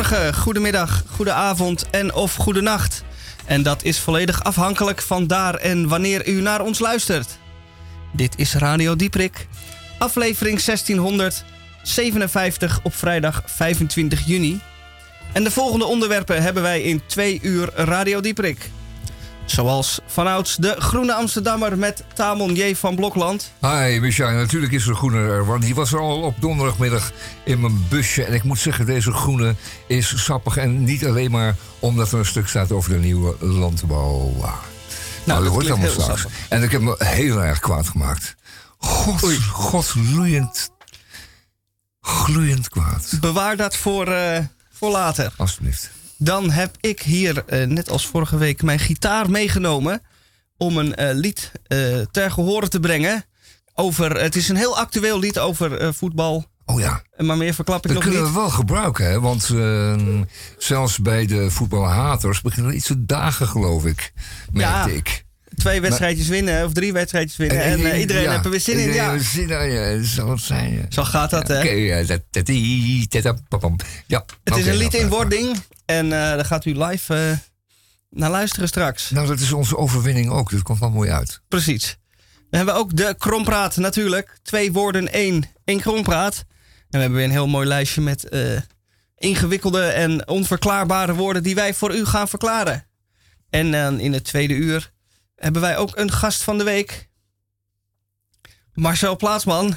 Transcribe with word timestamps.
goedemorgen, 0.00 0.34
goedemiddag, 0.34 1.04
goedenavond 1.08 1.90
en 1.90 2.14
of 2.14 2.34
goedenacht. 2.34 3.04
En 3.44 3.62
dat 3.62 3.82
is 3.82 3.98
volledig 3.98 4.44
afhankelijk 4.44 5.02
van 5.02 5.26
daar 5.26 5.54
en 5.54 5.88
wanneer 5.88 6.28
u 6.28 6.40
naar 6.40 6.60
ons 6.60 6.78
luistert. 6.78 7.38
Dit 8.12 8.34
is 8.36 8.54
Radio 8.54 8.96
Dieprik, 8.96 9.46
aflevering 9.98 10.62
1657 10.62 12.80
op 12.82 12.94
vrijdag 12.94 13.42
25 13.46 14.26
juni. 14.26 14.60
En 15.32 15.44
de 15.44 15.50
volgende 15.50 15.84
onderwerpen 15.84 16.42
hebben 16.42 16.62
wij 16.62 16.82
in 16.82 17.02
twee 17.06 17.38
uur 17.42 17.70
Radio 17.74 18.20
Dieprik. 18.20 18.70
Zoals 19.50 20.00
vanouds 20.06 20.56
de 20.56 20.74
Groene 20.78 21.14
Amsterdammer 21.14 21.78
met 21.78 22.04
Tamon 22.14 22.54
J. 22.54 22.74
van 22.74 22.96
Blokland. 22.96 23.52
Hi, 23.60 24.00
Micha. 24.00 24.30
Natuurlijk 24.30 24.72
is 24.72 24.86
er 24.86 24.94
groene 24.94 25.18
er, 25.18 25.46
want 25.46 25.62
die 25.62 25.74
was 25.74 25.92
er 25.92 25.98
al 25.98 26.20
op 26.20 26.34
donderdagmiddag 26.40 27.12
in 27.44 27.60
mijn 27.60 27.86
busje. 27.88 28.24
En 28.24 28.32
ik 28.32 28.42
moet 28.42 28.58
zeggen, 28.58 28.86
deze 28.86 29.12
groene 29.12 29.54
is 29.86 30.24
sappig. 30.24 30.56
En 30.56 30.84
niet 30.84 31.06
alleen 31.06 31.30
maar 31.30 31.56
omdat 31.78 32.12
er 32.12 32.18
een 32.18 32.26
stuk 32.26 32.48
staat 32.48 32.72
over 32.72 32.90
de 32.90 32.98
nieuwe 32.98 33.34
landbouw. 33.40 34.34
Nou, 34.38 34.54
dat 35.24 35.42
dat 35.42 35.46
hoort 35.52 35.70
allemaal 35.70 35.90
straks. 35.90 36.20
sappig. 36.20 36.38
En 36.48 36.62
ik 36.62 36.70
heb 36.70 36.80
me 36.80 36.94
heel 36.98 37.42
erg 37.42 37.58
kwaad 37.58 37.88
gemaakt. 37.88 38.34
God, 38.78 39.38
God, 39.50 39.86
gloeiend. 39.86 40.70
Gloeiend 42.00 42.68
kwaad. 42.68 43.12
Bewaar 43.20 43.56
dat 43.56 43.76
voor, 43.76 44.06
eh, 44.06 44.38
voor 44.72 44.90
later. 44.90 45.32
Alsjeblieft. 45.36 45.90
Dan 46.22 46.50
heb 46.50 46.76
ik 46.80 47.00
hier, 47.02 47.44
eh, 47.46 47.66
net 47.66 47.90
als 47.90 48.06
vorige 48.06 48.36
week, 48.36 48.62
mijn 48.62 48.78
gitaar 48.78 49.30
meegenomen. 49.30 50.02
Om 50.56 50.76
een 50.76 50.94
eh, 50.94 51.14
lied 51.14 51.52
eh, 51.66 51.98
ter 52.10 52.30
gehore 52.30 52.68
te 52.68 52.80
brengen. 52.80 53.24
Over, 53.74 54.20
het 54.20 54.36
is 54.36 54.48
een 54.48 54.56
heel 54.56 54.78
actueel 54.78 55.18
lied 55.18 55.38
over 55.38 55.94
voetbal. 55.94 56.44
Oh 56.64 56.80
ja. 56.80 57.02
Maar 57.16 57.36
meer 57.36 57.54
verklap 57.54 57.76
ik 57.76 57.82
Dat 57.82 57.92
nog 57.92 58.02
kunnen 58.02 58.22
niet. 58.22 58.32
we 58.32 58.38
wel 58.38 58.50
gebruiken, 58.50 59.10
hè? 59.10 59.20
want 59.20 59.50
eh, 59.54 60.20
zelfs 60.58 60.98
bij 60.98 61.26
de 61.26 61.50
voetbalhaters 61.50 62.40
beginnen 62.40 62.70
er 62.70 62.76
iets 62.76 62.86
te 62.86 63.04
dagen, 63.06 63.46
geloof 63.48 63.84
ik. 63.84 64.12
Merkte 64.52 64.90
Ja. 64.90 64.96
ik. 64.96 65.24
Twee 65.56 65.80
wedstrijdjes 65.80 66.28
winnen 66.28 66.64
of 66.64 66.72
drie 66.72 66.92
wedstrijdjes 66.92 67.36
winnen. 67.36 67.62
En, 67.62 67.84
eh, 67.92 68.00
iedereen 68.00 68.22
ja, 68.22 68.30
heeft 68.30 68.44
er 68.44 68.50
weer 68.50 68.60
zin 68.60 68.78
in. 68.78 68.92
Ja. 68.92 69.18
zin 69.18 69.48
in, 69.48 69.70
ja. 69.72 70.02
Zo 70.02 70.36
zijn. 70.36 70.86
Zo 70.88 71.04
gaat 71.04 71.30
dat, 71.30 71.48
hè? 71.48 71.58
Oké, 71.58 71.70
ja, 71.70 72.02
dat- 72.02 72.22
dat- 72.30 72.46
die- 72.46 73.08
dat- 73.08 73.22
dat- 73.22 73.48
papam. 73.48 73.76
Ja, 74.06 74.24
Het 74.44 74.56
is 74.56 74.66
een 74.66 74.76
lied 74.76 74.94
in 74.94 75.08
wording. 75.08 75.56
En 75.84 76.04
eh, 76.04 76.10
daar 76.10 76.44
gaat 76.44 76.64
u 76.64 76.78
live 76.84 77.14
eh, 77.14 77.36
naar 78.10 78.30
luisteren 78.30 78.68
straks. 78.68 79.10
Nou, 79.10 79.26
dat 79.26 79.40
is 79.40 79.52
onze 79.52 79.76
overwinning 79.76 80.30
ook. 80.30 80.50
Dat 80.50 80.62
komt 80.62 80.78
wel 80.78 80.90
mooi 80.90 81.10
uit. 81.10 81.40
Precies. 81.48 81.96
We 82.50 82.56
hebben 82.56 82.74
ook 82.74 82.96
de 82.96 83.14
krompraat 83.18 83.76
natuurlijk. 83.76 84.38
Twee 84.42 84.72
woorden, 84.72 85.12
één, 85.12 85.44
één 85.64 85.80
krompraat. 85.80 86.34
En 86.36 86.44
we 86.90 86.98
hebben 86.98 87.16
weer 87.16 87.26
een 87.26 87.32
heel 87.32 87.48
mooi 87.48 87.66
lijstje 87.66 88.00
met 88.00 88.28
ingewikkelde 89.16 89.82
en 89.82 90.28
onverklaarbare 90.28 91.14
woorden 91.14 91.42
die 91.42 91.54
wij 91.54 91.74
voor 91.74 91.94
u 91.94 92.04
gaan 92.04 92.28
verklaren. 92.28 92.86
En 93.50 93.70
dan 93.70 94.00
in 94.00 94.12
het 94.12 94.24
tweede 94.24 94.54
uur 94.54 94.92
hebben 95.40 95.62
wij 95.62 95.76
ook 95.76 95.96
een 95.96 96.12
gast 96.12 96.42
van 96.42 96.58
de 96.58 96.64
week. 96.64 97.08
Marcel 98.74 99.16
Plaatsman. 99.16 99.76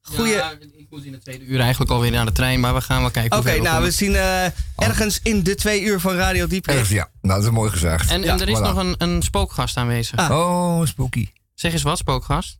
Goeie. 0.00 0.32
Ja, 0.32 0.50
ik 0.72 0.86
moet 0.90 1.04
in 1.04 1.12
de 1.12 1.18
tweede 1.18 1.44
uur 1.44 1.60
eigenlijk 1.60 1.90
alweer 1.90 2.10
naar 2.10 2.26
de 2.26 2.32
trein, 2.32 2.60
maar 2.60 2.74
we 2.74 2.80
gaan 2.80 3.00
wel 3.00 3.10
kijken. 3.10 3.38
Oké, 3.38 3.60
nou, 3.60 3.84
we 3.84 3.90
zien 3.90 4.14
eh, 4.14 4.44
ergens 4.76 5.20
in 5.22 5.42
de 5.42 5.54
twee 5.54 5.82
uur 5.82 6.00
van 6.00 6.14
Radio. 6.14 6.46
Erg, 6.62 6.88
ja. 6.90 7.10
Nou, 7.20 7.40
dat 7.40 7.48
is 7.50 7.54
mooi 7.56 7.70
gezegd. 7.70 8.10
En, 8.10 8.22
ja, 8.22 8.32
en 8.32 8.40
er 8.40 8.48
is 8.48 8.58
voilà. 8.58 8.60
nog 8.60 8.76
een, 8.76 8.94
een 8.98 9.22
spookgast 9.22 9.76
aanwezig. 9.76 10.18
Ah. 10.18 10.30
Oh, 10.30 10.86
spooky. 10.86 11.28
Zeg 11.54 11.72
eens 11.72 11.82
wat, 11.82 11.98
spookgast? 11.98 12.58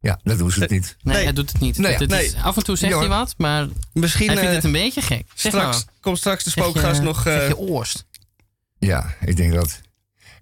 Ja, 0.00 0.20
dat 0.22 0.38
doen 0.38 0.50
ze 0.50 0.60
het 0.60 0.70
niet. 0.70 0.96
Nee, 1.02 1.14
Nee. 1.14 1.24
hij 1.24 1.32
doet 1.32 1.52
het 1.52 1.60
niet. 1.60 1.78
Nee, 1.78 1.90
Het- 1.92 2.00
het 2.00 2.10
nee. 2.10 2.24
is- 2.24 2.34
af 2.34 2.56
en 2.56 2.64
toe 2.64 2.76
zegt 2.76 2.92
Ja, 2.92 2.98
hij 2.98 3.08
wat, 3.08 3.34
maar 3.36 3.68
Misschien 3.92 4.26
hij 4.26 4.36
vindt 4.36 4.50
eh, 4.50 4.56
het 4.56 4.64
een 4.64 4.72
beetje 4.72 5.02
gek. 5.02 5.26
Zeg 5.34 5.52
straks, 5.52 5.76
nou, 5.76 5.88
komt 6.00 6.18
straks 6.18 6.44
de 6.44 6.50
je- 6.54 6.60
spookgast 6.60 7.02
nog... 7.02 7.26
eh, 7.26 7.32
zeg 7.32 7.48
je 7.48 7.56
oorst. 7.56 8.06
Ja, 8.78 9.14
ik 9.20 9.36
denk 9.36 9.52
dat. 9.54 9.80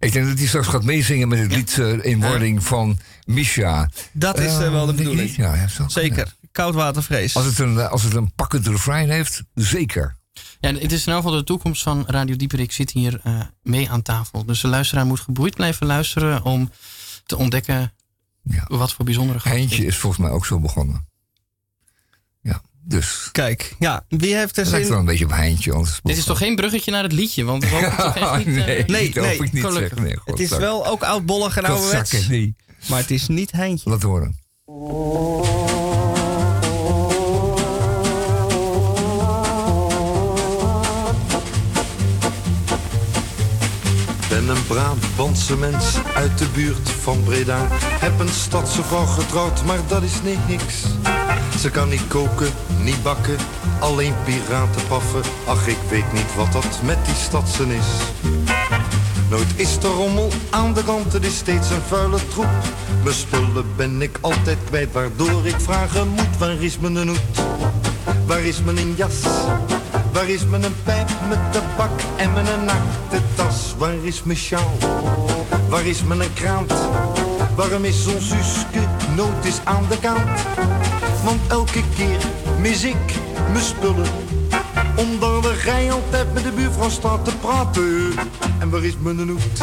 Ik 0.05 0.13
denk 0.13 0.27
dat 0.27 0.39
hij 0.39 0.47
straks 0.47 0.67
gaat 0.67 0.85
meezingen 0.85 1.29
met 1.29 1.39
het 1.39 1.53
lied 1.55 1.79
eh, 1.79 2.05
in 2.05 2.21
wording 2.21 2.65
van 2.65 2.99
Misha. 3.25 3.91
dat 4.13 4.39
is 4.39 4.53
eh, 4.53 4.71
wel 4.71 4.87
de 4.87 4.93
Eh, 4.93 4.99
bedoeling. 4.99 5.37
Ja, 5.37 5.55
ja. 5.55 5.89
Zeker. 5.89 6.35
Koudwatervrees. 6.53 7.37
Als 7.37 7.45
het 7.47 7.59
een, 7.59 7.79
als 7.89 8.03
het 8.03 8.15
een 8.15 8.33
pakkend 8.35 8.67
refrein 8.67 9.11
heeft, 9.11 9.43
zeker. 9.55 10.17
Ja, 10.61 10.69
het 10.69 10.77
is 10.77 10.83
in 10.83 10.91
ieder 10.91 11.15
geval 11.15 11.31
de 11.31 11.45
toekomst 11.45 11.83
van 11.83 12.05
Radio 12.07 12.37
Dieperik 12.37 12.73
zit 12.73 12.91
hier 12.91 13.21
eh, 13.23 13.41
mee 13.63 13.91
aan 13.91 14.03
tafel. 14.03 14.45
Dus 14.45 14.61
de 14.61 14.69
luisteraar 14.69 15.07
moet 15.07 15.21
geboeid 15.21 15.55
blijven 15.55 15.87
luisteren 15.87 16.43
om 16.45 16.71
te 17.27 17.37
ontdekken 17.37 17.93
Ja. 18.43 18.65
wat 18.69 18.93
voor 18.93 19.05
bijzondere 19.05 19.41
gast 19.41 19.55
Heintje 19.55 19.77
dit 19.81 19.87
is 19.89 19.97
volgens 19.97 20.23
mij 20.23 20.31
ook 20.31 20.47
zo 20.47 20.59
begonnen. 20.61 21.07
Dus. 22.87 23.29
Kijk, 23.33 23.75
ja, 23.79 24.05
wie 24.09 24.37
heeft 24.37 24.57
er 24.57 24.63
Het 24.63 24.73
lijkt 24.73 24.89
wel 24.89 24.97
zin... 24.97 24.97
een 24.97 25.05
beetje 25.05 25.25
op 25.25 25.31
Heintje. 25.31 25.73
anders 25.73 26.01
Dit 26.03 26.17
is 26.17 26.25
toch 26.25 26.39
geen 26.39 26.57
bruggetje 26.57 26.91
naar 26.91 27.03
het 27.03 27.13
liedje? 27.13 27.45
Want 27.45 27.63
we 27.65 27.69
hopen 27.71 27.97
toch 28.05 28.17
echt 28.17 28.47
niet... 28.47 28.57
eh, 28.57 28.65
nee, 28.65 28.85
nee, 28.87 29.13
dat 29.13 29.25
nee, 29.25 29.37
hoef 29.37 29.47
ik 29.47 29.53
niet 29.53 29.73
zeggen. 29.73 30.03
Nee, 30.03 30.17
Het 30.25 30.41
is 30.41 30.49
wel 30.49 30.87
ook 30.87 31.03
oudbollig 31.03 31.57
en 31.57 31.65
ouderwets, 31.65 32.29
nee. 32.29 32.57
maar 32.89 32.99
het 32.99 33.11
is 33.11 33.27
niet 33.29 33.53
Heintje. 33.53 33.91
Laat 33.91 34.03
horen. 34.03 34.43
Ben 44.29 44.49
een 44.49 44.67
Brabantse 44.67 45.57
mens 45.57 45.97
uit 46.15 46.39
de 46.39 46.47
buurt 46.55 46.91
van 46.91 47.23
Breda. 47.23 47.67
Heb 47.79 48.21
een 48.21 48.29
stadse 48.29 48.83
vrouw 48.83 49.07
getrouwd, 49.07 49.65
maar 49.65 49.79
dat 49.89 50.03
is 50.03 50.13
niks. 50.49 50.83
Ze 51.65 51.71
kan 51.71 51.89
niet 51.89 52.07
koken, 52.09 52.53
niet 52.83 53.03
bakken, 53.03 53.37
alleen 53.81 54.15
piraten 54.25 54.87
paffen. 54.89 55.23
Ach, 55.47 55.67
ik 55.67 55.79
weet 55.89 56.13
niet 56.13 56.35
wat 56.37 56.53
dat 56.53 56.83
met 56.83 57.05
die 57.05 57.15
stadsen 57.15 57.71
is. 57.71 57.87
Nooit 59.31 59.47
is 59.57 59.77
er 59.77 59.91
rommel 59.91 60.31
aan 60.51 60.75
de 60.75 60.85
kant, 60.85 61.13
het 61.13 61.25
is 61.25 61.37
steeds 61.37 61.71
een 61.71 61.81
vuile 61.89 62.19
troep. 62.29 62.49
Mijn 63.03 63.15
spullen 63.15 63.65
ben 63.77 64.03
ik 64.03 64.19
altijd 64.21 64.59
kwijt, 64.67 64.93
waardoor 64.93 65.47
ik 65.47 65.61
vragen 65.61 66.09
moet. 66.09 66.39
Waar 66.39 66.63
is 66.63 66.79
mijn 66.79 67.09
hoed? 67.09 67.21
Waar 68.27 68.43
is 68.43 68.63
mijn 68.63 68.95
jas? 68.95 69.21
Waar 70.13 70.29
is 70.29 70.47
mijn 70.47 70.75
pijp 70.83 71.09
met 71.29 71.53
tabak 71.53 72.01
en 72.17 72.33
mijn 72.33 72.65
nakte 72.65 73.21
tas? 73.35 73.75
Waar 73.79 73.97
is 74.03 74.23
mijn 74.23 74.39
sjaal? 74.39 74.77
Waar 75.69 75.87
is 75.87 76.03
mijn 76.03 76.33
krant? 76.35 76.73
Waarom 77.55 77.85
is 77.85 78.03
zo'n 78.03 78.21
Suske 78.21 78.89
nooit 79.17 79.45
eens 79.45 79.61
aan 79.65 79.85
de 79.89 79.99
kant? 79.99 80.31
Want 81.25 81.41
elke 81.49 81.83
keer 81.97 82.19
mis 82.61 82.85
ik 82.85 83.15
mijn 83.53 83.65
spullen. 83.65 84.07
Omdat 84.97 85.43
de 85.43 85.53
rij 85.65 85.93
altijd 85.93 86.35
met 86.35 86.43
de 86.43 86.53
buurvrouw 86.53 86.89
staat 86.89 87.25
te 87.25 87.37
praten. 87.37 88.13
En 88.59 88.71
waar 88.71 88.85
is 88.85 88.97
mijn 88.99 89.29
hoed? 89.29 89.59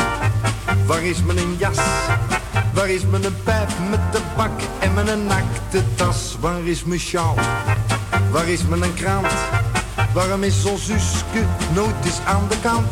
Waar 0.85 1.03
is 1.03 1.23
mijn 1.23 1.55
jas? 1.57 1.77
Waar 2.73 2.89
is 2.89 3.05
mijn 3.05 3.35
pijp 3.43 3.69
met 3.89 3.99
tabak 4.11 4.61
en 4.79 4.93
mijn 4.93 5.25
nakte 5.25 5.83
tas? 5.95 6.37
Waar 6.39 6.63
is 6.63 6.83
mijn 6.83 6.99
sjaal? 6.99 7.35
Waar 8.31 8.47
is 8.47 8.61
mijn 8.67 8.93
krant? 8.93 9.33
Waarom 10.13 10.43
is 10.43 10.61
zo'n 10.61 10.77
Suske 10.77 11.45
nooit 11.73 12.05
eens 12.05 12.19
aan 12.25 12.47
de 12.49 12.59
kant? 12.61 12.87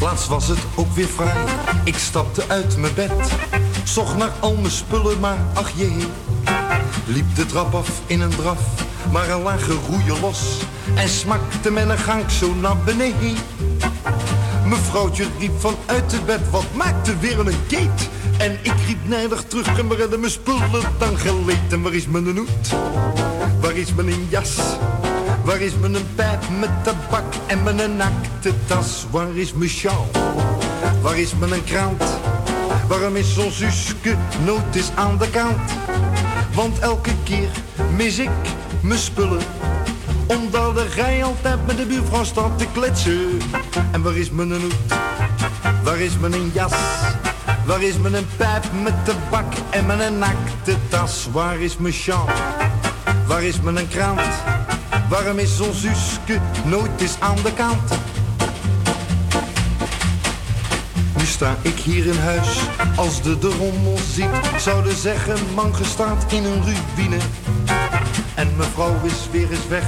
Laatst 0.00 0.28
was 0.28 0.48
het 0.48 0.58
ook 0.74 0.92
weer 0.94 1.08
vrij. 1.08 1.44
Ik 1.84 1.96
stapte 1.96 2.42
uit 2.48 2.76
mijn 2.76 2.94
bed. 2.94 3.10
Zocht 3.84 4.16
naar 4.16 4.32
al 4.40 4.54
mijn 4.54 4.70
spullen, 4.72 5.20
maar 5.20 5.38
ach 5.52 5.70
jee. 5.74 6.06
Liep 7.06 7.34
de 7.34 7.46
trap 7.46 7.74
af 7.74 8.00
in 8.06 8.20
een 8.20 8.36
draf. 8.36 8.60
Maar 9.12 9.28
er 9.28 9.38
lagen 9.38 9.78
roeien 9.88 10.20
los. 10.20 10.58
En 10.94 11.08
smakte 11.08 11.70
met 11.70 11.88
een 11.88 11.98
gang 11.98 12.30
zo 12.30 12.54
naar 12.54 12.76
beneden. 12.76 13.36
Mevrouwtje 14.66 15.26
riep 15.38 15.60
vanuit 15.60 16.12
het 16.12 16.26
bed, 16.26 16.50
wat 16.50 16.64
maakte 16.74 17.18
weer 17.18 17.38
een 17.38 17.54
gate? 17.68 18.04
En 18.38 18.58
ik 18.62 18.72
riep 18.86 19.08
nijdig 19.08 19.44
terug 19.44 19.78
en 19.78 19.88
waar 19.88 19.98
hadden 19.98 20.20
mijn 20.20 20.32
spullen 20.32 20.82
dan 20.98 21.18
geleed? 21.18 21.72
En 21.72 21.82
waar 21.82 21.92
is 21.92 22.06
mijn 22.06 22.36
hoed? 22.36 22.68
Waar 23.60 23.76
is 23.76 23.94
mijn 23.94 24.26
jas? 24.28 24.56
Waar 25.44 25.60
is 25.60 25.72
mijn 25.80 25.96
pijp 26.14 26.42
met 26.60 26.70
tabak 26.82 27.34
en 27.46 27.62
mijn 27.62 27.96
nakte 27.96 28.52
tas? 28.66 29.06
Waar 29.10 29.36
is 29.36 29.52
mijn 29.52 29.70
sjaal? 29.70 30.06
Waar 31.02 31.18
is 31.18 31.34
mijn 31.34 31.64
krant? 31.64 32.02
Waarom 32.92 33.16
is 33.16 33.34
zo'n 33.34 33.50
Suske 33.50 34.16
nooit 34.44 34.74
eens 34.74 34.90
aan 34.94 35.18
de 35.18 35.30
kant? 35.30 35.70
Want 36.54 36.78
elke 36.78 37.10
keer 37.24 37.48
mis 37.96 38.18
ik 38.18 38.30
mijn 38.82 38.98
spullen 38.98 39.40
omdat 40.26 40.74
de 40.74 40.86
rij 40.94 41.24
altijd 41.24 41.66
met 41.66 41.76
de 41.76 41.86
buurvrouw 41.86 42.24
staat 42.24 42.58
te 42.58 42.66
kletsen. 42.72 43.38
En 43.92 44.02
waar 44.02 44.16
is 44.16 44.30
mijn 44.30 44.52
hoed? 44.52 44.74
Waar 45.82 45.98
is 45.98 46.18
mijn 46.18 46.50
jas? 46.54 46.72
Waar 47.66 47.82
is 47.82 47.98
mijn 47.98 48.26
pijp 48.36 48.64
met 48.82 49.04
tabak 49.04 49.52
en 49.70 49.86
mijn 49.86 50.18
nakte 50.18 50.76
tas? 50.88 51.28
Waar 51.32 51.60
is 51.60 51.76
mijn 51.76 51.94
sjaal? 51.94 52.28
Waar 53.26 53.42
is 53.42 53.60
mijn 53.60 53.88
krant? 53.88 54.20
Waarom 55.08 55.38
is 55.38 55.56
zo'n 55.56 55.74
Suske 55.74 56.40
nooit 56.64 57.00
eens 57.00 57.16
aan 57.18 57.36
de 57.42 57.52
kant? 57.52 58.11
Sta 61.32 61.56
ik 61.62 61.78
hier 61.78 62.06
in 62.06 62.18
huis, 62.18 62.58
als 62.96 63.22
de 63.22 63.38
de 63.38 63.48
rommel 63.58 63.98
ziet, 64.12 64.60
zouden 64.60 64.96
zeggen 64.96 65.36
man 65.54 65.74
gestaat 65.74 66.32
in 66.32 66.44
een 66.44 66.62
ruïne. 66.62 67.16
En 68.34 68.48
mevrouw 68.56 68.94
is 69.02 69.28
weer 69.30 69.50
eens 69.50 69.68
weg. 69.68 69.84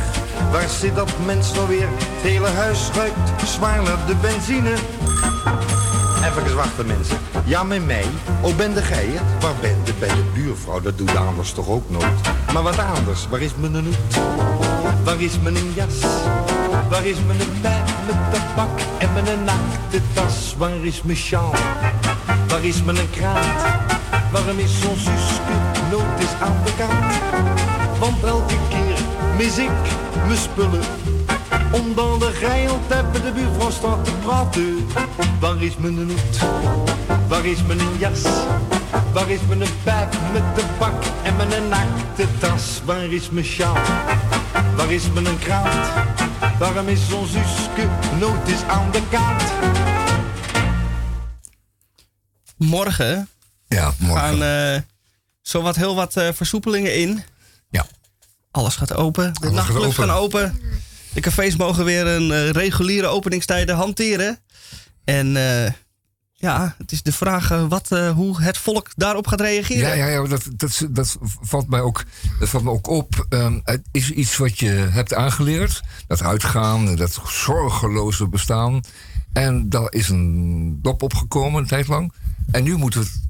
Waar 0.52 0.68
zit 0.68 0.94
dat 0.94 1.10
mens 1.26 1.52
nou 1.52 1.68
weer? 1.68 1.88
Het 1.88 2.22
hele 2.22 2.48
huis 2.48 2.90
ruikt 2.94 3.46
zwaar 3.46 3.82
naar 3.82 4.06
de 4.06 4.14
benzine. 4.20 4.72
Even 6.24 6.54
wachten 6.54 6.86
mensen. 6.86 7.18
Ja, 7.44 7.62
met 7.62 7.86
mij. 7.86 8.04
Oh, 8.40 8.56
ben 8.56 8.74
de 8.74 8.82
gij 8.82 9.06
het? 9.06 9.42
Waar 9.42 9.54
ben 9.60 9.76
je? 9.84 9.92
Bij 9.98 10.08
de 10.08 10.24
buurvrouw, 10.34 10.80
dat 10.80 10.98
doet 10.98 11.16
anders 11.16 11.52
toch 11.52 11.68
ook 11.68 11.90
nooit. 11.90 12.20
Maar 12.52 12.62
wat 12.62 12.78
anders, 12.78 13.28
waar 13.28 13.40
is 13.40 13.52
mijn 13.60 13.84
hoed? 13.84 13.96
Waar 15.04 15.20
is 15.20 15.38
mijn 15.40 15.72
jas? 15.74 16.00
Waar 16.88 17.06
is 17.06 17.16
mijn 17.26 17.38
pijp 17.60 17.86
met 18.06 18.16
tabak 18.32 18.80
en 18.98 19.12
mijn 19.12 19.44
naakte 19.44 20.00
tas? 20.12 20.54
Waar 20.58 20.84
is 20.84 21.02
mijn 21.02 21.16
sjaal? 21.16 21.54
Waar 22.48 22.64
is 22.64 22.82
mijn 22.82 23.10
kraat? 23.10 23.80
Waarom 24.32 24.58
is 24.58 24.80
zo'n 24.80 24.96
Suske 24.96 25.56
nooit 25.90 26.20
eens 26.20 26.40
aan 26.40 26.56
de 26.64 26.72
kant? 26.76 27.14
Want 27.98 28.24
elke 28.24 28.56
keer 28.68 28.98
mis 29.36 29.58
ik 29.58 29.70
mijn 30.26 30.38
spullen 30.38 30.82
omdat 31.74 32.20
de 32.20 32.30
geild 32.32 32.80
hebben 32.88 33.22
de 33.22 33.32
buurvrouw 33.32 33.70
staat 33.70 34.04
te 34.04 34.10
praten. 34.24 34.86
Waar 35.40 35.62
is 35.62 35.76
mijn 35.76 35.96
hoed? 35.96 36.38
Waar 37.28 37.44
is 37.44 37.62
mijn 37.62 37.78
jas? 37.98 38.22
Waar 39.12 39.30
is 39.30 39.40
mijn 39.48 39.68
pijp 39.84 40.12
met 40.32 40.42
de 40.54 40.62
bak 40.78 41.02
en 41.22 41.36
mijn 41.36 41.68
naakte 41.68 42.26
tas? 42.38 42.80
Waar 42.84 43.12
is 43.12 43.30
mijn 43.30 43.44
sjaal? 43.44 43.76
Waar 44.76 44.92
is 44.92 45.10
mijn 45.12 45.38
kraat? 45.38 46.33
Waarom 46.58 46.88
is 46.88 47.08
zo'n 47.08 47.26
Suske 47.26 47.88
nooit 48.18 48.48
eens 48.48 48.62
aan 48.62 48.90
de 48.90 49.02
kaart? 49.10 49.52
Morgen 52.56 53.28
Ja, 53.68 53.92
morgen. 53.98 54.20
gaan 54.38 54.42
eh 54.42 54.80
zowat 55.42 55.76
heel 55.76 55.94
wat 55.94 56.16
eh, 56.16 56.28
versoepelingen 56.32 56.94
in. 56.96 57.22
Ja. 57.70 57.86
Alles 58.50 58.74
gaat 58.76 58.94
open. 58.94 59.32
De 59.32 59.40
Alles 59.40 59.54
nachtclubs 59.54 59.84
open. 59.86 59.94
gaan 60.08 60.16
open. 60.16 60.60
De 61.14 61.20
cafés 61.20 61.56
mogen 61.56 61.84
weer 61.84 62.06
een 62.06 62.32
eh, 62.32 62.50
reguliere 62.50 63.06
openingstijden 63.06 63.76
hanteren. 63.76 64.38
En 65.04 65.36
eh, 65.36 65.72
ja, 66.44 66.74
het 66.78 66.92
is 66.92 67.02
de 67.02 67.12
vraag 67.12 67.50
eh, 67.50 67.68
wat, 67.68 67.92
eh, 67.92 68.10
hoe 68.10 68.42
het 68.42 68.58
volk 68.58 68.90
daarop 68.96 69.26
gaat 69.26 69.40
reageren. 69.40 69.88
Ja, 69.88 69.94
ja, 69.94 70.06
ja 70.06 70.26
dat, 70.26 70.48
dat, 70.56 70.86
dat, 70.90 71.16
valt 71.40 71.68
mij 71.68 71.80
ook, 71.80 72.04
dat 72.38 72.48
valt 72.48 72.64
me 72.64 72.70
ook 72.70 72.86
op. 72.88 73.26
Ehm, 73.28 73.60
het 73.64 73.82
is 73.90 74.10
iets 74.10 74.36
wat 74.36 74.58
je 74.58 74.68
hebt 74.68 75.14
aangeleerd. 75.14 75.82
Dat 76.06 76.22
uitgaan, 76.22 76.96
dat 76.96 77.20
zorgeloze 77.26 78.28
bestaan. 78.28 78.80
En 79.32 79.68
daar 79.68 79.92
is 79.92 80.08
een 80.08 80.78
dop 80.82 81.02
opgekomen 81.02 81.62
een 81.62 81.68
tijd 81.68 81.88
lang. 81.88 82.12
En 82.50 82.62
nu 82.62 82.76
moeten 82.76 83.00
we 83.00 83.06
het 83.06 83.20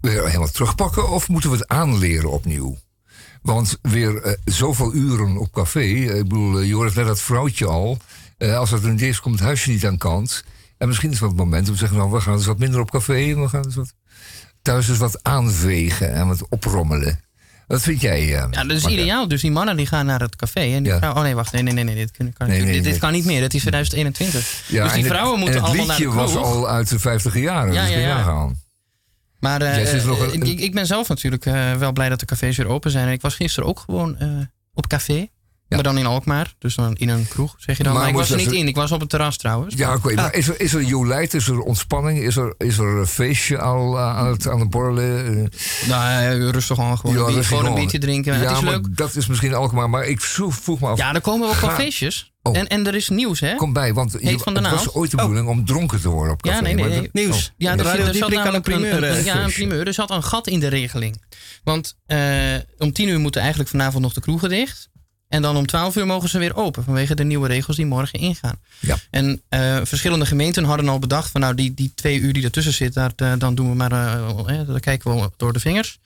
weer 0.00 0.26
helemaal 0.26 0.50
terugpakken 0.50 1.10
of 1.10 1.28
moeten 1.28 1.50
we 1.50 1.56
het 1.56 1.68
aanleren 1.68 2.30
opnieuw? 2.30 2.76
Want 3.42 3.78
weer 3.82 4.22
eh, 4.22 4.32
zoveel 4.44 4.94
uren 4.94 5.36
op 5.36 5.52
café. 5.52 5.84
Ik 5.84 6.28
bedoel, 6.28 6.60
je 6.60 6.74
hoort 6.74 6.94
net 6.94 7.06
dat 7.06 7.20
vrouwtje 7.20 7.66
al. 7.66 7.98
als 8.38 8.70
het 8.70 8.84
een 8.84 8.98
is, 8.98 9.20
komt 9.20 9.34
het 9.34 9.44
huisje 9.44 9.70
niet 9.70 9.86
aan 9.86 9.98
kant. 9.98 10.44
En 10.82 10.88
misschien 10.88 11.10
is 11.10 11.20
het 11.20 11.28
wel 11.28 11.36
het 11.36 11.44
moment 11.44 11.66
om 11.68 11.72
te 11.72 11.78
zeggen: 11.78 11.98
nou, 11.98 12.10
we 12.10 12.20
gaan 12.20 12.34
eens 12.34 12.46
wat 12.46 12.58
minder 12.58 12.80
op 12.80 12.90
café. 12.90 13.14
en 13.30 13.40
We 13.42 13.48
gaan 13.48 13.64
eens 13.64 13.74
wat 13.74 13.92
thuis 14.62 14.88
eens 14.88 14.98
wat 14.98 15.18
aanvegen 15.22 16.12
en 16.14 16.26
wat 16.26 16.48
oprommelen. 16.48 17.20
Wat 17.66 17.82
vind 17.82 18.00
jij? 18.00 18.20
eh, 18.20 18.28
Ja, 18.50 18.64
dat 18.64 18.70
is 18.76 18.86
ideaal. 18.86 19.28
Dus 19.28 19.40
die 19.40 19.50
mannen 19.50 19.76
die 19.76 19.86
gaan 19.86 20.06
naar 20.06 20.20
het 20.20 20.36
café. 20.36 20.60
En 20.60 20.82
die 20.82 20.92
Ja. 20.92 20.96
vrouwen, 20.98 21.20
oh 21.20 21.26
nee, 21.26 21.34
wacht. 21.34 21.52
Nee, 21.52 21.62
nee, 21.62 21.72
nee. 21.74 21.84
nee 21.84 21.94
dit, 21.94 22.10
kan, 22.10 22.32
kan, 22.32 22.48
Nee, 22.48 22.56
nee, 22.62 22.66
dit, 22.72 22.82
dit 22.82 22.90
nee. 22.90 23.00
kan 23.00 23.12
niet 23.12 23.24
meer. 23.24 23.40
Dat 23.40 23.54
is 23.54 23.60
2021. 23.60 24.64
Ja, 24.68 24.82
dus 24.84 24.92
die 24.92 25.02
het- 25.02 25.10
vrouwen 25.12 25.34
en 25.34 25.40
moeten 25.40 25.60
het 25.60 25.68
allemaal 25.68 25.86
naar 25.86 25.96
de 25.96 26.02
liedje 26.04 26.18
kroeg. 26.18 26.32
was 26.34 26.44
al 26.44 26.68
uit 26.68 26.88
de 26.88 26.98
50 26.98 27.34
jaren. 27.38 27.72
Ja, 27.72 27.86
dus 27.86 27.94
ja, 27.94 28.14
nagaan. 28.14 28.60
Maar 29.38 29.62
eh, 29.62 30.04
nog 30.04 30.20
een- 30.32 30.42
eh, 30.42 30.50
ik, 30.50 30.60
ik 30.60 30.74
ben 30.74 30.86
zelf 30.86 31.08
natuurlijk 31.08 31.46
eh, 31.46 31.72
wel 31.74 31.92
blij 31.92 32.08
dat 32.08 32.20
de 32.20 32.26
cafés 32.26 32.56
weer 32.56 32.66
open 32.68 32.90
zijn. 32.90 33.06
En 33.06 33.12
ik 33.12 33.20
was 33.20 33.34
gisteren 33.34 33.68
ook 33.68 33.78
gewoon 33.78 34.16
eh, 34.18 34.28
op 34.74 34.86
café. 34.86 35.28
Maar 35.74 35.82
dan 35.82 35.98
in 35.98 36.06
Alkmaar. 36.06 36.54
Dus 36.58 36.74
dan 36.74 36.94
in 36.96 37.08
een 37.08 37.28
kroeg, 37.28 37.54
zeg 37.58 37.76
je 37.76 37.82
dan. 37.82 37.92
Maar 37.92 38.00
Maar, 38.02 38.10
ik 38.10 38.16
was 38.16 38.30
er 38.30 38.36
niet 38.36 38.52
in. 38.52 38.68
Ik 38.68 38.74
was 38.76 38.92
op 38.92 39.00
het 39.00 39.08
terras 39.08 39.36
trouwens. 39.36 39.74
Ja, 39.76 39.94
oké. 39.94 40.14
Maar 40.14 40.34
is 40.34 40.48
er, 40.48 40.60
is 40.60 40.74
er 40.74 40.82
jolijt? 40.82 41.34
Is 41.34 41.48
er 41.48 41.60
ontspanning? 41.60 42.18
Is 42.18 42.36
er, 42.36 42.54
is 42.58 42.78
er 42.78 42.86
een 42.98 43.06
feestje 43.06 43.58
al 43.58 43.96
eh, 43.96 44.16
aan 44.16 44.26
het, 44.26 44.48
aan 44.48 44.60
het 44.60 44.70
borrelen? 44.70 45.26
Eh, 45.26 45.88
Nou, 45.88 46.22
eh, 46.22 46.50
rustig 46.50 46.76
gewoon, 46.76 46.98
gewoon, 46.98 47.16
ja, 47.16 47.24
bier- 47.24 47.44
gewoon 47.44 47.66
een 47.66 47.74
biertje 47.74 47.98
drinken. 47.98 48.34
Ja, 48.34 48.40
het 48.40 48.50
is 48.56 48.60
maar 48.60 48.72
leuk. 48.72 48.96
dat 48.96 49.14
is 49.16 49.26
misschien 49.26 49.54
Alkmaar. 49.54 49.90
Maar 49.90 50.04
ik 50.06 50.20
vroeg, 50.20 50.80
me 50.80 50.86
af. 50.86 50.98
Ja, 50.98 51.14
er 51.14 51.20
komen 51.20 51.48
ook 51.48 51.54
wel 51.60 51.70
feestjes. 51.70 52.30
Oh. 52.44 52.56
En, 52.58 52.66
en 52.68 52.86
er 52.86 52.94
is 52.94 53.08
nieuws, 53.08 53.40
hè? 53.40 53.54
Kom 53.54 53.72
bij, 53.72 53.94
want 53.94 54.12
je, 54.12 54.18
Heet 54.28 54.42
van 54.42 54.54
de 54.54 54.60
het 54.60 54.70
was 54.70 54.94
ooit 54.94 55.10
de 55.10 55.16
bedoeling 55.16 55.48
om 55.48 55.64
dronken 55.64 56.00
te 56.00 56.08
worden 56.08 56.32
op 56.32 56.42
café. 56.42 56.56
Ja, 56.56 56.62
nee, 56.62 56.74
nee, 56.74 56.82
maar 56.84 56.92
nee. 56.92 57.02
dat- 57.02 57.12
Nieuws. 57.12 57.36
oh, 57.48 57.52
Ja, 57.56 57.72
er, 57.72 57.84
Radio 57.84 58.04
er 58.04 58.14
zat 58.14 58.28
een 58.30 58.34
namelijk 58.34 58.66
een, 58.66 58.72
primeur, 58.72 59.02
een- 59.04 59.24
ja, 59.24 59.44
een 59.44 59.52
primeur. 59.52 59.86
Er 59.86 59.94
zat 59.94 60.10
een 60.10 60.22
gat 60.22 60.46
in 60.46 60.60
de 60.60 60.68
regeling. 60.68 61.22
Want 61.64 61.96
om 62.78 62.92
tien 62.92 63.08
uur 63.08 63.18
moeten 63.20 63.40
eigenlijk 63.40 63.70
vanavond 63.70 64.02
nog 64.02 64.12
de 64.12 64.20
kroegen 64.20 64.48
dicht. 64.48 64.88
En 65.32 65.42
dan 65.42 65.56
om 65.56 65.66
12 65.66 65.96
uur 65.96 66.06
mogen 66.06 66.28
ze 66.28 66.38
weer 66.38 66.56
open 66.56 66.84
vanwege 66.84 67.14
de 67.14 67.24
nieuwe 67.24 67.48
regels 67.48 67.76
die 67.76 67.86
morgen 67.86 68.18
ingaan. 68.18 68.58
Ja. 68.80 68.96
En 69.10 69.42
eh, 69.48 69.80
verschillende 69.82 70.26
gemeenten 70.26 70.64
hadden 70.64 70.88
al 70.88 70.98
bedacht 70.98 71.30
van 71.30 71.40
nou 71.40 71.54
die, 71.54 71.74
die 71.74 71.92
twee 71.94 72.18
uur 72.18 72.32
die 72.32 72.44
ertussen 72.44 72.72
zit, 72.72 72.94
daar, 72.94 73.12
eh, 73.16 73.32
dan 73.38 73.54
doen 73.54 73.68
we 73.68 73.74
maar, 73.74 73.92
eh, 73.92 74.60
eh, 74.60 74.68
daar 74.68 74.80
kijken 74.80 75.14
we 75.14 75.30
door 75.36 75.52
de 75.52 75.60
vingers. 75.60 75.98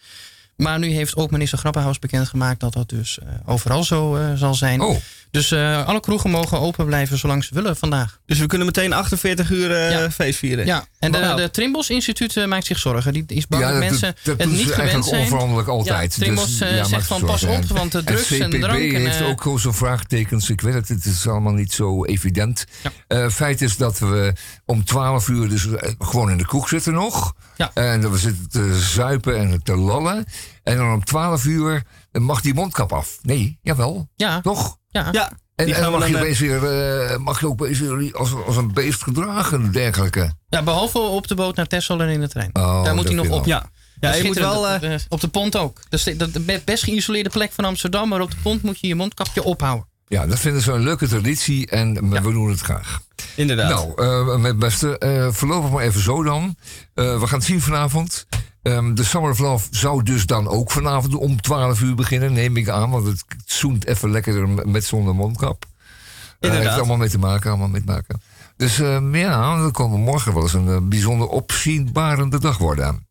Maar 0.57 0.79
nu 0.79 0.89
heeft 0.89 1.17
ook 1.17 1.31
minister 1.31 1.59
Grappenhaus 1.59 1.99
bekendgemaakt 1.99 2.61
dat 2.61 2.73
dat 2.73 2.89
dus 2.89 3.19
overal 3.45 3.85
zo 3.85 4.19
zal 4.35 4.55
zijn. 4.55 4.81
Oh, 4.81 4.97
Dus 5.37 5.51
eh, 5.51 5.87
alle 5.87 6.01
kroegen 6.01 6.31
mogen 6.31 6.61
open 6.61 6.87
blijven 6.87 7.19
zolang 7.19 7.45
ze 7.45 7.55
willen 7.55 7.77
vandaag. 7.77 8.21
Dus 8.27 8.39
we 8.39 8.47
kunnen 8.47 8.67
meteen 8.67 8.93
48 8.93 9.51
uur 9.51 9.75
eh, 9.75 9.91
Ja. 9.91 10.11
feest 10.11 10.39
vieren. 10.39 10.67
Ja, 10.67 10.87
en 10.99 11.13
de, 11.13 11.33
de 11.37 11.51
Trimbos 11.51 11.91
Instituut 11.91 12.37
eh, 12.37 12.47
maakt 12.47 12.67
zich 12.67 12.79
zorgen. 12.79 13.13
Die 13.13 13.25
is 13.27 13.47
bang 13.47 13.63
ja, 13.63 13.71
dat 13.71 13.79
mensen 13.79 14.15
dat, 14.23 14.39
dat 14.39 14.47
het 14.47 14.57
niet 14.57 14.61
gewend 14.61 14.79
eigenlijk 14.79 15.09
zijn. 15.09 15.21
onveranderlijk 15.23 15.69
altijd. 15.69 16.15
Ja, 16.15 16.25
Trimbos 16.25 16.59
Dus, 16.59 16.71
ja, 16.71 16.85
zegt 16.85 17.07
van 17.07 17.25
pas 17.25 17.43
op, 17.43 17.65
want 17.65 17.93
de 17.93 18.05
drugs 18.05 18.31
en, 18.31 18.51
drank... 18.51 18.93
En, 18.93 19.01
heeft 19.01 19.23
ook 19.23 19.45
wel 19.45 19.59
zo'n 19.59 19.75
vraagtekens. 19.75 20.51
Ik 20.51 20.61
weet 20.61 20.75
het, 20.75 20.89
het 20.89 21.05
is 21.05 21.29
allemaal 21.29 21.53
niet 21.53 21.73
zo 21.73 22.05
evident. 22.05 22.65
Ja. 22.83 22.93
Eh, 23.07 23.29
feit 23.29 23.63
is 23.63 23.77
dat 23.77 23.99
we 23.99 24.33
om 24.65 24.85
12 24.85 25.29
uur 25.29 25.49
dus 25.49 25.67
gewoon 25.99 26.31
in 26.31 26.39
de 26.39 26.47
kroeg 26.47 26.69
zitten 26.69 26.93
nog. 26.93 27.35
Ja. 27.57 27.71
En 27.75 28.01
dat 28.01 28.11
we 28.11 28.19
zitten 28.19 28.49
te 28.49 28.79
zuipen 28.79 29.39
en 29.39 29.63
te 29.63 29.77
lallen. 29.77 30.25
En 30.63 30.77
dan 30.77 30.93
om 30.93 31.05
12 31.05 31.45
uur 31.45 31.83
mag 32.13 32.41
die 32.41 32.55
mondkap 32.55 32.93
af. 32.93 33.19
Nee, 33.23 33.59
jawel. 33.63 34.09
ja, 34.17 34.41
Toch? 34.41 34.79
Ja. 35.05 35.09
Ja, 35.13 35.33
En, 35.57 35.65
die 35.65 35.75
gaan 35.75 35.93
mag 35.93 36.07
je, 36.07 36.13
dan, 36.13 36.21
eh, 36.21 36.23
opeens 36.23 36.39
weer, 36.39 36.65
eh, 36.65 37.17
mag 37.17 37.41
je 37.41 37.47
ook 37.47 37.67
weer 37.67 38.17
als, 38.17 38.35
als 38.47 38.57
een 38.57 38.73
beest 38.73 39.03
gedragen 39.03 39.63
en 39.63 39.71
dergelijke. 39.71 40.33
Ja, 40.49 40.63
behalve 40.63 40.99
op 40.99 41.27
de 41.29 41.35
boot 41.35 41.57
naar 41.57 41.67
Texel 41.67 42.01
en 42.01 42.09
in 42.09 42.21
de 42.21 42.29
trein. 42.29 42.51
Oh, 42.53 42.85
Daar 42.85 42.95
moet 42.95 43.05
hij 43.05 43.15
nog 43.15 43.29
op. 43.29 43.47
ja. 43.47 43.71
ja, 44.01 44.15
je 44.15 44.25
moet 44.25 44.39
wel... 44.39 44.69
eh, 44.69 44.99
op 45.09 45.21
de 45.21 45.29
pont 45.29 45.57
ook. 45.57 45.81
Dat 45.89 46.07
is 46.07 46.17
de, 46.17 46.31
de 46.31 46.63
best 46.65 46.85
geïsoleerde 46.85 47.31
plek 47.31 47.53
van 47.53 47.65
Amsterdam, 47.65 48.09
maar 48.09 48.21
op 48.21 48.31
de 48.31 48.37
pont 48.43 48.63
moet 48.63 48.81
je 48.81 48.87
je 48.87 48.95
mondkapje 48.95 49.43
ophouden. 49.43 49.87
Ja, 50.09 50.27
dat 50.27 50.39
vinden 50.39 50.63
ze 50.63 50.73
een 50.73 50.83
leuke 50.83 51.09
traditie 51.09 51.67
en 51.67 52.11
we 52.11 52.21
doen 52.21 52.51
het 52.51 52.61
graag. 52.61 53.01
inderdaad. 53.35 53.71
Nou, 53.71 53.93
eh, 53.97 54.37
mijn 54.37 54.59
beste, 54.59 54.99
eh 54.99 55.29
voorlopig 55.31 55.71
maar 55.71 55.83
even 55.85 56.01
zo 56.01 56.23
dan. 56.23 56.57
Eh, 56.95 57.21
we 57.21 57.27
gaan 57.27 57.39
het 57.39 57.47
zien 57.47 57.61
vanavond. 57.61 58.27
Ehm, 58.67 58.95
de 58.95 59.05
Summer 59.05 59.31
of 59.31 59.39
Love 59.39 59.69
zou 59.71 60.03
dus 60.03 60.27
dan 60.27 60.49
ook 60.49 60.71
vanavond 60.71 61.15
om 61.15 61.41
12 61.41 61.81
uur 61.81 61.95
beginnen, 61.95 62.33
neem 62.33 62.57
ik 62.57 62.69
aan. 62.69 62.91
Want 62.91 63.07
het 63.07 63.25
zoent 63.47 63.87
even 63.87 64.11
lekkerder 64.11 64.69
met 64.69 64.85
zonder 64.85 65.15
mondkap. 65.15 65.65
Eh 65.65 66.35
Inderdaad. 66.41 66.63
heeft 66.67 66.79
allemaal 66.79 66.97
mee 66.97 67.09
te 67.09 67.19
maken, 67.19 67.51
allemaal 67.51 67.69
mee 67.69 67.81
te 67.81 67.93
maken. 67.93 68.21
Dus 68.57 68.79
ehm, 68.81 69.17
ja, 69.17 69.57
dan 69.57 69.71
kan 69.73 69.91
morgen 69.91 70.35
wel 70.35 70.43
eens 70.43 70.53
een 70.53 70.69
eh, 70.69 70.77
bijzonder 70.83 71.29
opzienbarende 71.29 72.41
dag 72.41 72.59
worden. 72.59 73.07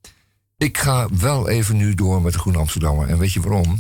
Ik 0.57 0.77
ga 0.77 1.07
wel 1.19 1.49
even 1.49 1.77
nu 1.77 1.93
door 1.93 2.21
met 2.21 2.33
de 2.33 2.39
Groene 2.39 2.57
Amsterdammer. 2.59 3.07
En 3.07 3.17
weet 3.17 3.33
je 3.33 3.41
waarom? 3.41 3.79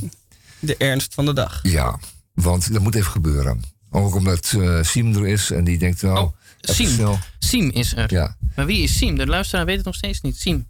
De 0.59 0.77
ernst 0.77 1.13
van 1.13 1.25
de 1.25 1.33
dag. 1.33 1.59
Ja, 1.63 1.99
want 2.33 2.73
dat 2.73 2.81
moet 2.81 2.95
even 2.95 3.11
gebeuren. 3.11 3.61
Ook 3.91 4.15
omdat 4.15 4.53
eh 4.59 4.79
Siem 4.81 5.15
er 5.15 5.27
is 5.27 5.51
en 5.51 5.63
die 5.63 5.77
denkt, 5.77 6.01
nou, 6.01 6.17
Oh, 6.17 6.31
Siem. 6.61 7.17
Siem 7.39 7.69
is 7.69 7.95
er. 7.95 8.13
Ja, 8.13 8.35
Maar 8.55 8.65
wie 8.65 8.83
is 8.83 8.97
Siem? 8.97 9.17
De 9.17 9.27
luisteraar 9.27 9.65
weet 9.65 9.75
het 9.77 9.85
nog 9.85 9.95
steeds 9.95 10.21
niet. 10.21 10.37
Siem. 10.37 10.67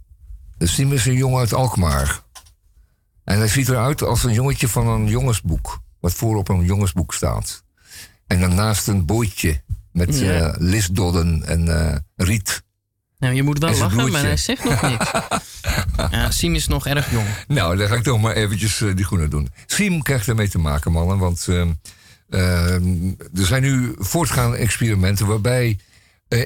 Siem 0.59 0.91
is 0.93 1.05
een 1.05 1.13
jongen 1.13 1.39
uit 1.39 1.53
Alkmaar. 1.53 2.23
En 3.23 3.37
hij 3.37 3.47
ziet 3.47 3.69
eruit 3.69 4.01
als 4.01 4.23
een 4.23 4.33
jongetje 4.33 4.67
van 4.67 4.87
een 4.87 5.07
jongensboek. 5.07 5.79
Wat 5.99 6.13
voorop 6.13 6.49
een 6.49 6.63
jongensboek 6.63 7.13
staat. 7.13 7.63
En 8.27 8.39
daarnaast 8.39 8.87
een 8.87 9.05
bootje 9.05 9.61
met 9.91 10.19
Ja. 10.19 10.31
eh 10.31 10.53
lisdodden 10.57 11.43
en 11.45 11.89
eh, 11.91 11.95
riet. 12.15 12.63
Nou, 13.19 13.33
je 13.33 13.43
moet 13.43 13.59
wel 13.59 13.77
lachen, 13.77 14.11
maar 14.11 14.21
hij 14.21 14.37
zegt 14.37 14.63
nog 14.63 14.81
niks. 14.81 15.11
ja, 16.11 16.31
Siem 16.31 16.55
is 16.55 16.67
nog 16.67 16.87
erg 16.87 17.11
jong. 17.11 17.27
Nou, 17.47 17.77
dan 17.77 17.87
ga 17.87 17.95
ik 17.95 18.03
toch 18.03 18.21
maar 18.21 18.33
eventjes 18.33 18.81
eh, 18.81 18.95
die 18.95 19.05
groene 19.05 19.27
doen. 19.27 19.49
Siem 19.65 20.01
krijgt 20.01 20.27
ermee 20.27 20.49
te 20.49 20.57
maken, 20.57 20.91
mannen. 20.91 21.17
Want 21.17 21.47
ehm, 21.47 21.71
ehm, 22.29 23.07
er 23.33 23.45
zijn 23.45 23.61
nu 23.61 23.95
voortgaande 23.97 24.57
experimenten 24.57 25.27
waarbij 25.27 25.79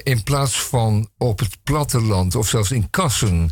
in 0.02 0.22
plaats 0.22 0.62
van 0.62 1.08
op 1.18 1.38
het 1.38 1.56
platteland 1.62 2.34
of 2.34 2.48
zelfs 2.48 2.70
in 2.70 2.90
kassen 2.90 3.50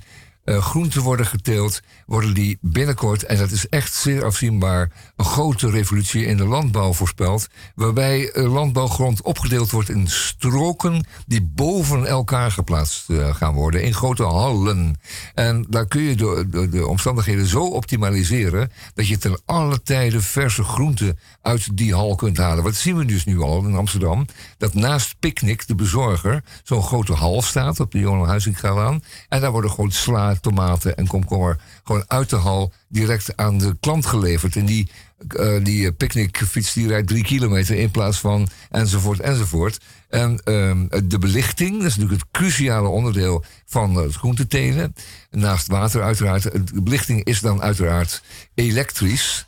groenten 0.49 1.02
worden 1.02 1.26
geteeld, 1.26 1.81
worden 2.09 2.35
die 2.35 2.59
binnenkort, 2.61 3.23
en 3.23 3.37
dat 3.37 3.50
is 3.50 3.69
echt 3.69 3.95
zeer 3.95 4.25
afzienbaar, 4.25 4.91
een 5.17 5.25
grote 5.25 5.71
revolutie 5.71 6.25
in 6.25 6.37
de 6.37 6.47
landbouw 6.47 6.93
voorspeld. 6.93 7.49
Waarbij 7.75 8.31
landbouwgrond 8.35 9.23
opgedeeld 9.23 9.71
wordt 9.71 9.88
in 9.88 10.09
stroken 10.09 11.07
die 11.27 11.43
boven 11.43 12.07
elkaar 12.07 12.50
geplaatst 12.50 13.07
gaan 13.33 13.55
worden, 13.55 13.83
in 13.83 13.95
grote 13.95 14.23
hallen. 14.23 15.00
En 15.35 15.67
daar 15.69 15.87
kun 15.87 16.03
je 16.03 16.15
de, 16.15 16.47
de, 16.50 16.69
de 16.69 16.87
omstandigheden 16.87 17.47
zo 17.47 17.65
optimaliseren 17.65 18.73
dat 18.95 19.09
je 19.09 19.19
ten 19.19 19.41
alle 19.45 19.83
tijde 19.83 20.21
verse 20.21 20.65
groenten 20.65 21.19
uit 21.43 21.77
die 21.77 21.95
hal 21.95 22.15
kunt 22.15 22.37
halen. 22.37 22.65
Wat 22.65 22.75
zien 22.75 22.97
we 22.97 23.05
dus 23.05 23.25
nu 23.25 23.41
al 23.41 23.65
in 23.65 23.77
Amsterdam? 23.77 24.27
Dat 24.59 24.75
naast 24.75 25.19
Picnic, 25.19 25.67
de 25.67 25.75
bezorger, 25.75 26.43
zo'n 26.62 26.83
grote 26.83 27.12
hal 27.12 27.43
staat 27.43 27.81
op 27.81 27.93
de 27.93 27.99
Johan 27.99 28.29
Huizingalaan. 28.29 29.03
En 29.29 29.41
daar 29.41 29.50
worden 29.50 29.71
gewoon 29.71 29.91
sla, 29.91 30.35
tomaten 30.35 30.97
en 30.97 31.07
komkommer 31.07 31.61
uit 32.07 32.31
de 32.31 32.37
hal 32.37 32.73
direct 32.88 33.37
aan 33.37 33.59
de 33.59 33.76
klant 33.81 34.07
geleverd. 34.07 34.57
En 34.57 34.67
die, 34.67 34.90
uh, 35.37 35.64
die 35.64 35.93
picknickfiets 35.93 36.73
die 36.73 36.88
rijdt 36.88 37.09
drie 37.09 37.25
kilometer 37.25 37.76
in 37.76 37.90
plaats 37.90 38.19
van 38.19 38.49
enzovoort 38.71 39.21
enzovoort. 39.21 39.78
En 40.09 40.31
uh, 40.45 41.00
de 41.05 41.19
belichting, 41.19 41.76
dat 41.76 41.87
is 41.87 41.97
natuurlijk 41.97 42.23
het 42.23 42.31
cruciale 42.31 42.88
onderdeel 42.88 43.45
van 43.67 43.95
het 43.95 44.14
groentetelen. 44.14 44.95
Naast 45.31 45.67
water 45.67 46.02
uiteraard. 46.02 46.43
De 46.43 46.83
belichting 46.83 47.25
is 47.25 47.40
dan 47.40 47.62
uiteraard 47.62 48.23
elektrisch. 48.55 49.47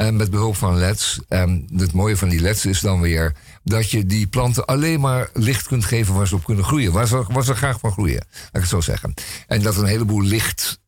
En 0.00 0.16
met 0.16 0.30
behulp 0.30 0.56
van 0.56 0.78
LED's. 0.78 1.20
En 1.28 1.68
het 1.76 1.92
mooie 1.92 2.16
van 2.16 2.28
die 2.28 2.40
LED's 2.40 2.64
is 2.64 2.80
dan 2.80 3.00
weer 3.00 3.32
dat 3.62 3.90
je 3.90 4.06
die 4.06 4.26
planten 4.26 4.66
alleen 4.66 5.00
maar 5.00 5.30
licht 5.32 5.66
kunt 5.66 5.84
geven 5.84 6.14
waar 6.14 6.28
ze 6.28 6.34
op 6.34 6.44
kunnen 6.44 6.64
groeien. 6.64 6.92
Waar 6.92 7.06
ze, 7.06 7.24
waar 7.28 7.44
ze 7.44 7.54
graag 7.54 7.80
van 7.80 7.92
groeien, 7.92 8.26
laat 8.32 8.48
ik 8.52 8.60
het 8.60 8.68
zo 8.68 8.80
zeggen. 8.80 9.14
En 9.46 9.62
dat 9.62 9.76
een 9.76 9.84
heleboel 9.84 10.22
licht, 10.22 10.79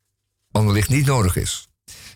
ander 0.53 0.75
licht 0.75 0.89
niet 0.89 1.07
nodig 1.07 1.37
is. 1.37 1.69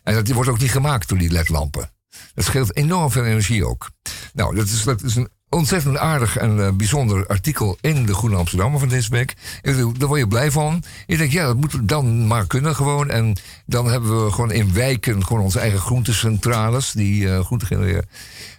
En 0.02 0.14
dat 0.14 0.28
wordt 0.28 0.50
ook 0.50 0.58
niet 0.58 0.70
gemaakt 0.70 1.08
door 1.08 1.18
die 1.18 1.30
ledlampen. 1.30 1.90
Dat 2.34 2.44
scheelt 2.44 2.76
enorm 2.76 3.10
veel 3.10 3.24
energie 3.24 3.66
ook. 3.66 3.90
Nou, 4.32 4.54
dat 4.54 4.66
is, 4.66 4.84
dat 4.84 5.02
is 5.02 5.16
een 5.16 5.28
ontzettend 5.48 5.96
aardig 5.96 6.36
en 6.36 6.56
uh, 6.56 6.70
bijzonder 6.70 7.26
artikel 7.26 7.78
in 7.80 8.06
de 8.06 8.14
Groene 8.14 8.36
Amsterdammer 8.36 8.80
van 8.80 8.88
deze 8.88 9.10
week. 9.10 9.34
Daar 9.62 10.08
word 10.08 10.20
je 10.20 10.28
blij 10.28 10.50
van. 10.50 10.82
Je 11.06 11.16
denkt, 11.16 11.32
ja, 11.32 11.46
dat 11.46 11.56
moet 11.56 11.88
dan 11.88 12.26
maar 12.26 12.46
kunnen 12.46 12.74
gewoon. 12.74 13.10
En 13.10 13.36
dan 13.66 13.90
hebben 13.90 14.24
we 14.24 14.32
gewoon 14.32 14.52
in 14.52 14.72
wijken 14.72 15.26
gewoon 15.26 15.42
onze 15.42 15.58
eigen 15.58 15.80
groentecentrales 15.80 16.92
die 16.92 17.22
uh, 17.22 17.46
genereren. 17.58 18.08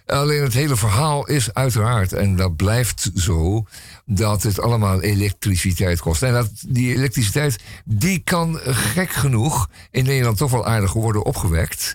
Alleen 0.06 0.42
het 0.42 0.52
hele 0.52 0.76
verhaal 0.76 1.26
is 1.26 1.54
uiteraard, 1.54 2.12
en 2.12 2.36
dat 2.36 2.56
blijft 2.56 3.10
zo, 3.14 3.64
dat 4.10 4.42
het 4.42 4.60
allemaal 4.60 5.00
elektriciteit 5.00 6.00
kost. 6.00 6.22
En 6.22 6.32
dat 6.32 6.50
die 6.68 6.94
elektriciteit, 6.94 7.58
die 7.84 8.18
kan 8.18 8.58
gek 8.64 9.10
genoeg 9.10 9.70
in 9.90 10.04
Nederland 10.04 10.36
toch 10.36 10.50
wel 10.50 10.66
aardig 10.66 10.92
worden 10.92 11.24
opgewekt. 11.24 11.94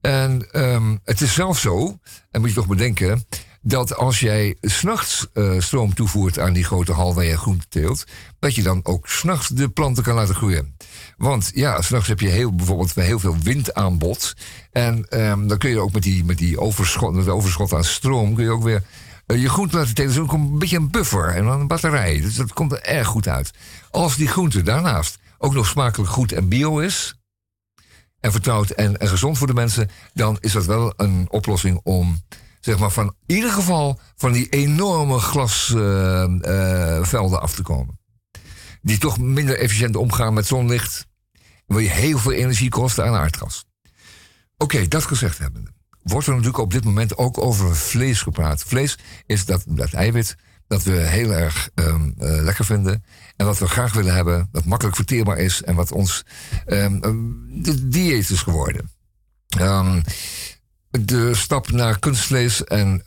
En 0.00 0.48
um, 0.52 1.00
het 1.04 1.20
is 1.20 1.34
zelfs 1.34 1.60
zo, 1.60 1.98
en 2.30 2.40
moet 2.40 2.48
je 2.48 2.54
toch 2.54 2.66
bedenken, 2.66 3.26
dat 3.62 3.96
als 3.96 4.20
jij 4.20 4.56
s'nachts 4.60 5.26
uh, 5.34 5.60
stroom 5.60 5.94
toevoert 5.94 6.38
aan 6.38 6.52
die 6.52 6.64
grote 6.64 6.92
hal 6.92 7.14
waar 7.14 7.24
je 7.24 7.36
groente 7.36 7.66
teelt, 7.68 8.04
dat 8.38 8.54
je 8.54 8.62
dan 8.62 8.80
ook 8.82 9.08
s'nachts 9.08 9.48
de 9.48 9.68
planten 9.68 10.02
kan 10.02 10.14
laten 10.14 10.34
groeien. 10.34 10.76
Want 11.16 11.50
ja, 11.54 11.82
s'nachts 11.82 12.08
heb 12.08 12.20
je 12.20 12.28
heel, 12.28 12.54
bijvoorbeeld 12.54 12.94
heel 12.94 13.18
veel 13.18 13.36
windaanbod. 13.42 14.34
En 14.72 15.06
um, 15.20 15.48
dan 15.48 15.58
kun 15.58 15.70
je 15.70 15.80
ook 15.80 15.92
met 15.92 16.02
die, 16.02 16.24
met 16.24 16.38
die 16.38 16.60
overschot, 16.60 17.28
overschot 17.28 17.72
aan 17.72 17.84
stroom, 17.84 18.34
kun 18.34 18.44
je 18.44 18.50
ook 18.50 18.62
weer 18.62 18.82
je 19.26 19.48
groente 19.48 19.76
laten. 19.76 19.94
Dus 19.94 20.18
ook 20.18 20.32
een 20.32 20.58
beetje 20.58 20.76
een 20.76 20.90
buffer 20.90 21.28
en 21.28 21.44
dan 21.44 21.60
een 21.60 21.66
batterij. 21.66 22.20
Dus 22.20 22.34
dat 22.34 22.52
komt 22.52 22.72
er 22.72 22.82
erg 22.82 23.06
goed 23.06 23.28
uit. 23.28 23.50
Als 23.90 24.16
die 24.16 24.28
groente 24.28 24.62
daarnaast 24.62 25.18
ook 25.38 25.54
nog 25.54 25.66
smakelijk 25.66 26.10
goed 26.10 26.32
en 26.32 26.48
bio 26.48 26.78
is, 26.78 27.14
en 28.20 28.32
vertrouwd 28.32 28.70
en, 28.70 29.08
gezond 29.08 29.38
voor 29.38 29.46
de 29.46 29.54
mensen, 29.54 29.90
dan 30.12 30.36
is 30.40 30.52
dat 30.52 30.64
wel 30.64 30.92
een 30.96 31.26
oplossing 31.30 31.80
om 31.82 32.22
zeg 32.60 32.78
maar, 32.78 32.90
van 32.90 33.14
in 33.26 33.34
ieder 33.34 33.50
geval 33.50 34.00
van 34.16 34.32
die 34.32 34.48
enorme 34.48 35.18
glasvelden 35.18 37.12
uh, 37.12 37.42
af 37.42 37.54
te 37.54 37.62
komen. 37.62 37.98
Die 38.82 38.98
toch 38.98 39.18
minder 39.18 39.58
efficiënt 39.58 39.96
omgaan 39.96 40.34
met 40.34 40.46
zonlicht. 40.46 41.06
Wil 41.66 41.78
je 41.78 41.90
heel 41.90 42.18
veel 42.18 42.32
energie 42.32 42.68
kosten 42.68 43.04
aan 43.04 43.14
aardgas. 43.14 43.64
Oké, 44.56 44.88
dat 44.88 45.04
gezegd 45.04 45.38
hebben. 45.38 45.74
Wordt 46.04 46.26
er 46.26 46.32
natuurlijk 46.32 46.62
op 46.62 46.72
dit 46.72 46.84
moment 46.84 47.18
ook 47.18 47.38
over 47.38 47.76
vlees 47.76 48.22
gepraat. 48.22 48.62
Vlees 48.62 48.98
is 49.26 49.44
dat, 49.44 49.64
dat 49.66 49.92
eiwit 49.92 50.36
dat 50.66 50.82
we 50.82 50.92
heel 50.92 51.30
erg 51.30 51.70
um, 51.74 52.14
uh, 52.18 52.42
lekker 52.42 52.64
vinden. 52.64 53.04
En 53.36 53.46
wat 53.46 53.58
we 53.58 53.66
graag 53.66 53.92
willen 53.92 54.14
hebben, 54.14 54.48
dat 54.52 54.64
makkelijk 54.64 54.96
verteerbaar 54.96 55.38
is. 55.38 55.62
En 55.62 55.74
wat 55.74 55.92
ons 55.92 56.24
um, 56.66 57.00
de 57.62 57.88
dieet 57.88 58.30
is 58.30 58.42
geworden. 58.42 58.90
De 60.90 61.34
stap 61.34 61.70
naar 61.70 61.98
kunstvlees 61.98 62.64
en 62.64 63.02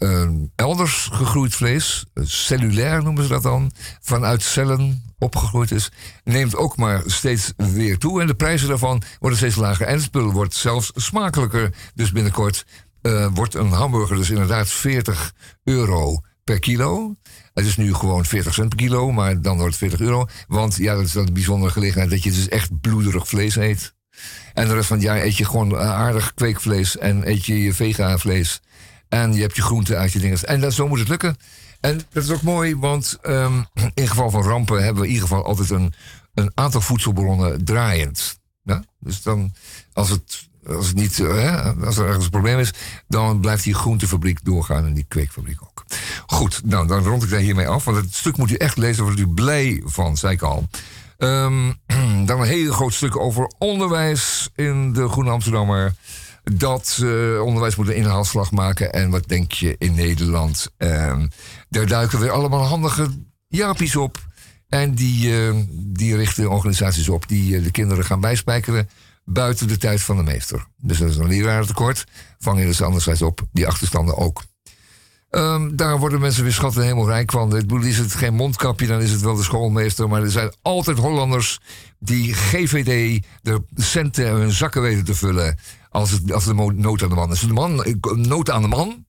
elders 0.55 1.09
gegroeid 1.11 1.55
vlees, 1.55 2.05
cellulair 2.13 3.03
noemen 3.03 3.23
ze 3.23 3.29
dat 3.29 3.43
dan, 3.43 3.71
vanuit 4.01 4.41
cellen 4.41 5.03
opgegroeid 5.19 5.71
is, 5.71 5.91
neemt 6.23 6.55
ook 6.55 6.77
maar 6.77 7.03
steeds 7.05 7.53
weer 7.57 7.97
toe. 7.97 8.21
En 8.21 8.27
de 8.27 8.35
prijzen 8.35 8.67
daarvan 8.67 9.01
worden 9.19 9.37
steeds 9.37 9.55
lager. 9.55 9.85
En 9.85 9.93
het 9.93 10.03
spul 10.03 10.31
wordt 10.31 10.55
zelfs 10.55 10.91
smakelijker. 10.95 11.73
Dus 11.95 12.11
binnenkort 12.11 12.65
uh, 13.07 13.27
wordt 13.33 13.53
een 13.53 13.71
hamburger 13.71 14.15
dus 14.15 14.29
inderdaad 14.29 14.69
40 14.69 15.33
euro 15.63 16.21
per 16.43 16.59
kilo. 16.59 17.15
Het 17.53 17.65
is 17.65 17.77
nu 17.77 17.93
gewoon 17.93 18.25
40 18.25 18.53
cent 18.53 18.69
per 18.69 18.77
kilo, 18.77 19.11
maar 19.11 19.41
dan 19.41 19.57
wordt 19.57 19.79
het 19.79 19.89
40 19.89 19.99
euro. 19.99 20.27
Want 20.47 20.75
ja, 20.75 20.95
dat 20.95 21.05
is 21.05 21.11
dan 21.11 21.27
een 21.27 21.33
bijzondere 21.33 21.71
gelegenheid 21.71 22.09
dat 22.09 22.23
je 22.23 22.31
dus 22.31 22.47
echt 22.47 22.81
bloederig 22.81 23.27
vlees 23.27 23.55
eet. 23.55 23.95
En 24.53 24.67
de 24.67 24.73
rest 24.73 24.87
van 24.87 24.97
het 24.97 25.05
jaar 25.05 25.21
eet 25.21 25.37
je 25.37 25.45
gewoon 25.45 25.77
aardig 25.77 26.33
kweekvlees 26.33 26.97
en 26.97 27.29
eet 27.29 27.45
je 27.45 27.63
je 27.63 27.73
vega 27.73 28.17
vlees. 28.17 28.61
En 29.09 29.33
je 29.33 29.41
hebt 29.41 29.55
je 29.55 29.61
groenten 29.61 29.97
uit 29.97 30.11
je 30.11 30.19
dingen. 30.19 30.43
En 30.43 30.61
dat, 30.61 30.73
zo 30.73 30.87
moet 30.87 30.99
het 30.99 31.07
lukken. 31.07 31.35
En 31.79 32.01
dat 32.09 32.23
is 32.23 32.31
ook 32.31 32.41
mooi, 32.41 32.75
want 32.75 33.17
um, 33.23 33.65
in 33.93 34.07
geval 34.07 34.29
van 34.29 34.43
rampen 34.43 34.83
hebben 34.83 35.01
we 35.01 35.07
in 35.07 35.13
ieder 35.13 35.27
geval 35.27 35.45
altijd 35.45 35.69
een, 35.69 35.93
een 36.33 36.51
aantal 36.53 36.81
voedselbronnen 36.81 37.65
draaiend. 37.65 38.39
Ja? 38.63 38.83
Dus 38.99 39.21
dan, 39.21 39.53
als 39.93 40.09
het, 40.09 40.46
als 40.67 40.87
het 40.87 40.95
niet, 40.95 41.17
uh, 41.17 41.33
hè, 41.33 41.73
als 41.85 41.97
er 41.97 42.05
ergens 42.05 42.25
een 42.25 42.31
probleem 42.31 42.59
is, 42.59 42.73
dan 43.07 43.39
blijft 43.39 43.63
die 43.63 43.73
groentefabriek 43.73 44.45
doorgaan 44.45 44.85
en 44.85 44.93
die 44.93 45.05
kweekfabriek 45.07 45.61
ook. 45.61 45.85
Goed, 46.25 46.61
nou, 46.65 46.87
dan 46.87 47.03
rond 47.03 47.23
ik 47.23 47.29
daar 47.29 47.39
hiermee 47.39 47.67
af, 47.67 47.85
want 47.85 47.97
het 47.97 48.15
stuk 48.15 48.37
moet 48.37 48.51
u 48.51 48.55
echt 48.55 48.77
lezen, 48.77 48.95
daar 48.95 49.05
wordt 49.05 49.19
u 49.19 49.33
blij 49.33 49.81
van, 49.85 50.17
zei 50.17 50.33
ik 50.33 50.41
al. 50.41 50.67
Um, 51.17 51.75
dan 52.25 52.41
een 52.41 52.47
heel 52.47 52.71
groot 52.71 52.93
stuk 52.93 53.17
over 53.17 53.51
onderwijs 53.57 54.49
in 54.55 54.93
de 54.93 55.07
Groene 55.07 55.29
Amsterdammer. 55.29 55.93
Dat 56.43 56.97
onderwijs 57.41 57.75
moet 57.75 57.87
een 57.87 57.95
inhaalslag 57.95 58.51
maken. 58.51 58.93
En 58.93 59.09
wat 59.09 59.27
denk 59.27 59.51
je 59.51 59.75
in 59.77 59.95
Nederland? 59.95 60.71
Um, 60.77 61.29
daar 61.69 61.87
duiken 61.87 62.19
weer 62.19 62.31
allemaal 62.31 62.63
handige 62.63 63.09
japies 63.47 63.95
op. 63.95 64.25
En 64.69 64.95
die, 64.95 65.29
uh, 65.29 65.55
die 65.71 66.15
richten 66.15 66.49
organisaties 66.49 67.09
op 67.09 67.27
die 67.27 67.55
uh, 67.55 67.63
de 67.63 67.71
kinderen 67.71 68.05
gaan 68.05 68.19
bijspijkeren 68.19 68.89
buiten 69.29 69.67
de 69.67 69.77
tijd 69.77 70.01
van 70.01 70.17
de 70.17 70.23
meester. 70.23 70.67
Dus 70.77 70.97
dat 70.97 71.09
is 71.09 71.17
een 71.17 71.27
lerarentekort. 71.27 72.03
Vang 72.39 72.59
je 72.59 72.65
dus 72.65 72.81
anderzijds 72.81 73.21
op, 73.21 73.41
die 73.51 73.67
achterstanden 73.67 74.17
ook. 74.17 74.43
Um, 75.29 75.75
daar 75.75 75.99
worden 75.99 76.19
mensen 76.19 76.43
weer 76.43 76.53
schatten 76.53 76.81
helemaal 76.81 77.07
rijk 77.07 77.31
van. 77.31 77.53
Het 77.53 77.71
is 77.71 77.97
het 77.97 78.13
geen 78.13 78.33
mondkapje, 78.33 78.87
dan 78.87 79.01
is 79.01 79.11
het 79.11 79.21
wel 79.21 79.35
de 79.35 79.43
schoolmeester. 79.43 80.09
Maar 80.09 80.21
er 80.21 80.31
zijn 80.31 80.53
altijd 80.61 80.97
Hollanders 80.97 81.59
die 81.99 82.33
GVD 82.33 83.23
de 83.41 83.61
centen 83.75 84.25
in 84.25 84.33
hun 84.33 84.51
zakken 84.51 84.81
weten 84.81 85.05
te 85.05 85.15
vullen. 85.15 85.57
Als, 85.89 86.11
het, 86.11 86.31
als 86.31 86.45
de 86.45 86.53
nood 86.53 87.03
aan 87.03 87.09
de 87.09 87.15
man 87.15 87.31
is. 87.31 87.39
De 87.39 87.53
man, 87.53 87.85
nood 88.15 88.49
aan 88.49 88.61
de 88.61 88.67
man. 88.67 89.05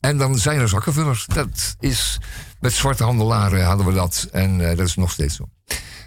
En 0.00 0.18
dan 0.18 0.38
zijn 0.38 0.60
er 0.60 0.68
zakkenvullers. 0.68 1.26
Dat 1.26 1.76
is, 1.78 2.20
met 2.60 2.72
zwarte 2.72 3.04
handelaren 3.04 3.64
hadden 3.64 3.86
we 3.86 3.92
dat. 3.92 4.28
En 4.32 4.58
uh, 4.58 4.68
dat 4.68 4.86
is 4.86 4.96
nog 4.96 5.10
steeds 5.10 5.36
zo. 5.36 5.48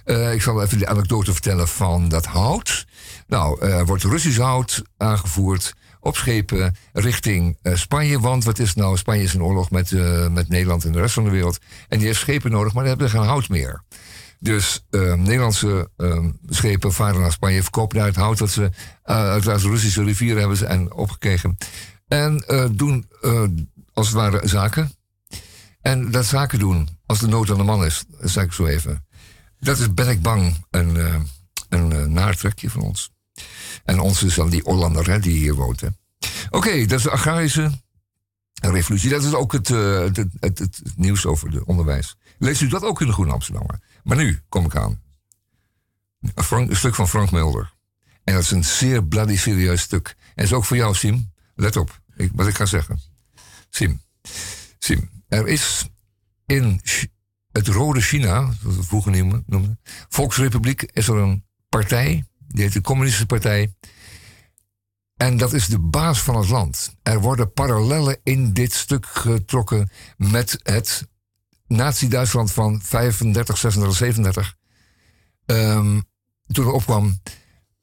Uh, 0.06 0.34
ik 0.34 0.42
zal 0.42 0.62
even 0.62 0.78
de 0.80 0.88
anekdote 0.88 1.32
vertellen 1.32 1.68
van 1.68 2.10
dat 2.10 2.26
hout. 2.26 2.86
Nou, 3.28 3.62
er 3.62 3.80
uh, 3.80 3.86
wordt 3.86 4.04
Russisch 4.04 4.40
hout 4.40 4.84
aangevoerd 4.98 5.74
op 6.00 6.16
schepen 6.16 6.76
richting 6.94 7.58
uh, 7.64 7.76
Spanje. 7.76 8.20
Want 8.20 8.44
wat 8.44 8.60
is 8.60 8.74
nou? 8.74 8.98
Spanje 8.98 9.24
is 9.24 9.34
in 9.34 9.44
oorlog 9.44 9.72
met, 9.72 9.92
uh, 9.92 10.28
met 10.28 10.50
Nederland 10.50 10.86
en 10.86 10.92
de 10.92 11.00
rest 11.00 11.14
van 11.14 11.24
de 11.24 11.30
wereld. 11.30 11.60
En 11.88 11.98
die 11.98 12.08
heeft 12.08 12.20
schepen 12.20 12.52
nodig, 12.52 12.74
maar 12.74 12.84
die 12.84 12.92
hebben 12.92 13.10
geen 13.10 13.22
hout 13.22 13.50
meer. 13.50 13.84
Dus 14.40 14.86
Nederlandse 15.16 15.90
schepen 16.50 16.94
varen 16.94 17.22
naar 17.22 17.32
Spanje, 17.32 17.62
verkopen 17.62 17.98
daar 17.98 18.08
het 18.08 18.16
hout 18.16 18.38
dat 18.38 18.50
ze 18.50 18.72
uit 19.04 19.44
de 19.44 19.58
Russische 19.58 20.04
rivieren 20.04 20.40
hebben 20.40 20.58
ze 20.58 20.66
en 20.66 20.94
opgekregen. 20.94 21.58
En 22.08 22.44
doen 22.72 23.10
als 23.94 24.08
het 24.08 24.16
ware 24.16 24.48
zaken. 24.48 24.92
En 25.82 26.12
dat 26.12 26.26
zaken 26.26 26.60
doen, 26.60 26.90
als 27.06 27.20
de 27.20 27.28
nood 27.28 27.50
aan 27.50 27.58
de 27.58 27.64
man 27.64 27.86
is, 27.86 28.04
zeg 28.20 28.44
ik 28.44 28.54
zo 28.54 28.66
even. 28.66 29.06
Dat 29.60 29.80
is, 29.80 29.94
ben 29.94 30.10
ik 30.10 30.22
bang, 30.22 30.66
een, 30.70 30.98
een 31.70 32.14
naartrekje 32.14 32.70
van 32.70 32.82
ons. 32.82 33.13
En 33.84 34.00
ons 34.00 34.24
is 34.24 34.36
dan 34.36 34.50
die 34.50 34.62
Hollander 34.62 35.10
hè, 35.10 35.20
die 35.20 35.38
hier 35.38 35.54
woont. 35.54 35.82
Oké, 36.50 36.86
dat 36.86 36.98
is 36.98 37.04
de 37.04 37.12
agrarische 37.12 37.72
revolutie. 38.54 39.10
Dat 39.10 39.24
is 39.24 39.34
ook 39.34 39.52
het, 39.52 39.70
uh, 39.70 40.00
het, 40.40 40.60
het, 40.60 40.82
nieuws 40.96 41.26
over 41.26 41.52
het 41.52 41.64
onderwijs. 41.64 42.16
Leest 42.38 42.62
u 42.62 42.68
dat 42.68 42.84
ook 42.84 43.02
in 43.02 43.08
de 43.08 43.14
Groene 43.14 43.32
Amsterdammer? 43.32 43.80
Maar 44.04 44.18
nu 44.18 44.40
kom 44.50 44.66
ik 44.66 44.76
aan. 44.76 45.02
Een, 46.50 46.76
stuk 46.76 46.96
van 46.96 47.08
Frank 47.08 47.32
Mulder. 47.32 47.74
En 48.24 48.34
dat 48.34 48.44
is 48.44 48.52
een 48.52 48.64
zeer 48.64 49.04
bloody 49.04 49.38
serieus 49.38 49.82
stuk. 49.82 50.16
En 50.36 50.44
is 50.44 50.54
ook 50.54 50.66
voor 50.66 50.78
jou, 50.78 50.96
Sim. 50.96 51.32
Let 51.56 51.76
op 51.76 52.02
ik, 52.16 52.32
wat 52.34 52.48
ik 52.48 52.56
ga 52.56 52.66
zeggen. 52.66 53.00
Sim. 53.70 54.02
Sim. 54.80 55.10
Er 55.28 55.48
is 55.48 55.90
in 56.46 56.82
het 57.52 57.68
Rode 57.68 58.02
China, 58.02 58.54
we 58.62 58.84
vroeger 58.84 59.12
noemden, 59.46 59.80
Volksrepubliek, 60.10 60.82
is 60.82 61.08
er 61.08 61.16
een 61.16 61.46
partij. 61.70 62.26
Die 62.54 62.64
heet 62.64 62.74
de 62.74 62.82
Communistische 62.82 63.26
Partij. 63.26 63.74
En 65.16 65.38
dat 65.38 65.54
is 65.54 65.68
de 65.68 65.80
baas 65.80 66.22
van 66.22 66.36
het 66.36 66.50
land. 66.50 66.96
Er 67.04 67.22
worden 67.22 67.54
parallellen 67.54 68.20
in 68.24 68.54
dit 68.54 68.74
stuk 68.74 69.06
getrokken 69.06 69.90
met 70.18 70.60
het 70.64 71.08
Nazi-Duitsland 71.68 72.52
van 72.52 72.82
35, 72.82 73.58
36, 73.58 73.98
37. 73.98 74.56
Ehm, 75.46 76.00
toen 76.48 76.66
er 76.66 76.72
opkwam. 76.72 77.22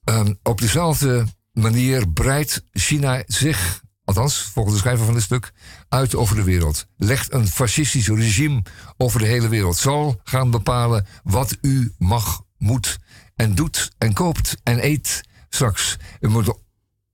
Ehm, 0.05 0.35
op 0.43 0.61
dezelfde 0.61 1.27
manier 1.53 2.09
breidt 2.09 2.67
China 2.73 3.23
zich, 3.27 3.83
althans 4.05 4.43
volgens 4.43 4.75
de 4.75 4.81
schrijver 4.81 5.05
van 5.05 5.15
dit 5.15 5.23
stuk, 5.23 5.53
uit 5.89 6.15
over 6.15 6.37
de 6.37 6.45
wereld. 6.45 6.87
Legt 6.97 7.33
een 7.33 7.49
fascistisch 7.49 8.09
regime 8.09 8.63
over 8.97 9.21
de 9.21 9.27
hele 9.27 9.49
wereld. 9.49 9.77
Zal 9.77 10.21
gaan 10.25 10.51
bepalen 10.51 11.07
wat 11.23 11.59
u 11.61 11.95
mag, 11.99 12.43
moet 12.59 12.99
en 13.41 13.55
doet 13.55 13.91
en 13.99 14.13
koopt 14.13 14.57
en 14.63 14.85
eet 14.85 15.21
straks. 15.49 15.97
U 16.21 16.29
moet 16.29 16.47
er 16.47 16.57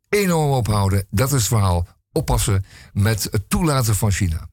enorm 0.09 0.51
ophouden. 0.51 1.07
Dat 1.11 1.29
is 1.29 1.39
het 1.39 1.47
verhaal. 1.47 1.87
Oppassen 2.13 2.65
met 2.93 3.29
het 3.31 3.49
toelaten 3.49 3.97
van 3.97 4.11
China. 4.11 4.49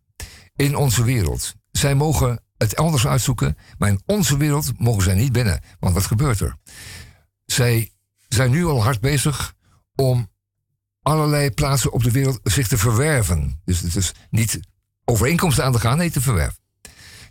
In 0.55 0.75
onze 0.75 1.03
wereld. 1.03 1.53
Zij 1.71 1.95
mogen 1.95 2.43
het 2.57 2.73
elders 2.73 3.07
uitzoeken, 3.07 3.57
maar 3.77 3.89
in 3.89 4.01
onze 4.05 4.37
wereld 4.37 4.79
mogen 4.79 5.03
zij 5.03 5.13
niet 5.13 5.31
binnen. 5.31 5.61
Want 5.79 5.93
wat 5.93 6.05
gebeurt 6.05 6.39
er? 6.39 6.55
Zij 7.45 7.91
zijn 8.27 8.51
nu 8.51 8.65
al 8.65 8.83
hard 8.83 9.01
bezig 9.01 9.53
om 9.95 10.31
allerlei 11.01 11.51
plaatsen 11.51 11.91
op 11.91 12.03
de 12.03 12.11
wereld 12.11 12.39
zich 12.43 12.67
te 12.67 12.77
verwerven. 12.77 13.61
Dus 13.65 13.79
het 13.79 13.95
is 13.95 14.11
niet 14.29 14.59
overeenkomsten 15.05 15.63
aan 15.63 15.71
te 15.71 15.79
gaan, 15.79 15.97
nee, 15.97 16.11
te 16.11 16.21
verwerven. 16.21 16.59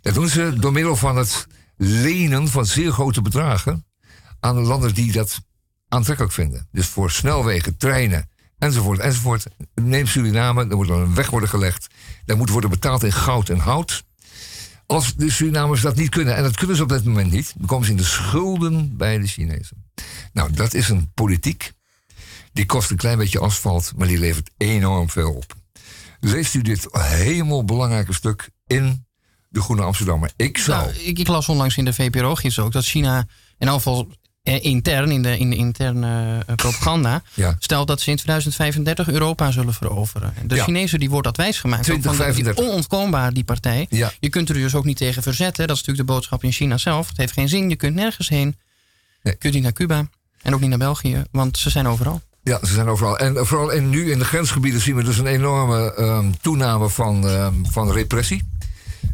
Dat 0.01 0.13
doen 0.13 0.29
ze 0.29 0.53
door 0.59 0.71
middel 0.71 0.95
van 0.95 1.17
het 1.17 1.47
lenen 1.77 2.47
van 2.47 2.65
zeer 2.65 2.91
grote 2.91 3.21
bedragen 3.21 3.85
aan 4.43 4.55
de 4.55 4.61
landen 4.61 4.93
die 4.93 5.11
dat 5.11 5.41
aantrekkelijk 5.87 6.33
vinden. 6.33 6.67
Dus 6.71 6.87
voor 6.87 7.11
snelwegen, 7.11 7.77
treinen, 7.77 8.29
enzovoort, 8.57 8.99
enzovoort. 8.99 9.45
Neem 9.75 10.07
Suriname, 10.07 10.67
er 10.69 10.75
moet 10.75 10.87
dan 10.87 11.01
een 11.01 11.15
weg 11.15 11.29
worden 11.29 11.49
gelegd. 11.49 11.87
Daar 12.25 12.37
moet 12.37 12.49
worden 12.49 12.69
betaald 12.69 13.03
in 13.03 13.13
goud 13.13 13.49
en 13.49 13.59
hout. 13.59 14.03
Als 14.85 15.15
de 15.15 15.31
Surinamers 15.31 15.81
dat 15.81 15.95
niet 15.95 16.09
kunnen, 16.09 16.35
en 16.35 16.43
dat 16.43 16.57
kunnen 16.57 16.75
ze 16.75 16.83
op 16.83 16.89
dit 16.89 17.03
moment 17.03 17.31
niet, 17.31 17.53
dan 17.57 17.67
komen 17.67 17.85
ze 17.85 17.91
in 17.91 17.97
de 17.97 18.03
schulden 18.03 18.97
bij 18.97 19.19
de 19.19 19.27
Chinezen. 19.27 19.85
Nou, 20.33 20.53
dat 20.53 20.73
is 20.73 20.89
een 20.89 21.11
politiek. 21.13 21.71
Die 22.53 22.65
kost 22.65 22.91
een 22.91 22.97
klein 22.97 23.17
beetje 23.17 23.39
asfalt, 23.39 23.91
maar 23.95 24.07
die 24.07 24.19
levert 24.19 24.49
enorm 24.57 25.09
veel 25.09 25.33
op. 25.33 25.55
Leest 26.19 26.53
u 26.53 26.61
dit 26.61 26.87
helemaal 26.91 27.65
belangrijke 27.65 28.13
stuk 28.13 28.49
in 28.67 29.05
de 29.49 29.61
Groene 29.61 29.81
Amsterdammer? 29.81 30.31
Ik 30.35 30.57
zou. 30.57 30.85
Nou, 30.85 30.97
ik, 30.99 31.19
ik 31.19 31.27
las 31.27 31.49
onlangs 31.49 31.77
in 31.77 31.85
de 31.85 31.93
VPRO 31.93 32.35
gisteren 32.35 32.65
ook 32.65 32.73
dat 32.73 32.85
China 32.85 33.27
in 33.57 33.67
eh, 33.67 33.73
intern, 34.43 35.11
in 35.11 35.21
de, 35.21 35.37
in 35.37 35.49
de 35.49 35.55
interne 35.55 36.43
eh, 36.47 36.55
propaganda, 36.55 37.21
Ja. 37.33 37.55
stelt 37.59 37.87
dat 37.87 38.01
ze 38.01 38.09
in 38.09 38.15
2035 38.15 39.09
Europa 39.09 39.51
zullen 39.51 39.73
veroveren. 39.73 40.33
De 40.45 40.55
Ja. 40.55 40.63
Chinezen 40.63 40.99
die 40.99 41.09
wordt 41.09 41.25
dat 41.25 41.37
wijsgemaakt. 41.37 41.79
ook 41.81 41.85
van 41.85 41.95
die- 41.95 42.03
2035. 42.11 42.65
Onontkoombaar, 42.71 43.33
die 43.33 43.43
partij. 43.43 43.85
Ja. 43.89 44.11
Je 44.19 44.29
kunt 44.29 44.49
er 44.49 44.55
dus 44.55 44.75
ook 44.75 44.85
niet 44.85 44.97
tegen 44.97 45.23
verzetten. 45.23 45.67
Dat 45.67 45.75
is 45.75 45.81
natuurlijk 45.81 46.07
de 46.07 46.13
boodschap 46.13 46.43
in 46.43 46.51
China 46.51 46.77
zelf. 46.77 47.07
Het 47.07 47.17
heeft 47.17 47.33
geen 47.33 47.49
zin. 47.49 47.69
Je 47.69 47.75
kunt 47.75 47.95
nergens 47.95 48.29
heen. 48.29 48.55
Nee. 49.23 49.33
Je 49.33 49.35
kunt 49.39 49.53
niet 49.53 49.63
naar 49.63 49.73
Cuba. 49.73 50.07
En 50.41 50.53
ook 50.53 50.59
niet 50.59 50.69
naar 50.69 50.77
België. 50.77 51.23
Want 51.31 51.57
ze 51.57 51.69
zijn 51.69 51.87
overal. 51.87 52.21
Ja, 52.43 52.59
ze 52.65 52.73
zijn 52.73 52.87
overal. 52.87 53.17
En 53.17 53.45
vooral 53.45 53.69
in, 53.69 53.89
nu 53.89 54.11
in 54.11 54.19
de 54.19 54.25
grensgebieden 54.25 54.81
zien 54.81 54.95
we 54.95 55.03
dus 55.03 55.17
een 55.17 55.25
enorme 55.27 55.93
ehm, 55.93 56.25
toename 56.41 56.89
van, 56.89 57.27
ehm, 57.27 57.53
van 57.71 57.91
repressie. 57.91 58.45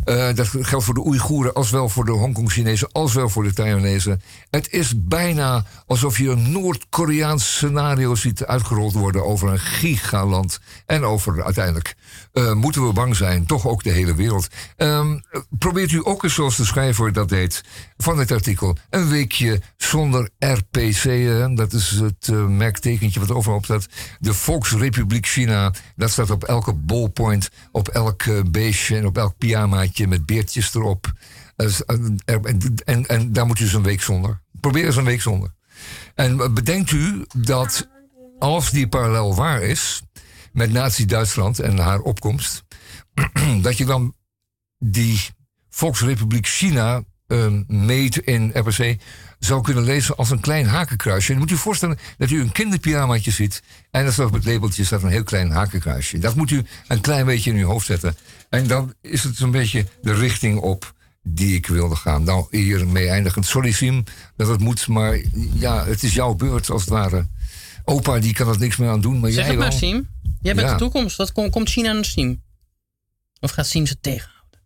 Eh, 0.10 0.34
dat 0.34 0.48
geldt 0.48 0.86
voor 0.86 0.94
de 0.94 1.06
Oeigoeren, 1.06 1.54
als 1.54 1.70
wel 1.70 1.90
voor 1.90 2.06
de 2.06 2.12
Hongkong-Chinezen, 2.12 2.92
als 2.92 3.14
wel 3.14 3.30
voor 3.30 3.44
de 3.44 3.54
Taiwanese. 3.54 4.20
Het 4.50 4.72
is 4.72 4.94
bijna 4.96 5.66
alsof 5.86 6.18
je 6.18 6.30
een 6.30 6.52
Noord-Koreaans 6.52 7.56
scenario 7.56 8.16
ziet 8.16 8.46
uitgerold 8.46 8.94
worden 8.94 9.26
over 9.26 9.50
een 9.50 9.60
gigaland. 9.60 10.60
En 10.86 11.04
over 11.04 11.44
uiteindelijk 11.44 11.96
eh, 12.34 12.54
moeten 12.54 12.88
we 12.88 12.94
bang 12.94 13.16
zijn, 13.16 13.46
toch 13.46 13.68
ook 13.68 13.84
de 13.84 13.90
hele 13.90 14.16
wereld. 14.16 14.48
Ehm, 14.78 15.20
probeert 15.50 15.92
u 15.92 16.02
ook 16.04 16.24
eens, 16.24 16.34
zoals 16.34 16.58
de 16.58 16.66
schrijver 16.66 17.14
dat 17.14 17.30
deed 17.30 17.64
van 17.98 18.18
het 18.18 18.32
artikel, 18.32 18.78
een 18.90 19.10
weekje 19.10 19.62
zonder 19.78 20.30
RPC. 20.40 21.04
hè, 21.04 21.54
dat 21.54 21.74
is 21.74 21.90
het 21.90 22.28
eh, 22.30 22.46
merktekentje 22.46 23.20
wat 23.20 23.32
overal 23.32 23.58
op 23.58 23.66
staat. 23.66 23.88
De 24.20 24.34
Volksrepubliek 24.34 25.26
China. 25.26 25.74
Dat 25.96 26.10
staat 26.12 26.30
op 26.30 26.44
elke 26.44 26.74
ballpoint, 26.74 27.50
op 27.72 27.88
elk 27.88 28.52
beestje 28.52 28.98
en 28.98 29.06
op 29.06 29.18
elk 29.18 29.38
met 30.08 30.26
beertjes 30.26 30.74
erop. 30.76 31.12
Eh, 31.56 31.66
er- 32.26 32.42
En, 33.08 33.34
daar 33.34 33.46
moet 33.46 33.60
u 33.60 33.64
eens 33.64 33.74
een 33.74 33.84
week 33.84 34.02
zonder. 34.02 34.42
Probeer 34.60 34.86
eens 34.86 34.96
een 34.96 35.04
week 35.04 35.22
zonder. 35.22 35.54
En 36.16 36.54
bedenkt 36.54 36.92
u 36.92 37.26
dat 37.38 37.88
als 38.40 38.72
die 38.72 38.88
parallel 38.88 39.36
waar 39.36 39.62
is 39.62 40.02
met 40.54 40.72
Nazi-Duitsland 40.72 41.60
en 41.60 41.78
haar 41.78 42.00
opkomst, 42.00 42.64
dat 43.62 43.78
je 43.78 43.86
dan 43.86 44.16
die 44.78 45.22
Volksrepubliek 45.70 46.48
China 46.48 47.04
ehm, 47.28 47.64
meet 47.68 48.18
in 48.18 48.52
RPC 48.54 48.98
zou 49.40 49.62
kunnen 49.62 49.84
lezen 49.84 50.16
als 50.16 50.30
een 50.30 50.40
klein 50.40 50.68
hakenkruisje. 50.68 51.34
En 51.34 51.40
moet 51.40 51.52
u 51.52 51.58
voorstellen 51.58 51.98
dat 52.18 52.30
u 52.30 52.42
een 52.42 52.52
kinderpyjamaatje 52.52 53.32
ziet 53.32 53.64
en 53.92 54.06
er 54.06 54.14
staat 54.14 54.26
op 54.26 54.34
het 54.34 54.46
labeltje 54.46 54.84
staat 54.84 55.04
een 55.04 55.10
heel 55.10 55.24
klein 55.24 55.52
hakenkruisje. 55.52 56.18
Dat 56.20 56.36
moet 56.36 56.52
u 56.52 56.64
een 56.88 57.02
klein 57.02 57.26
beetje 57.26 57.52
in 57.52 57.58
uw 57.58 57.68
hoofd 57.68 57.86
zetten. 57.86 58.16
En 58.50 58.68
dan 58.68 58.94
is 59.02 59.24
het 59.24 59.40
een 59.40 59.52
beetje 59.52 59.86
de 60.02 60.14
richting 60.14 60.60
op 60.60 60.94
die 61.24 61.56
ik 61.56 61.68
wilde 61.68 61.96
gaan. 61.96 62.24
Nou, 62.24 62.48
hiermee 62.58 63.08
eindigend. 63.10 63.46
Sorry 63.46 63.72
Sim 63.72 64.04
dat 64.36 64.48
het 64.48 64.60
moet, 64.60 64.88
maar 64.88 65.20
ja, 65.54 65.86
het 65.86 66.04
is 66.04 66.14
jouw 66.14 66.34
beurt 66.34 66.70
als 66.70 66.82
het 66.82 66.90
ware. 66.90 67.28
Opa 67.84 68.20
die 68.20 68.34
kan 68.34 68.48
er 68.48 68.60
niks 68.60 68.78
meer 68.78 68.90
aan 68.90 69.02
doen, 69.02 69.20
maar 69.20 69.32
Zeg 69.32 69.44
jij 69.44 69.54
het 69.54 69.60
maar. 69.64 69.72
Siem. 69.74 70.08
Jij 70.42 70.56
bent 70.56 70.68
Ja. 70.68 70.74
de 70.74 70.80
toekomst. 70.80 71.16
Wat 71.18 71.32
kom- 71.32 71.50
komt 71.50 71.70
China 71.70 71.90
aan 71.90 72.04
Siem? 72.04 72.42
Of 73.40 73.52
gaat 73.52 73.68
Siem 73.68 73.86
ze 73.86 74.00
tegenhouden? 74.00 74.60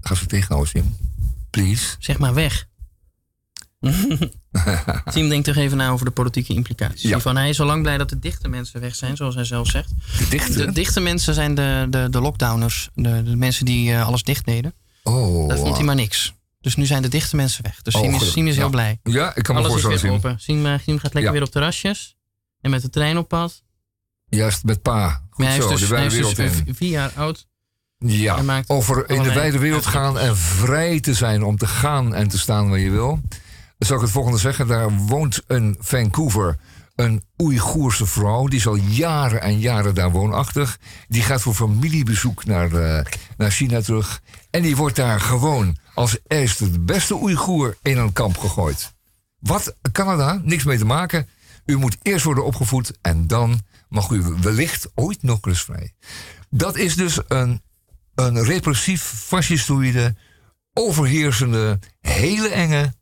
Ga 0.00 0.14
ze 0.14 0.26
tegenhouden, 0.26 0.70
Sim. 0.70 0.96
Please. 1.50 1.96
Zeg 1.98 2.18
maar 2.18 2.34
weg. 2.34 2.66
Siem 5.12 5.28
denkt 5.28 5.44
toch 5.46 5.56
even 5.56 5.76
na 5.76 5.88
over 5.90 6.04
de 6.04 6.10
politieke 6.12 6.54
implicaties. 6.54 7.02
Ja. 7.02 7.20
Van, 7.20 7.36
hij 7.36 7.48
is 7.48 7.60
al 7.60 7.66
lang 7.66 7.82
blij 7.82 7.98
dat 7.98 8.08
de 8.08 8.18
dichte 8.18 8.48
mensen 8.48 8.80
weg 8.80 8.94
zijn, 8.94 9.16
zoals 9.16 9.34
hij 9.34 9.44
zelf 9.44 9.68
zegt. 9.68 9.90
De 10.18 10.28
dichte? 10.28 10.52
De 10.66 10.72
dichte 10.72 11.00
mensen 11.00 11.34
zijn 11.34 11.54
de, 11.54 11.86
de, 11.90 12.06
de 12.10 12.20
lockdowners. 12.20 12.88
De, 12.94 13.22
de 13.22 13.36
mensen 13.36 13.64
die 13.64 13.92
eh, 13.92 14.06
alles 14.06 14.22
dicht 14.22 14.44
deden. 14.46 14.74
Oh. 15.02 15.48
Dat 15.48 15.58
vond 15.58 15.76
hij 15.76 15.84
maar 15.84 15.94
niks. 15.94 16.34
Dus 16.60 16.76
nu 16.76 16.86
zijn 16.86 17.02
de 17.02 17.08
dichte 17.08 17.36
mensen 17.36 17.62
weg. 17.64 17.82
Dus 17.82 17.94
Oh, 17.94 18.00
Siem 18.00 18.10
is, 18.10 18.16
gelukkig. 18.16 18.38
Siem 18.42 18.46
is 18.52 18.56
heel 18.56 18.70
blij. 18.70 18.98
Ja, 19.02 19.34
ik 19.36 19.42
kan 19.42 19.54
me 19.54 19.60
Alles 19.60 19.74
is 19.76 19.82
voorstellen, 19.82 20.20
weer 20.20 20.30
open. 20.30 20.40
Siem, 20.40 20.66
eh, 20.66 20.72
Siem 20.84 20.94
gaat 20.98 21.14
lekker 21.14 21.22
Ja. 21.22 21.30
weer 21.32 21.42
op 21.46 21.50
terrasjes. 21.50 22.16
En 22.60 22.70
met 22.70 22.82
de 22.82 22.90
trein 22.90 23.18
op 23.18 23.28
pad. 23.28 23.62
Juist 24.28 24.64
met 24.64 24.82
pa. 24.82 25.22
Goed 25.30 25.44
hij 25.44 25.60
zo, 25.60 25.68
dus, 25.68 25.80
de 25.80 25.86
hij 25.86 25.94
wijde 25.96 26.16
is 26.18 26.26
dus 26.26 26.34
wereld 26.36 26.56
in. 26.66 26.74
v- 26.74 26.76
vier 26.76 26.90
jaar 26.90 27.12
oud. 27.16 27.46
Ja, 27.98 28.62
over 28.66 29.10
in 29.10 29.22
de 29.22 29.32
wijde 29.32 29.58
wereld 29.58 29.86
gaan 29.86 30.18
en 30.18 30.36
vrij 30.36 31.00
te 31.00 31.14
zijn 31.14 31.42
om 31.44 31.56
te 31.56 31.66
gaan 31.66 32.14
en 32.14 32.28
te 32.28 32.38
staan 32.38 32.68
waar 32.68 32.78
je 32.78 32.90
wil. 32.90 33.20
Zou 33.78 33.98
ik 33.98 34.04
het 34.04 34.14
volgende 34.14 34.38
zeggen. 34.38 34.66
Daar 34.66 34.90
woont 34.90 35.42
een 35.46 35.76
Vancouver, 35.78 36.58
een 36.94 37.22
Oeigoerse 37.42 38.06
vrouw. 38.06 38.46
Die 38.46 38.58
is 38.58 38.66
al 38.66 38.74
jaren 38.76 39.40
en 39.40 39.58
jaren 39.58 39.94
daar 39.94 40.10
woonachtig. 40.10 40.78
Die 41.08 41.22
gaat 41.22 41.42
voor 41.42 41.54
familiebezoek 41.54 42.44
naar, 42.44 42.72
eh, 42.72 43.04
naar 43.36 43.50
China 43.50 43.80
terug. 43.80 44.20
En 44.50 44.62
die 44.62 44.76
wordt 44.76 44.96
daar 44.96 45.20
gewoon 45.20 45.76
als 45.94 46.18
eerste 46.26 46.70
de 46.70 46.80
beste 46.80 47.14
Oeigoer 47.14 47.76
in 47.82 47.98
een 47.98 48.12
kamp 48.12 48.38
gegooid. 48.38 48.94
Wat? 49.38 49.76
Canada? 49.92 50.40
Niks 50.44 50.64
mee 50.64 50.78
te 50.78 50.84
maken. 50.84 51.28
U 51.66 51.76
moet 51.76 51.96
eerst 52.02 52.24
worden 52.24 52.44
opgevoed 52.44 52.98
en 53.00 53.26
dan 53.26 53.60
mag 53.88 54.10
u 54.10 54.22
wellicht 54.40 54.88
ooit 54.94 55.22
nog 55.22 55.38
eens. 55.42 55.66
Dat 56.50 56.76
is 56.76 56.94
dus 56.96 57.20
een, 57.28 57.62
een 58.14 58.44
repressief, 58.44 59.02
fascistoïde, 59.02 60.16
overheersende, 60.72 61.78
hele 62.00 62.48
enge 62.48 62.92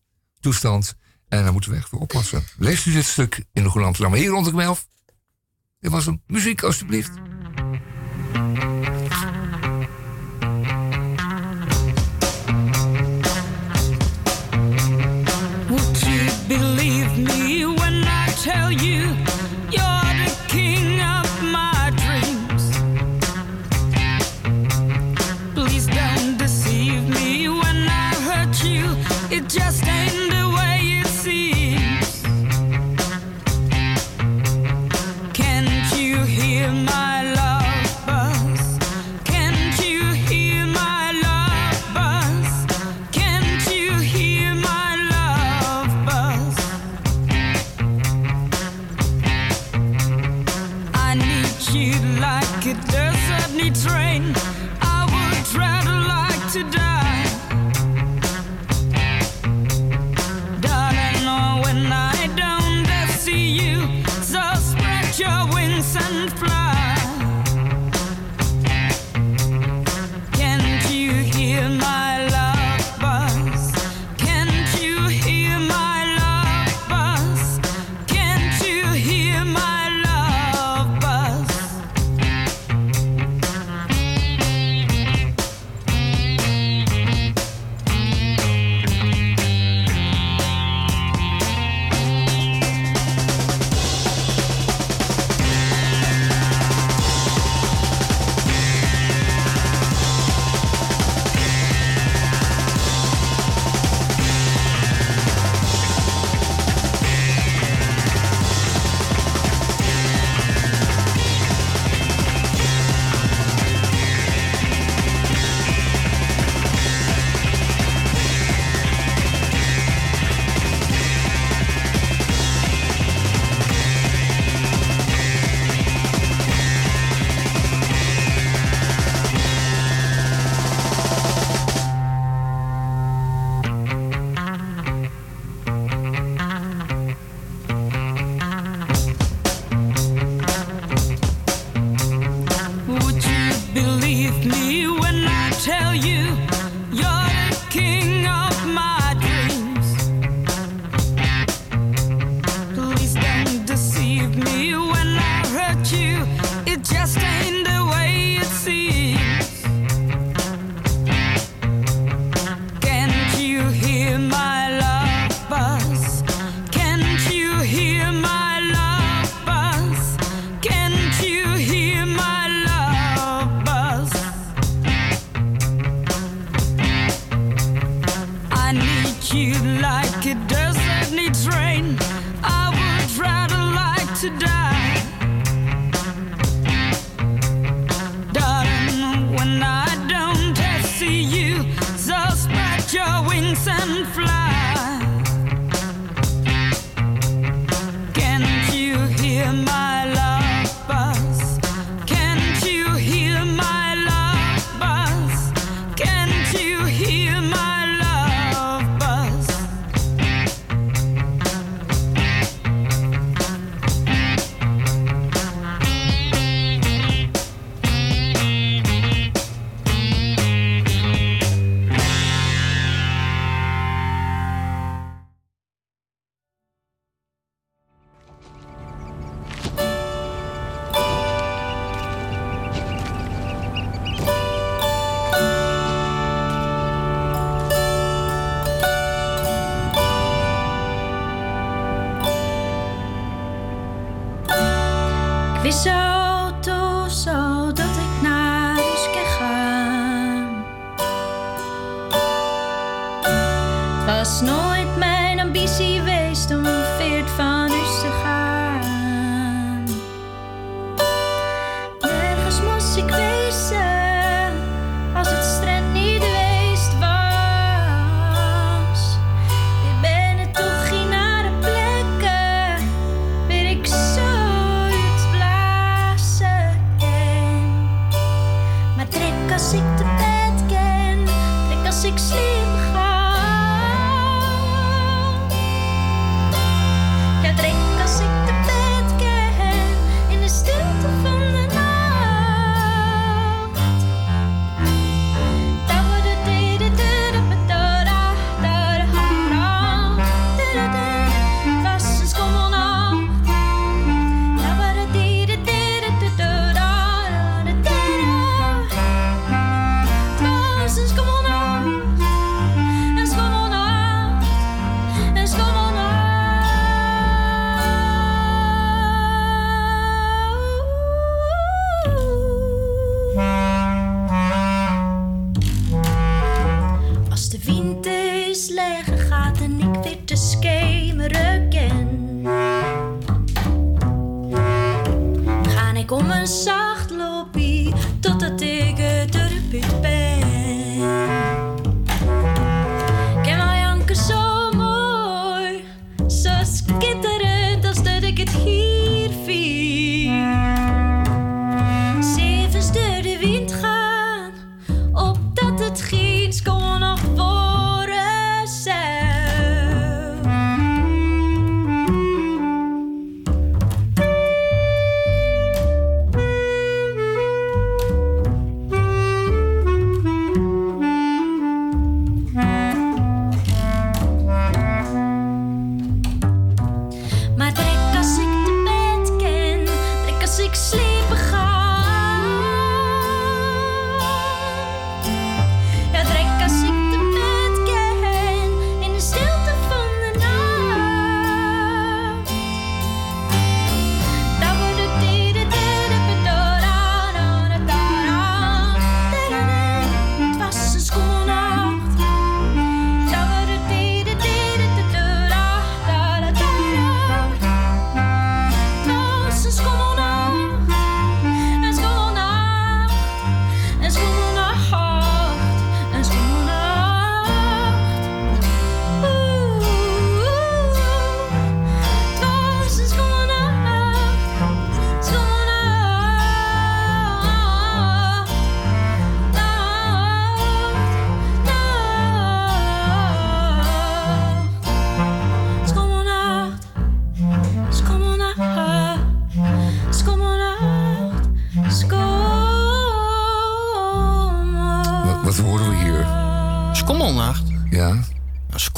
toestand. 0.44 0.96
En 1.28 1.42
daar 1.42 1.52
moeten 1.52 1.70
we 1.70 1.76
echt 1.76 1.88
voor 1.88 2.00
oppassen. 2.00 2.44
Leest 2.58 2.86
u 2.86 2.92
dit 2.92 3.04
stuk 3.04 3.44
in 3.52 3.62
de 3.62 3.68
Groene 3.68 3.86
Amsterdam. 3.86 4.14
Hier 4.14 4.28
rond 4.28 4.46
ik 4.46 4.54
mij. 4.54 4.74
Dit 5.80 5.90
was 5.90 6.04
hem. 6.04 6.22
Muziek, 6.26 6.62
alstublieft. 6.62 7.12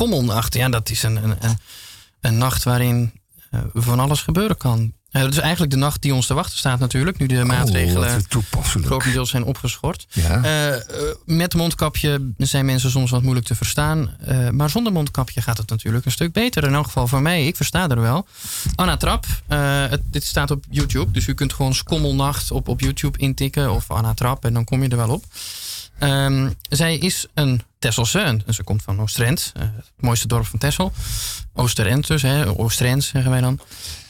Een 0.07 0.13
Skommelnacht, 0.13 0.55
ja, 0.55 0.69
dat 0.69 0.91
is 0.91 1.03
een, 1.03 1.17
een, 1.25 1.37
een, 1.41 1.59
een 2.21 2.39
nacht 2.39 2.65
waarin 2.65 3.13
eh, 3.51 3.61
van 3.75 4.01
alles 4.01 4.21
gebeuren 4.21 4.57
kan. 4.57 4.93
Eh, 5.11 5.23
dat 5.23 5.33
is 5.33 5.39
eigenlijk 5.39 5.73
de 5.73 5.79
nacht 5.79 6.03
die 6.03 6.15
ons 6.15 6.27
te 6.27 6.35
wachten 6.35 6.59
staat 6.59 6.79
natuurlijk. 6.79 7.19
Nu 7.19 7.27
de 7.27 7.37
Oh, 7.37 7.45
maatregelen 7.45 8.25
grotendeels 8.85 9.31
zijn 9.31 9.45
opgeschort. 9.45 10.07
Ja. 10.11 10.43
Eh, 10.43 10.81
met 11.25 11.55
mondkapje 11.55 12.33
zijn 12.37 12.65
mensen 12.65 12.91
soms 12.91 13.11
wat 13.11 13.23
moeilijk 13.23 13.47
te 13.47 13.55
verstaan. 13.55 14.17
Maar 14.51 14.71
zonder 14.71 14.93
mondkapje 14.93 15.43
gaat 15.43 15.59
het 15.59 15.71
natuurlijk 15.71 16.05
een 16.05 16.13
stuk 16.13 16.33
beter. 16.33 16.65
In 16.65 16.75
elk 16.75 16.85
geval 16.85 17.07
voor 17.07 17.23
mij, 17.23 17.47
ik 17.47 17.57
versta 17.57 17.89
er 17.89 18.01
wel. 18.01 18.27
Anna 18.75 18.97
Trap, 18.97 19.27
het, 19.91 20.03
dit 20.11 20.25
staat 20.25 20.51
op 20.51 20.65
YouTube. 20.71 21.11
Dus 21.11 21.27
u 21.27 21.35
kunt 21.35 21.53
gewoon 21.53 21.75
Skommelnacht 21.75 22.51
op, 22.51 22.69
op 22.69 22.81
YouTube 22.81 23.19
intikken. 23.19 23.73
Of 23.73 23.91
Anna 23.91 24.15
Trap 24.15 24.45
en 24.45 24.53
dan 24.53 24.65
kom 24.65 24.83
je 24.83 24.89
er 24.89 24.97
wel 24.97 25.11
op. 25.11 25.25
Ehm, 25.99 26.51
zij 26.69 26.99
is 26.99 27.27
een 27.35 27.63
Tesselse. 27.87 28.21
En 28.21 28.55
ze 28.55 28.63
komt 28.63 28.83
van 28.83 29.01
Oostrent. 29.01 29.53
eh, 29.55 29.63
het 29.77 29.93
mooiste 29.97 30.27
dorp 30.29 30.47
van 30.47 30.59
Tessel. 30.59 30.93
Oosterend 31.55 32.07
dus, 32.07 32.23
hè, 32.23 32.59
Oostrent 32.59 33.05
zeggen 33.05 33.31
wij 33.31 33.41
dan. 33.41 33.61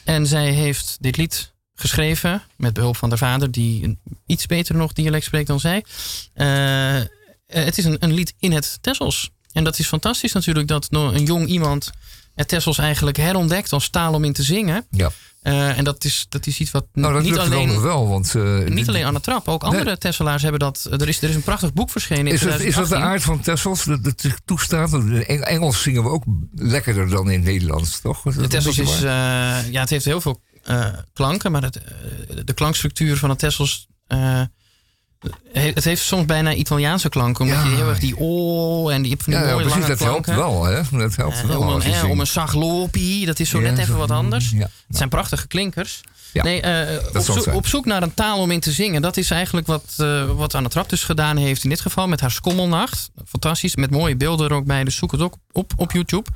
En 0.03 0.27
zij 0.27 0.51
heeft 0.51 0.97
dit 0.99 1.17
lied 1.17 1.53
geschreven 1.75 2.43
met 2.55 2.73
behulp 2.73 2.97
van 2.97 3.09
haar 3.09 3.17
vader, 3.17 3.51
die 3.51 3.97
iets 4.25 4.45
beter 4.45 4.75
nog 4.75 4.93
dialect 4.93 5.25
spreekt 5.25 5.47
dan 5.47 5.59
zij. 5.59 5.83
Eh, 6.33 7.01
het 7.47 7.77
is 7.77 7.85
een, 7.85 7.97
een 7.99 8.13
lied 8.13 8.33
in 8.39 8.51
het 8.51 8.77
Tessels. 8.81 9.29
En 9.51 9.63
dat 9.63 9.79
is 9.79 9.87
fantastisch 9.87 10.33
natuurlijk 10.33 10.67
dat 10.67 10.87
een 10.89 11.25
jong 11.25 11.47
iemand 11.47 11.91
het 12.35 12.47
Tessels 12.47 12.77
eigenlijk 12.77 13.17
herontdekt 13.17 13.73
als 13.73 13.89
taal 13.89 14.13
om 14.13 14.23
in 14.23 14.33
te 14.33 14.43
zingen. 14.43 14.85
Ja. 14.91 15.11
Eh, 15.47 15.77
en 15.77 15.83
dat 15.83 16.03
is, 16.03 16.25
dat 16.29 16.47
is 16.47 16.59
iets 16.59 16.71
wat 16.71 16.85
Nou, 16.93 17.13
dat 17.13 17.23
niet 17.23 17.37
alleen... 17.37 17.81
wel, 17.81 18.07
want... 18.07 18.35
eh, 18.35 18.43
Niet 18.57 18.75
dit- 18.75 18.87
alleen 18.87 19.05
aan 19.05 19.13
de 19.13 19.19
trap, 19.19 19.47
ook 19.47 19.63
andere 19.63 19.97
Tesselaars 19.97 20.41
hebben 20.41 20.59
dat. 20.59 20.87
Er 20.91 21.07
is, 21.07 21.21
er 21.21 21.29
is 21.29 21.35
een 21.35 21.41
prachtig 21.43 21.73
boek 21.73 21.89
verschenen 21.89 22.27
in 22.27 22.33
Is 22.33 22.39
dat, 22.41 22.49
is 22.49 22.75
dat 22.75 22.83
de 22.83 22.89
2018. 22.89 23.09
aard 23.11 23.23
van 23.23 23.39
Tessels 23.39 23.83
dat 23.83 23.99
het 24.03 24.41
toestaat? 24.45 24.93
In 24.93 25.25
Eng- 25.25 25.41
Engels 25.41 25.81
zingen 25.81 26.03
we 26.03 26.09
ook 26.09 26.23
lekkerder 26.55 27.09
dan 27.09 27.29
in 27.31 27.43
Nederlands, 27.43 27.99
toch? 28.01 28.21
De 28.21 28.47
Tessels 28.47 28.77
is, 28.77 28.95
eh, 28.95 29.01
ja, 29.71 29.79
het 29.79 29.89
heeft 29.89 30.05
heel 30.05 30.21
veel 30.21 30.41
eh, 30.63 30.85
klanken, 31.13 31.51
maar 31.51 31.61
het, 31.63 31.75
eh, 31.77 31.91
de 32.45 32.53
klankstructuur 32.53 33.17
van 33.17 33.29
het 33.29 33.39
Tessels. 33.39 33.87
He- 35.53 35.71
het 35.73 35.83
heeft 35.83 36.01
soms 36.01 36.25
bijna 36.25 36.53
Italiaanse 36.53 37.09
klanken, 37.09 37.43
omdat 37.45 37.59
Ja. 37.63 37.69
je 37.69 37.75
heel 37.75 37.89
erg 37.89 37.99
die 37.99 38.17
oh 38.17 38.93
en 38.93 39.01
die 39.01 39.11
van 39.23 39.33
die 39.33 39.41
ja, 39.41 39.49
ja, 39.49 39.55
precies, 39.55 39.85
dat 39.85 39.99
helpt 39.99 40.25
wel, 40.25 40.63
hè? 40.63 40.81
Dat 40.91 41.15
helpt 41.15 41.35
Eh, 41.37 41.43
wel 41.45 41.59
om, 41.61 41.67
een, 41.69 42.09
om 42.09 42.19
een 42.19 42.27
dat 43.25 43.39
is 43.39 43.49
zo 43.49 43.59
net 43.59 43.77
even 43.77 43.97
wat 43.97 44.11
anders. 44.11 44.51
Het 44.87 44.97
zijn 44.97 45.09
prachtige 45.09 45.47
klinkers. 45.47 46.01
Ja, 46.33 46.43
nee, 46.43 46.61
eh, 46.61 47.05
op, 47.15 47.21
zoek, 47.21 47.43
zijn. 47.43 47.55
op 47.55 47.67
zoek 47.67 47.85
naar 47.85 48.03
een 48.03 48.13
taal 48.13 48.39
om 48.39 48.51
in 48.51 48.59
te 48.59 48.71
zingen. 48.71 49.01
Dat 49.01 49.17
is 49.17 49.31
eigenlijk 49.31 49.67
wat, 49.67 49.93
eh 49.97 50.31
wat 50.31 50.53
Anne 50.55 50.69
Trap 50.69 50.89
dus 50.89 51.03
gedaan 51.03 51.37
heeft 51.37 51.63
in 51.63 51.69
dit 51.69 51.81
geval 51.81 52.07
met 52.07 52.19
haar 52.21 52.31
Skommelnacht. 52.31 53.09
Fantastisch, 53.27 53.75
met 53.75 53.89
mooie 53.91 54.15
beelden 54.15 54.49
er 54.49 54.55
ook 54.55 54.65
bij. 54.65 54.83
Dus 54.83 54.95
zoek 54.95 55.11
het 55.11 55.21
ook 55.21 55.35
op, 55.51 55.73
op 55.75 55.91
YouTube. 55.91 56.29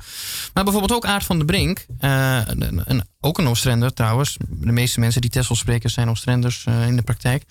Maar 0.54 0.64
bijvoorbeeld 0.64 0.92
ook 0.92 1.06
Aard 1.10 1.24
van 1.24 1.38
de 1.38 1.44
Brink. 1.44 1.86
eh, 1.98 2.38
een, 2.46 2.82
een- 2.84 3.10
ook 3.24 3.38
een 3.38 3.46
Oostender 3.48 3.92
trouwens. 3.94 4.36
De 4.48 4.72
meeste 4.72 5.00
mensen 5.00 5.20
die 5.20 5.30
Texel 5.30 5.54
spreken 5.54 5.90
zijn 5.90 6.08
Oostenders 6.08 6.64
in 6.86 6.96
de 6.96 7.02
praktijk. 7.02 7.42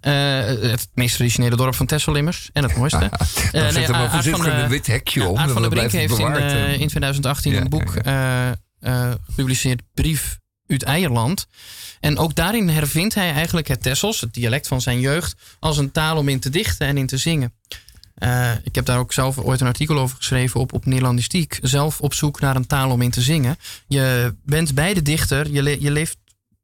Het 0.00 0.88
meest 0.94 1.14
traditionele 1.14 1.56
dorp 1.56 1.74
van 1.74 1.86
Texel 1.86 2.14
immers. 2.14 2.50
En 2.52 2.62
het 2.62 2.76
mooiste. 2.76 2.98
Maar 3.52 4.08
Aard 4.10 4.28
van, 4.28 4.46
een 4.46 4.68
wit 4.68 4.86
hekje 4.86 5.28
om. 5.28 5.38
Aard 5.38 5.50
van 5.50 5.62
der 5.62 5.70
Brink 5.70 5.92
heeft 5.92 6.10
in, 6.12 6.16
bewaard, 6.18 6.38
eh, 6.52 6.64
eh. 6.64 6.80
in 6.80 6.88
2018 6.88 7.52
Ja, 7.52 7.60
een 7.60 7.68
boek 7.68 7.94
gepubliceerd, 8.80 9.82
Brief 9.94 10.38
uit 10.66 10.82
Eierland. 10.82 11.46
En 12.02 12.18
ook 12.18 12.34
daarin 12.34 12.68
hervindt 12.68 13.14
hij 13.14 13.32
eigenlijk 13.32 13.68
het 13.68 13.82
Tessels, 13.82 14.20
het 14.20 14.34
dialect 14.34 14.68
van 14.68 14.80
zijn 14.80 15.00
jeugd, 15.00 15.36
als 15.58 15.78
een 15.78 15.92
taal 15.92 16.16
om 16.16 16.28
in 16.28 16.40
te 16.40 16.50
dichten 16.50 16.86
en 16.86 16.96
in 16.96 17.06
te 17.06 17.16
zingen. 17.16 17.52
Eh, 18.14 18.50
ik 18.64 18.74
heb 18.74 18.84
daar 18.84 18.98
ook 18.98 19.12
zelf 19.12 19.38
ooit 19.38 19.60
een 19.60 19.66
artikel 19.66 19.98
over 19.98 20.16
geschreven 20.16 20.60
op, 20.60 20.72
op 20.72 20.86
Nederlandistiek. 20.86 21.58
Zelf 21.62 22.00
op 22.00 22.14
zoek 22.14 22.40
naar 22.40 22.56
een 22.56 22.66
taal 22.66 22.90
om 22.90 23.02
in 23.02 23.10
te 23.10 23.20
zingen. 23.20 23.56
Je 23.86 24.34
bent 24.44 24.74
bij 24.74 24.94
de 24.94 25.02
dichter, 25.02 25.50
je, 25.50 25.80
je 25.80 25.90
leeft, 25.90 26.16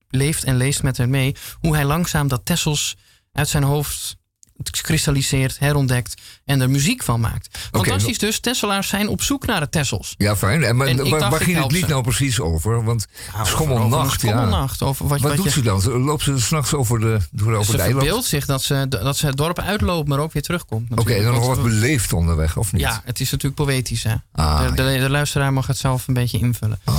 leeft 0.08 0.44
en 0.44 0.56
leest 0.56 0.82
met 0.82 0.96
hem 0.96 1.10
mee 1.10 1.34
hoe 1.60 1.74
hij 1.74 1.84
langzaam 1.84 2.28
dat 2.28 2.44
Tessels 2.44 2.96
uit 3.32 3.48
zijn 3.48 3.62
hoofd 3.62 4.16
kristalliseert, 4.62 5.58
herontdekt 5.58 6.22
en 6.44 6.60
er 6.60 6.70
muziek 6.70 7.02
van 7.02 7.20
maakt. 7.20 7.58
Fantastisch 7.72 8.18
dus, 8.18 8.40
Tesselaars 8.40 8.88
zijn 8.88 9.08
op 9.08 9.22
zoek 9.22 9.46
naar 9.46 9.60
het 9.60 9.72
Tessels. 9.72 10.14
Ja, 10.18 10.36
fijn. 10.36 10.64
En, 10.64 10.76
maar, 10.76 10.86
En 10.86 10.96
waar, 10.96 11.18
dacht, 11.18 11.30
waar 11.30 11.40
ik 11.40 11.46
ging 11.46 11.62
het 11.62 11.72
lied 11.72 11.84
ze. 11.84 11.88
nou 11.90 12.02
precies 12.02 12.40
over? 12.40 12.84
Want 12.84 13.06
Over 13.34 13.46
schommelnacht, 13.46 14.20
ja. 14.22 14.28
schommelnacht. 14.28 14.82
Over 14.82 15.06
wat, 15.08 15.20
Wat 15.20 15.28
wat 15.28 15.36
doet 15.36 15.46
je, 15.46 15.50
ze 15.52 15.62
dan? 15.62 15.80
Ze- 15.80 15.98
Loopt 15.98 16.22
ze 16.22 16.40
s'nachts 16.40 16.74
over 16.74 17.00
de, 17.00 17.18
door, 17.30 17.52
over 17.52 17.64
ze 17.64 17.72
de 17.72 17.78
eiland? 17.78 18.02
verbeeldt 18.02 18.26
zich 18.28 18.46
dat 18.46 18.62
ze, 18.62 18.86
dat 18.88 19.16
ze 19.16 19.26
het 19.26 19.36
dorp 19.36 19.58
uitloopt, 19.58 20.08
maar 20.08 20.18
ook 20.18 20.32
weer 20.32 20.42
terugkomt. 20.42 20.90
Oké, 20.90 21.12
en 21.14 21.22
dan 21.22 21.32
nog 21.34 21.44
Want 21.46 21.56
wat 21.60 21.66
beleefd 21.66 22.12
onderweg, 22.12 22.56
of 22.56 22.72
niet? 22.72 22.80
Ja, 22.82 23.02
het 23.04 23.20
is 23.20 23.30
natuurlijk 23.30 23.62
poëtisch. 23.62 24.02
Hè? 24.02 24.14
Ah, 24.32 24.68
de, 24.68 24.74
de, 24.74 24.98
de 25.00 25.10
luisteraar 25.10 25.52
mag 25.52 25.66
het 25.66 25.78
zelf 25.78 26.08
een 26.08 26.14
beetje 26.14 26.38
invullen. 26.38 26.78
Ah. 26.84 26.96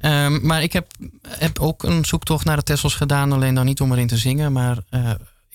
Ehm, 0.00 0.46
maar 0.46 0.62
ik 0.62 0.72
heb, 0.72 0.86
heb 1.28 1.58
ook 1.58 1.82
een 1.82 2.04
zoektocht 2.04 2.44
naar 2.44 2.56
de 2.56 2.62
Tessels 2.62 2.94
gedaan. 2.94 3.32
Alleen 3.32 3.54
dan 3.54 3.64
niet 3.64 3.80
om 3.80 3.92
erin 3.92 4.06
te 4.06 4.16
zingen. 4.16 4.52
Maar 4.52 4.76
eh, 4.90 5.10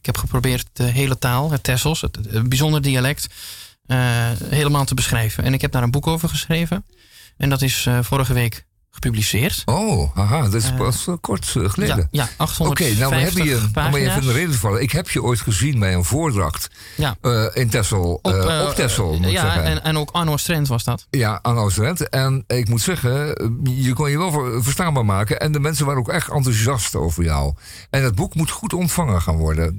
ik 0.05 0.13
heb 0.15 0.23
geprobeerd 0.23 0.67
de 0.73 0.83
hele 0.83 1.17
taal, 1.17 1.51
het 1.51 1.63
Tessels, 1.63 2.01
het, 2.01 2.49
bijzonder 2.49 2.81
dialect, 2.81 3.27
eh, 3.85 3.97
helemaal 4.49 4.85
te 4.85 4.93
beschrijven. 4.93 5.43
En 5.43 5.53
ik 5.53 5.61
heb 5.61 5.71
daar 5.71 5.83
een 5.83 5.91
boek 5.91 6.07
over 6.07 6.29
geschreven. 6.29 6.85
En 7.37 7.49
dat 7.49 7.61
is 7.61 7.85
eh, 7.85 7.99
vorige 8.01 8.33
week 8.33 8.65
gepubliceerd. 8.95 9.61
Oh, 9.65 10.15
haha, 10.15 10.41
dat 10.41 10.53
is 10.53 10.69
Eh, 10.69 10.77
pas 10.77 11.07
eh, 11.07 11.13
kort 11.21 11.53
eh, 11.57 11.69
geleden. 11.69 11.97
Ja, 11.97 12.07
ja 12.11 12.23
Oké, 12.23 12.43
850 12.43 12.99
nou 12.99 13.09
we 13.09 13.15
hebben 13.19 13.43
je, 13.43 13.55
om 13.87 13.95
even 13.95 14.21
de 14.21 14.31
reden 14.31 14.51
te 14.51 14.57
vallen. 14.57 14.81
Ik 14.81 14.91
heb 14.91 15.09
je 15.09 15.23
ooit 15.23 15.39
gezien 15.41 15.79
bij 15.79 15.93
een 15.93 16.03
voordracht 16.03 16.67
Ja. 16.97 17.15
in 17.53 17.69
Texel, 17.69 18.19
Op, 18.21 18.33
eh, 18.33 18.65
op 18.67 18.75
Texel, 18.75 19.13
moet 19.17 19.25
ik 19.25 19.31
ja, 19.31 19.41
zeggen. 19.41 19.63
en, 19.63 19.83
en 19.83 19.97
ook 19.97 20.09
Arno 20.11 20.37
Strent 20.37 20.67
was 20.67 20.83
dat. 20.83 21.07
Ja, 21.09 21.39
aan 21.41 21.57
Oost-Drenthe. 21.57 22.09
En 22.09 22.43
ik 22.47 22.69
moet 22.69 22.81
zeggen, 22.81 23.15
je 23.63 23.93
kon 23.93 24.09
je 24.09 24.17
wel 24.17 24.31
ver- 24.31 24.63
verstaanbaar 24.63 25.05
maken. 25.05 25.39
En 25.39 25.51
de 25.51 25.59
mensen 25.59 25.85
waren 25.85 25.99
ook 25.99 26.09
echt 26.09 26.29
enthousiast 26.31 26.95
over 26.95 27.23
jou. 27.23 27.53
En 27.89 28.03
het 28.03 28.15
boek 28.15 28.35
moet 28.35 28.49
goed 28.49 28.73
ontvangen 28.73 29.21
gaan 29.21 29.37
worden. 29.37 29.77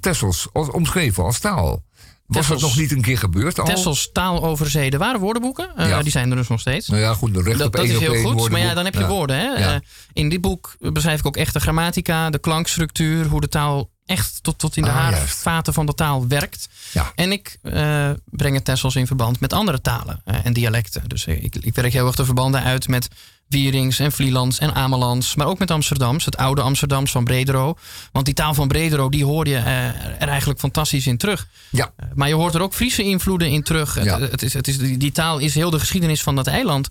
Tessels, 0.00 0.48
als, 0.52 0.70
omschreven 0.70 1.24
als 1.24 1.38
taal. 1.38 1.82
Was 2.26 2.46
dat 2.48 2.60
nog 2.60 2.76
niet 2.76 2.92
een 2.92 3.00
keer 3.02 3.18
gebeurd 3.18 3.58
al? 3.58 3.66
Tessels 3.66 4.10
taal 4.12 4.44
over 4.44 4.70
zee. 4.70 4.90
Er 4.90 4.98
waren 4.98 5.20
woordenboeken. 5.20 5.70
eh, 5.76 5.88
Ja. 5.88 6.02
Die 6.02 6.10
zijn 6.10 6.30
er 6.30 6.36
dus 6.36 6.48
nog 6.48 6.60
steeds. 6.60 6.88
Nou 6.88 7.00
ja, 7.00 7.14
goed, 7.14 7.34
de 7.34 7.42
recht 7.42 7.58
Dat, 7.58 7.66
op 7.66 7.72
dat 7.72 7.84
één 7.84 7.92
is 7.94 7.98
heel 8.00 8.14
goed. 8.32 8.50
Maar 8.50 8.60
ja, 8.60 8.74
dan 8.74 8.84
heb 8.84 8.94
je 8.94 9.00
Ja. 9.00 9.08
woorden. 9.08 9.36
Hè? 9.38 9.54
Eh, 9.54 9.76
in 10.12 10.28
dit 10.28 10.40
boek 10.40 10.76
beschrijf 10.78 11.18
ik 11.18 11.26
ook 11.26 11.36
echt 11.36 11.52
de 11.52 11.60
grammatica, 11.60 12.30
de 12.30 12.38
klankstructuur, 12.38 13.26
hoe 13.26 13.40
de 13.40 13.48
taal 13.48 13.90
echt 14.06 14.42
tot, 14.42 14.58
tot 14.58 14.76
in 14.76 14.82
de 14.82 14.88
Ah, 14.88 14.96
haarvaten 14.96 15.72
van 15.74 15.86
de 15.86 15.94
taal 15.94 16.28
werkt. 16.28 16.68
Ja. 16.92 17.12
En 17.14 17.32
ik 17.32 17.58
eh, 17.62 18.10
breng 18.24 18.54
het 18.54 18.64
Tessels 18.64 18.96
in 18.96 19.06
verband 19.06 19.40
met 19.40 19.52
andere 19.52 19.80
talen 19.80 20.22
en 20.24 20.52
dialecten. 20.52 21.02
Dus 21.08 21.26
ik, 21.26 21.56
ik 21.56 21.74
werk 21.74 21.92
heel 21.92 22.06
erg 22.06 22.16
de 22.16 22.24
verbanden 22.24 22.62
uit 22.62 22.88
met 22.88 23.08
Wierings 23.48 23.98
en 23.98 24.12
Vlielands 24.12 24.58
en 24.58 24.74
Amelands. 24.74 25.34
Maar 25.34 25.46
ook 25.46 25.58
met 25.58 25.70
Amsterdams, 25.70 26.24
het 26.24 26.36
oude 26.36 26.60
Amsterdams 26.60 27.10
van 27.10 27.24
Bredero. 27.24 27.76
Want 28.12 28.24
die 28.24 28.34
taal 28.34 28.54
van 28.54 28.68
Bredero, 28.68 29.08
die 29.08 29.24
hoor 29.24 29.48
je 29.48 29.56
eh, 29.56 29.86
er 30.22 30.28
eigenlijk 30.28 30.60
fantastisch 30.60 31.06
in 31.06 31.16
terug. 31.16 31.46
Ja. 31.70 31.92
Eh, 31.96 32.06
Maar 32.14 32.28
je 32.28 32.34
hoort 32.34 32.54
er 32.54 32.62
ook 32.62 32.74
Friese 32.74 33.02
invloeden 33.02 33.48
in 33.50 33.62
terug. 33.62 34.04
Ja. 34.04 34.20
Het, 34.20 34.30
het 34.30 34.42
is, 34.42 34.52
het 34.52 34.68
is, 34.68 34.78
die, 34.78 34.96
die 34.96 35.12
taal 35.12 35.38
is 35.38 35.54
heel 35.54 35.70
de 35.70 35.78
geschiedenis 35.78 36.22
van 36.22 36.36
dat 36.36 36.46
eiland. 36.46 36.88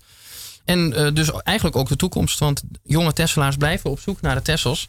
En 0.64 0.92
eh, 0.92 1.14
dus 1.14 1.30
eigenlijk 1.32 1.76
ook 1.76 1.88
de 1.88 1.96
toekomst. 1.96 2.38
Want 2.38 2.62
jonge 2.82 3.12
Tesselaars 3.12 3.56
blijven 3.56 3.90
op 3.90 4.00
zoek 4.00 4.20
naar 4.20 4.34
de 4.34 4.42
Tessels. 4.42 4.88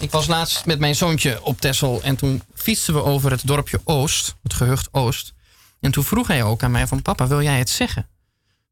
Ik 0.00 0.10
was 0.10 0.26
laatst 0.26 0.66
met 0.66 0.78
mijn 0.78 0.94
zoontje 0.96 1.42
op 1.42 1.60
Tessel. 1.60 2.00
En 2.02 2.16
toen 2.16 2.42
fietsten 2.54 2.94
we 2.94 3.02
over 3.02 3.30
het 3.30 3.46
dorpje 3.46 3.80
Oost. 3.84 4.34
Het 4.42 4.54
gehucht 4.54 4.88
Oost. 4.92 5.32
En 5.80 5.90
toen 5.90 6.04
vroeg 6.04 6.26
hij 6.26 6.42
ook 6.42 6.62
aan 6.62 6.70
mij 6.70 6.86
van... 6.86 7.02
Papa, 7.02 7.26
wil 7.26 7.42
jij 7.42 7.58
het 7.58 7.70
zeggen? 7.70 8.06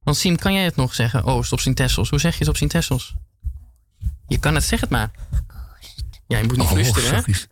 Want 0.04 0.16
Siem, 0.16 0.36
kan 0.36 0.52
jij 0.52 0.64
het 0.64 0.76
nog 0.76 0.94
zeggen? 0.94 1.24
Oost 1.24 1.52
op 1.52 1.60
zijn 1.60 1.74
Tessels. 1.74 2.10
Hoe 2.10 2.20
zeg 2.20 2.32
je 2.32 2.38
het 2.38 2.48
op 2.48 2.56
zijn 2.56 2.68
Tessels? 2.70 3.14
Je 4.28 4.38
kan 4.38 4.54
het, 4.54 4.64
zeg 4.64 4.80
het 4.80 4.90
maar. 4.90 5.10
Ja, 6.28 6.38
je 6.38 6.44
moet 6.44 6.56
niet 6.56 6.66
Oh, 6.66 6.72
flusteren, 6.72 7.04
hè? 7.08 7.14
zachtjes. 7.14 7.46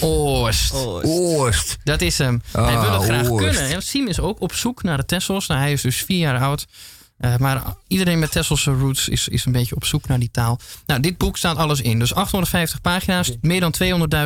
Oost. 0.00 0.72
Oost. 1.02 1.76
Dat 1.84 2.00
is 2.00 2.18
hem. 2.18 2.42
hij 2.52 2.62
Ah, 2.76 2.80
wil 2.82 2.92
het 2.92 3.02
graag 3.02 3.28
Oost. 3.30 3.42
kunnen. 3.44 3.68
hè. 3.68 3.80
Siem 3.80 4.06
is 4.08 4.20
ook 4.20 4.40
op 4.40 4.52
zoek 4.54 4.82
naar 4.82 4.96
de 4.96 5.04
Tessels. 5.04 5.46
Nou, 5.46 5.60
hij 5.60 5.72
is 5.72 5.82
dus 5.82 6.02
vier 6.02 6.18
jaar 6.18 6.40
oud. 6.40 6.66
Eh, 7.18 7.36
maar 7.36 7.62
iedereen 7.86 8.18
met 8.18 8.30
Tesselse 8.30 8.70
roots 8.70 9.08
is, 9.08 9.28
is 9.28 9.44
een 9.44 9.52
beetje 9.52 9.74
op 9.74 9.84
zoek 9.84 10.06
naar 10.08 10.18
die 10.18 10.30
taal. 10.30 10.58
Nou, 10.86 11.00
dit 11.00 11.16
boek 11.18 11.36
staat 11.36 11.56
alles 11.56 11.80
in. 11.80 11.98
Dus 11.98 12.14
850 12.14 12.80
pagina's, 12.80 13.32
meer 13.40 13.60
dan 13.60 13.74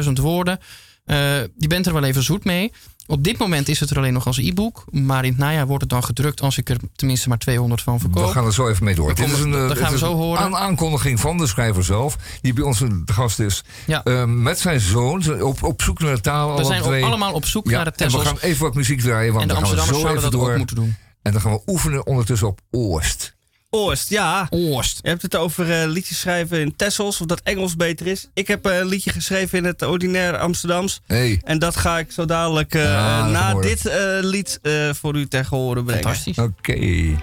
200.000 0.04 0.12
woorden. 0.12 0.58
Eh, 1.04 1.16
je 1.40 1.66
bent 1.68 1.86
er 1.86 1.92
wel 1.92 2.04
even 2.04 2.22
zoet 2.22 2.44
mee. 2.44 2.72
Op 3.06 3.24
dit 3.24 3.38
moment 3.38 3.68
is 3.68 3.80
het 3.80 3.90
er 3.90 3.96
alleen 3.96 4.12
nog 4.12 4.26
als 4.26 4.38
e-book. 4.38 4.84
Maar 4.90 5.24
in 5.24 5.30
het 5.30 5.38
najaar 5.38 5.66
wordt 5.66 5.80
het 5.82 5.90
dan 5.90 6.04
gedrukt 6.04 6.40
als 6.40 6.58
ik 6.58 6.68
er 6.70 6.76
tenminste 6.96 7.28
maar 7.28 7.38
200 7.38 7.82
van 7.82 8.00
verkoop. 8.00 8.24
We 8.26 8.30
gaan 8.32 8.46
er 8.46 8.52
zo 8.52 8.68
even 8.68 8.84
mee 8.84 8.94
door. 8.94 9.14
Dit 9.14 9.30
is 9.32 9.40
een, 9.40 9.52
eh, 9.54 9.58
dat 9.68 9.68
gaan 9.68 9.76
dit 9.78 9.88
we 9.88 9.94
is 9.94 10.00
zo 10.00 10.10
een 10.10 10.16
horen. 10.16 10.40
aan- 10.42 10.56
aankondiging 10.56 11.20
van 11.20 11.38
de 11.38 11.46
schrijver 11.46 11.84
zelf, 11.84 12.16
die 12.40 12.52
bij 12.52 12.64
ons 12.64 12.80
een 12.80 13.02
gast 13.12 13.38
is. 13.40 13.64
Ja. 13.86 14.02
Eh, 14.04 14.24
met 14.24 14.58
zijn 14.58 14.80
zoon, 14.80 15.42
op, 15.42 15.62
op 15.62 15.82
zoek 15.82 16.00
naar 16.00 16.14
de 16.14 16.20
taal. 16.20 16.56
we 16.56 16.64
zijn 16.64 16.82
twee. 16.82 17.04
allemaal 17.04 17.32
op 17.32 17.44
zoek 17.46 17.70
Ja, 17.70 17.76
naar 17.76 17.84
de 17.84 17.90
en 17.90 17.96
we 17.96 18.02
Tessels. 18.02 18.24
gaan 18.28 18.38
even 18.50 18.62
wat 18.64 18.74
muziek 18.74 19.00
draaien, 19.00 19.32
want 19.32 19.42
En 19.42 19.48
de 19.48 19.54
dan 19.54 19.62
gaan 19.62 19.72
we 19.76 19.82
zo 19.84 19.84
zouden 19.84 20.10
even 20.10 20.22
dat 20.30 20.40
ook 20.40 20.46
door. 20.46 20.56
moeten 20.58 20.76
doen. 20.76 20.94
En 21.22 21.32
dan 21.32 21.40
gaan 21.40 21.52
we 21.52 21.60
oefenen 21.66 22.06
ondertussen 22.06 22.48
op 22.48 22.60
Oost. 22.70 23.34
Oost, 23.74 24.08
ja. 24.08 24.46
Oost. 24.50 24.98
Je 25.02 25.08
hebt 25.08 25.22
het 25.22 25.36
over 25.36 25.82
eh, 25.82 25.88
liedjes 25.88 26.20
schrijven 26.20 26.60
in 26.60 26.76
Tessels, 26.76 27.20
of 27.20 27.26
dat 27.26 27.40
Engels 27.42 27.76
beter 27.76 28.06
is. 28.06 28.28
Ik 28.34 28.46
heb 28.48 28.66
eh, 28.66 28.78
een 28.78 28.86
liedje 28.86 29.10
geschreven 29.10 29.58
in 29.58 29.64
het 29.64 29.82
ordinaire 29.82 30.38
Amsterdams. 30.38 31.00
Hey. 31.06 31.40
En 31.44 31.58
dat 31.58 31.76
ga 31.76 31.98
ik 31.98 32.12
zo 32.12 32.24
dadelijk 32.24 32.74
eh, 32.74 32.82
na 33.30 33.54
dit 33.54 33.86
eh, 33.86 34.18
lied 34.20 34.58
eh, 34.62 34.90
voor 34.92 35.16
u 35.16 35.28
tegen 35.28 35.56
horen 35.56 35.84
brengen. 35.84 36.02
Fantastisch. 36.02 36.38
Oké. 36.38 37.16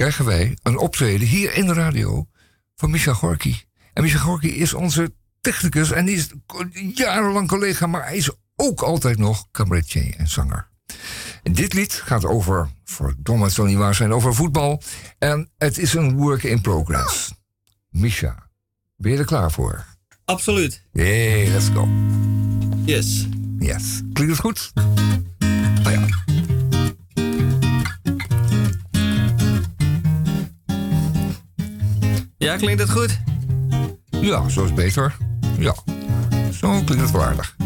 Krijgen 0.00 0.24
wij 0.24 0.56
een 0.62 0.78
optreden 0.78 1.26
hier 1.26 1.54
in 1.54 1.66
de 1.66 1.72
radio 1.72 2.26
van 2.76 2.90
Micha 2.90 3.12
Gorky. 3.12 3.56
En 3.92 4.02
Micha 4.02 4.18
Gorky 4.18 4.46
is 4.46 4.74
onze 4.74 5.14
technicus 5.40 5.90
en 5.90 6.04
die 6.04 6.16
is 6.16 6.28
jarenlang 6.94 7.48
collega, 7.48 7.86
maar 7.86 8.04
hij 8.04 8.16
is 8.16 8.30
ook 8.56 8.80
altijd 8.80 9.18
nog 9.18 9.46
cabaretier 9.52 10.14
en 10.16 10.28
zanger. 10.28 10.68
En 11.42 11.52
dit 11.52 11.72
lied 11.72 11.92
gaat 11.92 12.24
over, 12.24 12.68
verdomme 12.84 13.44
het 13.44 13.52
zal 13.52 13.64
niet 13.64 13.76
waar 13.76 13.94
zijn, 13.94 14.12
over 14.12 14.34
voetbal. 14.34 14.82
En 15.18 15.50
het 15.58 15.78
is 15.78 15.94
een 15.94 16.16
work 16.16 16.42
in 16.42 16.60
progress. 16.60 17.32
Misha, 17.88 18.50
ben 18.96 19.12
je 19.12 19.18
er 19.18 19.24
klaar 19.24 19.50
voor? 19.50 19.84
Absoluut. 20.24 20.82
Hey, 20.92 21.48
let's 21.48 21.68
go. 21.68 21.88
Yes. 22.84 23.26
Yes. 23.58 24.00
Klinkt 24.12 24.32
het 24.32 24.40
goed? 24.40 24.72
Ja, 32.50 32.56
klinkt 32.56 32.80
het 32.80 32.90
goed? 32.90 33.20
Ja, 34.10 34.48
zo 34.48 34.64
is 34.64 34.74
beter. 34.74 35.16
Ja. 35.58 35.74
Zo 36.52 36.68
klinkt 36.70 37.00
het 37.00 37.10
waardig. 37.10 37.56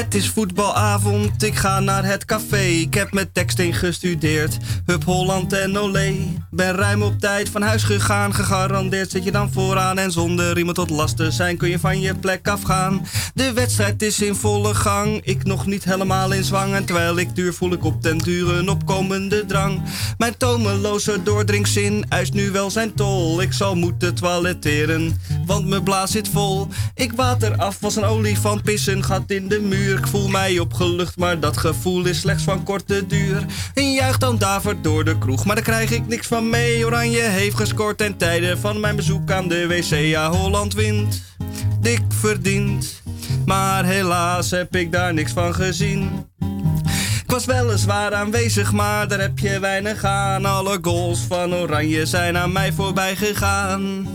Het 0.00 0.14
is 0.14 0.28
voetbalavond, 0.28 1.42
ik 1.42 1.54
ga 1.56 1.80
naar 1.80 2.04
het 2.04 2.24
café. 2.24 2.60
Ik 2.60 2.94
heb 2.94 3.12
met 3.12 3.34
tekst 3.34 3.58
ingestudeerd. 3.58 4.56
Hup 4.86 5.04
Holland 5.04 5.52
en 5.52 5.78
Olé. 5.78 6.14
Ben 6.50 6.74
ruim 6.74 7.02
op 7.02 7.18
tijd 7.18 7.48
van 7.48 7.62
huis 7.62 7.82
gegaan. 7.82 8.34
Gegarandeerd 8.34 9.10
zit 9.10 9.24
je 9.24 9.30
dan 9.30 9.52
vooraan. 9.52 9.98
En 9.98 10.12
zonder 10.12 10.58
iemand 10.58 10.76
tot 10.76 10.90
last 10.90 11.16
te 11.16 11.30
zijn 11.30 11.56
kun 11.56 11.68
je 11.68 11.78
van 11.78 12.00
je 12.00 12.14
plek 12.14 12.48
afgaan. 12.48 13.06
De 13.34 13.52
wedstrijd 13.52 14.02
is 14.02 14.20
in 14.20 14.34
volle 14.34 14.74
gang. 14.74 15.20
Ik 15.24 15.44
nog 15.44 15.66
niet 15.66 15.84
helemaal 15.84 16.32
in 16.32 16.44
zwang. 16.44 16.74
En 16.74 16.84
terwijl 16.84 17.18
ik 17.18 17.34
duur 17.34 17.54
voel 17.54 17.72
ik 17.72 17.84
op 17.84 18.02
den 18.02 18.18
duur 18.18 18.54
een 18.54 18.68
opkomende 18.68 19.46
drang. 19.46 19.82
Mijn 20.18 20.36
tomeloze 20.36 21.22
doordringzin 21.22 22.04
eist 22.08 22.32
nu 22.32 22.50
wel 22.50 22.70
zijn 22.70 22.94
tol. 22.94 23.42
Ik 23.42 23.52
zal 23.52 23.74
moeten 23.74 24.14
toiletteren, 24.14 25.20
want 25.46 25.66
mijn 25.66 25.82
blaas 25.82 26.10
zit 26.10 26.28
vol. 26.28 26.68
Ik 26.94 27.12
water 27.12 27.56
af 27.56 27.84
als 27.84 27.96
een 27.96 28.04
olifant 28.04 28.62
pissen 28.62 29.04
gat 29.04 29.30
in 29.30 29.48
de 29.48 29.60
muur. 29.60 29.89
Ik 29.96 30.06
voel 30.06 30.28
mij 30.28 30.58
opgelucht, 30.58 31.16
maar 31.16 31.40
dat 31.40 31.56
gevoel 31.56 32.06
is 32.06 32.20
slechts 32.20 32.42
van 32.42 32.62
korte 32.62 33.06
duur. 33.06 33.44
En 33.74 33.92
juich 33.92 34.18
dan 34.18 34.38
davert 34.38 34.84
door 34.84 35.04
de 35.04 35.18
kroeg, 35.18 35.44
maar 35.44 35.54
daar 35.54 35.64
krijg 35.64 35.90
ik 35.90 36.06
niks 36.06 36.26
van 36.26 36.50
mee. 36.50 36.86
Oranje 36.86 37.20
heeft 37.20 37.56
gescoord 37.56 37.98
ten 37.98 38.16
tijde 38.16 38.56
van 38.56 38.80
mijn 38.80 38.96
bezoek 38.96 39.30
aan 39.30 39.48
de 39.48 39.66
wc. 39.66 39.90
Ja, 39.90 40.30
Holland 40.30 40.74
wint, 40.74 41.22
dik 41.80 42.02
verdiend. 42.08 43.02
Maar 43.46 43.84
helaas 43.84 44.50
heb 44.50 44.76
ik 44.76 44.92
daar 44.92 45.14
niks 45.14 45.32
van 45.32 45.54
gezien. 45.54 46.26
Ik 47.24 47.30
was 47.36 47.44
weliswaar 47.44 48.14
aanwezig, 48.14 48.72
maar 48.72 49.08
daar 49.08 49.20
heb 49.20 49.38
je 49.38 49.60
weinig 49.60 50.04
aan. 50.04 50.44
Alle 50.44 50.78
goals 50.82 51.20
van 51.20 51.54
Oranje 51.54 52.06
zijn 52.06 52.36
aan 52.36 52.52
mij 52.52 52.72
voorbij 52.72 53.16
gegaan. 53.16 54.08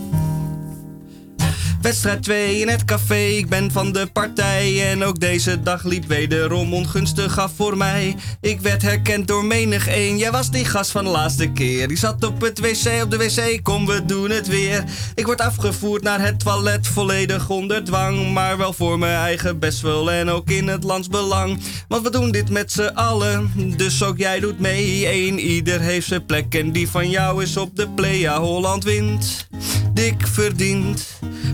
Wedstrijd 1.85 2.23
2 2.23 2.59
in 2.59 2.67
het 2.67 2.85
café, 2.85 3.15
ik 3.15 3.49
ben 3.49 3.71
van 3.71 3.91
de 3.91 4.07
partij. 4.13 4.91
En 4.91 5.03
ook 5.03 5.19
deze 5.19 5.61
dag 5.61 5.83
liep 5.83 6.07
wederom 6.07 6.73
ongunstig 6.73 7.39
af 7.39 7.51
voor 7.55 7.77
mij. 7.77 8.15
Ik 8.41 8.61
werd 8.61 8.81
herkend 8.81 9.27
door 9.27 9.45
menig 9.45 9.87
een, 9.87 10.17
jij 10.17 10.31
was 10.31 10.51
die 10.51 10.65
gast 10.65 10.91
van 10.91 11.03
de 11.03 11.09
laatste 11.09 11.47
keer. 11.51 11.87
Die 11.87 11.97
zat 11.97 12.23
op 12.23 12.41
het 12.41 12.59
wc, 12.59 13.03
op 13.03 13.11
de 13.11 13.17
wc, 13.17 13.63
kom 13.63 13.85
we 13.85 14.05
doen 14.05 14.29
het 14.29 14.47
weer. 14.47 14.83
Ik 15.15 15.25
word 15.25 15.41
afgevoerd 15.41 16.03
naar 16.03 16.21
het 16.21 16.39
toilet, 16.39 16.87
volledig 16.87 17.49
onder 17.49 17.83
dwang. 17.83 18.33
Maar 18.33 18.57
wel 18.57 18.73
voor 18.73 18.99
mijn 18.99 19.17
eigen 19.17 19.59
bestwil 19.59 20.11
en 20.11 20.29
ook 20.29 20.49
in 20.49 20.67
het 20.67 20.83
landsbelang. 20.83 21.59
Want 21.87 22.03
we 22.03 22.09
doen 22.09 22.31
dit 22.31 22.49
met 22.49 22.71
z'n 22.71 22.91
allen, 22.93 23.51
dus 23.77 24.03
ook 24.03 24.17
jij 24.17 24.39
doet 24.39 24.59
mee. 24.59 25.13
Eén 25.13 25.39
ieder 25.39 25.79
heeft 25.81 26.07
zijn 26.07 26.25
plek 26.25 26.55
en 26.55 26.71
die 26.71 26.89
van 26.89 27.09
jou 27.09 27.43
is 27.43 27.57
op 27.57 27.75
de 27.75 27.89
play. 27.89 28.17
Ja, 28.17 28.39
Holland 28.39 28.83
wint, 28.83 29.47
dik 29.93 30.27
verdient. 30.27 31.07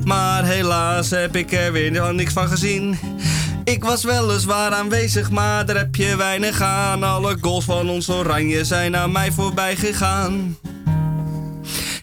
Maar 0.05 0.20
helaas 0.43 1.09
heb 1.09 1.35
ik 1.35 1.51
er 1.51 1.71
weer 1.71 2.13
niks 2.13 2.33
van 2.33 2.47
gezien. 2.47 2.97
Ik 3.63 3.83
was 3.83 4.03
weliswaar 4.03 4.71
aanwezig, 4.71 5.31
maar 5.31 5.65
daar 5.65 5.77
heb 5.77 5.95
je 5.95 6.15
weinig 6.15 6.61
aan. 6.61 7.03
Alle 7.03 7.37
goals 7.41 7.65
van 7.65 7.89
ons 7.89 8.09
oranje 8.09 8.65
zijn 8.65 8.95
aan 8.95 9.11
mij 9.11 9.31
voorbij 9.31 9.75
gegaan. 9.75 10.57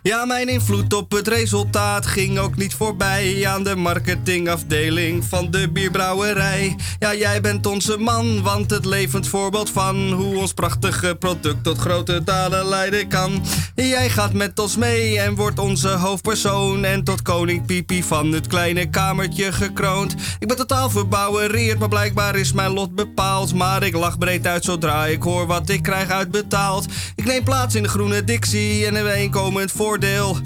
Ja, 0.08 0.24
mijn 0.24 0.48
invloed 0.48 0.92
op 0.92 1.12
het 1.12 1.28
resultaat 1.28 2.06
ging 2.06 2.38
ook 2.38 2.56
niet 2.56 2.74
voorbij 2.74 3.46
aan 3.46 3.62
de 3.62 3.76
marketingafdeling 3.76 5.24
van 5.24 5.50
de 5.50 5.70
bierbrouwerij. 5.70 6.76
Ja, 6.98 7.14
jij 7.14 7.40
bent 7.40 7.66
onze 7.66 7.96
man, 7.98 8.42
want 8.42 8.70
het 8.70 8.84
levend 8.84 9.28
voorbeeld 9.28 9.70
van 9.70 10.12
hoe 10.12 10.36
ons 10.36 10.52
prachtige 10.52 11.16
product 11.18 11.64
tot 11.64 11.78
grote 11.78 12.24
daden 12.24 12.68
leiden 12.68 13.08
kan. 13.08 13.44
Jij 13.74 14.10
gaat 14.10 14.32
met 14.32 14.58
ons 14.58 14.76
mee 14.76 15.20
en 15.20 15.34
wordt 15.34 15.58
onze 15.58 15.88
hoofdpersoon 15.88 16.84
en 16.84 17.04
tot 17.04 17.22
koning 17.22 17.66
Pipi 17.66 18.02
van 18.02 18.32
het 18.32 18.46
kleine 18.46 18.90
kamertje 18.90 19.52
gekroond. 19.52 20.14
Ik 20.38 20.48
ben 20.48 20.56
totaal 20.56 20.90
verbouwereerd, 20.90 21.78
maar 21.78 21.88
blijkbaar 21.88 22.36
is 22.36 22.52
mijn 22.52 22.72
lot 22.72 22.94
bepaald. 22.94 23.54
Maar 23.54 23.82
ik 23.82 23.94
lach 23.94 24.18
breed 24.18 24.46
uit 24.46 24.64
zodra 24.64 25.06
ik 25.06 25.22
hoor 25.22 25.46
wat 25.46 25.68
ik 25.68 25.82
krijg 25.82 26.10
uitbetaald. 26.10 26.86
Ik 27.16 27.24
neem 27.24 27.44
plaats 27.44 27.74
in 27.74 27.82
de 27.82 27.88
groene 27.88 28.24
Dixie 28.24 28.86
en 28.86 28.94
een 28.94 29.18
inkomend 29.18 29.72
voordeel. 29.98 30.36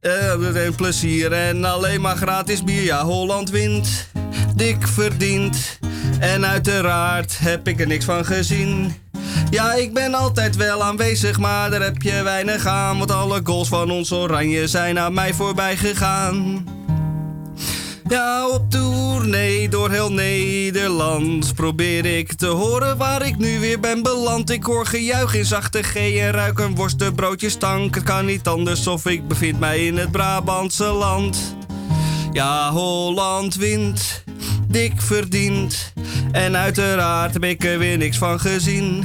Eh, 0.00 0.64
een 0.64 0.74
plezier 0.74 1.32
en 1.32 1.64
alleen 1.64 2.00
maar 2.00 2.16
gratis 2.16 2.64
bier. 2.64 2.82
Ja, 2.82 3.04
Holland 3.04 3.50
wint, 3.50 4.10
dik 4.54 4.88
verdient. 4.88 5.78
En 6.18 6.46
uiteraard 6.46 7.38
heb 7.38 7.68
ik 7.68 7.80
er 7.80 7.86
niks 7.86 8.04
van 8.04 8.24
gezien. 8.24 8.94
Ja, 9.50 9.74
ik 9.74 9.94
ben 9.94 10.14
altijd 10.14 10.56
wel 10.56 10.84
aanwezig, 10.84 11.38
maar 11.38 11.70
daar 11.70 11.82
heb 11.82 12.02
je 12.02 12.22
weinig 12.22 12.66
aan. 12.66 12.98
Want 12.98 13.10
alle 13.10 13.40
goals 13.44 13.68
van 13.68 13.90
ons 13.90 14.12
oranje 14.12 14.66
zijn 14.66 14.98
aan 14.98 15.14
mij 15.14 15.34
voorbij 15.34 15.76
gegaan. 15.76 16.64
Ja, 18.08 18.48
op 18.48 18.70
tournee 18.70 19.68
door 19.68 19.90
heel 19.90 20.12
Nederland 20.12 21.54
probeer 21.54 22.04
ik 22.04 22.32
te 22.32 22.46
horen 22.46 22.96
waar 22.96 23.26
ik 23.26 23.36
nu 23.36 23.60
weer 23.60 23.80
ben 23.80 24.02
beland. 24.02 24.50
Ik 24.50 24.62
hoor 24.62 24.86
gejuich 24.86 25.34
in 25.34 25.44
zachte 25.44 25.82
G 25.82 25.94
en 25.96 26.30
ruik 26.30 26.58
een 26.58 26.74
worstenbroodje 26.74 27.48
stank. 27.48 27.94
Het 27.94 28.04
kan 28.04 28.24
niet 28.24 28.46
anders 28.46 28.86
of 28.86 29.06
ik 29.06 29.28
bevind 29.28 29.60
mij 29.60 29.86
in 29.86 29.96
het 29.96 30.10
Brabantse 30.10 30.84
land. 30.84 31.56
Ja, 32.32 32.70
Holland 32.70 33.54
wint, 33.54 34.24
dik 34.68 35.02
verdient. 35.02 35.92
En 36.32 36.56
uiteraard 36.56 37.32
heb 37.32 37.44
ik 37.44 37.64
er 37.64 37.78
weer 37.78 37.96
niks 37.96 38.18
van 38.18 38.40
gezien. 38.40 39.04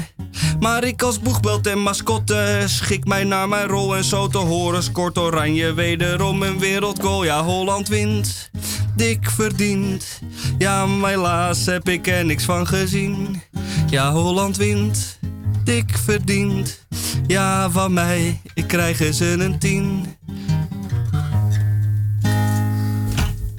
Maar 0.60 0.84
ik 0.84 1.02
als 1.02 1.20
boegbelt 1.20 1.68
en 1.68 1.80
mascotte 1.80 2.64
schik 2.66 3.06
mij 3.06 3.24
naar 3.24 3.50
mijn 3.50 3.68
rol. 3.68 3.96
En 3.96 4.04
zo 4.04 4.28
te 4.28 4.38
horen 4.38 4.84
scoort 4.84 5.18
Oranje 5.18 5.74
wederom 5.74 6.44
een 6.44 6.60
wereldgoal. 6.60 7.24
Ja, 7.24 7.44
Holland 7.44 7.88
wint, 7.88 8.50
dik 8.96 9.30
verdient. 9.30 10.22
Ja, 10.58 10.86
maar 10.86 11.10
helaas 11.10 11.66
heb 11.66 11.90
ik 11.90 12.08
er 12.08 12.26
niks 12.26 12.44
van 12.44 12.68
gezien. 12.68 13.42
Ja, 13.90 14.12
Holland 14.12 14.58
wint, 14.58 15.20
dik 15.64 15.98
verdient. 16.06 16.86
Ja, 17.28 17.70
van 17.70 17.94
mij, 17.94 18.42
ik 18.54 18.68
krijg 18.68 19.14
ze 19.14 19.26
een 19.26 19.60
tien. 19.60 20.06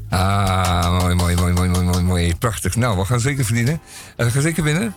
Ah, 0.09 1.00
mooi, 1.00 1.14
mooi, 1.14 1.34
mooi, 1.36 1.53
mooi, 1.53 1.68
mooi, 1.68 1.82
mooi. 2.13 2.37
Prachtig. 2.37 2.77
Nou, 2.77 2.99
we 2.99 3.05
gaan 3.05 3.21
zeker 3.21 3.45
verdienen. 3.45 3.81
En 4.17 4.27
we 4.27 4.33
gaan 4.33 4.43
zeker 4.43 4.63
winnen. 4.63 4.95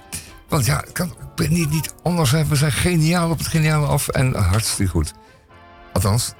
Want 0.48 0.66
ja, 0.66 0.84
kan 0.94 1.14
niet, 1.36 1.70
niet 1.70 1.94
anders. 2.04 2.32
We 2.32 2.56
zijn 2.56 2.72
geniaal 2.72 3.30
op 3.30 3.38
het 3.38 3.48
geniale 3.48 3.88
af 3.88 4.08
en 4.08 4.36
hartstikke 4.36 4.92
goed. 4.92 5.14
Althans, 5.94 6.34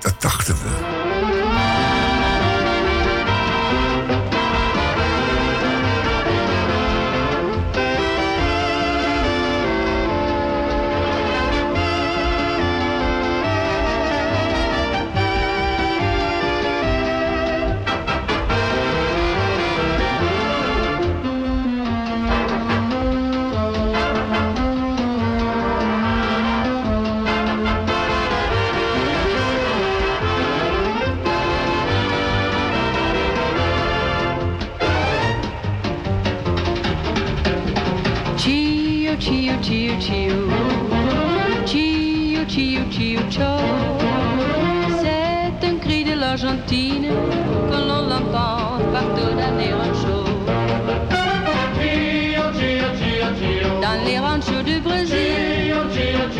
dat 0.00 0.22
dachten 0.22 0.54
we. 0.54 1.07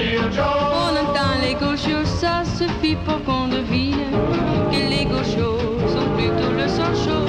On 0.00 0.96
entend 0.96 1.34
les 1.42 1.54
gauchos, 1.54 2.04
ça 2.04 2.42
suffit 2.44 2.96
pour 3.04 3.22
qu'on 3.24 3.48
devine 3.48 4.10
que 4.70 4.76
les 4.76 5.04
gauchos 5.04 5.58
sont 5.88 6.08
plutôt 6.16 6.52
le 6.52 6.68
sang 6.68 6.94
chaud. 6.94 7.26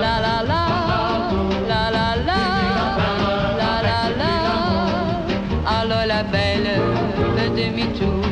La 0.00 0.20
la 0.20 0.42
la, 0.42 0.64
la 1.68 1.90
la 1.90 2.16
la, 2.28 2.42
la 3.58 3.72
la 3.88 4.00
la. 4.20 4.34
Alors 5.80 6.06
la 6.06 6.22
belle 6.24 6.80
demi-tour. 7.56 8.24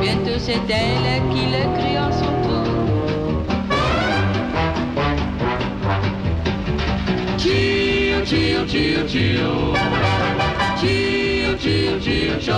Bientôt 0.00 0.38
c'est 0.38 0.68
elle 0.68 1.22
qui 1.32 1.46
le 1.46 1.62
crie 1.78 1.98
en 1.98 2.12
son 2.12 2.32
tour. 2.42 2.66
Chio, 7.38 8.24
chio, 8.24 8.66
chio, 8.66 9.06
chio. 10.76 11.35
Chio, 11.58 11.98
chio, 11.98 11.98
chio, 12.00 12.38
chio. 12.38 12.54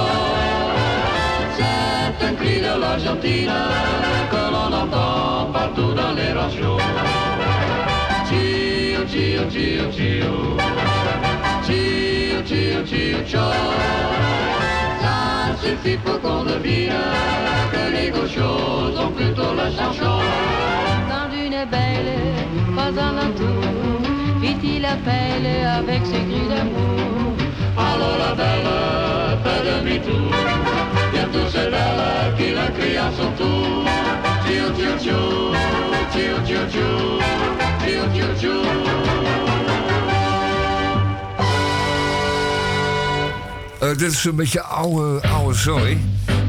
C'est 1.57 2.24
un 2.26 2.34
cri 2.34 2.61
de 2.61 2.80
l'Argentine 2.80 3.53
que 4.28 4.42
l'on 4.53 4.72
entend 4.72 5.53
partout 5.53 5.92
dans 5.94 6.12
les 6.14 6.32
ranchos. 6.32 6.80
Chio, 8.28 9.07
chio, 9.07 9.49
chio, 9.49 9.90
chio. 9.92 10.57
Chio, 11.64 12.42
chio, 12.44 12.84
chio, 12.84 13.18
chio. 13.24 13.46
Ça 15.01 15.55
suffit 15.62 15.99
pour 15.99 16.20
qu'on 16.20 16.42
devine 16.42 16.92
que 17.70 17.92
les 17.94 18.11
gauchos 18.11 18.99
ont 18.99 19.12
plutôt 19.12 19.55
sang 19.76 19.92
chaud. 19.92 20.22
Quand 21.09 21.30
une 21.32 21.64
belle 21.70 22.14
passe 22.74 22.99
à 22.99 23.12
l'entour, 23.12 23.62
vite 24.40 24.64
il 24.64 24.84
appelle 24.84 25.46
avec 25.78 26.05
ses 26.05 26.24
cris 26.26 26.49
d'amour. 26.49 27.38
Alors 27.79 28.18
la 28.18 28.35
belle 28.35 28.68
fait 29.43 29.62
demi-tour. 29.70 30.35
Bientôt 31.12 31.47
c'est 31.53 31.70
elle 31.70 32.35
qui 32.37 32.53
la 32.53 32.68
crie 32.76 32.97
à 32.97 33.11
son 33.16 33.31
tour. 33.33 33.85
Tio, 34.45 34.70
tio, 34.76 34.93
tio, 34.99 35.20
tio, 36.12 36.35
tio, 36.45 36.61
tio, 36.72 36.89
tio, 37.85 38.03
tio, 38.12 38.35
tio. 38.39 38.53
Eh, 43.81 43.97
dit 43.97 44.12
is 44.12 44.24
een 44.24 44.37
beetje 44.37 44.62
oude, 44.62 45.29
oude 45.29 45.55
zooi. 45.55 45.99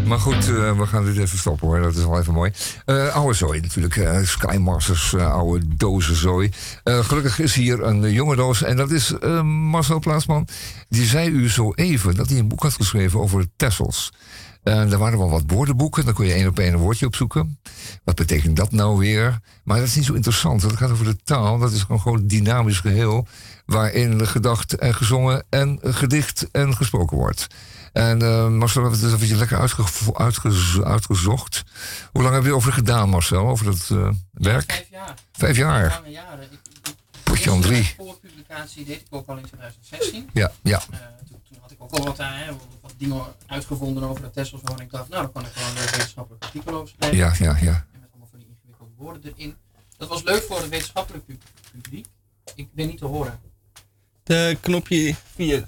Maar 0.10 0.20
goed, 0.20 0.50
eh, 0.50 0.78
we 0.78 0.86
gaan 0.86 1.06
dit 1.06 1.18
even 1.18 1.38
stoppen 1.38 1.68
hoor. 1.68 1.82
Dat 1.82 1.96
is 1.96 2.04
wel 2.04 2.20
even 2.20 2.34
mooi. 2.34 2.52
Eh, 2.86 3.16
oude 3.16 3.34
zooi 3.34 3.60
natuurlijk. 3.62 3.98
eh 3.98 4.20
Sky 4.24 4.56
Masters, 4.56 5.14
eh, 5.14 5.32
oude 5.32 5.66
dozen 5.76 6.16
zooi. 6.16 6.52
Gelukkig 6.84 7.40
is 7.40 7.56
hier 7.56 7.84
een 7.84 8.12
jonge 8.12 8.36
doos. 8.36 8.64
En 8.64 8.78
dat 8.78 8.92
is 8.92 9.14
Marcel 9.44 10.00
Plaatsman. 10.00 10.48
Die 10.88 11.06
zei 11.06 11.30
u 11.30 11.50
zo 11.50 11.74
even 11.74 12.16
dat 12.16 12.30
hij 12.30 12.40
een 12.40 12.48
boek 12.48 12.64
had 12.64 12.74
geschreven 12.74 13.20
over 13.20 13.46
Tessels. 13.56 14.12
En 14.64 14.92
er 14.92 14.98
waren 14.98 15.18
wel 15.18 15.30
wat 15.30 15.44
woordenboeken. 15.48 16.06
Dan 16.06 16.14
kon 16.14 16.26
je 16.26 16.34
één 16.34 16.48
op 16.48 16.60
één 16.60 16.74
een 16.74 16.80
woordje 16.80 17.06
opzoeken. 17.06 17.60
Wat 18.04 18.16
betekent 18.16 18.56
dat 18.56 18.72
nou 18.72 18.98
weer? 18.98 19.40
Maar 19.64 19.78
dat 19.78 19.88
is 19.88 19.96
niet 19.96 20.06
zo 20.06 20.14
interessant. 20.14 20.62
Het 20.62 20.76
gaat 20.78 20.92
over 20.92 21.06
de 21.06 21.18
taal. 21.24 21.58
Dat 21.58 21.72
is 21.72 21.82
gewoon 21.82 22.02
gewoon 22.02 22.18
een 22.18 22.28
dynamisch 22.28 22.80
geheel. 22.80 23.28
Waarin 23.66 24.28
gedacht 24.28 24.76
en 24.76 24.96
gezongen 24.96 25.44
en 25.50 25.80
gedicht 25.82 26.48
en 26.52 26.76
gesproken 26.76 27.18
wordt. 27.18 27.48
En 27.94 28.24
uh, 28.24 28.48
Marcel, 28.48 28.82
we 28.82 28.90
hebben 28.90 29.12
het 29.12 29.22
even 29.22 29.38
lekker 29.38 29.60
uitge 29.60 30.14
uitge 30.14 30.84
uitgezocht. 30.86 31.64
Hoe 32.12 32.22
lang 32.22 32.36
heb 32.36 32.44
je 32.44 32.56
over 32.56 32.74
gedaan, 32.74 33.10
Marcel? 33.10 33.48
Over 33.48 33.66
dat 33.66 33.90
uh, 33.92 34.10
werk? 34.32 34.72
Vijf 34.72 34.90
jaar. 34.90 35.14
Vijf 35.32 35.58
jaar. 35.58 35.90
Lange 35.90 36.10
jaren. 36.10 36.44
Ik, 36.44 36.52
ik, 36.52 36.96
Potje 37.24 37.52
aan 37.52 37.62
drie. 37.62 37.94
Voor 37.98 38.18
publicatie 38.22 38.86
deed 38.86 39.02
ik 39.02 39.08
ook 39.10 39.28
al 39.28 39.38
in 39.38 39.44
2016. 39.44 40.30
Ja, 40.34 40.52
ja. 40.62 40.82
Uh, 40.92 40.98
toen, 41.28 41.42
toen, 41.50 41.58
had 41.62 41.72
ik 41.72 41.78
ook 41.80 41.92
al 41.92 42.04
wat, 42.04 42.18
hè, 42.18 42.52
wat 42.82 42.94
dingen 42.98 43.22
uitgevonden 43.48 44.04
over 44.04 44.22
de 44.22 44.30
Tessels. 44.30 44.62
Waarvan 44.62 44.82
ik 44.82 44.92
dacht, 44.92 45.10
nou, 45.10 45.22
dan 45.22 45.32
kan 45.32 45.46
ik 45.46 45.52
gewoon 45.54 45.70
een 45.70 45.92
wetenschappelijk 45.92 46.44
artikel 46.44 46.74
over 46.74 46.94
schrijven. 46.98 47.18
Ja, 47.18 47.34
ja, 47.40 47.58
ja. 47.62 47.86
En 47.94 48.00
met 48.00 48.10
allemaal 48.12 48.28
van 48.32 48.40
die 48.40 48.48
ingewikkelde 48.48 48.92
woorden 48.98 49.34
erin. 49.36 49.56
Dat 49.98 50.08
was 50.08 50.24
leuk 50.24 50.44
voor 50.44 50.58
het 50.58 50.70
wetenschappelijk 50.70 51.26
publiek. 51.72 52.06
Ik 52.56 52.74
ben 52.74 52.88
niet 52.88 52.98
te 52.98 53.06
horen. 53.06 53.40
De 54.24 54.58
knopje 54.62 55.16
4. 55.36 55.68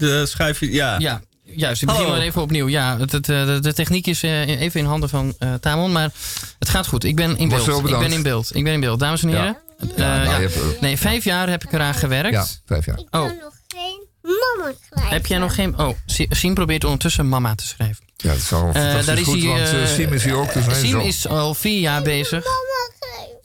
De 0.00 0.26
schuifje, 0.26 0.72
ja. 0.72 0.98
Ja, 0.98 1.20
juist. 1.42 1.82
Ik 1.82 1.88
begin 1.88 2.08
maar 2.08 2.20
even 2.20 2.42
opnieuw. 2.42 2.68
Ja, 2.68 2.98
het, 2.98 3.12
het, 3.12 3.24
de, 3.24 3.58
de, 3.60 3.72
techniek 3.72 4.06
is 4.06 4.22
uh, 4.22 4.60
even 4.60 4.80
in 4.80 4.86
handen 4.86 5.08
van 5.08 5.34
uh, 5.38 5.54
Tamon, 5.54 5.92
maar 5.92 6.10
het 6.58 6.68
gaat 6.68 6.86
goed. 6.86 7.04
Ik 7.04 7.16
ben 7.16 7.36
in 7.36 7.48
beeld. 7.48 7.68
Ik 7.68 7.98
ben 7.98 8.12
in 8.12 8.22
beeld. 8.22 8.54
Ik 8.54 8.64
ben 8.64 8.72
in 8.72 8.80
beeld. 8.80 9.00
Dames 9.00 9.22
en 9.22 9.28
heren. 9.28 9.44
Ja. 9.44 9.86
Uh, 9.86 9.96
ja, 9.96 10.16
nou, 10.16 10.42
ja. 10.42 10.48
Hebt, 10.48 10.80
nee, 10.80 10.96
vijf 10.96 11.24
jaar 11.24 11.48
heb 11.48 11.64
ik 11.64 11.72
eraan 11.72 11.94
gewerkt. 11.94 12.32
Ja, 12.32 12.46
vijf 12.66 12.86
jaar. 12.86 12.98
Ik 12.98 13.06
kan 13.10 13.20
oh. 13.20 13.26
nog 13.40 13.54
geen 13.68 14.06
mama 14.22 14.72
schrijven. 14.86 15.12
Heb 15.12 15.26
jij 15.26 15.38
nog 15.38 15.54
geen... 15.54 15.78
Oh, 15.78 15.96
Siem 16.30 16.54
probeert 16.54 16.84
ondertussen 16.84 17.28
mama 17.28 17.54
te 17.54 17.66
schrijven. 17.66 18.04
Ja, 18.16 18.28
dat 18.28 18.38
is 18.38 18.52
al 18.52 18.72
daar 18.72 19.18
is 19.18 19.24
goed, 19.24 19.42
hij, 19.42 19.72
want 19.72 19.88
Siem 19.88 20.12
is 20.12 20.24
hier 20.24 20.34
ook. 20.34 20.52
Dus 20.52 20.80
Siem 20.80 21.00
is 21.00 21.28
al 21.28 21.54
vier 21.54 21.80
jaar 21.80 22.02
bezig. 22.02 22.44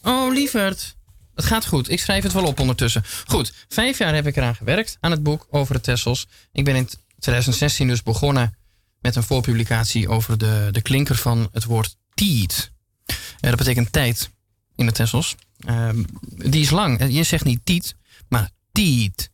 Oh, 0.01 0.33
lieverd. 0.33 0.94
Het 1.35 1.45
gaat 1.45 1.65
goed. 1.65 1.89
Ik 1.89 1.99
schrijf 1.99 2.23
het 2.23 2.33
wel 2.33 2.45
op 2.45 2.59
ondertussen. 2.59 3.03
Goed, 3.25 3.53
vijf 3.67 3.97
jaar 3.97 4.13
heb 4.13 4.27
ik 4.27 4.35
eraan 4.35 4.55
gewerkt 4.55 4.97
aan 4.99 5.11
het 5.11 5.23
boek 5.23 5.47
over 5.49 5.73
de 5.73 5.81
Tessels. 5.81 6.27
Ik 6.51 6.65
ben 6.65 6.75
in 6.75 6.89
2016 7.19 7.87
dus 7.87 8.03
begonnen 8.03 8.57
met 9.01 9.15
een 9.15 9.23
voorpublicatie 9.23 10.09
over 10.09 10.37
de, 10.37 10.67
de 10.71 10.81
klinker 10.81 11.15
van 11.15 11.49
het 11.51 11.63
woord 11.63 11.97
tiet. 12.13 12.71
Ja, 13.05 13.49
dat 13.49 13.55
betekent 13.55 13.91
tijd 13.91 14.29
in 14.75 14.85
de 14.85 14.91
Tessels. 14.91 15.35
Um, 15.69 16.05
die 16.35 16.61
is 16.61 16.69
lang. 16.69 17.13
Je 17.13 17.23
zegt 17.23 17.43
niet 17.43 17.65
tiet, 17.65 17.95
maar 18.29 18.49
tiet. 18.71 19.31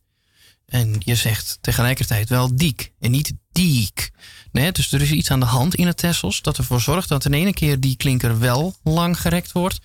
En 0.66 0.96
je 0.98 1.14
zegt 1.14 1.58
tegelijkertijd 1.60 2.28
wel 2.28 2.56
diek 2.56 2.92
en 3.00 3.10
niet 3.10 3.32
diek. 3.52 4.10
Dus 4.52 4.92
er 4.92 5.02
is 5.02 5.10
iets 5.10 5.30
aan 5.30 5.40
de 5.40 5.46
hand 5.46 5.74
in 5.74 5.86
het 5.86 5.96
Tessels 5.96 6.42
dat 6.42 6.58
ervoor 6.58 6.80
zorgt 6.80 7.08
dat 7.08 7.24
in 7.24 7.32
ene 7.32 7.52
keer 7.52 7.80
die 7.80 7.96
klinker 7.96 8.38
wel 8.38 8.76
lang 8.82 9.20
gerekt 9.20 9.52
wordt 9.52 9.78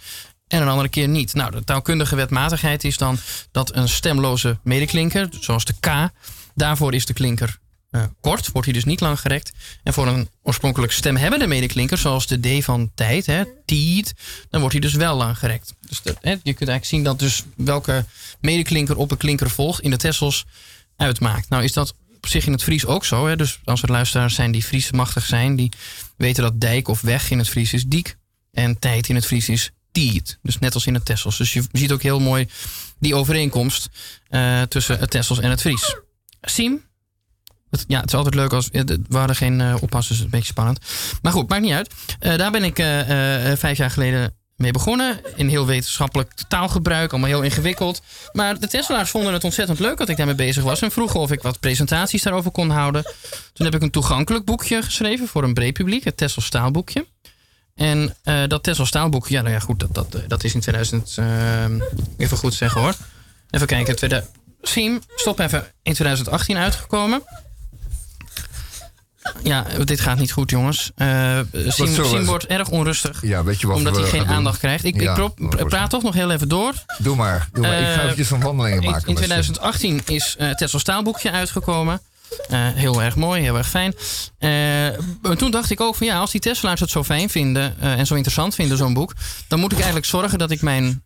en 0.47 0.61
een 0.61 0.67
andere 0.67 0.89
keer 0.89 1.07
niet. 1.07 1.33
Nou, 1.33 1.51
de 1.51 1.63
taalkundige 1.63 2.15
wetmatigheid 2.15 2.83
is 2.83 2.97
dan 2.97 3.17
dat 3.51 3.75
een 3.75 3.89
stemloze 3.89 4.57
medeklinker, 4.63 5.29
zoals 5.39 5.65
de 5.65 5.73
K, 5.79 6.09
daarvoor 6.55 6.93
is 6.93 7.05
de 7.05 7.13
klinker 7.13 7.59
uh, 7.91 8.03
kort, 8.21 8.51
wordt 8.51 8.67
hij 8.67 8.73
dus 8.73 8.85
niet 8.85 8.99
lang 8.99 9.19
gerekt. 9.19 9.51
En 9.83 9.93
voor 9.93 10.07
een 10.07 10.29
oorspronkelijk 10.41 10.91
stemhebbende 10.91 11.47
medeklinker, 11.47 11.97
zoals 11.97 12.27
de 12.27 12.59
D 12.59 12.63
van 12.63 12.91
tijd, 12.95 13.25
hè, 13.25 13.43
tiet, 13.65 14.13
dan 14.49 14.59
wordt 14.59 14.75
hij 14.75 14.85
dus 14.85 14.93
wel 14.93 15.15
lang 15.15 15.37
gerekt. 15.37 15.73
Dus 15.87 16.01
hè, 16.03 16.29
je 16.31 16.37
kunt 16.41 16.69
eigenlijk 16.69 16.85
zien 16.85 17.03
dat 17.03 17.19
dus 17.19 17.43
welke 17.55 18.05
medeklinker 18.39 18.97
op 18.97 19.11
een 19.11 19.17
klinker 19.17 19.49
volgt 19.49 19.81
in 19.81 19.89
de 19.89 19.97
Tessels 19.97 20.45
uitmaakt. 20.95 21.49
Nou 21.49 21.63
is 21.63 21.73
dat 21.73 21.93
op 22.15 22.27
zich 22.27 22.45
in 22.45 22.51
het 22.51 22.63
Fries 22.63 22.85
ook 22.85 23.05
zo. 23.05 23.27
Hè? 23.27 23.35
Dus 23.35 23.59
als 23.63 23.81
er 23.81 23.91
luisteraars 23.91 24.35
zijn 24.35 24.51
die 24.51 24.63
Fries 24.63 24.91
machtig 24.91 25.25
zijn, 25.25 25.55
die 25.55 25.71
weten 26.17 26.43
dat 26.43 26.61
dijk 26.61 26.87
of 26.87 27.01
weg 27.01 27.31
in 27.31 27.37
het 27.37 27.49
Fries 27.49 27.73
is 27.73 27.83
diek. 27.83 28.15
En 28.51 28.79
tijd 28.79 29.09
in 29.09 29.15
het 29.15 29.25
Fries 29.25 29.49
is 29.49 29.71
Dus 30.41 30.59
net 30.59 30.73
als 30.73 30.85
in 30.85 30.93
het 30.93 31.05
Tessels. 31.05 31.37
Dus 31.37 31.53
je 31.53 31.63
ziet 31.71 31.91
ook 31.91 32.01
heel 32.01 32.19
mooi 32.19 32.47
die 32.99 33.15
overeenkomst 33.15 33.89
uh, 34.29 34.61
tussen 34.61 34.99
het 34.99 35.09
Tessels 35.09 35.39
en 35.39 35.49
het 35.49 35.61
Fries. 35.61 35.95
Siem? 36.41 36.85
Het, 37.69 37.85
ja, 37.87 37.99
het 37.99 38.07
is 38.07 38.15
altijd 38.15 38.35
leuk 38.35 38.53
als. 38.53 38.69
We 38.71 38.99
hadden 39.09 39.35
geen 39.35 39.59
uh, 39.59 39.75
oppas, 39.81 40.07
dus 40.07 40.09
het 40.09 40.17
is 40.17 40.23
een 40.23 40.29
beetje 40.29 40.51
spannend. 40.51 40.79
Maar 41.21 41.31
goed, 41.31 41.49
maakt 41.49 41.61
niet 41.61 41.71
uit. 41.71 41.93
Daar 42.19 42.51
ben 42.51 42.63
ik 42.63 42.75
vijf 43.59 43.77
jaar 43.77 43.91
geleden 43.91 44.35
mee 44.55 44.71
begonnen. 44.71 45.21
In 45.35 45.47
heel 45.47 45.65
wetenschappelijk 45.65 46.33
taalgebruik, 46.47 47.11
allemaal 47.11 47.29
heel 47.29 47.41
ingewikkeld. 47.41 48.01
Maar 48.31 48.59
de 48.59 48.67
Tesla's 48.67 49.09
vonden 49.09 49.33
het 49.33 49.43
ontzettend 49.43 49.79
leuk 49.79 49.97
dat 49.97 50.09
ik 50.09 50.17
daarmee 50.17 50.35
bezig 50.35 50.63
was. 50.63 50.81
En 50.81 50.91
vroegen 50.91 51.19
of 51.19 51.31
ik 51.31 51.41
wat 51.41 51.59
presentaties 51.59 52.23
daarover 52.23 52.51
kon 52.51 52.69
houden. 52.69 53.03
Toen 53.53 53.65
heb 53.65 53.75
ik 53.75 53.81
een 53.81 53.91
toegankelijk 53.91 54.45
boekje 54.45 54.81
geschreven 54.81 55.27
voor 55.27 55.43
een 55.43 55.53
breed 55.53 55.73
publiek. 55.73 56.03
Het 56.03 56.17
Tesla 56.17 56.43
staalboekje. 56.43 57.05
En 57.77 58.15
uh, 58.23 58.43
dat 58.47 58.63
Tesla 58.63 58.85
staalboekje, 58.85 59.33
ja, 59.33 59.41
nou 59.41 59.53
ja, 59.53 59.59
goed, 59.59 59.79
dat, 59.79 59.93
dat, 59.95 60.17
dat 60.27 60.43
is 60.43 60.53
in 60.53 60.59
2000, 60.59 61.15
uh, 61.19 61.25
even 62.17 62.37
goed 62.37 62.53
zeggen 62.53 62.81
hoor. 62.81 62.93
Even 63.49 63.67
kijken, 63.67 63.95
tweede, 63.95 64.23
Siem, 64.61 65.01
stop 65.15 65.39
even, 65.39 65.63
in 65.83 65.93
2018 65.93 66.57
uitgekomen. 66.57 67.21
Ja, 69.43 69.65
dit 69.83 69.99
gaat 69.99 70.17
niet 70.17 70.31
goed, 70.31 70.49
jongens. 70.49 70.91
Uh, 70.97 71.39
Siem, 71.67 71.87
Siem 72.05 72.25
wordt 72.25 72.45
erg 72.45 72.69
onrustig. 72.69 73.21
Ja, 73.21 73.43
weet 73.43 73.61
je 73.61 73.67
wat 73.67 73.75
omdat 73.75 73.95
hij 73.95 74.05
geen 74.05 74.19
doen? 74.19 74.29
aandacht 74.29 74.59
krijgt. 74.59 74.83
Ik, 74.83 75.01
Ja, 75.01 75.29
ik 75.57 75.67
praat 75.67 75.89
toch 75.89 76.03
nog 76.03 76.13
heel 76.13 76.31
even 76.31 76.47
door. 76.47 76.73
Doe 76.97 77.15
maar. 77.15 77.49
Doe 77.51 77.67
maar. 77.67 77.79
ik 77.79 77.85
ga 77.85 77.93
Eh, 77.93 78.03
eventjes 78.03 78.31
een 78.31 78.39
wandelingen 78.41 78.81
In, 78.81 78.89
maken. 78.89 79.07
in 79.07 79.13
met 79.13 79.23
ze. 79.23 79.29
2018 79.29 80.01
is 80.05 80.35
uh, 80.39 80.51
Tesla 80.53 80.79
staalboekje 80.79 81.31
uitgekomen. 81.31 82.01
Eh, 82.49 82.67
heel 82.73 83.03
erg 83.03 83.15
mooi, 83.15 83.41
heel 83.41 83.57
erg 83.57 83.69
fijn. 83.69 83.93
En 84.39 85.37
toen 85.37 85.51
dacht 85.51 85.69
ik 85.69 85.81
ook 85.81 85.95
van 85.95 86.07
ja, 86.07 86.19
als 86.19 86.31
die 86.31 86.41
Tesla's 86.41 86.79
het 86.79 86.89
zo 86.89 87.03
fijn 87.03 87.29
vinden 87.29 87.75
eh, 87.79 87.99
en 87.99 88.05
zo 88.05 88.13
interessant 88.13 88.55
vinden, 88.55 88.77
zo'n 88.77 88.93
boek, 88.93 89.13
dan 89.47 89.59
moet 89.59 89.71
ik 89.71 89.77
eigenlijk 89.77 90.05
zorgen 90.05 90.37
dat 90.37 90.51
ik 90.51 90.61
mijn 90.61 91.05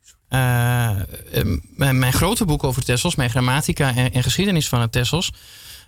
mijn, 1.75 2.13
grote 2.13 2.45
boek 2.45 2.63
over 2.63 2.83
Tessels, 2.83 3.15
mijn 3.15 3.29
grammatica 3.29 3.95
en, 3.95 4.13
en 4.13 4.23
geschiedenis 4.23 4.67
van 4.69 4.81
het 4.81 4.91
Tessels, 4.91 5.31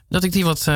dat 0.09 0.23
ik 0.23 0.31
die 0.31 0.45
wat 0.45 0.67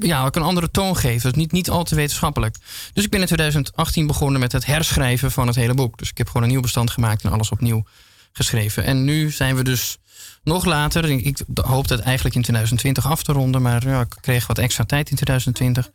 ja, 0.00 0.24
ook 0.24 0.36
een 0.36 0.42
andere 0.42 0.70
toon 0.70 0.96
geef. 0.96 1.22
Dus 1.22 1.32
niet, 1.32 1.52
niet 1.52 1.70
al 1.70 1.84
te 1.84 1.94
wetenschappelijk. 1.94 2.56
Dus 2.92 3.04
ik 3.04 3.10
ben 3.10 3.20
in 3.20 3.26
2018 3.26 4.06
begonnen 4.06 4.40
met 4.40 4.52
het 4.52 4.66
herschrijven 4.66 5.30
van 5.30 5.46
het 5.46 5.56
hele 5.56 5.74
boek. 5.74 5.98
Dus 5.98 6.10
ik 6.10 6.18
heb 6.18 6.26
gewoon 6.26 6.42
een 6.42 6.48
nieuw 6.48 6.60
bestand 6.60 6.90
gemaakt 6.90 7.24
en 7.24 7.30
alles 7.30 7.50
opnieuw 7.50 7.84
geschreven. 8.32 8.84
En 8.84 9.04
nu 9.04 9.30
zijn 9.30 9.56
we 9.56 9.64
dus 9.64 9.98
nog 10.42 10.64
later. 10.64 11.10
Ik, 11.10 11.42
hoopte 11.54 11.94
het 11.94 12.02
eigenlijk 12.02 12.34
in 12.36 12.42
2020 12.42 13.06
af 13.06 13.22
te 13.22 13.32
ronden, 13.32 13.62
maar 13.62 13.88
ja, 13.88 14.00
ik 14.00 14.16
kreeg 14.20 14.46
wat 14.46 14.58
extra 14.58 14.84
tijd 14.84 15.10
in 15.10 15.16
2020. 15.16 15.90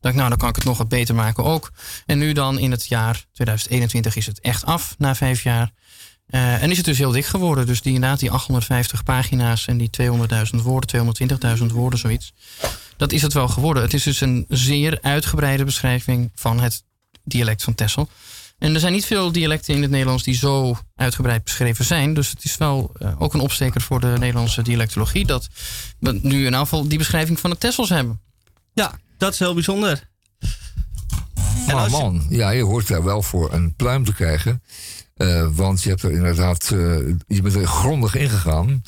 Dacht, 0.00 0.16
nou, 0.16 0.28
dan 0.28 0.38
kan 0.38 0.48
ik 0.48 0.56
het 0.56 0.64
nog 0.64 0.78
wat 0.78 0.88
beter 0.88 1.14
maken 1.14 1.44
ook. 1.44 1.72
En 2.06 2.18
nu 2.18 2.32
dan 2.32 2.58
in 2.58 2.70
het 2.70 2.86
jaar 2.86 3.24
2021 3.32 4.16
is 4.16 4.26
het 4.26 4.40
echt 4.40 4.64
af 4.64 4.94
na 4.98 5.14
vijf 5.14 5.42
jaar. 5.42 5.72
Eh, 6.26 6.62
en 6.62 6.70
is 6.70 6.76
het 6.76 6.86
dus 6.86 6.98
heel 6.98 7.10
dik 7.10 7.26
geworden. 7.26 7.66
Dus 7.66 7.82
die 7.82 7.94
inderdaad, 7.94 8.18
die 8.18 8.30
850 8.30 9.02
pagina's 9.02 9.66
en 9.66 9.76
die 9.78 9.90
200.000 9.90 10.62
woorden, 10.62 11.14
220.000 11.58 11.64
woorden, 11.72 11.98
zoiets. 11.98 12.32
Dat 12.96 13.12
is 13.12 13.22
het 13.22 13.32
wel 13.32 13.48
geworden. 13.48 13.82
Het 13.82 13.94
is 13.94 14.02
dus 14.02 14.20
een 14.20 14.44
zeer 14.48 14.98
uitgebreide 15.02 15.64
beschrijving 15.64 16.30
van 16.34 16.60
het 16.60 16.84
dialect 17.24 17.62
van 17.62 17.74
Texel. 17.74 18.08
En 18.64 18.74
er 18.74 18.80
zijn 18.80 18.92
niet 18.92 19.04
veel 19.06 19.32
dialecten 19.32 19.74
in 19.74 19.82
het 19.82 19.90
Nederlands 19.90 20.22
die 20.22 20.34
zo 20.34 20.76
uitgebreid 20.96 21.44
beschreven 21.44 21.84
zijn. 21.84 22.14
Dus 22.14 22.30
het 22.30 22.44
is 22.44 22.56
wel 22.56 22.92
eh, 22.98 23.20
ook 23.20 23.34
een 23.34 23.40
opsteker 23.40 23.80
voor 23.80 24.00
de 24.00 24.06
Nederlandse 24.18 24.62
dialectologie 24.62 25.26
dat 25.26 25.48
we 25.98 26.18
nu 26.22 26.46
in 26.46 26.54
afval 26.54 26.88
die 26.88 26.98
beschrijving 26.98 27.40
van 27.40 27.50
de 27.50 27.58
Tessels 27.58 27.88
hebben. 27.88 28.20
Ja, 28.72 28.98
dat 29.18 29.32
is 29.32 29.38
heel 29.38 29.54
bijzonder. 29.54 30.08
Maar 31.66 31.74
als 31.74 31.92
je- 31.92 31.98
man, 31.98 32.26
ja, 32.28 32.50
je 32.50 32.62
hoort 32.62 32.88
daar 32.88 33.04
wel 33.04 33.22
voor 33.22 33.52
een 33.52 33.74
pluim 33.74 34.04
te 34.04 34.14
krijgen. 34.14 34.62
Eh, 35.14 35.48
want 35.52 35.82
je 35.82 35.88
hebt 35.88 36.02
er 36.02 36.10
inderdaad, 36.12 36.62
eh, 36.64 36.78
je 37.26 37.42
bent 37.42 37.54
er 37.54 37.66
grondig 37.66 38.14
ingegaan. 38.14 38.82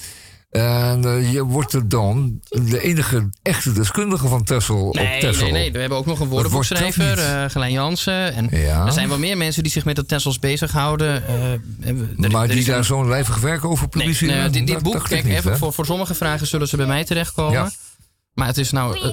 En 0.57 1.05
eh, 1.05 1.33
je 1.33 1.45
wordt 1.45 1.73
er 1.73 1.89
dan 1.89 2.41
de 2.49 2.81
enige 2.81 3.29
echte 3.43 3.73
deskundige 3.73 4.29
van 4.29 4.45
Tessel 4.45 4.87
op 4.89 4.95
Nee, 4.95 5.21
Tessel. 5.21 5.43
nee, 5.43 5.53
nee. 5.53 5.73
We 5.73 5.79
hebben 5.79 5.99
ook 5.99 6.07
nog 6.07 6.21
een 6.21 6.29
woordenboekschrijver, 6.29 7.19
eh 7.19 7.45
Gelijn 7.51 7.73
Jansen. 7.73 8.35
En 8.35 8.49
Ja. 8.51 8.87
er 8.87 8.93
zijn 8.93 9.09
wel 9.09 9.19
meer 9.19 9.37
mensen 9.37 9.63
die 9.63 9.73
zich 9.73 9.85
met 9.85 9.97
de 9.97 10.07
Tessels 10.07 10.39
bezighouden. 10.39 11.27
Eh, 11.27 11.51
er- 11.53 12.31
maar 12.31 12.43
er 12.43 12.49
die 12.49 12.59
een- 12.59 12.65
daar 12.65 12.85
zo'n 12.85 13.09
lijvig 13.09 13.41
werk 13.41 13.65
over 13.65 13.89
publiceren? 13.89 14.37
nee, 14.37 14.51
dit, 14.51 14.67
dit 14.67 14.83
boek, 14.83 15.05
kijk, 15.05 15.25
niet, 15.25 15.35
even, 15.35 15.59
voor, 15.59 15.73
voor 15.73 15.87
sommige 15.87 16.15
vragen 16.15 16.47
zullen 16.47 16.69
ze 16.69 16.77
bij 16.77 16.87
mij 16.87 17.05
terechtkomen. 17.05 17.53
Ja. 17.53 17.71
Maar 18.35 18.47
het 18.47 18.59
is 18.59 18.71
nou, 18.71 18.99
eh, 19.01 19.11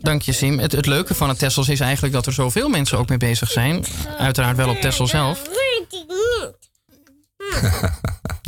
dank 0.00 0.22
je 0.22 0.32
Sim. 0.32 0.58
Het, 0.58 0.72
het 0.72 0.86
leuke 0.86 1.14
van 1.14 1.28
het 1.28 1.38
Tessels 1.38 1.68
is 1.68 1.80
eigenlijk 1.80 2.14
dat 2.14 2.26
er 2.26 2.32
zoveel 2.32 2.68
mensen 2.68 2.98
ook 2.98 3.08
mee 3.08 3.18
bezig 3.18 3.50
zijn. 3.50 3.84
Uiteraard 4.18 4.56
wel 4.56 4.68
op 4.68 4.76
Tessel 4.80 5.06
zelf. 5.06 5.42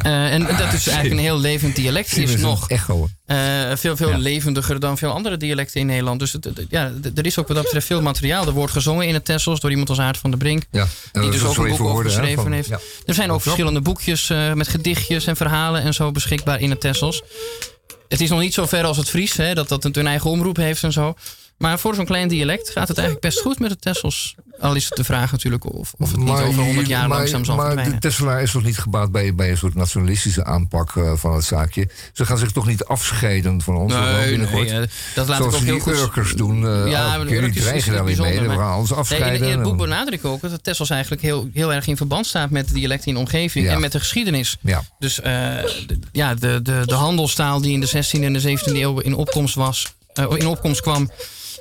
Eh, 0.07 0.32
en 0.32 0.40
dat 0.46 0.72
is 0.72 0.86
eigenlijk 0.86 1.11
een 1.11 1.18
heel 1.18 1.38
levend 1.40 1.76
dialect. 1.76 2.14
Die 2.14 2.26
Sim 2.26 2.36
is 2.36 2.42
nog 2.42 2.68
echo. 2.70 3.09
eh, 3.26 3.36
veel, 3.74 3.96
veel 3.96 4.09
Ja. 4.09 4.16
levendiger 4.18 4.80
dan 4.80 4.98
veel 4.98 5.11
andere 5.11 5.36
dialecten 5.36 5.80
in 5.80 5.86
Nederland. 5.86 6.18
Dus 6.20 6.32
het, 6.32 6.44
het- 6.44 6.66
ja, 6.68 6.92
er 7.14 7.26
is 7.26 7.38
ook 7.38 7.46
wat 7.46 7.57
dat 7.57 7.64
betreft 7.64 7.86
veel 7.86 8.02
materiaal. 8.02 8.46
Er 8.46 8.52
wordt 8.52 8.72
gezongen 8.72 9.07
in 9.07 9.14
het 9.14 9.24
Tessels 9.24 9.61
door 9.61 9.70
iemand 9.70 9.88
als 9.88 9.98
Aard 10.00 10.16
van 10.18 10.30
der 10.30 10.38
Brink. 10.38 10.62
Ja. 10.70 10.86
Die 11.12 11.30
dus 11.30 11.42
ook 11.44 11.57
een 11.57 11.68
boek 11.76 11.80
over 11.80 12.04
geschreven 12.04 12.42
van- 12.42 12.52
heeft. 12.52 12.68
ja. 12.68 12.78
Er 13.07 13.14
zijn 13.14 13.30
ook 13.30 13.42
verschillende 13.42 13.80
boekjes 13.80 14.30
eh, 14.30 14.52
met 14.52 14.68
gedichtjes 14.68 15.26
en 15.26 15.36
verhalen 15.36 15.82
en 15.82 15.94
zo 15.94 16.12
beschikbaar 16.12 16.61
in 16.61 16.70
het 16.70 16.80
Tessels. 16.80 17.22
Het 18.09 18.20
is 18.20 18.28
nog 18.30 18.40
niet 18.40 18.54
zo 18.54 18.66
ver 18.66 18.84
als 18.84 18.96
het 18.96 19.09
Fries, 19.11 19.36
hè, 19.36 19.54
dat 19.54 19.68
dat 19.68 19.84
een 19.96 20.07
eigen 20.07 20.30
omroep 20.30 20.57
heeft 20.57 20.82
en 20.82 20.92
zo. 20.92 21.14
Maar 21.59 21.78
voor 21.78 21.94
zo'n 21.94 22.04
klein 22.04 22.28
dialect 22.28 22.70
gaat 22.70 22.88
het 22.88 22.98
eigenlijk 22.98 23.26
best 23.28 23.40
goed 23.40 23.59
met 23.59 23.70
het 23.70 23.80
Tessels. 23.80 24.34
Al 24.61 24.74
is 24.74 24.84
het 24.84 24.96
de 24.96 25.04
vraag 25.04 25.32
natuurlijk 25.32 25.64
of, 25.74 25.92
of 25.98 26.11
het 26.11 26.20
niet 26.20 26.28
over 26.30 26.62
100 26.62 26.86
jaar 26.86 27.09
maar, 27.09 27.18
langzaam 27.18 27.44
zal 27.44 27.57
maar 27.57 27.64
verdwijnen. 27.66 27.94
de 27.94 28.00
Tesselaar 28.00 28.42
is 28.42 28.50
toch 28.50 28.62
niet 28.64 28.78
gebaat 28.78 29.12
bij, 29.12 29.34
bij 29.34 29.50
een 29.50 29.57
soort 29.57 29.74
nationalistische 29.74 30.44
aanpak 30.44 30.96
eh, 30.96 31.12
van 31.14 31.34
het 31.34 31.44
zaakje? 31.44 31.88
Ze 32.12 32.26
gaan 32.26 32.38
zich 32.38 32.50
toch 32.50 32.66
niet 32.66 32.84
afscheiden 32.84 33.61
van 33.62 33.76
ons? 33.76 33.92
Nee, 33.92 34.28
binnenkort? 34.28 34.68
nee, 34.68 34.80
eh, 34.80 34.86
dat 35.14 35.28
laat 35.28 35.36
Zoals 35.36 35.54
ik 35.54 35.61
ook 35.61 35.66
heel 35.66 35.94
die 35.94 36.11
goed. 36.22 36.36
Doen. 36.38 36.66
eh 36.66 36.90
Ja, 36.90 37.16
maar 37.16 37.18
keer, 37.18 37.26
die 37.26 37.34
Urkers 37.36 37.57
is 37.57 37.62
dreigen 37.62 37.92
daar 37.92 38.04
weer 38.04 38.20
mee. 38.20 38.40
We 38.40 38.46
maar- 38.46 38.57
gaan 38.57 38.78
ons 38.78 38.90
Nee, 38.90 38.98
afscheiden. 38.98 39.38
in, 39.40 39.44
in 39.44 39.50
het 39.50 39.62
boek 39.62 39.72
en- 39.72 39.78
benadruk 39.78 40.18
ik 40.18 40.24
ook 40.24 40.40
dat 40.40 40.64
Tessels 40.64 40.90
eigenlijk 40.90 41.22
heel, 41.22 41.48
heel 41.54 41.72
erg 41.72 41.86
in 41.86 41.96
verband 41.96 42.26
staat 42.26 42.50
met 42.50 42.68
de 42.68 42.74
dialecten 42.74 43.09
in 43.09 43.14
de 43.14 43.20
omgeving 43.20 43.66
Ja. 43.66 43.72
en 43.72 43.80
met 43.80 43.92
de 43.92 43.98
geschiedenis. 43.98 44.57
ja. 44.61 44.82
Dus 44.98 45.14
de, 45.14 45.98
ja, 46.12 46.34
de, 46.34 46.61
de, 46.62 46.82
de 46.84 46.94
handelstaal 46.94 47.61
die 47.61 47.72
in 47.72 47.80
de 47.80 47.86
16e 47.88 48.24
en 48.24 48.32
de 48.32 48.40
17e 48.59 48.72
eeuw 48.76 48.98
in 48.98 49.14
opkomst, 49.14 49.54
was, 49.54 49.94
in 50.36 50.46
opkomst 50.46 50.80
kwam 50.80 51.11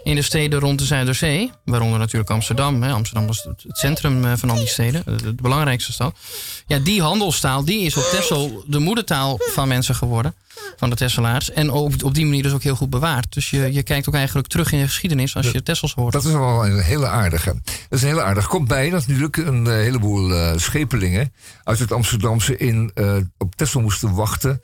in 0.05 0.15
de 0.15 0.21
steden 0.21 0.59
rond 0.59 0.79
de 0.79 0.85
Zuiderzee. 0.85 1.51
Waaronder 1.63 1.99
natuurlijk 1.99 2.31
Amsterdam. 2.31 2.83
Hè. 2.83 2.91
Amsterdam 2.91 3.27
was 3.27 3.43
het, 3.43 3.77
centrum 3.77 4.25
eh, 4.25 4.33
van 4.35 4.49
al 4.49 4.57
die 4.57 4.67
steden, 4.67 5.03
de, 5.05 5.33
belangrijkste 5.33 5.91
stad. 5.91 6.15
Ja, 6.67 6.79
die 6.79 7.01
handelstaal 7.01 7.65
die 7.65 7.81
is 7.81 7.97
op 7.97 8.03
Texel 8.03 8.63
de 8.67 8.79
moedertaal 8.79 9.37
van 9.39 9.67
mensen 9.67 9.95
geworden. 9.95 10.35
Van 10.77 10.89
de 10.89 10.95
Tesselaars. 10.95 11.51
En 11.51 11.71
op, 11.71 12.03
op 12.03 12.13
die 12.13 12.25
manier 12.25 12.43
dus 12.43 12.53
ook 12.53 12.63
heel 12.63 12.75
goed 12.75 12.89
bewaard. 12.89 13.33
Dus 13.33 13.49
je, 13.49 13.73
je 13.73 13.83
kijkt 13.83 14.07
ook 14.07 14.13
eigenlijk 14.13 14.47
terug 14.47 14.71
in 14.71 14.79
de 14.79 14.85
geschiedenis 14.85 15.35
als 15.35 15.51
je 15.51 15.63
Tessels 15.63 15.93
hoort. 15.93 16.13
Dat 16.13 16.25
is 16.25 16.31
wel 16.31 16.65
een 16.65 16.79
hele 16.79 17.07
aardige. 17.07 17.53
Dat 17.53 17.63
is 17.89 18.01
een 18.01 18.07
hele 18.07 18.21
aardige. 18.21 18.47
Komt 18.47 18.67
bij 18.67 18.89
natuurlijk 18.89 19.37
een 19.37 19.67
eh, 19.67 19.73
heleboel 19.73 20.33
eh, 20.33 20.57
schepelingen 20.57 21.33
uit 21.63 21.79
het 21.79 21.91
Amsterdamse 21.91 22.57
in 22.57 22.91
op 23.37 23.55
Texel 23.55 23.81
moesten 23.81 24.13
wachten 24.13 24.61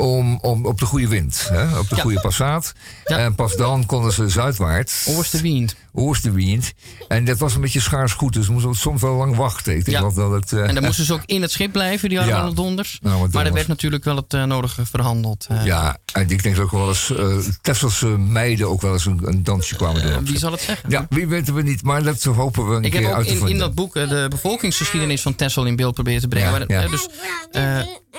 om, 0.00 0.38
om 0.42 0.66
op 0.66 0.78
de 0.78 0.86
goede 0.86 1.08
wind, 1.08 1.46
hè, 1.52 1.78
op 1.78 1.88
de 1.88 1.96
Ja. 1.96 2.02
goede 2.02 2.20
passaat. 2.20 2.72
Ja. 3.04 3.16
En 3.18 3.34
pas 3.34 3.56
dan 3.56 3.86
konden 3.86 4.12
ze 4.12 4.28
zuidwaarts. 4.28 5.06
Oosterwiend. 5.08 5.74
Oosterwind. 5.92 6.72
En 7.08 7.24
dat 7.24 7.38
was 7.38 7.54
een 7.54 7.60
beetje 7.60 7.80
schaars 7.80 8.12
goed, 8.12 8.32
dus 8.32 8.46
we 8.46 8.52
moesten 8.52 8.74
soms 8.74 9.00
wel 9.00 9.14
lang 9.14 9.36
wachten. 9.36 9.76
Ik 9.76 9.84
denk 9.84 9.96
Ja. 9.96 10.10
dat 10.14 10.30
het. 10.30 10.52
eh, 10.52 10.68
En 10.68 10.74
dan 10.74 10.84
moesten 10.84 11.04
ze 11.04 11.12
ook 11.12 11.22
in 11.26 11.42
het 11.42 11.50
schip 11.50 11.72
blijven, 11.72 12.08
die 12.08 12.18
hadden 12.18 12.36
wel 12.36 12.54
donders. 12.54 12.98
Nou, 13.02 13.28
maar 13.32 13.46
er 13.46 13.52
werd 13.52 13.66
natuurlijk 13.68 14.04
wel 14.04 14.16
het 14.16 14.34
eh, 14.34 14.44
nodige 14.44 14.86
verhandeld. 14.86 15.46
eh. 15.48 15.64
ja, 15.64 15.96
en 16.12 16.28
ik 16.30 16.42
denk 16.42 16.56
dat 16.56 16.64
ook 16.64 16.70
wel 16.70 16.88
eens 16.88 17.12
Tesselse 17.60 18.06
meiden 18.06 18.68
ook 18.68 18.80
wel 18.80 18.92
eens 18.92 19.06
een, 19.06 19.20
een 19.24 19.42
dansje 19.44 19.76
kwamen 19.76 20.02
doen. 20.02 20.24
Wie 20.24 20.38
zal 20.38 20.52
het 20.52 20.60
zeggen? 20.60 20.90
Ja, 20.90 21.06
wie 21.08 21.26
weten 21.26 21.54
we 21.54 21.62
niet, 21.62 21.82
maar 21.82 22.02
dat 22.02 22.22
hopen 22.22 22.68
we 22.68 22.74
een 22.74 22.84
Ik 22.84 22.90
keer 22.90 23.00
heb 23.00 23.10
ook 23.10 23.16
uit 23.16 23.26
te 23.28 23.34
in, 23.34 23.48
in 23.48 23.58
dat 23.58 23.74
boek 23.74 23.94
de 23.94 24.26
bevolkingsgeschiedenis 24.30 25.22
van 25.22 25.34
Texel 25.34 25.64
in 25.66 25.76
beeld 25.76 25.94
proberen 25.94 26.20
te 26.20 26.28
brengen. 26.28 26.64
Ja, 26.68 26.80
Maar, 26.80 26.88
dus, 26.90 27.08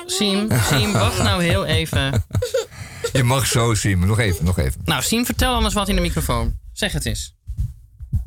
Siem, 0.06 0.48
Siem, 0.70 0.92
wacht 0.92 1.18
nou 1.24 1.44
heel 1.44 1.66
even. 1.66 2.26
Je 3.14 3.24
mag 3.24 3.46
zo 3.48 3.74
zien, 3.74 4.00
maar 4.00 4.08
nog 4.08 4.20
even, 4.20 4.46
nog 4.46 4.60
even. 4.60 4.82
Nou, 4.86 5.02
Siem, 5.04 5.26
vertel 5.26 5.54
anders 5.54 5.74
wat 5.74 5.90
in 5.90 5.96
de 5.96 6.02
microfoon. 6.02 6.60
Zeg 6.74 6.92
het 6.92 7.06
eens. 7.06 7.36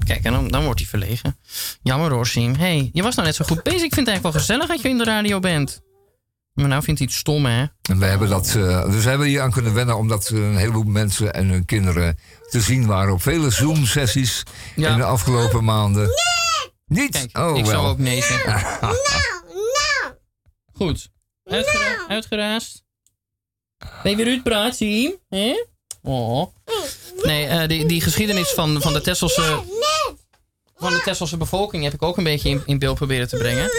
Kijk, 0.07 0.25
en 0.25 0.33
dan, 0.33 0.49
dan 0.49 0.65
wordt 0.65 0.81
hij 0.81 0.89
verlegen. 0.89 1.39
Jammer 1.83 2.11
hoor, 2.11 2.27
Siem. 2.27 2.55
hey, 2.55 2.91
je 2.93 3.03
was 3.03 3.15
nou 3.15 3.27
net 3.27 3.37
zo 3.37 3.45
goed 3.45 3.63
bezig. 3.63 3.83
Ik 3.83 3.95
vind 3.95 4.07
het 4.07 4.09
eigenlijk 4.09 4.35
wel 4.37 4.43
gezellig 4.45 4.67
dat 4.69 4.83
je 4.83 4.89
in 4.89 4.99
de 4.99 5.05
radio 5.05 5.41
bent. 5.41 5.81
Maar 6.53 6.69
nou 6.69 6.83
vindt 6.83 7.01
hij 7.01 7.09
het 7.11 7.19
stom, 7.19 7.45
hè? 7.47 7.65
En 7.83 7.99
we 7.99 8.05
hebben 8.05 8.29
dat, 8.29 8.47
eh, 8.57 8.91
dus 8.91 9.03
we 9.05 9.09
hebben 9.09 9.27
hier 9.27 9.41
aan 9.41 9.51
kunnen 9.51 9.75
wennen 9.75 9.97
omdat 9.97 10.29
een 10.29 10.57
heleboel 10.57 10.83
mensen 10.85 11.35
en 11.35 11.49
hun 11.49 11.65
kinderen 11.65 12.19
te 12.51 12.61
zien 12.61 12.87
waren 12.87 13.13
op 13.13 13.23
vele 13.23 13.51
Zoom-sessies 13.51 14.43
Ja. 14.77 14.91
in 14.91 14.97
de 14.97 15.05
afgelopen 15.05 15.65
maanden. 15.65 16.09
Niet? 16.87 17.11
Kijk, 17.11 17.39
oh, 17.39 17.57
ik 17.57 17.65
wel. 17.65 17.73
zou 17.73 17.87
ook 17.87 17.99
nee 17.99 18.23
zeggen. 18.23 18.53
Nou, 18.81 18.81
nou. 18.81 20.15
Goed. 20.73 21.11
Uitgera 21.45 22.07
uitgeraasd. 22.09 22.85
Ben 24.03 24.11
je 24.11 24.17
weer 24.17 24.27
uitpraat, 24.27 24.77
Siem? 24.77 25.15
Hè? 25.29 25.65
Oh. 26.03 26.47
Nee, 27.23 27.47
eh, 27.47 27.69
die, 27.69 27.87
die 27.87 28.01
geschiedenis 28.01 28.49
van, 28.49 28.81
van 28.81 28.93
de 28.93 29.01
Tesselse... 29.01 29.63
Van 30.77 30.93
de 30.93 31.01
Tesselse 31.01 31.37
bevolking 31.37 31.85
heb 31.85 31.93
ik 31.93 32.03
ook 32.03 32.17
een 32.17 32.25
beetje 32.25 32.49
in, 32.49 32.63
in 32.67 32.79
beeld 32.79 32.97
proberen 32.97 33.29
te 33.29 33.37
brengen. 33.37 33.71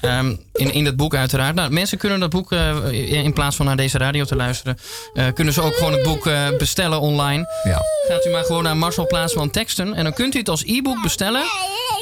Ehm, 0.00 0.36
in, 0.52 0.72
in 0.72 0.84
dat 0.84 0.96
boek 0.96 1.14
uiteraard. 1.14 1.54
Nou, 1.54 1.70
mensen 1.70 1.98
kunnen 1.98 2.20
dat 2.20 2.30
boek, 2.30 2.52
eh, 2.52 3.12
in 3.12 3.32
plaats 3.32 3.56
van 3.56 3.66
naar 3.66 3.76
deze 3.76 3.98
radio 3.98 4.24
te 4.24 4.36
luisteren... 4.36 4.78
eh, 5.14 5.26
kunnen 5.34 5.54
ze 5.54 5.62
ook 5.62 5.74
gewoon 5.74 5.92
het 5.92 6.02
boek 6.02 6.26
eh, 6.26 6.48
bestellen 6.58 7.00
online. 7.00 7.60
Ja. 7.64 7.82
Gaat 8.08 8.26
u 8.26 8.30
maar 8.30 8.44
gewoon 8.44 8.62
naar 8.62 8.76
Marcel 8.76 9.06
Plaatsman 9.06 9.50
teksten. 9.50 9.94
En 9.94 10.04
dan 10.04 10.12
kunt 10.12 10.34
u 10.34 10.38
het 10.38 10.48
als 10.48 10.64
e-book 10.64 11.02
bestellen. 11.02 11.44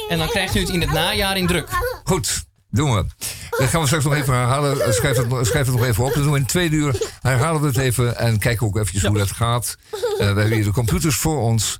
En 0.09 0.17
dan 0.17 0.27
krijgt 0.27 0.55
u 0.55 0.59
het 0.59 0.69
in 0.69 0.81
het 0.81 0.91
najaar 0.91 1.37
in 1.37 1.47
druk. 1.47 1.69
Goed, 2.03 2.43
doen 2.75 2.93
we. 2.95 3.05
Dat 3.49 3.69
gaan 3.69 3.79
we 3.81 3.85
straks 3.85 4.03
nog 4.03 4.13
even 4.13 4.33
herhalen. 4.33 4.93
Schrijf 4.93 5.17
het, 5.17 5.47
schrijf 5.47 5.65
het 5.65 5.75
nog 5.75 5.85
even 5.85 6.03
op. 6.03 6.13
Dan 6.13 6.23
doen 6.23 6.31
we 6.31 6.37
in 6.37 6.45
twee 6.45 6.69
uur. 6.69 7.09
Herhalen 7.21 7.61
we 7.61 7.67
het 7.67 7.77
even 7.77 8.17
en 8.17 8.39
kijken 8.39 8.67
ook 8.67 8.77
eventjes 8.77 9.03
hoe 9.03 9.17
dat 9.17 9.31
gaat. 9.31 9.77
Eh, 9.91 9.99
we 10.17 10.23
hebben 10.23 10.51
hier 10.51 10.63
de 10.63 10.71
computers 10.71 11.15
voor 11.15 11.41
ons. 11.41 11.79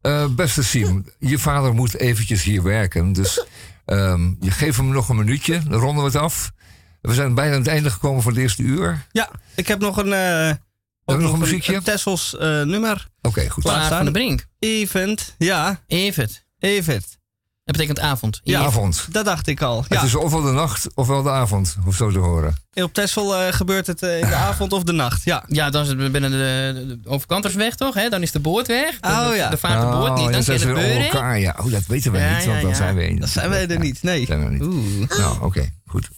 Eh, 0.00 0.26
beste 0.26 0.64
Siem, 0.64 1.06
je 1.18 1.38
vader 1.38 1.74
moet 1.74 1.96
eventjes 1.96 2.42
hier 2.42 2.62
werken. 2.62 3.12
Dus 3.12 3.44
ehm, 3.84 4.32
je 4.40 4.50
geeft 4.50 4.76
hem 4.76 4.88
nog 4.88 5.08
een 5.08 5.16
minuutje. 5.16 5.58
Dan 5.68 5.80
ronden 5.80 6.04
we 6.04 6.10
het 6.10 6.18
af. 6.18 6.50
We 7.00 7.14
zijn 7.14 7.34
bijna 7.34 7.52
aan 7.52 7.58
het 7.58 7.68
einde 7.68 7.90
gekomen 7.90 8.22
van 8.22 8.32
het 8.32 8.40
eerste 8.40 8.62
uur. 8.62 9.06
Ja, 9.12 9.30
ik 9.54 9.68
heb 9.68 9.80
nog 9.80 9.96
een... 9.96 10.12
eh 10.12 10.52
ook 11.04 11.20
nog 11.20 11.32
een 11.32 11.38
muziekje? 11.38 11.74
Een 11.74 11.82
Tessels 11.82 12.36
eh, 12.36 12.62
nummer. 12.62 13.08
Oké, 13.22 13.48
goed. 13.48 13.62
Van 13.64 13.82
van 13.82 14.04
de 14.04 14.10
Brink. 14.10 14.46
Event. 14.58 15.34
Ja, 15.38 15.80
Evert. 15.86 16.44
event. 16.58 17.18
Dat 17.64 17.76
betekent 17.78 18.00
avond. 18.00 18.40
Ja, 18.42 18.52
Evert. 18.58 18.72
avond. 18.76 19.06
Dat 19.10 19.24
dacht 19.24 19.46
ik 19.46 19.62
al. 19.62 19.84
Ja. 19.88 19.96
Het 19.96 20.06
is 20.06 20.14
ofwel 20.14 20.42
de 20.42 20.50
nacht 20.50 20.86
ofwel 20.94 21.22
de 21.22 21.30
avond, 21.30 21.76
of 21.86 21.94
zo 21.96 22.10
te 22.10 22.18
horen. 22.18 22.54
Op 22.74 22.92
Texel 22.94 23.36
eh, 23.36 23.52
gebeurt 23.52 23.86
het 23.86 24.02
eh, 24.02 24.20
in 24.20 24.26
de 24.28 24.34
avond 24.48 24.72
of 24.72 24.82
de 24.82 24.92
nacht. 24.92 25.24
Ja. 25.24 25.44
Ja, 25.46 25.70
dan 25.70 25.82
is 25.82 25.88
het 25.88 26.12
binnen 26.12 26.30
de, 26.30 26.72
de, 26.86 27.00
de 27.02 27.08
overkantersweg 27.08 27.74
toch? 27.74 27.94
Hè? 27.94 28.08
Dan 28.08 28.22
is 28.22 28.32
de 28.32 28.40
boot 28.40 28.66
weg. 28.66 29.00
Dan- 29.00 29.12
Oh, 29.12 29.28
de, 29.28 29.34
ja. 29.34 29.48
de 29.48 29.56
vaart 29.56 29.80
de 29.80 29.86
boot 29.96 30.14
niet. 30.16 30.24
ja, 30.26 30.30
Dan 30.32 30.42
zijn 30.42 30.58
kan 30.58 30.68
ze 30.68 30.74
het 30.74 30.86
weer 30.96 31.04
elkaar. 31.04 31.38
Ja, 31.38 31.56
oh, 31.60 31.70
dat 31.72 31.86
weten 31.86 32.12
wij 32.12 32.20
Ja, 32.22 32.36
niet, 32.36 32.46
want 32.46 32.56
ja, 32.56 32.60
dan 32.62 32.70
ja. 32.70 32.76
zijn 32.76 32.94
we 32.94 33.20
Dat 33.20 33.28
zijn 33.28 33.48
wij 33.50 33.66
er 33.68 33.78
niet. 33.78 34.02
Nee. 34.02 34.26
Zijn 34.26 34.38
we 34.38 34.44
er 34.44 34.50
niet. 34.52 34.62
Oeh. 34.62 35.18
Nou, 35.18 35.44
oké, 35.44 35.70
goed. 35.86 36.08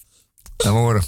Laat 0.56 0.72
maar 0.72 0.82
horen. 0.82 1.02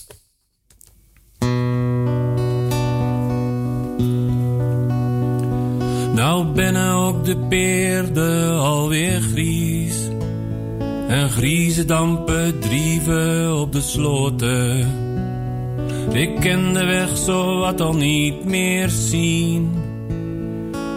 Nou 6.14 6.52
bennen 6.52 6.92
ook 6.94 7.24
de 7.24 7.36
peerden 7.48 8.58
alweer 8.58 9.20
gries. 9.20 9.96
En 11.08 11.30
griezen 11.30 11.86
dampen 11.86 12.58
drieven 12.58 13.60
op 13.60 13.72
de 13.72 13.80
sloten. 13.80 14.88
Ik 16.12 16.40
ken 16.40 16.72
de 16.72 16.84
weg 16.84 17.16
zo 17.16 17.58
wat 17.58 17.80
al 17.80 17.94
niet 17.94 18.44
meer 18.44 18.88
zien. 18.88 19.72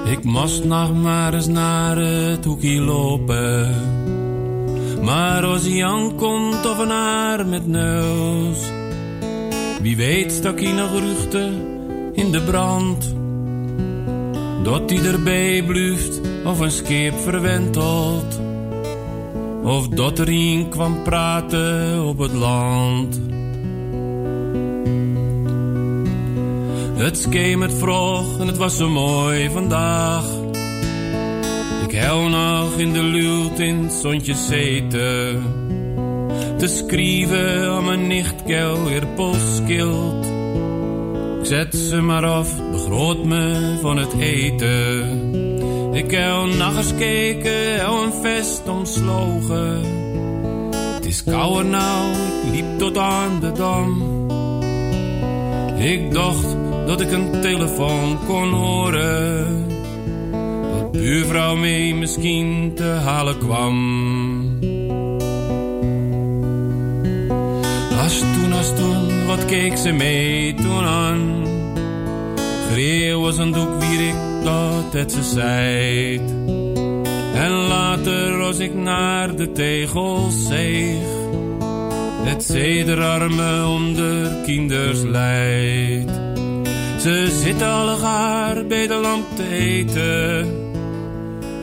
Ik 0.06 0.24
moest 0.24 0.64
nog 0.64 0.94
maar 0.94 1.34
eens 1.34 1.48
naar 1.48 1.98
het 1.98 2.46
hoekje 2.46 2.82
lopen. 2.82 3.76
Maar 5.02 5.44
als 5.44 5.82
aankomt 5.82 6.70
of 6.70 6.78
een 6.78 6.90
haar 6.90 7.46
met 7.46 7.68
neus. 7.68 8.60
Wie 9.82 9.98
weet 9.98 10.32
stak 10.32 10.60
hij 10.62 10.72
nog 10.72 11.00
ruchten 11.00 11.54
in 12.14 12.32
de 12.32 12.42
brand. 12.42 13.16
Dat 14.64 14.90
hij 14.90 15.06
erbij 15.06 15.64
blijft 15.64 16.22
of 16.46 16.60
een 16.60 16.72
scheep 16.72 17.14
verwentelt. 17.20 18.47
Of 19.68 19.88
dat 19.88 20.20
er 20.20 20.30
een 20.30 20.70
kwam 20.70 21.04
praten 21.04 22.04
op 22.06 22.18
het 22.18 22.34
land. 22.34 23.22
Het 26.96 27.18
schemert 27.18 27.74
vroeg 27.74 28.40
en 28.40 28.48
het 28.48 28.58
was 28.58 28.78
zo 28.78 28.90
mooi 28.90 29.50
vandaag. 29.50 30.26
Ik 31.88 31.92
hel 31.92 32.30
nog 32.30 32.78
in 32.78 32.94
de 32.94 33.04
luwt 33.04 33.60
in 33.60 33.84
het 33.84 33.94
zonnetje 33.94 34.34
zeten. 34.34 35.44
Te 36.58 36.68
schrijven 36.68 37.70
aan 37.70 37.86
mijn 37.86 38.08
nichtkel 38.08 38.84
weer 38.84 39.08
polskilt. 39.08 40.26
Ik 41.40 41.46
zet 41.46 41.76
ze 41.76 42.02
maar 42.02 42.26
af, 42.26 42.72
begroot 42.72 43.26
me 43.26 43.78
van 43.82 43.98
het 43.98 44.14
eten. 44.20 45.47
Ik 45.98 46.12
heb 46.12 46.76
eens 46.78 46.96
kijken, 46.96 47.80
hou 47.80 48.06
een 48.06 48.14
vest 48.22 48.68
omslogen. 48.68 49.82
Het 50.96 51.06
is 51.06 51.24
kouder 51.24 51.66
nou, 51.66 52.12
ik 52.12 52.52
liep 52.52 52.78
tot 52.78 52.98
aan 52.98 53.40
de 53.40 53.52
dam. 53.52 54.02
Ik 55.80 56.14
dacht 56.14 56.56
dat 56.86 57.02
ik 57.02 57.12
een 57.12 57.42
telefoon 57.42 58.18
kon 58.26 58.54
horen. 58.54 59.66
Dat 60.74 60.92
buurvrouw 60.92 61.56
mee 61.56 61.96
misschien 61.96 62.72
te 62.76 62.84
halen 62.84 63.38
kwam. 63.38 63.76
Als 68.04 68.20
toen, 68.20 68.54
als 68.54 68.76
toen, 68.76 69.26
wat 69.28 69.46
keek 69.46 69.78
ze 69.78 69.92
mee 69.92 70.54
toen 70.54 70.84
aan? 70.84 71.46
Greeuw 72.72 73.22
was 73.22 73.38
een 73.38 73.52
doek 73.52 73.80
wie 73.80 74.08
ik 74.08 74.27
dat 74.48 74.94
het 74.94 75.12
ze. 75.12 76.20
En 77.34 77.52
later 77.52 78.42
als 78.42 78.60
ik 78.60 78.74
naar 78.74 79.36
de 79.36 79.52
tegels 79.52 80.48
zeeg, 80.48 81.06
het 82.24 82.44
zederarmen 82.44 83.68
om 83.68 83.94
de 83.94 84.42
kinders 84.46 85.02
leidt. 85.02 86.12
Ze 87.00 87.40
zitten 87.44 87.72
allegaar 87.72 88.66
bij 88.66 88.88
de 88.88 88.96
lamp 88.96 89.26
te 89.36 89.48
eten. 89.48 90.48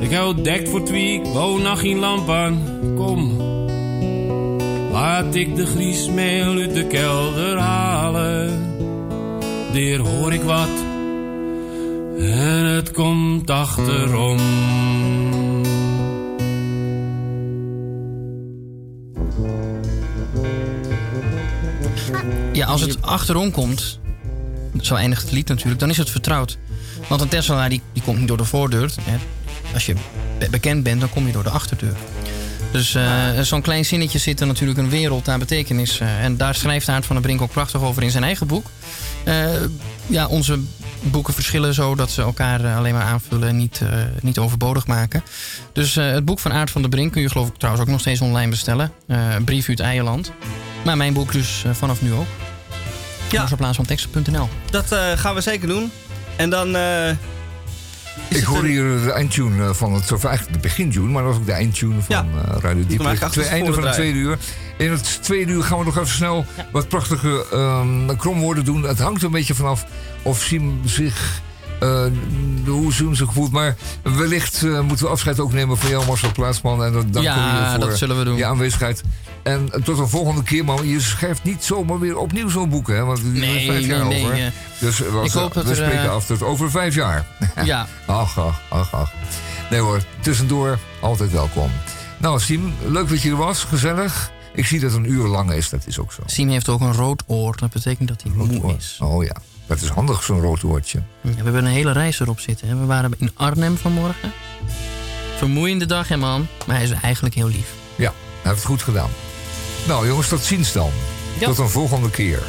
Ik 0.00 0.12
hou 0.12 0.42
dekt 0.42 0.68
voor 0.68 0.82
tweek, 0.82 1.26
wou 1.26 1.62
nog 1.62 1.80
geen 1.80 1.98
lamp 1.98 2.30
aan. 2.30 2.62
Kom, 2.96 3.40
laat 4.92 5.34
ik 5.34 5.56
de 5.56 5.66
griesmeel 5.66 6.58
uit 6.58 6.74
de 6.74 6.86
kelder 6.86 7.58
halen. 7.58 8.76
Daar 9.72 9.98
hoor 9.98 10.32
ik 10.32 10.42
wat 10.42 10.92
en 12.18 12.64
het 12.64 12.90
komt 12.90 13.50
achterom. 13.50 14.38
Ja, 22.52 22.66
als 22.66 22.80
het 22.80 23.02
achterom 23.02 23.50
komt, 23.50 24.00
zo 24.80 24.94
eindigt 24.94 25.22
het 25.22 25.32
lied 25.32 25.48
natuurlijk, 25.48 25.80
dan 25.80 25.90
is 25.90 25.96
het 25.96 26.10
vertrouwd. 26.10 26.58
Want 27.08 27.20
een 27.20 27.28
Tesla 27.28 27.68
die, 27.68 27.82
die 27.92 28.02
komt 28.02 28.18
niet 28.18 28.28
door 28.28 28.36
de 28.36 28.44
voordeur. 28.44 28.94
Als 29.74 29.86
je 29.86 29.94
be- 30.38 30.50
bekend 30.50 30.82
bent, 30.82 31.00
dan 31.00 31.10
kom 31.10 31.26
je 31.26 31.32
door 31.32 31.42
de 31.42 31.50
achterdeur. 31.50 31.96
Dus 32.74 32.94
eh, 32.94 33.40
zo'n 33.40 33.62
klein 33.62 33.84
zinnetje 33.84 34.18
zit 34.18 34.40
er 34.40 34.46
natuurlijk 34.46 34.78
een 34.78 34.90
wereld 34.90 35.28
aan 35.28 35.38
betekenis. 35.38 36.00
eh, 36.00 36.24
en 36.24 36.36
daar 36.36 36.54
schrijft 36.54 36.88
Aart 36.88 37.06
van 37.06 37.14
der 37.16 37.24
Brink 37.24 37.42
ook 37.42 37.50
prachtig 37.50 37.82
over 37.82 38.02
in 38.02 38.10
zijn 38.10 38.24
eigen 38.24 38.46
boek. 38.46 38.66
Eh, 39.24 39.46
ja, 40.06 40.26
onze 40.26 40.60
boeken 41.02 41.34
verschillen 41.34 41.74
zo 41.74 41.94
dat 41.94 42.10
ze 42.10 42.22
elkaar 42.22 42.76
alleen 42.76 42.94
maar 42.94 43.02
aanvullen 43.02 43.48
en 43.48 43.56
niet, 43.56 43.80
niet 44.20 44.38
overbodig 44.38 44.86
maken. 44.86 45.22
Dus 45.72 45.94
het 45.94 46.24
boek 46.24 46.38
van 46.38 46.52
Aart 46.52 46.70
van 46.70 46.80
der 46.80 46.90
Brink 46.90 47.12
kun 47.12 47.22
je 47.22 47.30
geloof 47.30 47.48
ik 47.48 47.56
trouwens 47.56 47.84
ook 47.84 47.90
nog 47.92 48.00
steeds 48.00 48.20
online 48.20 48.50
bestellen. 48.50 48.92
Eh 49.06 49.18
Brief 49.44 49.68
uit 49.68 49.80
Eierland. 49.80 50.32
Maar 50.84 50.96
mijn 50.96 51.12
boek 51.12 51.32
dus 51.32 51.64
vanaf 51.72 52.02
nu 52.02 52.12
ook. 52.12 52.26
Ja. 53.30 53.48
op 53.50 53.56
plaats 53.56 53.76
van 53.76 53.86
teksten.nl. 53.86 54.48
Dat 54.70 54.86
gaan 55.14 55.34
we 55.34 55.40
zeker 55.40 55.68
doen. 55.68 55.90
En 56.36 56.50
dan... 56.50 56.76
is 58.28 58.38
Ik 58.38 58.44
hoor 58.44 58.58
een- 58.58 58.64
hier 58.64 58.82
de 59.04 59.12
eindtune 59.12 59.64
eh, 59.64 59.74
van 59.74 59.92
het, 59.92 60.12
of 60.12 60.24
eigenlijk 60.24 60.56
de 60.62 60.68
begintune, 60.68 61.08
maar 61.10 61.22
dat 61.22 61.30
was 61.32 61.40
ook 61.40 61.46
de 61.46 61.52
eindtune 61.52 62.00
van 62.00 62.16
Ja. 62.16 62.22
eh, 62.22 62.58
Radio 62.60 62.84
eigenlijk 62.88 63.32
Twee 63.32 63.44
einde 63.46 63.72
van 63.72 63.84
het 63.84 63.92
tweede 63.92 64.18
uur. 64.18 64.38
In 64.78 64.90
het 64.90 65.18
tweede 65.22 65.52
uur 65.52 65.62
gaan 65.62 65.78
we 65.78 65.84
nog 65.84 65.96
even 65.96 66.08
snel 66.08 66.46
wat 66.72 66.88
prachtige 66.88 67.46
ehm, 67.52 68.16
kromwoorden 68.16 68.64
doen. 68.64 68.82
Het 68.82 68.98
hangt 68.98 69.22
een 69.22 69.30
beetje 69.30 69.54
vanaf 69.54 69.84
of 70.22 70.40
Siem 70.42 70.80
zich, 70.84 71.40
hoe 72.66 72.92
Siem 72.92 73.14
zich 73.14 73.32
voelt. 73.32 73.50
Maar 73.52 73.76
wellicht 74.02 74.62
eh, 74.62 74.80
moeten 74.80 75.04
we 75.06 75.12
afscheid 75.12 75.40
ook 75.40 75.52
nemen 75.52 75.78
van 75.78 75.88
jou, 75.90 76.06
Marcel 76.06 76.32
Plaatsman. 76.32 76.84
En 76.84 76.92
dan 76.92 77.10
dank 77.10 77.24
Ja, 77.24 77.70
voor 77.70 77.88
dat 77.88 77.98
zullen 77.98 78.18
we 78.18 78.24
doen. 78.24 78.36
je 78.36 78.44
aanwezigheid. 78.44 79.02
En 79.42 79.68
eh, 79.72 79.82
tot 79.82 79.98
een 79.98 80.08
volgende 80.08 80.42
keer, 80.42 80.64
maar 80.64 80.84
je 80.84 81.00
schrijft 81.00 81.42
niet 81.44 81.64
zomaar 81.64 81.98
weer 82.00 82.16
opnieuw 82.16 82.48
zo'n 82.48 82.68
boek, 82.68 82.88
hè? 82.88 83.04
Want 83.04 83.18
er 83.18 83.24
Nee, 83.24 83.66
vijf 83.66 83.86
jaar 83.86 83.98
nee, 84.06 84.08
nee, 84.08 84.24
over. 84.24 84.38
eh, 84.44 84.50
Dus 84.80 85.02
eh, 85.04 85.12
was, 85.12 85.26
ik 85.26 85.32
hoop 85.32 85.54
dat 85.54 85.64
we 85.64 85.70
er, 85.70 85.76
spreken 85.76 86.02
eh, 86.04 86.10
af 86.14 86.26
tot 86.26 86.42
over 86.42 86.70
vijf 86.70 86.94
jaar. 86.94 87.26
Ja, 87.64 87.86
Ach, 88.06 88.38
ach, 88.38 88.60
ach, 88.68 88.94
ach. 88.94 89.12
Nee 89.70 89.80
hoor, 89.80 90.02
tussendoor 90.20 90.78
altijd 91.00 91.30
welkom. 91.32 91.70
Nou, 92.18 92.40
Siem, 92.40 92.74
leuk 92.86 93.08
dat 93.08 93.22
je 93.22 93.30
er 93.30 93.36
was. 93.36 93.64
Gezellig. 93.64 94.30
Ik 94.54 94.66
zie 94.66 94.80
dat 94.80 94.90
het 94.92 94.98
een 95.00 95.10
uur 95.10 95.26
lang 95.26 95.52
is, 95.52 95.68
dat 95.68 95.82
is 95.86 95.98
ook 95.98 96.12
zo. 96.12 96.22
Siem 96.26 96.48
heeft 96.48 96.68
ook 96.68 96.80
een 96.80 96.92
rood 96.92 97.22
oor. 97.26 97.56
Dat 97.56 97.70
betekent 97.72 98.08
dat 98.08 98.22
hij 98.22 98.32
moe 98.34 98.74
is. 98.76 98.98
Oh 99.02 99.24
ja, 99.24 99.34
dat 99.66 99.80
is 99.80 99.88
handig, 99.88 100.22
zo'n 100.22 100.40
rood 100.40 100.62
oortje. 100.64 101.02
Ja, 101.20 101.30
we 101.30 101.42
hebben 101.42 101.64
een 101.64 101.70
hele 101.72 101.92
reis 101.92 102.20
erop 102.20 102.40
zitten. 102.40 102.68
hè. 102.68 102.76
We 102.76 102.84
waren 102.86 103.12
in 103.18 103.30
Arnhem 103.34 103.76
vanmorgen. 103.76 104.32
Vermoeiende 105.36 105.86
dag, 105.86 106.08
hè 106.08 106.16
man. 106.16 106.46
Maar 106.66 106.76
hij 106.76 106.84
is 106.84 106.90
eigenlijk 106.90 107.34
heel 107.34 107.48
lief. 107.48 107.72
Ja, 107.96 108.10
hij 108.10 108.40
heeft 108.42 108.56
het 108.56 108.64
goed 108.64 108.82
gedaan. 108.82 109.10
Nou 109.86 110.06
jongens, 110.06 110.28
tot 110.28 110.40
ziens 110.44 110.72
dan. 110.72 110.90
Ja. 111.38 111.46
Tot 111.46 111.58
een 111.58 111.68
volgende 111.68 112.10
keer. 112.10 112.42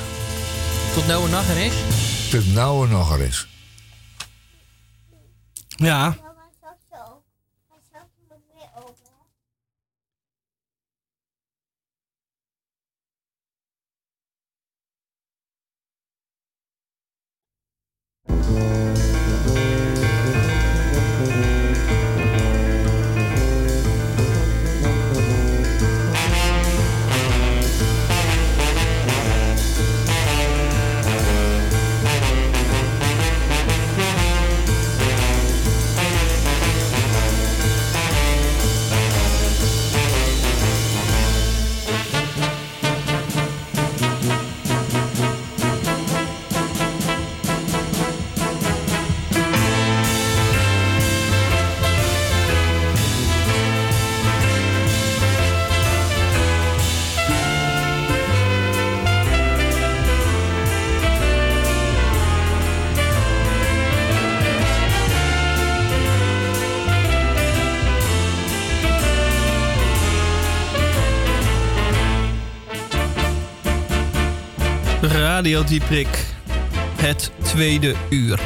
Tot 0.93 1.07
nou 1.07 1.23
een 1.25 1.31
nacht 1.31 1.49
er 1.49 1.57
is. 1.57 1.73
Tot 2.31 2.53
nou 2.53 2.85
en 2.85 2.91
nog 2.91 3.19
eens. 3.19 3.47
ja, 5.67 6.17
Radio 75.45 75.63
Dieprik. 75.63 76.25
Het 76.95 77.31
tweede 77.43 77.95
uur. 78.09 78.39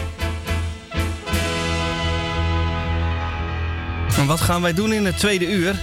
En 4.17 4.25
wat 4.25 4.41
gaan 4.41 4.61
wij 4.61 4.73
doen 4.73 4.93
in 4.93 5.05
het 5.05 5.17
tweede 5.17 5.51
uur? 5.51 5.75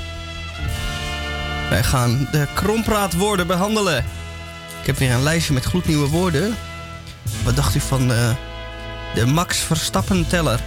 Wij 1.70 1.82
gaan 1.82 2.28
de 2.32 2.46
krompraatwoorden 2.54 3.46
behandelen. 3.46 4.04
Ik 4.80 4.86
heb 4.86 4.96
weer 4.96 5.10
een 5.10 5.22
lijstje 5.22 5.52
met 5.52 5.64
gloednieuwe 5.64 6.08
woorden. 6.08 6.56
Wat 7.44 7.56
dacht 7.56 7.74
u 7.74 7.80
van 7.80 8.08
de 9.14 9.26
Max 9.26 9.58
Verstappen 9.58 10.26
teller? 10.26 10.60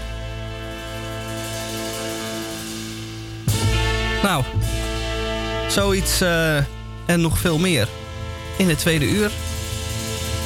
Nou, 4.24 4.43
zoiets 5.68 6.22
eh, 6.22 6.58
en 7.06 7.22
nog 7.22 7.38
veel 7.38 7.58
meer 7.58 7.88
in 8.58 8.70
het 8.70 8.80
tweede 8.80 9.06
uur. 9.06 9.32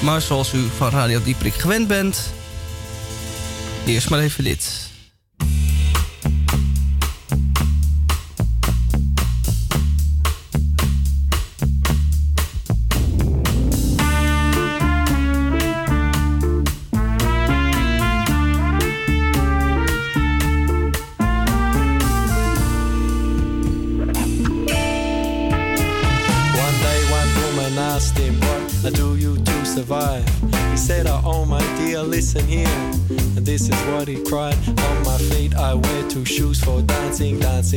Maar 0.03 0.21
zoals 0.21 0.53
u 0.53 0.67
van 0.77 0.89
Radio 0.89 1.21
Dieprik 1.23 1.53
gewend 1.53 1.87
bent, 1.87 2.33
eerst 3.85 4.09
maar 4.09 4.19
even 4.19 4.43
dit. 4.43 4.82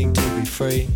To 0.04 0.20
be 0.36 0.44
free. 0.44 0.88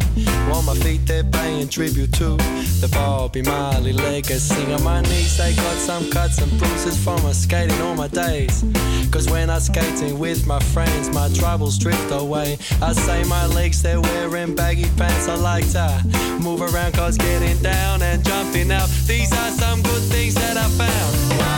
On 0.52 0.62
my 0.66 0.74
feet, 0.74 1.06
they're 1.06 1.24
paying 1.24 1.68
tribute 1.68 2.12
to 2.14 2.36
the 2.82 2.88
Bobby 2.92 3.40
Marley 3.40 3.94
legacy. 3.94 4.70
On 4.74 4.84
my 4.84 5.00
knees, 5.00 5.38
they 5.38 5.54
got 5.54 5.76
some 5.78 6.10
cuts 6.10 6.38
and 6.38 6.50
bruises 6.58 7.02
from 7.02 7.22
my 7.22 7.32
skating 7.32 7.80
all 7.80 7.94
my 7.94 8.08
days. 8.08 8.62
Cause 9.10 9.30
when 9.30 9.48
I'm 9.48 9.60
skating 9.60 10.18
with 10.18 10.46
my 10.46 10.60
friends, 10.60 11.08
my 11.14 11.30
troubles 11.30 11.78
drift 11.78 12.12
away. 12.12 12.58
I 12.82 12.92
say 12.92 13.24
my 13.24 13.46
legs, 13.46 13.80
they're 13.82 14.02
wearing 14.02 14.54
baggy 14.54 14.90
pants. 14.98 15.28
I 15.28 15.36
like 15.36 15.70
to 15.72 16.38
move 16.42 16.60
around, 16.60 16.92
cause 16.92 17.16
getting 17.16 17.56
down 17.62 18.02
and 18.02 18.22
jumping 18.22 18.70
out. 18.70 18.90
These 19.06 19.32
are 19.32 19.50
some 19.52 19.80
good 19.80 20.02
things 20.12 20.34
that 20.34 20.58
I 20.58 20.68
found. 20.68 21.49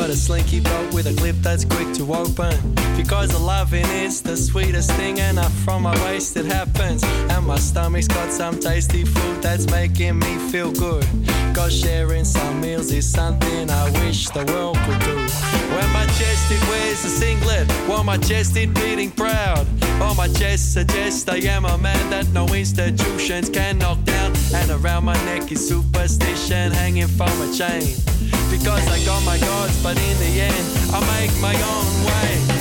Got 0.00 0.10
a 0.10 0.16
slinky 0.16 0.60
belt 0.60 0.94
with 0.94 1.06
a 1.06 1.14
clip 1.14 1.34
that's 1.36 1.64
quick 1.64 1.92
to 1.92 2.04
open. 2.14 2.54
Because 2.96 3.30
the 3.30 3.38
loving 3.38 3.86
is 3.86 4.22
the 4.22 4.36
sweetest 4.36 4.92
thing, 4.92 5.18
and 5.18 5.38
up 5.38 5.50
from 5.64 5.82
my 5.82 5.94
waist 6.04 6.36
it 6.36 6.46
happens. 6.46 7.02
And 7.32 7.44
my 7.46 7.58
stomach's 7.58 8.06
got 8.06 8.30
some 8.30 8.60
tasty 8.60 9.04
food 9.04 9.42
that's 9.42 9.66
making 9.70 10.20
me 10.20 10.36
feel 10.50 10.70
good. 10.72 11.04
Cause 11.52 11.76
sharing 11.80 12.24
some 12.24 12.60
meals 12.60 12.92
is 12.92 13.10
something 13.10 13.70
I 13.70 13.90
wish 14.00 14.28
the 14.28 14.44
world 14.52 14.78
could 14.84 15.00
do. 15.00 15.16
When 15.74 15.88
my 15.92 16.06
chest 16.18 16.52
it 16.52 16.62
wears 16.68 17.04
a 17.04 17.08
singlet, 17.08 17.68
while 17.88 18.04
my 18.04 18.18
chest 18.18 18.56
it 18.56 18.72
beating 18.74 19.10
proud. 19.10 19.66
On 20.00 20.16
my 20.16 20.28
chest 20.28 20.74
suggests 20.74 21.28
I 21.28 21.38
am 21.38 21.64
a 21.64 21.76
man 21.76 22.10
that 22.10 22.28
no 22.28 22.46
institutions 22.54 23.50
can 23.50 23.78
knock 23.78 23.98
down. 24.04 24.32
And 24.54 24.70
around 24.70 25.04
my 25.04 25.18
neck 25.24 25.50
is 25.50 25.66
superstition 25.68 26.70
hanging 26.70 27.08
from 27.08 27.34
a 27.42 27.52
chain. 27.52 27.96
Because 28.50 28.86
I 28.88 29.04
got 29.04 29.22
my 29.24 29.38
gods, 29.38 29.82
but 29.82 29.98
in 29.98 30.18
the 30.18 30.40
end, 30.40 30.66
I 30.92 31.00
make 31.20 31.32
my 31.40 31.54
own 31.54 32.04
way. 32.06 32.57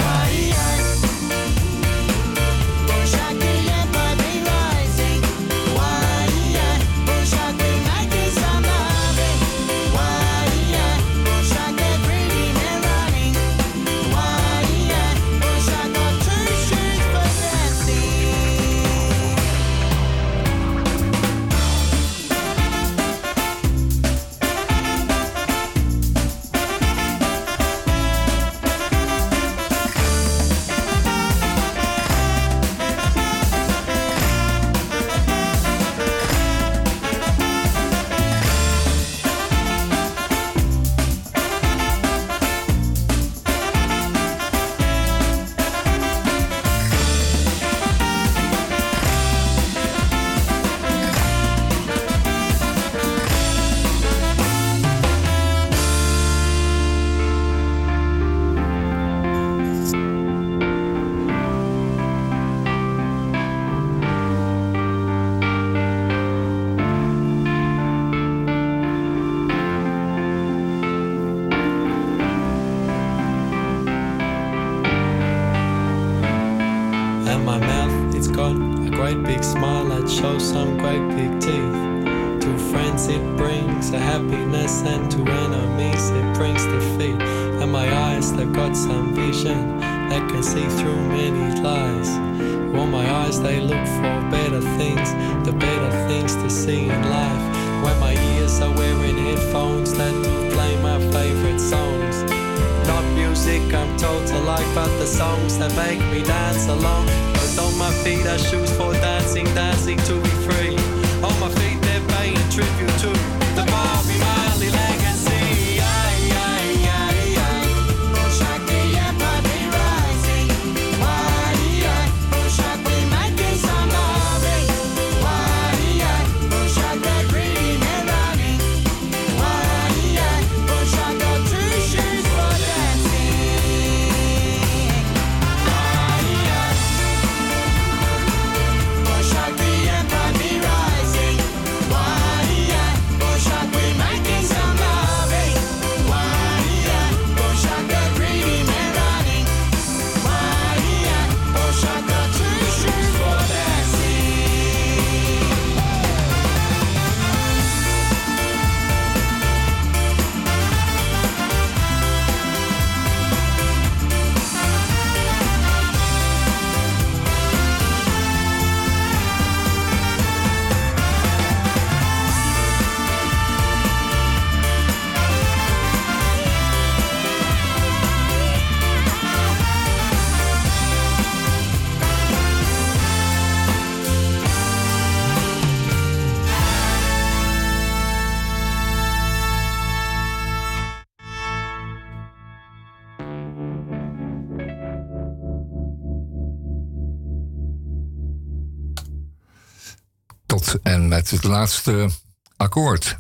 Laatste 201.58 202.10
akkoord. 202.58 203.18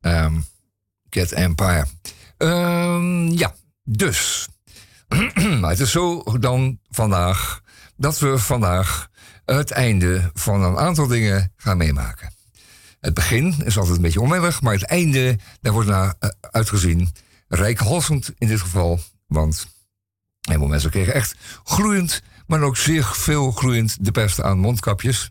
Ehm 0.00 0.38
Cat 1.08 1.30
Empire. 1.30 1.86
Ehm, 2.36 3.26
ja, 3.26 3.54
dus. 3.84 4.48
Het 5.60 5.80
is 5.80 5.90
zo 5.90 6.22
dan 6.40 6.78
vandaag 6.90 7.60
dat 7.96 8.18
we 8.18 8.38
vandaag 8.38 9.08
het 9.44 9.70
einde 9.70 10.30
van 10.34 10.62
een 10.62 10.78
aantal 10.78 11.06
dingen 11.06 11.52
gaan 11.56 11.76
meemaken. 11.76 12.32
Het 13.00 13.14
begin 13.14 13.54
is 13.64 13.78
altijd 13.78 13.96
een 13.96 14.02
beetje 14.02 14.20
onwennig, 14.20 14.62
maar 14.62 14.74
het 14.74 14.84
einde, 14.84 15.38
daar 15.60 15.72
wordt 15.72 15.88
naar 15.88 16.14
eh, 16.18 16.30
uitgezien. 16.40 17.12
Rijkhalsend 17.48 18.32
in 18.38 18.48
dit 18.48 18.60
geval, 18.60 19.00
want 19.26 19.66
helemaal 20.40 20.68
mensen 20.68 20.90
kregen 20.90 21.14
echt 21.14 21.34
gloeiend, 21.64 22.22
maar 22.46 22.62
ook 22.62 22.76
zeer 22.76 23.04
veel 23.04 23.50
gloeiend 23.50 23.96
de 24.00 24.10
pest 24.10 24.42
aan 24.42 24.58
mondkapjes. 24.58 25.30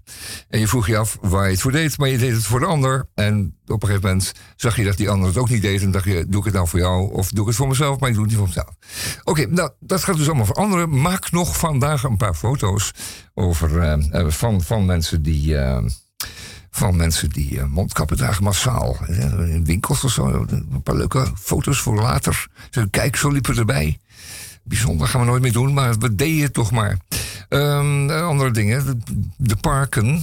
En 0.49 0.59
je 0.59 0.67
vroeg 0.67 0.87
je 0.87 0.97
af 0.97 1.17
waar 1.21 1.45
je 1.45 1.51
het 1.51 1.61
voor 1.61 1.71
deed, 1.71 1.97
maar 1.97 2.09
je 2.09 2.17
deed 2.17 2.33
het 2.33 2.43
voor 2.43 2.59
de 2.59 2.65
ander. 2.65 3.09
En 3.13 3.57
op 3.65 3.81
een 3.81 3.87
gegeven 3.87 4.09
moment 4.09 4.31
zag 4.55 4.75
je 4.75 4.83
dat 4.83 4.97
die 4.97 5.09
ander 5.09 5.27
het 5.27 5.37
ook 5.37 5.49
niet 5.49 5.61
deed. 5.61 5.81
En 5.81 5.91
dacht 5.91 6.05
je, 6.05 6.25
doe 6.27 6.39
ik 6.39 6.45
het 6.45 6.53
nou 6.53 6.67
voor 6.67 6.79
jou 6.79 7.11
of 7.13 7.29
doe 7.29 7.41
ik 7.41 7.47
het 7.47 7.55
voor 7.55 7.67
mezelf, 7.67 7.99
maar 7.99 8.09
ik 8.09 8.15
doe 8.15 8.23
het 8.23 8.31
niet 8.31 8.41
voor 8.41 8.49
mezelf. 8.49 8.75
Oké, 9.23 9.45
nou, 9.45 9.69
dat 9.79 10.03
gaat 10.03 10.17
dus 10.17 10.27
allemaal 10.27 10.45
veranderen. 10.45 11.01
Maak 11.01 11.31
nog 11.31 11.57
vandaag 11.57 12.03
een 12.03 12.17
paar 12.17 12.33
foto's 12.35 12.91
over, 13.33 13.79
eh, 13.79 14.19
eh, 14.19 14.29
van, 14.29 14.61
van 14.61 14.85
mensen 14.85 15.21
die... 15.21 15.57
eh, 15.57 15.83
van 16.69 16.95
mensen 16.95 17.29
die 17.29 17.63
mondkappen 17.63 18.17
dragen 18.17 18.43
massaal. 18.43 18.97
In 19.07 19.65
winkels 19.65 20.03
of 20.03 20.11
zo. 20.11 20.45
Een 20.49 20.81
paar 20.83 20.95
leuke 20.95 21.27
foto's 21.39 21.79
voor 21.79 21.95
later. 21.95 22.47
Kijk, 22.89 23.15
zo 23.15 23.29
liepen 23.29 23.57
erbij. 23.57 23.99
Bijzonder 24.67 25.07
gaan 25.07 25.21
we 25.21 25.27
nooit 25.27 25.41
meer 25.41 25.51
doen, 25.51 25.73
maar 25.73 25.97
we 25.97 26.15
deden 26.15 26.43
het 26.43 26.53
toch 26.53 26.71
maar. 26.71 26.97
Ehm, 27.49 28.09
eh, 28.09 28.27
andere 28.27 28.51
dingen, 28.51 29.03
de, 29.37 29.55
parken, 29.55 30.21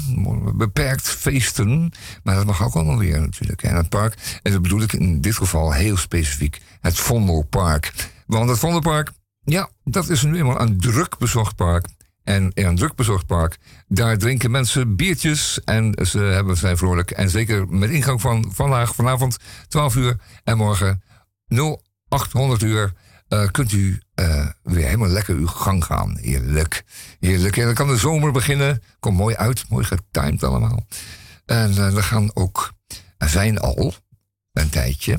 beperkt 0.55 1.09
feesten. 1.09 1.93
Maar 2.23 2.35
dat 2.35 2.47
mag 2.47 2.65
ook 2.65 2.75
allemaal 2.75 2.99
weer 2.99 3.21
natuurlijk. 3.21 3.63
En 3.63 3.77
het 3.77 3.89
park, 3.89 4.41
en 4.43 4.53
dat 4.53 4.63
bedoel 4.63 4.81
ik 4.81 4.93
in 4.93 5.21
dit 5.21 5.35
geval 5.35 5.73
heel 5.73 5.97
specifiek, 5.97 6.61
het 6.81 6.99
Vondelpark. 6.99 7.93
Want 8.27 8.49
het 8.49 8.59
Vondelpark, 8.59 9.11
ja, 9.45 9.69
dat 9.85 10.09
is 10.09 10.23
nu 10.23 10.37
eenmaal 10.37 10.61
een 10.61 10.81
druk 10.81 11.19
bezocht 11.19 11.57
park. 11.57 11.87
En 12.25 12.51
in 12.55 12.67
een 12.67 12.77
druk 12.77 12.95
bezocht 12.95 13.27
park, 13.27 13.59
daar 13.89 14.19
drinken 14.19 14.51
mensen 14.51 14.97
biertjes 14.97 15.61
en 15.65 16.07
ze 16.07 16.19
hebben, 16.19 16.57
zijn 16.57 16.77
vrolijk. 16.77 17.11
En 17.11 17.31
zeker 17.31 17.69
met 17.69 17.91
ingang 17.91 18.21
van 18.21 18.51
vandaag, 18.55 18.95
vanavond 18.95 19.37
12 19.69 19.97
uur 19.97 20.17
en 20.45 20.57
morgen 20.57 21.03
0800 22.09 22.63
uur 22.63 22.93
eh, 23.33 23.51
kunt 23.51 23.73
u 23.73 24.01
eh, 24.15 24.47
weer 24.63 24.85
helemaal 24.85 25.09
lekker 25.09 25.35
uw 25.35 25.47
gang 25.47 25.85
gaan. 25.85 26.17
Heerlijk. 26.21 26.85
Heerlijk. 27.21 27.57
En 27.57 27.65
dan 27.65 27.75
kan 27.75 27.89
de 27.89 27.97
zomer 27.97 28.33
beginnen. 28.33 28.83
Komt 29.01 29.17
mooi 29.17 29.35
uit, 29.35 29.69
mooi 29.69 29.85
getimed 29.85 30.43
allemaal. 30.43 30.87
En 31.47 31.71
eh, 31.71 31.97
er 31.97 32.03
gaan 32.03 32.31
ook, 32.35 32.73
er 33.19 33.29
zijn 33.29 33.59
al 33.59 33.95
een 34.53 34.69
tijdje 34.69 35.19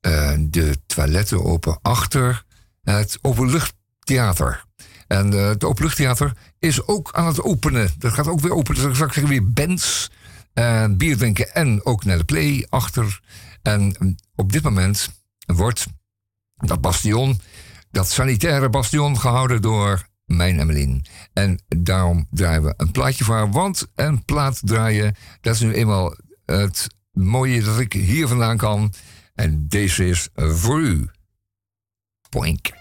eh, 0.00 0.32
de 0.38 0.76
toiletten 0.86 1.44
open 1.44 1.78
achter 1.82 2.44
het 2.82 3.18
openluchttheater. 3.22 4.64
En 5.06 5.32
eh, 5.32 5.48
het 5.48 5.64
openluchttheater 5.64 6.32
is 6.58 6.86
ook 6.86 7.12
aan 7.12 7.26
het 7.26 7.42
openen. 7.42 7.90
Dat 7.98 8.12
gaat 8.12 8.28
ook 8.28 8.40
weer 8.40 8.54
openen. 8.54 8.88
Dus 8.88 8.98
zeggen 8.98 9.22
we 9.22 9.28
weer 9.28 9.52
bands, 9.52 10.10
eh, 10.52 10.84
bier 10.90 11.16
drinken 11.16 11.54
en 11.54 11.84
ook 11.84 12.04
naar 12.04 12.18
de 12.18 12.24
play 12.24 12.66
achter. 12.68 13.20
En 13.62 13.96
mm, 13.98 14.14
op 14.34 14.52
dit 14.52 14.62
moment 14.62 15.10
wordt 15.46 15.86
dat 16.60 16.80
bastion, 16.80 17.40
dat 17.90 18.10
sanitaire 18.10 18.68
bastion, 18.68 19.18
gehouden 19.18 19.62
door 19.62 20.08
mijn 20.24 20.58
Emmeline. 20.58 21.02
En 21.32 21.62
daarom 21.68 22.26
draaien 22.30 22.62
we 22.62 22.74
een 22.76 22.90
plaatje 22.90 23.24
voor 23.24 23.34
haar. 23.34 23.50
Want 23.50 23.86
een 23.94 24.24
plaat 24.24 24.60
draaien, 24.64 25.14
dat 25.40 25.54
is 25.54 25.60
nu 25.60 25.72
eenmaal 25.72 26.14
het 26.44 26.86
mooie 27.12 27.62
dat 27.62 27.78
ik 27.78 27.92
hier 27.92 28.28
vandaan 28.28 28.56
kan. 28.56 28.92
En 29.34 29.68
deze 29.68 30.08
is 30.08 30.28
voor 30.34 30.80
u. 30.80 31.10
Poink. 32.28 32.79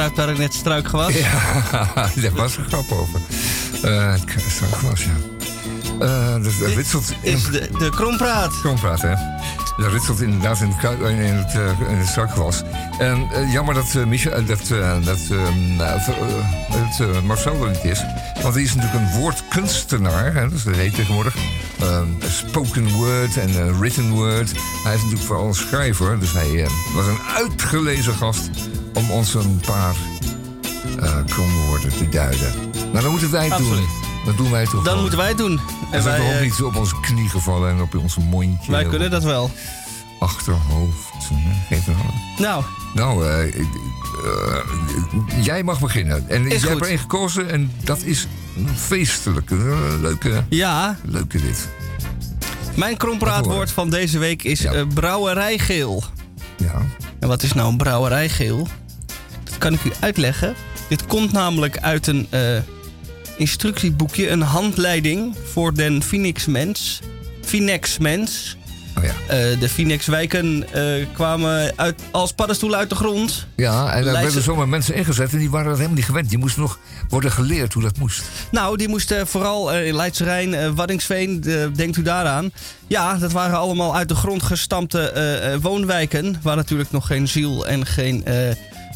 Kruipt 0.00 0.16
daar 0.18 0.28
in 0.34 0.40
het 0.40 0.54
struikgewas? 0.54 1.14
Ja, 1.14 1.40
daar 2.22 2.32
was 2.34 2.56
een 2.56 2.64
grap 2.64 2.90
over. 2.92 3.20
Eh 3.82 4.12
het 4.12 4.44
struikgewas, 4.48 5.04
ja. 5.04 5.10
Eh 6.06 6.32
dat, 6.32 6.52
dat 6.60 6.68
ritselt... 6.74 7.12
Is 7.22 7.44
de, 7.44 7.68
de 7.78 7.90
krompraat. 7.90 8.60
Krompraat, 8.60 9.02
hè? 9.02 9.14
Dat 9.76 9.92
ritselt 9.92 10.20
inderdaad 10.20 10.60
in 10.60 10.68
het, 10.68 10.76
kruid- 10.76 11.00
in 11.00 11.18
het, 11.18 11.54
eh, 11.54 11.90
in 11.90 11.96
het 11.96 12.08
struikgewas. 12.08 12.62
En 12.98 13.28
eh, 13.32 13.52
jammer 13.52 13.74
dat, 13.74 13.94
eh, 13.94 14.04
Michel, 14.04 14.32
eh, 14.32 14.46
dat, 14.46 14.60
eh, 14.70 15.04
dat 15.04 15.18
eh, 15.30 15.86
eh, 15.86 16.08
het, 16.72 17.00
eh, 17.00 17.22
Marcel 17.22 17.64
er 17.64 17.70
niet 17.70 17.84
is. 17.84 18.04
Want 18.42 18.54
hij 18.54 18.62
is 18.62 18.74
natuurlijk 18.74 19.00
een 19.00 19.18
woordkunstenaar. 19.20 20.34
Hè, 20.34 20.48
dus 20.48 20.62
dat 20.62 20.74
heet 20.74 20.94
tegenwoordig. 20.94 21.34
Spoken 22.28 22.88
word 22.92 23.36
en 23.36 23.48
eh, 23.48 23.78
written 23.78 24.10
word. 24.10 24.52
Hij 24.84 24.94
is 24.94 25.00
natuurlijk 25.00 25.26
vooral 25.26 25.46
een 25.46 25.54
schrijver. 25.54 26.20
Dus 26.20 26.32
hij 26.32 26.62
eh, 26.64 26.70
was 26.94 27.06
een 27.06 27.20
uitgelezen 27.36 28.14
gast 28.14 28.50
om 29.10 29.16
ons 29.16 29.34
een 29.34 29.60
paar 29.66 29.94
eh 31.00 31.16
kromwoorden 31.26 31.96
te 31.96 32.08
duiden. 32.08 32.52
Nou, 32.92 33.00
dan 33.02 33.10
moeten 33.10 33.30
wij 33.30 33.44
het 33.48 33.56
doen. 33.58 33.66
Absoluut. 33.66 33.88
Dat 34.24 34.36
doen 34.36 34.50
wij 34.50 34.64
toch 34.64 34.84
Dan 34.84 35.00
moeten 35.00 35.18
wij 35.18 35.28
het 35.28 35.38
doen. 35.38 35.52
En 35.52 35.60
En 35.90 36.02
zijn 36.02 36.18
wij, 36.20 36.28
we 36.28 36.34
ook 36.34 36.40
eh, 36.40 36.42
niet 36.50 36.62
op 36.62 36.76
onze 36.76 36.94
knie 37.00 37.28
gevallen 37.28 37.70
en 37.70 37.80
op 37.80 37.94
ons 37.96 38.16
mondje. 38.16 38.70
wij 38.72 38.84
kunnen 38.84 39.10
dat 39.10 39.22
wel. 39.22 39.50
Achterhoofd. 40.20 41.08
eh, 41.30 41.36
Geef 41.68 41.84
het. 41.84 41.96
Nou, 42.38 42.64
Nou, 42.94 43.24
jij 45.40 45.62
mag 45.62 45.80
beginnen. 45.80 46.28
En 46.28 46.46
Is 46.46 46.60
jij 46.60 46.70
hebt 46.70 46.82
er 46.82 46.88
één 46.88 46.98
gekozen 46.98 47.50
en 47.50 47.72
dat 47.84 48.02
is 48.02 48.26
eh, 49.50 50.00
leuke, 50.00 50.44
ja, 50.48 50.98
leuke 51.04 51.40
dit. 51.42 51.68
mijn 52.76 52.96
krompraatwoord 52.96 53.70
van 53.70 53.90
deze 53.90 54.18
week 54.18 54.42
is 54.42 54.60
Ja. 54.60 54.84
brouwerijgeel. 54.94 56.04
Ja. 56.56 56.82
En 57.20 57.28
wat 57.28 57.42
is 57.42 57.52
nou 57.52 57.68
een 57.70 57.76
brouwerijgeel? 57.76 58.66
Kan 59.60 59.72
ik 59.72 59.84
u 59.84 59.90
uitleggen. 60.00 60.54
Dit 60.88 61.06
komt 61.06 61.32
namelijk 61.32 61.78
uit 61.78 62.06
een 62.06 62.26
eh, 62.30 62.40
instructieboekje, 63.36 64.28
een 64.30 64.42
handleiding 64.42 65.36
voor 65.52 65.74
den 65.74 66.02
Phoenix-mens. 66.02 67.00
Phoenix-mens. 67.44 68.56
Oh 68.98 69.04
ja. 69.04 69.10
Eh, 69.26 69.60
de 69.60 69.68
Phoenix-wijken 69.68 70.72
eh, 70.72 71.06
kwamen 71.12 71.72
uit, 71.76 72.00
als 72.10 72.32
paddenstoelen 72.32 72.78
uit 72.78 72.88
de 72.88 72.94
grond. 72.94 73.46
Ja, 73.56 73.92
en 73.92 74.04
daar 74.04 74.22
werden 74.22 74.42
zomaar 74.42 74.68
mensen 74.68 74.94
ingezet 74.94 75.32
en 75.32 75.38
die 75.38 75.50
waren 75.50 75.66
dat 75.66 75.76
helemaal 75.76 75.96
niet 75.96 76.06
gewend. 76.06 76.28
Die 76.28 76.38
moesten 76.38 76.62
nog 76.62 76.78
worden 77.08 77.32
geleerd 77.32 77.72
hoe 77.72 77.82
dat 77.82 77.98
moest. 77.98 78.22
Nou, 78.50 78.76
die 78.76 78.88
moesten 78.88 79.26
vooral 79.26 79.74
in 79.74 79.96
Leidse 79.96 80.24
Rijn, 80.24 80.74
Waddingsveen, 80.74 81.40
de- 81.40 81.70
denkt 81.74 81.96
u 81.96 82.02
daaraan. 82.02 82.52
Ja, 82.86 83.16
dat 83.16 83.32
waren 83.32 83.58
allemaal 83.58 83.96
uit 83.96 84.08
de 84.08 84.14
grond 84.14 84.42
gestampte 84.42 85.58
woonwijken. 85.62 86.38
Waar 86.42 86.56
natuurlijk 86.56 86.90
nog 86.90 87.06
geen 87.06 87.28
ziel 87.28 87.66
en 87.66 87.86
geen 87.86 88.24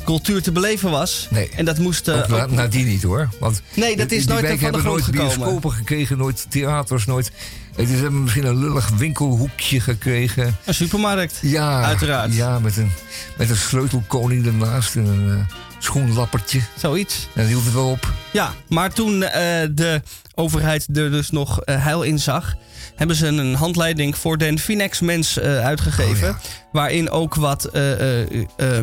cultuur 0.05 0.43
te 0.43 0.53
beleven 0.53 0.91
was. 0.91 1.29
Nee. 1.31 1.49
En 1.57 1.65
dat 1.65 1.79
moest... 1.79 2.11
Ook 2.11 2.29
na- 2.29 2.43
ook- 2.43 2.51
nadien 2.51 2.87
niet 2.87 3.03
hoor. 3.03 3.29
Want 3.41 3.63
Nee, 3.75 3.97
dat 3.97 4.09
die- 4.09 4.19
is 4.19 4.25
die 4.27 4.33
nooit 4.35 4.47
van 4.47 4.57
de 4.57 4.63
hebben 4.63 4.81
grond 4.81 4.97
nooit 4.97 5.05
gekomen. 5.17 5.37
bioscopen 5.39 5.73
gekregen, 5.73 6.19
nooit 6.19 6.47
theaters, 6.49 7.05
nooit... 7.07 7.31
Het 7.77 7.89
is, 7.89 8.01
misschien 8.11 8.45
een 8.47 8.59
lullig 8.59 8.89
winkelhoekje 8.89 9.81
gekregen. 9.81 10.57
Een 10.65 10.75
supermarkt. 10.75 11.39
Ja, 11.43 11.83
Uiteraard. 11.83 12.35
Ja, 12.35 12.59
met 12.59 12.77
een, 12.77 12.91
met 13.37 13.51
een 13.51 13.57
sleutelkoning 13.57 14.47
ernaast 14.47 14.97
en 14.97 15.05
een 15.07 15.31
eh, 15.39 15.57
schoenlappertje. 15.79 16.61
Zoiets. 16.79 17.29
En 17.35 17.41
dat 17.43 17.47
hield 17.51 17.65
het 17.65 17.75
wel 17.75 17.91
op. 17.91 18.13
Ja, 18.33 18.53
maar 18.69 18.93
toen 18.93 19.23
eh, 19.23 19.69
de 19.71 20.03
overheid 20.35 20.87
er 20.97 21.11
dus 21.11 21.31
nog 21.31 21.61
eh, 21.61 21.83
heil 21.85 22.03
in 22.03 22.19
zag... 22.19 22.55
hebben 22.95 23.17
ze 23.17 23.27
een 23.27 23.55
handleiding 23.55 24.17
voor 24.19 24.39
den 24.39 24.59
Finex-mens 24.59 25.39
uitgegeven. 25.41 26.29
Oh, 26.29 26.35
Waarin 26.73 27.11
ook 27.11 27.35
wat 27.35 27.65
eh, 27.65 28.79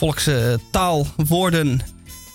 eh, 0.00 0.52
eh, 0.52 0.58
volkstaalwoorden 0.70 1.80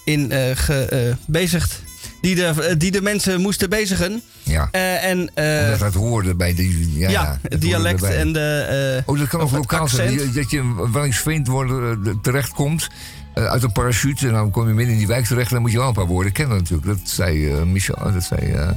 in 0.06 0.32
eh 0.32 0.56
gebezigd... 0.56 1.82
Die 2.22 2.36
de, 2.36 2.44
eh, 2.46 2.76
die 2.78 2.92
de 2.92 3.02
mensen 3.02 3.42
moesten 3.42 3.70
bezigen. 3.70 4.22
Ja. 4.44 4.68
Eh, 4.72 5.04
en, 5.04 5.32
eh, 5.34 5.64
Omdat 5.64 5.80
dat 5.80 5.94
hoorde 5.94 6.36
bij 6.36 6.54
die... 6.56 6.98
Ja, 6.98 7.10
ja, 7.10 7.26
dat 7.42 7.52
het 7.52 7.62
dialect 7.62 8.04
en 8.04 8.34
de... 8.34 8.96
eh, 8.98 9.04
Oh, 9.14 9.20
dat 9.20 9.28
kan 9.28 9.42
ook 9.42 9.52
lokaal 9.52 9.88
zijn. 9.88 10.32
Dat 10.34 10.52
je 10.52 10.58
in 10.58 10.92
Wellingsveen 10.92 11.46
worden, 11.46 12.00
eh, 12.06 12.14
terechtkomt 12.22 12.88
eh, 13.34 13.46
uit 13.46 13.64
een 13.64 13.72
parachute... 13.72 14.28
en 14.28 14.34
dan 14.34 14.52
kom 14.52 14.68
je 14.68 14.74
midden 14.74 14.94
in 14.94 15.00
die 15.00 15.08
wijk 15.08 15.26
terecht... 15.26 15.48
en 15.48 15.54
dan 15.54 15.62
moet 15.62 15.72
je 15.72 15.78
wel 15.78 15.88
een 15.88 15.94
paar 15.94 16.06
woorden 16.06 16.32
kennen 16.32 16.58
natuurlijk. 16.58 16.88
Dat 16.88 17.00
zei 17.04 17.50
eh, 17.52 17.62
Michel, 17.64 18.12
dat 18.14 18.24
zei 18.24 18.52
eh, 18.52 18.70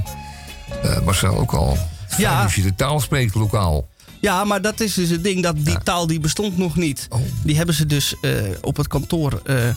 eh, 0.83 1.01
Marcel 1.05 1.37
ook 1.37 1.51
al. 1.53 1.77
Fijn 2.07 2.21
Ja. 2.21 2.43
Als 2.43 2.55
je 2.55 2.61
de 2.61 2.75
taal 2.75 2.99
spreekt, 2.99 3.35
lokaal. 3.35 3.87
Ja, 4.23 4.43
maar 4.43 4.61
dat 4.61 4.79
is 4.79 4.93
dus 4.93 5.09
het 5.09 5.23
ding, 5.23 5.43
dat 5.43 5.65
die 5.65 5.77
taal 5.83 6.07
die 6.07 6.19
bestond 6.19 6.57
nog 6.57 6.75
niet. 6.75 7.07
Oh. 7.09 7.19
Die 7.43 7.55
hebben 7.55 7.75
ze 7.75 7.85
dus 7.85 8.15
eh, 8.21 8.31
op 8.61 8.77
het 8.77 8.87
kantoor 8.87 9.41
eh, 9.45 9.69
eh, 9.69 9.75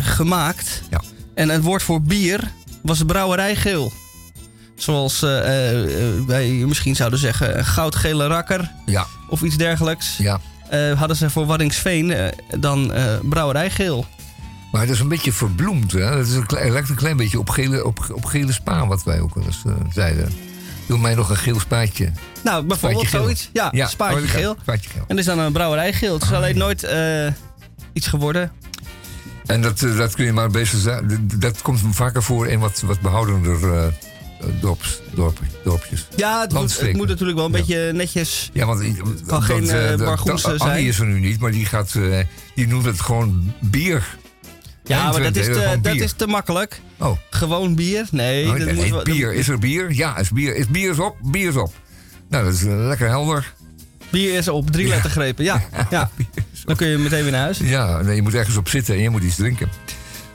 gemaakt. 0.00 0.82
Ja. 0.90 1.00
En 1.34 1.48
het 1.48 1.62
woord 1.62 1.82
voor 1.82 2.02
bier 2.02 2.52
was 2.82 3.02
brouwerijgeel. 3.04 3.92
Zoals 4.74 5.20
wij 6.26 6.48
misschien 6.48 6.96
zouden 6.96 7.18
zeggen 7.18 7.58
een 7.58 7.64
goudgele 7.64 8.26
rakker 8.26 8.70
Ja, 8.86 9.06
of 9.28 9.42
iets 9.42 9.56
dergelijks. 9.56 10.16
ja. 10.16 10.40
Hadden 10.96 11.16
ze 11.16 11.30
voor 11.30 11.46
Waddingsveen 11.46 12.32
dan 12.58 12.92
brouwerijgeel. 13.22 14.06
Maar 14.72 14.80
het 14.80 14.90
is 14.90 15.00
een 15.00 15.08
beetje 15.08 15.32
verbloemd. 15.32 15.92
Hè? 15.92 16.00
Het, 16.00 16.28
is 16.28 16.34
een 16.34 16.72
lijkt 16.72 16.88
een 16.88 16.94
klein 16.94 17.16
beetje 17.16 17.38
op 17.38 17.48
gele, 17.48 17.84
op, 17.84 18.06
op 18.12 18.24
gele 18.24 18.52
spa, 18.52 18.86
wat 18.86 19.04
wij 19.04 19.20
ook 19.20 19.34
wel 19.34 19.44
eens 19.44 19.62
zeiden. 19.92 20.32
Doe 20.86 20.98
mij 20.98 21.14
nog 21.14 21.30
een 21.30 21.36
geel 21.36 21.60
spaatje. 21.60 22.12
Nou, 22.44 22.64
bijvoorbeeld 22.64 23.00
Spaatje 23.08 23.08
geel. 23.08 23.22
zoiets. 23.22 23.50
Ja, 23.72 23.86
spaatje 23.88 24.20
oh, 24.22 24.28
geel. 24.28 24.56
Spaatje 24.62 24.90
geel. 24.90 25.04
En 25.06 25.18
is 25.18 25.24
dan 25.24 25.38
een 25.38 25.52
brouwerijgeel. 25.52 26.14
Het 26.14 26.22
is 26.22 26.32
alleen 26.32 26.58
nooit 26.58 26.82
eh, 26.84 27.26
iets 27.92 28.06
geworden. 28.06 28.52
En 29.46 29.62
dat, 29.62 29.82
eh, 29.82 29.96
dat 29.96 30.14
kun 30.14 30.24
je 30.24 30.32
maar 30.32 30.50
best 30.50 30.76
zeggen. 30.76 31.28
Dat- 31.38 31.62
komt 31.62 31.80
vaker 31.90 32.22
voor 32.22 32.46
in 32.48 32.58
wat, 32.58 32.80
wat 32.80 33.00
behoudender 33.00 33.74
eh 33.74 33.86
dorps, 34.60 35.00
dorp, 35.14 35.38
dorpjes. 35.64 36.06
Ja, 36.16 36.40
het 36.40 36.52
moet, 36.52 36.80
het 36.80 36.96
moet 36.96 37.08
natuurlijk 37.08 37.38
wel 37.38 37.46
een 37.46 37.52
Ja. 37.52 37.58
beetje 37.58 37.92
netjes. 37.92 38.50
Ja, 38.52 38.66
want 38.66 38.82
Kan 39.26 39.42
geen, 39.42 39.68
eh, 39.68 39.68
zijn. 40.34 40.58
Annie 40.58 40.88
is 40.88 40.98
er 40.98 41.06
nu 41.06 41.20
niet, 41.20 41.40
maar 41.40 41.50
die, 41.50 41.66
gaat, 41.66 41.92
die 42.54 42.66
noemt 42.66 42.84
het 42.84 43.00
gewoon 43.00 43.52
bier. 43.60 44.16
Ja, 44.84 45.10
maar 45.10 45.22
dat 45.22 45.36
is, 45.36 45.46
te, 45.46 45.52
gewoon 45.52 45.82
dat 45.82 45.94
is 45.94 46.12
te 46.12 46.26
makkelijk. 46.26 46.80
Oh, 46.98 47.16
Gewoon 47.30 47.74
bier? 47.74 48.06
Nee, 48.10 48.44
oh, 48.46 48.58
dat 48.58 48.72
nee, 48.72 48.92
moet 48.92 49.04
bier. 49.04 49.32
Is 49.32 49.48
er 49.48 49.58
bier? 49.58 49.92
Ja, 49.92 50.18
is 50.18 50.30
bier. 50.30 50.56
Is 50.56 50.68
bier 50.68 50.90
is 50.90 50.98
op? 50.98 51.16
Bier 51.22 51.48
is 51.48 51.56
op. 51.56 51.72
Nou, 52.28 52.44
dat 52.44 52.54
is 52.54 52.64
eh, 52.64 52.86
lekker 52.86 53.08
helder. 53.08 53.52
bier 54.10 54.34
is 54.34 54.48
op 54.48 54.70
drie 54.70 54.88
lettergrepen. 54.88 55.44
Ja, 55.44 55.62
ja. 55.90 56.10
Dan 56.64 56.76
kun 56.76 56.88
je 56.88 56.98
meteen 56.98 57.22
weer 57.22 57.32
naar 57.32 57.40
huis. 57.40 57.58
Ja, 57.58 58.02
nee, 58.02 58.14
je 58.14 58.22
moet 58.22 58.34
ergens 58.34 58.56
op 58.56 58.68
zitten 58.68 58.94
en 58.94 59.00
je 59.00 59.10
moet 59.10 59.22
iets 59.22 59.36
drinken. 59.36 59.68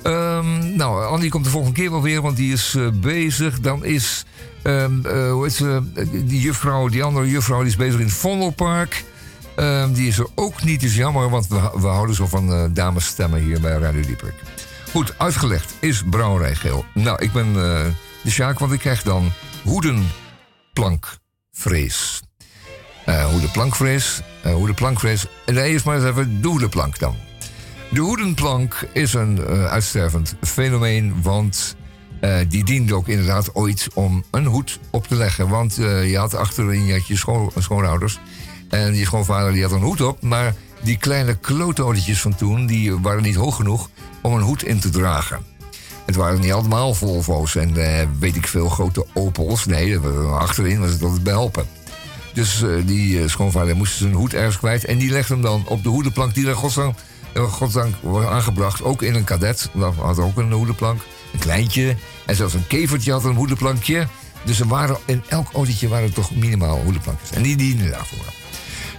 Ehm, 0.01 0.75
nou, 0.75 1.05
Andy 1.05 1.29
komt 1.29 1.43
de 1.43 1.49
volgende 1.49 1.75
keer 1.75 1.91
wel 1.91 2.01
weer, 2.01 2.21
want 2.21 2.37
die 2.37 2.53
is 2.53 2.75
eh, 2.75 2.87
bezig. 2.93 3.59
Dan 3.59 3.85
is, 3.85 4.25
ehm, 4.61 5.05
eh, 5.05 5.31
hoe 5.31 5.43
heet 5.43 5.53
ze, 5.53 5.81
die 6.25 6.41
juffrouw, 6.41 6.87
die 6.87 7.03
andere 7.03 7.29
juffrouw, 7.29 7.59
die 7.59 7.67
is 7.67 7.75
bezig 7.75 7.99
in 7.99 8.05
het 8.05 8.15
Vondelpark. 8.15 9.03
Ehm, 9.59 9.93
die 9.93 10.07
is 10.07 10.17
er 10.17 10.27
ook 10.35 10.63
niet, 10.63 10.83
is 10.83 10.95
jammer, 10.95 11.29
want 11.29 11.47
we, 11.47 11.71
we 11.75 11.87
houden 11.87 12.15
zo 12.15 12.27
van 12.27 12.73
damesstemmen 12.73 13.41
hier 13.41 13.61
bij 13.61 13.77
Radio 13.77 14.01
Dieprik. 14.01 14.33
Goed, 14.91 15.13
uitgelegd 15.17 15.73
is 15.79 16.03
brouwerijgeel. 16.09 16.85
Nou, 16.93 17.23
ik 17.23 17.31
ben 17.31 17.47
eh, 17.47 17.85
de 18.23 18.29
Sjaak, 18.29 18.59
want 18.59 18.71
ik 18.71 18.79
krijg 18.79 19.03
dan 19.03 19.31
hoedenplankvrees. 19.63 22.21
Eh 23.05 23.25
hoedenplankvrees, 23.25 24.21
eh 24.43 24.53
hoedenplankvrees. 24.53 25.25
En 25.45 25.53
nee, 25.53 25.71
eerst 25.71 25.85
maar 25.85 25.95
eens 25.95 26.05
even 26.05 26.41
de 26.41 26.47
hoedenplank 26.47 26.99
dan. 26.99 27.15
De 27.91 27.99
hoedenplank 27.99 28.87
is 28.93 29.13
een 29.13 29.41
uitstervend 29.47 30.35
fenomeen, 30.41 31.21
want 31.21 31.75
die 32.47 32.63
diende 32.63 32.95
ook 32.95 33.07
inderdaad 33.07 33.55
ooit 33.55 33.87
om 33.93 34.23
een 34.31 34.45
hoed 34.45 34.79
op 34.89 35.07
te 35.07 35.15
leggen. 35.15 35.47
Want 35.47 35.75
je 35.75 36.17
had 36.17 36.35
achterin 36.35 36.85
je, 36.85 36.93
had 36.93 37.07
je 37.07 37.17
schoon, 37.17 37.51
schoonouders 37.57 38.19
en 38.69 38.95
je 38.95 39.05
schoonvader 39.05 39.53
die 39.53 39.63
had 39.63 39.71
een 39.71 39.81
hoed 39.81 40.01
op, 40.01 40.21
maar 40.21 40.55
die 40.81 40.97
kleine 40.97 41.35
klootolletjes 41.35 42.21
van 42.21 42.35
toen 42.35 42.65
die 42.65 42.99
waren 42.99 43.23
niet 43.23 43.35
hoog 43.35 43.55
genoeg 43.55 43.89
om 44.21 44.33
een 44.33 44.41
hoed 44.41 44.63
in 44.63 44.79
te 44.79 44.89
dragen. 44.89 45.39
Het 46.05 46.15
waren 46.15 46.39
niet 46.39 46.51
allemaal 46.51 46.93
Volvo's 46.93 47.55
en 47.55 47.77
eh, 47.77 48.07
weet 48.19 48.35
ik 48.35 48.47
veel 48.47 48.69
grote 48.69 49.05
Opels. 49.13 49.65
Nee, 49.65 49.93
er 49.93 50.33
achterin 50.33 50.79
was 50.79 50.91
het 50.91 51.03
altijd 51.03 51.23
behelpen. 51.23 51.65
Dus 52.33 52.61
eh, 52.61 52.69
die 52.85 53.21
eh, 53.21 53.27
schoonvader 53.27 53.75
moest 53.75 53.97
zijn 53.97 54.13
hoed 54.13 54.33
ergens 54.33 54.57
kwijt. 54.57 54.85
En 54.85 54.97
die 54.97 55.11
legde 55.11 55.33
hem 55.33 55.41
dan 55.41 55.63
op 55.67 55.83
de 55.83 55.89
hoedenplank 55.89 56.33
die 56.33 56.47
er 56.47 56.55
godzijdank, 56.55 56.97
eh, 57.33 57.43
godzijdank 57.43 57.95
was 58.01 58.25
aangebracht. 58.25 58.83
Ook 58.83 59.01
in 59.01 59.15
een 59.15 59.23
kadet. 59.23 59.69
Dat 59.73 59.95
had 59.95 60.19
ook 60.19 60.37
een 60.37 60.51
hoedenplank. 60.51 61.01
Een 61.33 61.39
kleintje. 61.39 61.95
En 62.25 62.35
zelfs 62.35 62.53
een 62.53 62.67
kevertje 62.67 63.11
had 63.11 63.23
een 63.23 63.35
hoedenplankje. 63.35 64.07
Dus 64.43 64.59
er 64.59 64.67
waren, 64.67 64.97
in 65.05 65.23
elk 65.27 65.51
autootje 65.53 65.87
waren 65.87 66.07
er 66.07 66.13
toch 66.13 66.35
minimaal 66.35 66.81
hoedenplankjes. 66.81 67.31
En 67.31 67.41
die 67.41 67.57
dienden 67.57 67.91
daarvoor. 67.91 68.33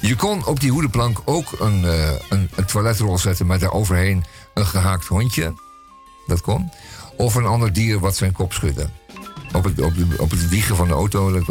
Je 0.00 0.16
kon 0.16 0.46
op 0.46 0.60
die 0.60 0.70
hoedenplank 0.70 1.20
ook 1.24 1.52
een, 1.58 1.84
eh, 1.84 2.12
een, 2.28 2.50
een 2.54 2.64
toiletrol 2.64 3.18
zetten 3.18 3.46
met 3.46 3.60
daaroverheen 3.60 4.24
een 4.54 4.66
gehaakt 4.66 5.06
hondje. 5.06 5.54
Dat 6.26 6.40
kon. 6.40 6.70
Of 7.16 7.34
een 7.34 7.46
ander 7.46 7.72
dier 7.72 7.98
wat 7.98 8.16
zijn 8.16 8.32
kop 8.32 8.52
schudde. 8.52 8.90
Op 9.52 9.64
het, 9.64 9.80
op, 10.18 10.30
de, 10.30 10.48
wiegen 10.48 10.76
van 10.76 10.88
de 10.88 10.94
auto. 10.94 11.42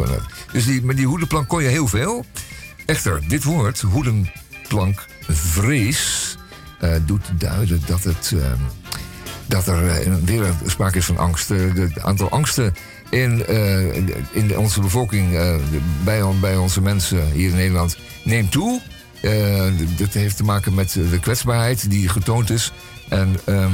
Dus 0.52 0.64
die, 0.64 0.82
met 0.82 0.96
die 0.96 1.06
hoedenplank 1.06 1.48
kon 1.48 1.62
je 1.62 1.68
heel 1.68 1.86
veel. 1.86 2.24
Echter, 2.86 3.28
dit 3.28 3.44
woord, 3.44 3.80
hoedenplankvrees, 3.80 6.36
eh 6.80 6.94
doet 7.06 7.30
duiden 7.34 7.82
dat, 7.86 8.04
het, 8.04 8.32
eh, 8.34 8.52
dat 9.46 9.66
er 9.66 10.04
weer 10.24 10.54
sprake 10.66 10.98
is 10.98 11.04
van 11.04 11.18
angst. 11.18 11.48
Het 11.48 12.00
aantal 12.00 12.30
angsten 12.30 12.74
in, 13.10 13.46
eh, 13.46 13.96
in 14.30 14.58
onze 14.58 14.80
bevolking, 14.80 15.34
eh, 15.34 15.54
bij, 16.04 16.22
bij 16.40 16.56
onze 16.56 16.80
mensen 16.80 17.30
hier 17.32 17.50
in 17.50 17.56
Nederland, 17.56 17.96
neemt 18.24 18.50
toe. 18.52 18.80
Eh, 19.20 19.64
dat 19.96 20.12
heeft 20.12 20.36
te 20.36 20.44
maken 20.44 20.74
met 20.74 20.92
de 20.92 21.18
kwetsbaarheid 21.20 21.90
die 21.90 22.08
getoond 22.08 22.50
is. 22.50 22.72
En 23.08 23.36
ehm, 23.44 23.72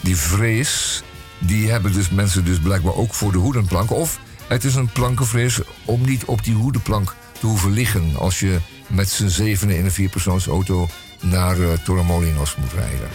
die 0.00 0.16
vrees, 0.16 1.02
die 1.38 1.70
hebben 1.70 1.92
dus 1.92 2.10
mensen 2.10 2.44
dus 2.44 2.58
blijkbaar 2.58 2.94
ook 2.94 3.14
voor 3.14 3.32
de 3.32 3.38
hoedenplank. 3.38 3.90
Of 3.90 4.20
het 4.46 4.64
is 4.64 4.74
een 4.74 4.92
plankenvrees 4.92 5.60
om 5.84 6.04
niet 6.04 6.24
op 6.24 6.44
die 6.44 6.54
hoedenplank 6.54 7.14
te 7.40 7.46
hoeven 7.46 7.70
liggen... 7.70 8.16
als 8.16 8.40
je 8.40 8.58
met 8.86 9.08
z'n 9.08 9.28
zevenen 9.28 9.76
in 9.76 9.84
een 9.84 9.90
vierpersoonsauto 9.92 10.88
naar 11.20 11.58
uh, 11.58 11.72
Torremolinos 11.84 12.56
moet 12.56 12.72
rijden. 12.72 13.08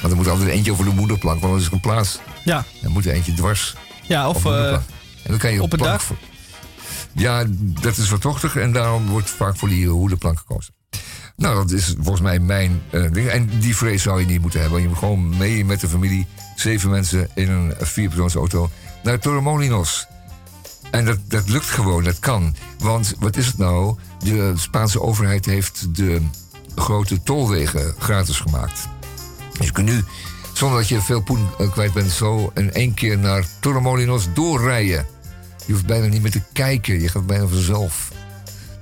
Want 0.00 0.12
er 0.12 0.16
moet 0.16 0.28
altijd 0.28 0.48
eentje 0.48 0.72
over 0.72 0.84
de 0.84 0.90
moederplank, 0.90 1.40
want 1.40 1.52
dat 1.52 1.62
is 1.62 1.68
een 1.72 1.80
plaats. 1.80 2.18
Ja. 2.44 2.64
Er 2.82 2.90
moet 2.90 3.06
er 3.06 3.12
eentje 3.12 3.34
dwars. 3.34 3.74
Ja, 4.02 4.28
of. 4.28 4.44
En 5.26 5.30
dan 5.32 5.38
kan 5.38 5.52
je 5.52 5.62
op 5.62 5.70
plank 5.70 5.82
dak. 5.84 6.00
voor- 6.00 6.16
Ja, 7.12 7.44
dat 7.58 7.96
is 7.96 8.10
wat 8.10 8.20
tochtig 8.20 8.56
en 8.56 8.72
daarom 8.72 9.06
wordt 9.06 9.30
vaak 9.30 9.56
voor 9.56 9.68
die 9.68 9.88
hoedenplank 9.88 10.38
gekozen. 10.38 10.74
Nou, 11.36 11.54
dat 11.56 11.70
is 11.70 11.94
volgens 11.96 12.20
mij 12.20 12.38
mijn 12.38 12.82
eh, 12.90 13.10
ding. 13.10 13.28
En 13.28 13.48
die 13.60 13.76
vrees 13.76 14.02
zou 14.02 14.20
je 14.20 14.26
niet 14.26 14.40
moeten 14.40 14.60
hebben. 14.60 14.82
Je 14.82 14.88
moet 14.88 14.98
gewoon 14.98 15.36
mee 15.36 15.64
met 15.64 15.80
de 15.80 15.88
familie, 15.88 16.26
zeven 16.56 16.90
mensen 16.90 17.28
in 17.34 17.50
een 17.50 17.74
vierpersoonsauto, 17.80 18.70
naar 19.02 19.18
Torremolinos. 19.18 20.06
En 20.90 21.04
dat, 21.04 21.18
dat 21.28 21.48
lukt 21.48 21.66
gewoon, 21.66 22.04
dat 22.04 22.18
kan. 22.18 22.56
Want 22.78 23.14
wat 23.18 23.36
is 23.36 23.46
het 23.46 23.58
nou? 23.58 23.96
De 24.18 24.52
Spaanse 24.56 25.00
overheid 25.00 25.46
heeft 25.46 25.94
de 25.96 26.20
grote 26.74 27.22
tolwegen 27.22 27.94
gratis 27.98 28.40
gemaakt. 28.40 28.88
Dus 29.58 29.66
je 29.66 29.72
kunt 29.72 29.88
nu, 29.88 30.04
zonder 30.52 30.78
dat 30.78 30.88
je 30.88 31.00
veel 31.00 31.20
poen 31.22 31.48
eh, 31.58 31.70
kwijt 31.72 31.92
bent, 31.92 32.10
zo 32.10 32.50
in 32.54 32.72
één 32.72 32.94
keer 32.94 33.18
naar 33.18 33.44
Torremolinos 33.60 34.26
doorrijden. 34.34 35.06
Je 35.66 35.72
hoeft 35.72 35.86
bijna 35.86 36.06
niet 36.06 36.22
meer 36.22 36.30
te 36.30 36.42
kijken, 36.52 37.00
je 37.00 37.08
gaat 37.08 37.26
bijna 37.26 37.46
vanzelf. 37.46 38.12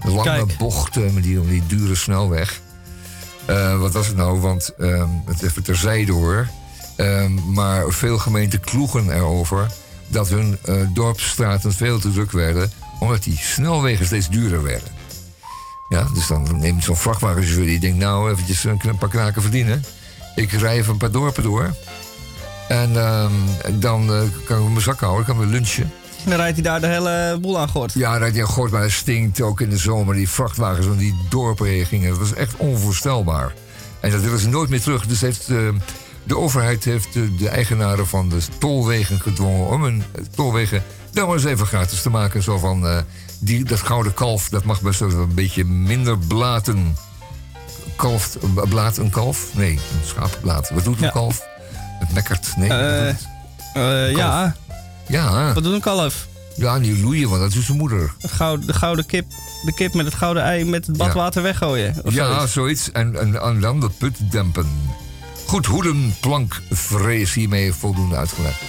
De 0.01 0.11
lange 0.11 0.45
Kijk. 0.45 0.59
bochten 0.59 1.15
met 1.15 1.23
die, 1.23 1.47
die 1.47 1.67
dure 1.67 1.95
snelweg. 1.95 2.61
Eh, 3.45 3.79
wat 3.79 3.93
was 3.93 4.07
het 4.07 4.17
nou? 4.17 4.41
Want 4.41 4.75
ehm, 4.79 5.09
het 5.25 5.43
even 5.43 5.63
terzijde 5.63 6.13
hoor. 6.13 6.49
Ehm, 6.97 7.53
maar 7.53 7.91
veel 7.91 8.19
gemeenten 8.19 8.61
kloegen 8.61 9.11
erover 9.11 9.71
dat 10.09 10.29
hun 10.29 10.59
eh, 10.65 10.75
dorpsstraten 10.93 11.73
veel 11.73 11.99
te 11.99 12.13
druk 12.13 12.31
werden, 12.31 12.71
omdat 12.99 13.23
die 13.23 13.37
snelwegen 13.37 14.07
steeds 14.07 14.29
duurder 14.29 14.63
werden. 14.63 14.89
Ja, 15.89 16.07
dus 16.15 16.27
dan 16.27 16.59
neemt 16.59 16.85
zo'n 16.85 16.97
vrachtwagenchauffeur 16.97 17.67
die 17.67 17.81
denkt, 17.81 17.99
nou, 17.99 18.31
eventjes 18.33 18.65
een 18.65 18.99
paar 18.99 19.09
knaken 19.09 19.43
verdienen. 19.43 19.85
Ik 20.35 20.53
rij 20.53 20.77
even 20.77 20.93
een 20.93 20.99
paar 20.99 21.11
dorpen 21.11 21.43
door. 21.43 21.75
En 22.69 22.97
ehm, 22.97 23.33
dan 23.73 24.13
eh, 24.13 24.21
kan 24.45 24.63
ik 24.63 24.69
mijn 24.69 24.81
zak 24.81 25.01
houden, 25.01 25.25
kan 25.25 25.39
we 25.39 25.47
lunchen. 25.47 25.93
Dan 26.25 26.37
rijdt 26.37 26.55
hij 26.55 26.63
daar 26.63 26.81
de 26.81 26.87
hele 26.87 27.39
boel 27.41 27.59
aan 27.59 27.69
gort. 27.69 27.93
Ja, 27.93 28.17
rijdt 28.17 28.37
hij 28.37 28.45
gort, 28.45 28.71
maar 28.71 28.83
het 28.83 28.91
stinkt 28.93 29.41
ook 29.41 29.61
in 29.61 29.71
de 29.71 29.77
zomer. 29.79 30.15
Die 30.15 30.29
vrachtwagens 30.29 30.87
van 30.87 30.97
die 30.97 31.15
dorpen 31.29 31.67
heen 31.67 31.87
gingen. 31.87 32.09
Dat 32.11 32.19
was 32.19 32.35
echt 32.35 32.57
onvoorstelbaar. 32.57 33.53
En 34.01 34.11
dat 34.11 34.21
willen 34.21 34.39
ze 34.39 34.49
nooit 34.49 34.69
meer 34.71 34.81
terug. 34.81 35.07
Dus 35.07 35.21
heeft, 35.21 35.49
eh, 35.49 35.57
de 36.25 36.37
overheid 36.37 36.85
heeft 36.85 37.13
de, 37.13 37.35
de 37.35 37.49
eigenaren 37.49 38.07
van 38.07 38.29
de 38.29 38.39
tolwegen 38.59 39.21
gedwongen... 39.21 39.69
om 39.69 39.83
hun 39.83 40.05
tolwegen 40.35 40.83
dan 41.11 41.27
maar 41.27 41.35
eens 41.37 41.45
even 41.45 41.67
gratis 41.67 42.03
te 42.03 42.11
maken. 42.11 42.43
Zo 42.43 42.59
van, 42.59 42.87
eh, 42.87 42.99
die, 43.39 43.65
dat 43.65 43.81
gouden 43.81 44.15
kalf, 44.15 44.49
dat 44.49 44.65
mag 44.65 44.81
best 44.81 45.01
wel 45.01 45.11
een 45.11 45.35
beetje 45.35 45.65
minder 45.65 46.19
blaten. 46.19 46.97
Kalft, 47.97 48.37
eh, 48.39 48.63
blaat 48.69 48.97
een 48.97 49.11
kalf? 49.11 49.47
Nee, 49.53 49.73
een 49.73 50.07
schaapblaat. 50.07 50.71
Wat 50.71 50.85
doet 50.85 50.97
een 50.97 51.05
Ja. 51.05 51.11
kalf? 51.11 51.43
Het 51.99 52.13
mekkert. 52.13 52.53
Nee, 52.57 52.71
Eh, 52.71 53.09
eh, 53.75 54.17
ja, 54.17 54.55
Ja, 55.09 55.53
wat 55.53 55.63
doet 55.63 55.73
een 55.75 55.81
kalf? 55.81 56.27
ja, 56.57 56.79
die 56.79 57.01
loeien, 57.01 57.29
want 57.29 57.41
dat 57.41 57.55
is 57.55 57.65
zijn 57.65 57.79
moeder. 57.79 58.13
Gouden, 58.19 58.67
de 58.67 58.73
gouden 58.73 59.07
kip, 59.07 59.27
de 59.65 59.75
kip 59.75 59.95
met 59.95 60.05
het 60.05 60.15
gouden 60.15 60.43
ei 60.43 60.65
met 60.65 60.87
het 60.87 60.97
badwater 60.97 61.43
weggooien. 61.43 61.97
Of 62.03 62.15
ja, 62.15 62.35
zoiets. 62.35 62.53
zoiets. 62.53 62.93
En, 62.93 63.21
en, 63.21 63.41
en 63.43 63.61
dan 63.61 63.81
de 63.81 63.89
put 63.99 64.17
dempen. 64.31 64.67
Goed, 65.47 65.67
hoedenplankvrees 65.67 67.35
hiermee 67.35 67.73
voldoende 67.73 68.17
uitgelegd. 68.17 68.61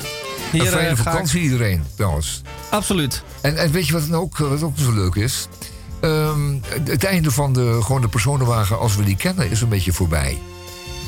Hier, 0.51 0.61
een 0.61 0.67
fijne 0.67 0.89
eh, 0.89 0.97
vakantie 0.97 1.41
iedereen, 1.41 1.83
trouwens. 1.95 2.41
Absoluut. 2.69 3.23
En, 3.41 3.57
en 3.57 3.71
weet 3.71 3.87
je 3.87 3.93
wat, 3.93 4.11
ook, 4.11 4.37
wat 4.37 4.63
ook 4.63 4.77
zo 4.77 4.91
leuk 4.91 5.15
is? 5.15 5.47
Ehm, 6.01 6.57
het 6.83 7.03
einde 7.03 7.31
van 7.31 7.53
de, 7.53 7.79
gewoon 7.81 8.01
de 8.01 8.07
personenwagen 8.07 8.79
als 8.79 8.95
we 8.95 9.03
die 9.03 9.15
kennen 9.15 9.49
is 9.49 9.61
een 9.61 9.69
beetje 9.69 9.93
voorbij. 9.93 10.37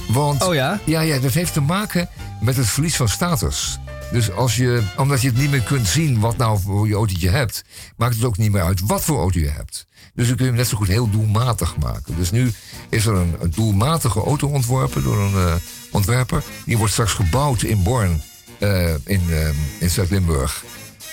Want 0.07 0.43
Oh 0.43 0.53
ja? 0.53 0.79
ja, 0.83 1.01
ja, 1.01 1.19
dat 1.19 1.33
heeft 1.33 1.53
te 1.53 1.61
maken 1.61 2.09
met 2.41 2.55
het 2.55 2.67
verlies 2.67 2.95
van 2.95 3.09
status. 3.09 3.79
Dus 4.11 4.31
als 4.31 4.55
je, 4.55 4.81
omdat 4.97 5.21
je 5.21 5.27
het 5.27 5.37
niet 5.37 5.51
meer 5.51 5.61
kunt 5.61 5.87
zien 5.87 6.19
wat 6.19 6.37
nou 6.37 6.59
voor 6.59 6.87
je 6.87 6.93
autootje 6.93 7.29
hebt, 7.29 7.63
maakt 7.97 8.15
het 8.15 8.23
ook 8.23 8.37
niet 8.37 8.51
meer 8.51 8.61
uit 8.61 8.81
wat 8.85 9.03
voor 9.03 9.17
auto 9.19 9.39
je 9.39 9.49
hebt. 9.49 9.85
Dus 10.15 10.27
dan 10.27 10.35
kun 10.35 10.45
je 10.45 10.51
hem 10.51 10.59
net 10.59 10.69
zo 10.69 10.77
goed 10.77 10.87
heel 10.87 11.09
doelmatig 11.09 11.77
maken. 11.77 12.15
Dus 12.15 12.31
nu 12.31 12.51
is 12.89 13.05
er 13.05 13.13
een, 13.15 13.35
een 13.39 13.51
doelmatige 13.55 14.19
auto 14.19 14.47
ontworpen 14.47 15.03
door 15.03 15.17
een 15.19 15.47
eh, 15.47 15.53
ontwerper. 15.91 16.43
Die 16.65 16.77
wordt 16.77 16.93
straks 16.93 17.13
gebouwd 17.13 17.61
in 17.61 17.83
Born, 17.83 18.21
eh, 18.59 18.89
in, 18.89 19.21
eh, 19.29 19.49
in 19.79 19.89
Zuid-Limburg. 19.89 20.63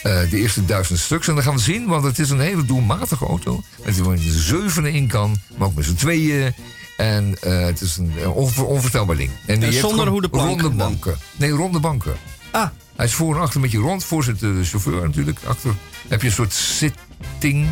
De 0.02 0.28
eerste 0.30 0.64
duizend 0.64 0.98
stuks. 0.98 1.28
En 1.28 1.34
dan 1.34 1.42
gaan 1.44 1.54
we 1.54 1.60
zien, 1.60 1.86
want 1.86 2.04
het 2.04 2.18
is 2.18 2.30
een 2.30 2.40
hele 2.40 2.64
doelmatige 2.64 3.26
auto. 3.26 3.62
Met 3.84 3.96
je 3.96 4.32
zevenen 4.32 4.92
in 4.92 5.08
kan, 5.08 5.36
maar 5.56 5.68
ook 5.68 5.74
met 5.74 5.84
z'n 5.84 5.94
tweeën. 5.94 6.54
En 6.96 7.36
het 7.40 7.80
is 7.80 7.96
een 7.96 8.28
onver- 8.28 8.66
onvoorstelbaar 8.66 9.16
ding. 9.16 9.30
En, 9.46 9.60
die 9.60 9.72
zonder 9.72 9.90
gewoon 9.90 10.08
hoedenplank 10.08 10.48
Ronde 10.60 10.62
dan? 10.62 10.76
banken. 10.76 11.16
Nee, 11.36 11.50
ronde 11.50 11.80
banken. 11.80 12.12
Ah, 12.54 12.68
Hij 12.96 13.04
is 13.06 13.14
voor 13.14 13.34
en 13.36 13.40
achter 13.40 13.60
met 13.60 13.70
je 13.70 13.78
rond. 13.78 14.04
Voor 14.04 14.24
zit 14.24 14.40
de 14.40 14.60
chauffeur 14.64 15.02
natuurlijk. 15.02 15.38
Achter 15.46 15.74
heb 16.08 16.20
je 16.20 16.26
een 16.26 16.32
soort 16.32 16.52
sitting. 16.52 17.66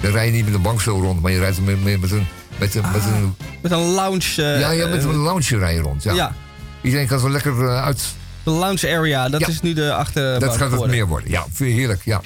Dan 0.00 0.10
rij 0.10 0.26
je 0.26 0.32
niet 0.32 0.44
met 0.44 0.54
een 0.54 0.62
bankstel 0.62 1.00
rond, 1.00 1.22
maar 1.22 1.30
je 1.32 1.38
rijdt 1.38 1.60
met, 1.64 1.84
met, 1.84 2.00
met 2.00 2.10
een... 2.10 2.26
Met 2.58 2.74
een, 2.74 2.82
met 2.92 3.04
een 3.04 3.34
met 3.62 3.72
een 3.72 3.78
lounge... 3.78 4.42
ja, 4.42 4.70
ja, 4.70 4.86
met 4.86 4.98
eh, 5.04 5.04
een 5.10 5.16
lounge 5.16 5.56
rij 5.58 5.74
je 5.74 5.80
rond. 5.80 6.02
Ja. 6.02 6.12
ja. 6.12 6.34
Iedereen 6.82 7.06
kan 7.06 7.20
wel 7.20 7.30
lekker 7.30 7.68
eh, 7.68 7.84
uit... 7.84 8.04
de 8.42 8.50
lounge 8.50 8.96
area, 8.96 9.28
dat 9.28 9.40
Ja. 9.40 9.46
is 9.46 9.60
nu 9.60 9.72
de 9.72 9.92
achterbank 9.94 10.40
Dat 10.40 10.56
gaat 10.56 10.70
het 10.80 10.86
meer 10.90 11.06
worden. 11.06 11.30
Ja, 11.30 11.46
heerlijk, 11.58 12.02
ja. 12.04 12.20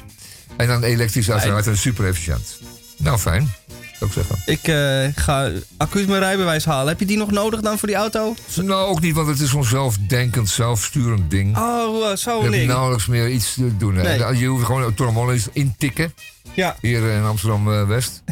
En 0.57 0.67
dan 0.67 0.83
elektrisch 0.83 1.31
uiteraard 1.31 1.67
en 1.67 1.77
super 1.79 2.07
efficiënt. 2.07 2.61
Nou, 2.97 3.19
fijn. 3.19 3.53
Zou 3.99 4.11
ik 4.11 4.13
zeggen. 4.13 4.37
Ik 4.47 4.69
eh, 4.69 5.23
ga 5.25 5.51
accu's 5.77 6.07
mijn 6.07 6.21
rijbewijs 6.21 6.65
halen. 6.65 6.89
Heb 6.89 7.01
je 7.01 7.07
die 7.07 7.17
nog 7.17 7.31
nodig 7.31 7.61
dan 7.61 7.79
voor 7.79 7.89
die 7.89 7.97
auto? 7.97 8.35
Nou, 8.55 8.87
ook 8.89 9.01
niet, 9.01 9.15
want 9.15 9.29
het 9.29 9.41
is 9.41 9.51
zo'n 9.51 9.65
zelfdenkend, 9.65 10.49
zelfsturend 10.49 11.31
ding. 11.31 11.57
Oh, 11.59 12.05
eh, 12.05 12.11
Je 12.11 12.17
zo'n 12.17 12.53
hebt 12.53 12.67
nauwelijks 12.67 13.07
meer 13.07 13.29
iets 13.29 13.55
te 13.55 13.77
doen. 13.77 13.95
hè. 13.97 14.03
Nee. 14.03 14.39
Je 14.39 14.47
hoeft 14.47 14.65
gewoon 14.65 14.95
Torremolinos 14.95 15.49
intikken. 15.53 16.13
Ja. 16.55 16.77
Hier 16.81 17.03
in 17.11 17.23
Amsterdam-West. 17.25 18.23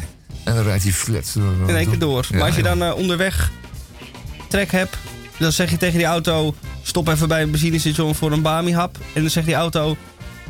en 0.43 0.55
dan 0.55 0.63
rijdt 0.63 0.83
hij 0.83 0.91
flat. 0.91 1.33
In 1.67 1.75
één 1.75 1.89
keer 1.89 1.99
door. 1.99 2.25
Ja, 2.29 2.37
maar 2.37 2.45
als 2.47 2.55
je 2.55 2.63
dan 2.63 2.83
eh, 2.83 2.95
onderweg 2.95 3.51
trek 4.47 4.71
hebt, 4.71 4.97
dan 5.37 5.51
zeg 5.51 5.69
je 5.69 5.77
tegen 5.77 5.97
die 5.97 6.07
auto: 6.07 6.55
stop 6.81 7.07
even 7.07 7.27
bij 7.27 7.41
een 7.41 7.51
benzinestation 7.51 8.15
voor 8.15 8.31
een 8.31 8.41
Bami-hap. 8.41 8.97
En 9.13 9.21
dan 9.21 9.29
zegt 9.29 9.45
die 9.45 9.55
auto: 9.55 9.97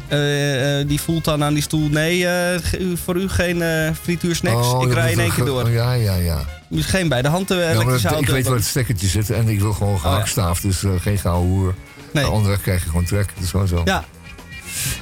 eh, 0.07 0.79
eh, 0.79 0.87
die 0.87 1.01
voelt 1.01 1.23
dan 1.23 1.43
aan 1.43 1.53
die 1.53 1.63
stoel: 1.63 1.89
nee, 1.89 2.27
eh, 2.27 2.59
voor 3.03 3.15
u 3.15 3.29
geen 3.29 3.63
frituursnacks. 4.01 4.67
Oh, 4.67 4.83
ik 4.83 4.93
rij 4.93 5.11
in 5.11 5.19
één 5.19 5.33
keer 5.33 5.45
door. 5.45 5.69
Ja, 5.69 5.93
ja, 5.93 6.15
ja. 6.15 6.45
Dus 6.69 6.85
geen 6.85 7.07
bij 7.07 7.21
de 7.21 7.27
hand 7.27 7.51
eh, 7.51 7.57
Ja, 7.73 7.83
dat- 7.83 8.21
ik 8.21 8.27
weet 8.27 8.45
waar 8.47 8.55
het 8.55 8.65
stekkertje 8.65 9.07
zit 9.07 9.29
en 9.29 9.47
ik 9.47 9.59
wil 9.59 9.73
gewoon 9.73 9.99
gehaktstaaf. 9.99 10.61
Dus 10.61 10.83
geen 10.99 11.17
gouden 11.17 11.49
hoer. 11.51 11.75
Nee. 12.13 12.29
Onderweg 12.29 12.61
krijg 12.61 12.83
je 12.83 12.89
gewoon 12.89 13.05
trek. 13.05 13.29
Is 13.41 13.49
gewoon 13.49 13.67
zo. 13.67 13.81
Ja, 13.85 14.03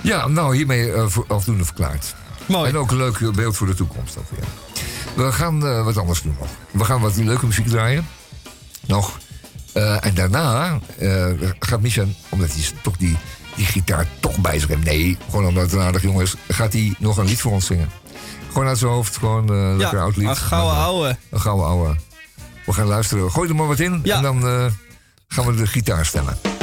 Ja, 0.01 0.27
nou, 0.27 0.55
hiermee 0.55 0.91
voor- 1.07 1.25
afdoende 1.27 1.65
verklaard. 1.65 2.15
mooi. 2.45 2.69
En 2.69 2.77
ook 2.77 2.91
een 2.91 2.97
leuk 2.97 3.31
beeld 3.35 3.57
voor 3.57 3.67
de 3.67 3.73
toekomst. 3.73 4.17
Ook 4.17 4.29
weer. 4.29 5.25
We 5.25 5.31
gaan 5.31 5.83
wat 5.83 5.97
anders 5.97 6.21
doen 6.21 6.35
nog. 6.39 6.49
We 6.71 6.83
gaan 6.83 7.01
wat 7.01 7.15
leuke 7.15 7.45
muziek 7.45 7.67
draaien. 7.67 8.07
Nog. 8.87 9.17
En 10.01 10.13
daarna 10.13 10.79
gaat 11.59 11.81
Micha, 11.81 12.03
omdat 12.29 12.49
hij 12.53 12.63
toch 12.81 12.97
die, 12.97 13.17
die 13.55 13.65
gitaar 13.65 14.07
toch 14.19 14.37
bij 14.37 14.59
zich 14.59 14.67
heeft. 14.67 14.83
Nee, 14.83 15.17
gewoon 15.29 15.45
omdat 15.45 15.63
het 15.63 15.73
een 15.73 15.79
aardig 15.79 16.01
jongen 16.01 16.21
is. 16.21 16.35
Gaat 16.47 16.73
hij 16.73 16.95
nog 16.99 17.17
een 17.17 17.25
lied 17.25 17.41
voor 17.41 17.51
ons 17.51 17.65
zingen. 17.65 17.89
Gewoon 18.51 18.67
uit 18.67 18.77
zijn 18.77 18.91
hoofd. 18.91 19.17
Gewoon 19.17 19.49
een 19.49 19.77
lekker 19.77 19.99
oud 19.99 20.15
lied. 20.15 20.27
een 20.27 20.35
gouden 20.35 20.77
ouwe. 20.77 21.17
Een 21.29 21.41
gouden 21.41 21.65
ouwe. 21.65 21.95
We 22.65 22.73
gaan 22.73 22.85
luisteren. 22.85 23.31
Gooi 23.31 23.49
er 23.49 23.55
maar 23.55 23.67
wat 23.67 23.79
in. 23.79 23.99
Ja. 24.03 24.15
En 24.15 24.23
dan 24.23 24.47
eh, 24.47 24.65
gaan 25.27 25.45
we 25.45 25.55
de 25.55 25.67
gitaar 25.67 26.05
stemmen. 26.05 26.54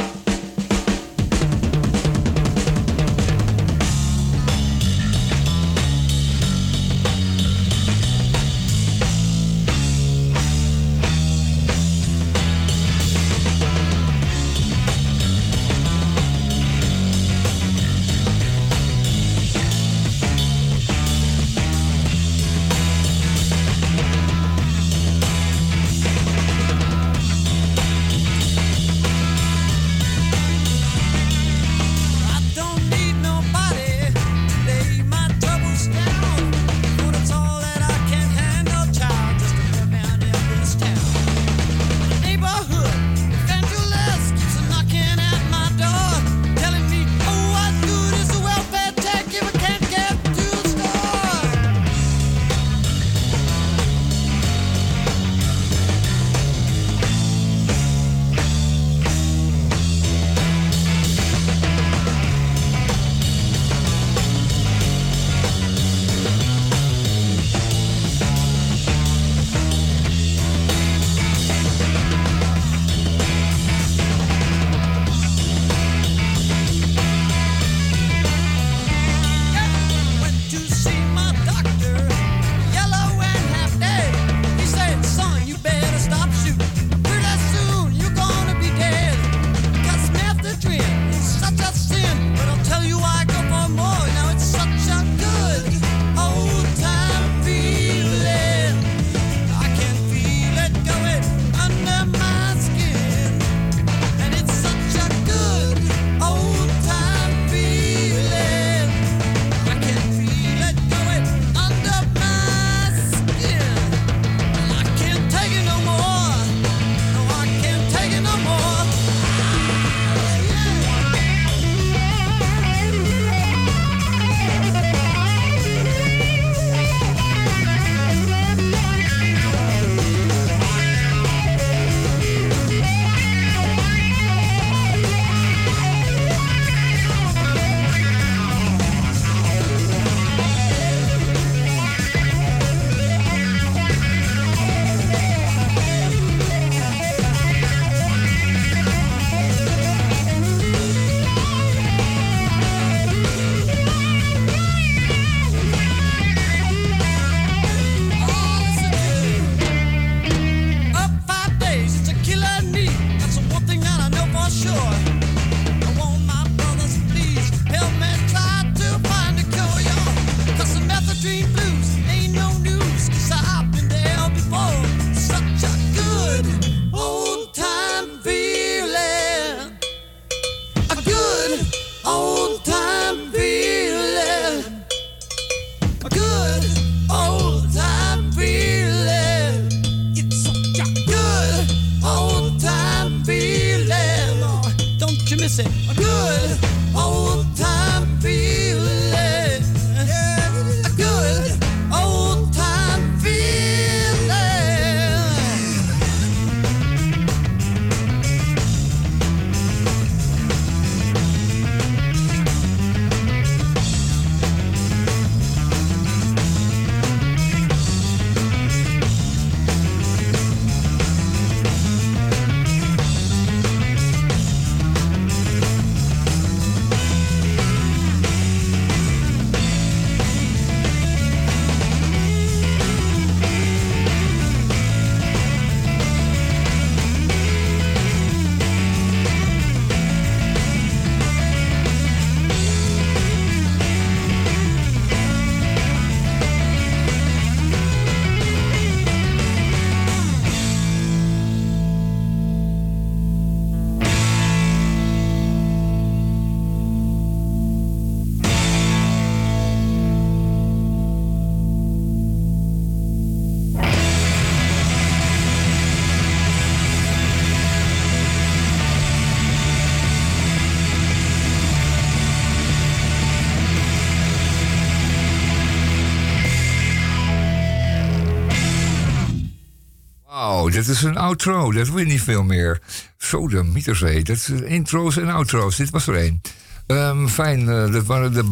Dit 280.85 280.95
is 280.95 281.03
een 281.03 281.17
outro. 281.17 281.71
Dat 281.71 281.87
wil 281.89 281.97
je 281.97 282.05
niet 282.05 282.21
veel 282.21 282.43
meer. 282.43 282.81
Zo 283.17 283.47
de 283.47 283.63
mieterzee. 283.63 284.23
Dat 284.23 284.35
is 284.35 284.49
intro's 284.49 285.17
en 285.17 285.29
outro's. 285.29 285.75
Dit 285.75 285.89
was 285.89 286.07
er 286.07 286.15
één. 286.15 286.41
Ehm, 286.87 287.27
fijn, 287.27 287.69
eh, 287.69 287.91
dat 287.91 288.05
waren 288.05 288.33
de 288.33 288.43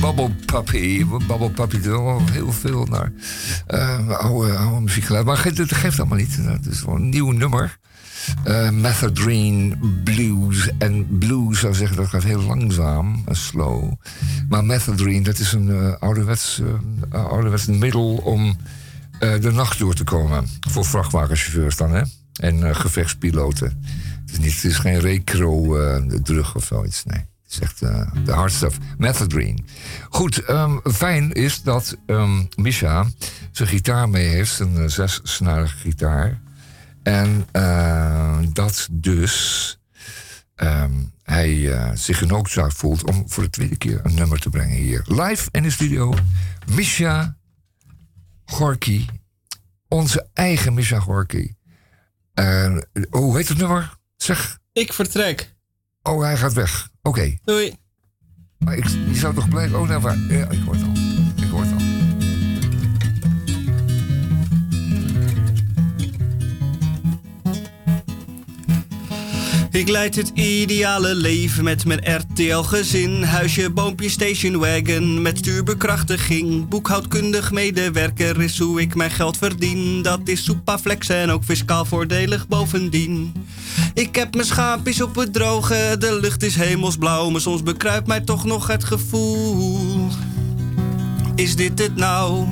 Bubble 0.00 0.30
Puppy. 0.46 1.04
Bubble 1.04 1.50
Puppy, 1.50 1.76
er 1.76 2.02
wel 2.02 2.22
heel 2.32 2.52
veel 2.52 2.84
naar 2.84 3.12
eh, 3.66 4.08
oude, 4.08 4.56
oude 4.56 4.80
muziek 4.80 5.04
geluid. 5.04 5.24
Maar 5.26 5.36
ge- 5.36 5.52
dat 5.52 5.74
geeft 5.74 5.98
allemaal 5.98 6.18
niet. 6.18 6.36
Het 6.40 6.66
is 6.66 6.78
gewoon 6.80 7.02
een 7.02 7.08
nieuw 7.08 7.30
nummer. 7.30 7.78
Methadrene 8.72 9.76
Blues. 10.04 10.70
En 10.78 11.18
blues 11.18 11.58
zou 11.60 11.74
zeggen, 11.74 11.96
dat 11.96 12.06
gaat 12.08 12.22
heel 12.22 12.42
langzaam 12.42 13.22
en 13.26 13.36
slow. 13.36 13.92
Maar 14.48 14.64
Methadrene, 14.64 15.22
dat 15.22 15.38
is 15.38 15.52
een 15.52 15.70
eh, 15.70 15.92
ouderwets, 15.98 16.60
eh, 17.10 17.24
ouderwets 17.24 17.66
middel 17.66 18.14
om 18.24 18.56
de 19.20 19.50
nacht 19.52 19.78
door 19.78 19.94
te 19.94 20.04
komen. 20.04 20.48
Voor 20.60 20.84
vrachtwagenchauffeurs 20.84 21.76
dan, 21.76 21.92
hè? 21.92 22.02
En 22.40 22.68
eh, 22.68 22.74
gevechtspiloten. 22.74 23.84
Het 24.20 24.30
is, 24.30 24.38
niet, 24.38 24.54
het 24.54 24.64
is 24.64 24.78
geen 24.78 25.00
recro-drug 25.00 26.54
of 26.54 26.64
zoiets, 26.64 27.04
nee. 27.04 27.28
Het 27.50 27.52
is 27.52 27.68
echt 27.68 27.82
eh, 27.82 28.24
de 28.24 28.32
hard 28.32 28.52
stuff. 28.52 28.78
Methadrene. 28.98 29.58
Goed, 30.08 30.38
ehm, 30.38 30.78
fijn 30.92 31.32
is 31.32 31.62
dat 31.62 31.96
ehm 32.06 32.42
Misha 32.56 33.06
zijn 33.50 33.68
gitaar 33.68 34.08
mee 34.08 34.26
heeft. 34.26 34.58
Een 34.58 34.90
zessnarige 34.90 35.76
gitaar. 35.76 36.40
En 37.02 37.46
eh, 37.52 38.38
dat 38.52 38.88
dus 38.90 39.78
ehm, 40.54 40.92
hij 41.22 41.72
eh, 41.72 41.90
zich 41.94 42.18
genoodzaakt 42.18 42.74
voelt 42.74 43.04
om 43.04 43.24
voor 43.26 43.42
de 43.42 43.50
tweede 43.50 43.76
keer 43.76 44.00
een 44.02 44.14
nummer 44.14 44.38
te 44.38 44.50
brengen 44.50 44.76
hier. 44.76 45.02
Live 45.06 45.48
in 45.50 45.62
de 45.62 45.70
studio. 45.70 46.14
Misha 46.74 47.36
Gorky. 48.50 49.06
Onze 49.88 50.28
eigen 50.32 50.74
Misha 50.74 50.98
Gorky. 50.98 51.54
Oh, 52.34 52.78
hoe 53.10 53.36
heet 53.36 53.48
het 53.48 53.58
nummer? 53.58 53.96
Zeg. 54.16 54.58
Ik 54.72 54.92
vertrek. 54.92 55.54
Oh, 56.02 56.22
hij 56.22 56.36
gaat 56.36 56.52
weg. 56.52 56.90
Oké. 57.02 57.36
Doei. 57.44 57.74
Maar 58.58 58.76
ik, 58.76 58.84
je 58.88 59.14
zou 59.14 59.34
toch 59.34 59.48
blijven... 59.48 59.78
Oh, 59.80 59.88
nou, 59.88 60.00
waar? 60.00 60.18
Ja, 60.18 60.50
ik 60.50 60.62
hoor 60.62 60.74
het 60.74 60.82
al. 60.84 60.89
Ik 69.70 69.88
leid 69.88 70.16
het 70.16 70.28
ideale 70.34 71.14
leven 71.14 71.64
met 71.64 71.84
mijn 71.84 72.00
RTL-gezin. 72.04 73.22
Huisje, 73.22 73.70
boompje, 73.70 74.08
stationwagon 74.08 75.22
met 75.22 75.38
stuurbekrachtiging. 75.38 76.68
Boekhoudkundig 76.68 77.52
medewerker 77.52 78.42
is 78.42 78.58
hoe 78.58 78.80
ik 78.80 78.94
mijn 78.94 79.10
geld 79.10 79.36
verdien. 79.36 80.02
Dat 80.02 80.20
is 80.24 80.44
soepaflex 80.44 81.08
en 81.08 81.30
ook 81.30 81.44
fiscaal 81.44 81.84
voordelig 81.84 82.48
bovendien. 82.48 83.32
Ik 83.94 84.16
heb 84.16 84.34
mijn 84.34 84.46
schaapjes 84.46 85.02
op 85.02 85.14
het 85.14 85.32
droge, 85.32 85.96
de 85.98 86.18
lucht 86.20 86.42
is 86.42 86.54
hemelsblauw. 86.54 87.30
Maar 87.30 87.40
soms 87.40 87.62
bekruipt 87.62 88.06
mij 88.06 88.20
toch 88.20 88.44
nog 88.44 88.66
het 88.66 88.84
gevoel. 88.84 90.08
Is 91.34 91.56
dit 91.56 91.78
het 91.78 91.96
nou? 91.96 92.46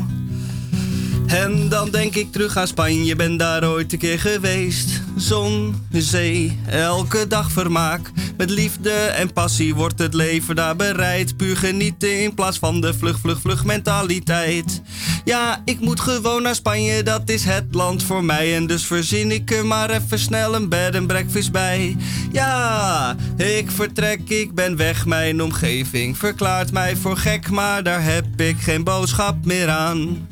En 1.29 1.69
dan 1.69 1.91
denk 1.91 2.15
ik 2.15 2.33
terug 2.33 2.57
aan 2.57 2.67
Spanje, 2.67 3.17
ben 3.17 3.37
daar 3.37 3.65
ooit 3.65 3.93
een 3.93 3.99
keer 3.99 4.21
geweest. 4.21 5.03
Zon, 5.17 5.87
zee, 5.93 6.59
elke 6.67 7.27
dag 7.27 7.53
vermaak. 7.53 8.11
Met 8.37 8.51
liefde 8.51 8.91
en 8.91 9.33
passie 9.33 9.75
wordt 9.75 9.99
het 9.99 10.15
leven 10.15 10.57
daar 10.57 10.77
bereid. 10.77 11.37
Puur 11.37 11.57
genieten 11.57 12.23
in 12.23 12.35
plaats 12.35 12.59
van 12.59 12.81
de 12.81 12.95
vlug, 12.95 13.19
vlug, 13.19 13.41
vlug 13.41 13.65
mentaliteit. 13.65 14.83
Ja, 15.25 15.63
ik 15.65 15.81
moet 15.81 16.01
gewoon 16.01 16.43
naar 16.43 16.55
Spanje, 16.55 17.03
dat 17.03 17.31
is 17.31 17.45
het 17.45 17.65
land 17.71 18.03
voor 18.03 18.25
mij. 18.25 18.57
En 18.57 18.67
dus 18.67 18.87
verzin 18.87 19.31
ik 19.31 19.51
er 19.51 19.67
maar 19.67 19.91
even 19.91 20.19
snel 20.19 20.55
een 20.55 20.69
bed 20.69 20.95
en 20.95 21.07
breakfast 21.07 21.53
bij. 21.53 21.97
Ja, 22.33 23.17
ik 23.37 23.71
vertrek, 23.71 24.29
ik 24.29 24.55
ben 24.55 24.77
weg. 24.77 25.07
Mijn 25.07 25.43
omgeving 25.43 26.19
verklaart 26.19 26.73
mij 26.73 26.97
voor 26.97 27.17
gek, 27.17 27.51
maar 27.51 27.83
daar 27.83 28.03
heb 28.03 28.41
ik 28.41 28.57
geen 28.59 28.85
boodschap 28.85 29.45
meer 29.45 29.69
aan. 29.69 30.27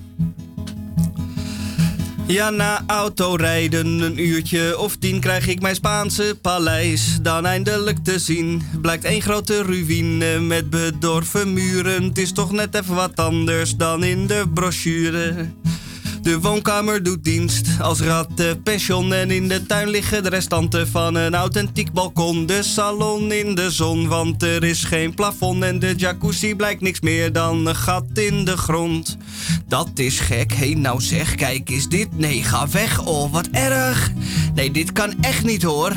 Ja, 2.29 2.51
na 2.51 2.83
autorijden 2.87 3.87
een 3.87 4.21
uurtje 4.21 4.79
of 4.79 4.97
tien 4.97 5.21
krijg 5.21 5.47
ik 5.47 5.61
mijn 5.61 5.75
Spaanse 5.75 6.39
paleis 6.43 7.19
dan 7.23 7.47
eindelijk 7.47 7.99
te 8.05 8.19
zien. 8.19 8.63
Blijkt 8.81 9.05
één 9.05 9.23
grote 9.23 9.63
ruïne 9.63 10.41
met 10.41 10.71
bedorven 10.71 11.53
muren. 11.53 12.03
Het 12.03 12.19
is 12.19 12.33
toch 12.33 12.53
net 12.53 12.75
even 12.75 12.95
wat 12.95 13.17
anders 13.17 13.77
dan 13.77 14.05
in 14.05 14.27
de 14.27 14.45
brochure. 14.55 15.49
De 16.27 16.41
woonkamer 16.41 17.03
doet 17.03 17.25
dienst 17.25 17.69
als 17.81 18.01
rattenpension 18.01 19.13
en 19.13 19.31
in 19.31 19.49
de 19.49 19.67
tuin 19.67 19.89
liggen 19.89 20.23
de 20.23 20.29
restanten 20.29 20.89
van 20.89 21.15
een 21.15 21.35
authentiek 21.35 21.93
balkon. 21.93 22.47
De 22.47 22.63
salon 22.63 23.33
in 23.33 23.55
de 23.55 23.71
zon, 23.71 24.09
want 24.09 24.43
er 24.43 24.65
is 24.65 24.85
geen 24.85 25.15
plafond 25.15 25.63
en 25.63 25.79
de 25.79 25.95
jacuzzi 25.97 26.55
blijkt 26.55 26.81
niks 26.81 27.01
meer 27.01 27.33
dan 27.33 27.67
een 27.67 27.77
gat 27.77 28.05
in 28.15 28.45
de 28.45 28.57
grond. 28.57 29.17
Dat 29.69 29.89
is 29.95 30.21
gek, 30.21 30.53
hé 30.53 30.75
nou 30.75 31.01
zeg, 31.01 31.35
kijk 31.35 31.71
is 31.71 31.89
dit? 31.89 32.19
Nee, 32.19 32.43
ga 32.43 32.69
weg, 32.69 33.05
oh 33.05 33.33
wat 33.33 33.49
erg. 33.53 34.11
Nee, 34.55 34.71
dit 34.71 34.93
kan 34.93 35.15
echt 35.21 35.45
niet 35.45 35.63
hoor. 35.63 35.93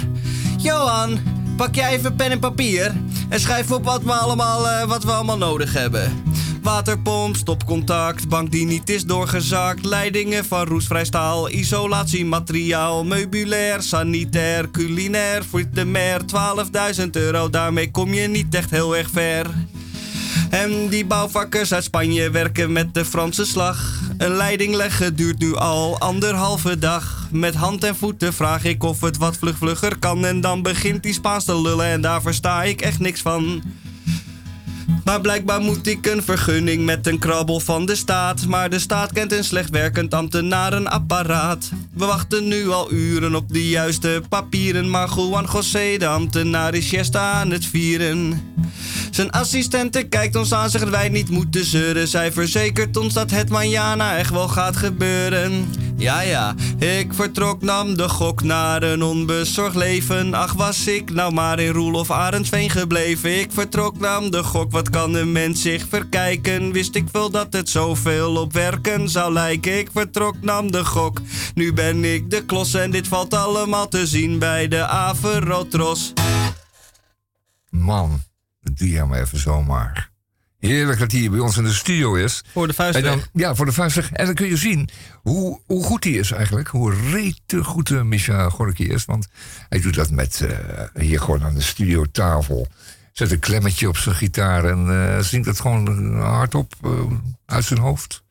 Johan, 0.58 1.20
pak 1.58 1.76
jij 1.76 1.98
even 1.98 2.16
pen 2.16 2.32
en 2.32 2.40
papier 2.40 2.96
en 3.30 3.40
schrijf 3.40 3.72
op 3.72 3.84
wat 3.84 4.04
we 4.04 4.14
allemaal, 4.14 4.68
eh, 4.68 4.88
wat 4.88 5.04
we 5.04 5.12
allemaal 5.12 5.38
nodig 5.38 5.74
hebben. 5.74 6.24
Waterpomp, 6.70 7.36
stopcontact, 7.36 8.28
bank 8.28 8.52
die 8.52 8.66
niet 8.66 8.90
is 8.90 9.06
doorgezakt, 9.06 9.86
leidingen 9.86 10.46
van 10.46 10.66
roestvrij 10.66 11.06
staal, 11.06 11.50
isolatiemateriaal, 11.50 13.04
meubilair, 13.04 13.82
sanitair, 13.82 14.72
culinair, 14.72 15.44
voor 15.46 15.64
de 15.74 15.86
mer 15.86 16.22
12.000 17.02 17.10
euro, 17.12 17.50
daarmee 17.50 17.92
kom 17.92 18.14
je 18.14 18.28
niet 18.28 18.56
echt 18.56 18.70
heel 18.70 18.98
erg 18.98 19.10
ver. 19.10 19.46
En 20.50 20.88
die 20.88 21.06
bouwvakkers 21.06 21.74
uit 21.74 21.84
Spanje 21.84 22.30
werken 22.30 22.72
met 22.72 22.94
de 22.94 23.06
Franse 23.06 23.46
slag. 23.46 24.02
Een 24.18 24.36
leiding 24.36 24.76
leggen 24.76 25.16
duurt 25.16 25.40
nu 25.40 25.56
al 25.56 26.00
anderhalve 26.00 26.80
dag. 26.80 27.28
Met 27.32 27.56
hand 27.56 27.84
en 27.84 27.96
voeten 27.96 28.34
vraag 28.34 28.64
ik 28.64 28.84
of 28.84 29.02
het 29.02 29.18
wat 29.18 29.38
vlug 29.38 29.58
vlugger 29.58 29.98
kan. 29.98 30.26
En 30.26 30.42
dan 30.42 30.62
begint 30.62 31.04
die 31.04 31.14
Spaans 31.14 31.46
te 31.46 31.62
lullen 31.62 31.86
en 31.86 32.02
daar 32.02 32.22
versta 32.22 32.64
ik 32.64 32.82
echt 32.82 33.00
niks 33.00 33.22
van. 33.22 33.62
Maar 35.04 35.22
blijkbaar 35.22 35.62
moet 35.62 35.88
ik 35.88 36.06
een 36.06 36.24
vergunning 36.24 36.86
met 36.86 37.08
een 37.08 37.20
krabbel 37.20 37.60
van 37.60 37.86
de 37.86 37.96
staat. 37.96 38.46
Maar 38.46 38.70
de 38.70 38.80
staat 38.80 39.12
kent 39.12 39.32
een 39.32 39.44
slecht 39.44 39.70
werkend 39.70 40.14
ambtenarenapparaat. 40.14 41.70
We 41.94 42.06
wachten 42.06 42.48
nu 42.48 42.70
al 42.70 42.92
uren 42.92 43.36
op 43.36 43.54
de 43.54 43.70
juiste 43.70 44.22
papieren. 44.30 44.90
Maar 44.90 45.10
Juan 45.16 45.48
José, 45.52 45.98
de 45.98 46.08
ambtenaar, 46.08 46.74
is 46.74 46.88
siesta 46.88 47.32
aan 47.32 47.52
het 47.52 47.66
vieren. 47.66 48.42
Zijn 49.12 49.32
assistente 49.32 50.04
kijkt 50.04 50.36
ons 50.36 50.54
aan, 50.54 50.70
zegt 50.70 50.90
wij 50.90 51.10
niet 51.10 51.30
moeten 51.30 51.66
zeuren. 51.66 52.08
Zij 52.08 52.32
verzekert 52.32 52.98
ons 52.98 53.14
dat 53.14 53.32
het 53.32 53.50
manjana 53.50 54.18
echt 54.18 54.32
wel 54.32 54.48
gaat 54.48 54.78
gebeuren. 54.78 55.68
Ja, 55.98 56.22
ja, 56.22 56.56
ik 56.78 57.14
vertrok, 57.14 57.62
nam 57.62 57.98
de 57.98 58.10
gok 58.10 58.44
naar 58.44 58.84
een 58.84 59.04
onbezorgd 59.04 59.76
leven. 59.76 60.34
Ach, 60.34 60.54
was 60.54 60.88
ik 60.88 61.14
nou 61.14 61.34
maar 61.34 61.60
in 61.60 61.72
Roel 61.72 61.94
of 61.94 62.12
Arendsveen 62.12 62.70
gebleven. 62.70 63.40
Ik 63.40 63.52
vertrok, 63.52 64.00
nam 64.00 64.32
de 64.32 64.44
gok, 64.44 64.72
wat 64.80 64.90
kan 64.90 65.14
een 65.14 65.32
mens 65.32 65.62
zich 65.62 65.86
verkijken? 65.90 66.72
Wist 66.72 66.96
ik 66.96 67.10
wel 67.12 67.30
dat 67.30 67.54
het 67.54 67.70
zoveel 67.70 68.36
op 68.36 68.54
werken 68.54 69.10
zou 69.10 69.34
lijken. 69.34 69.78
Ik 69.78 69.90
vertrok, 69.94 70.42
nam 70.42 70.72
de 70.72 70.86
gok, 70.86 71.22
nu 71.54 71.74
ben 71.74 72.04
ik 72.04 72.30
de 72.30 72.46
klos. 72.46 72.74
En 72.74 72.92
dit 72.92 73.08
valt 73.08 73.34
allemaal 73.34 73.88
te 73.88 74.08
zien 74.08 74.40
bij 74.40 74.68
de 74.68 74.86
Averotros. 74.88 76.14
Man, 77.70 78.22
dat 78.62 78.78
doe 78.78 78.90
je 78.90 79.04
maar 79.04 79.20
even 79.20 79.40
zomaar. 79.40 80.12
Heerlijk 80.60 81.00
dat 81.00 81.12
hij 81.12 81.20
hier 81.20 81.32
bij 81.32 81.40
ons 81.40 81.58
in 81.58 81.64
de 81.64 81.74
studio 81.74 82.16
is. 82.16 82.44
Voor 82.52 82.68
de 82.68 82.70
En 82.70 82.76
vuistweg. 82.76 83.06
dan, 83.06 83.24
ja, 83.34 83.56
voor 83.56 83.66
de 83.66 83.72
vuistweg. 83.72 84.12
En 84.12 84.26
dan 84.26 84.36
kun 84.36 84.48
je 84.48 84.58
zien 84.58 84.90
hoe, 85.22 85.60
hoe 85.66 85.84
goed 85.84 86.04
hij 86.04 86.14
is 86.14 86.32
eigenlijk. 86.32 86.68
Hoe 86.68 86.94
rete 87.12 87.64
goed 87.64 87.90
uh, 87.90 88.02
Misha 88.02 88.50
Gorky 88.50 88.84
is. 88.84 89.06
Want 89.06 89.28
hij 89.70 89.82
doet 89.82 89.96
dat 89.96 90.12
met 90.12 90.42
eh, 90.42 90.58
hier 90.94 91.20
gewoon 91.20 91.44
aan 91.44 91.56
de 91.56 91.62
studiotafel. 91.62 92.68
Zet 93.20 93.32
een 93.32 93.40
klemmetje 93.40 93.88
op 93.88 93.98
zijn 93.98 94.16
gitaar 94.16 94.66
en 94.66 94.90
eh, 94.90 95.20
zingt 95.20 95.48
het 95.48 95.60
gewoon 95.60 96.16
hardop 96.20 96.74
eh, 96.84 96.92
uit 97.46 97.66
zijn 97.66 97.80
hoofd. 97.80 98.24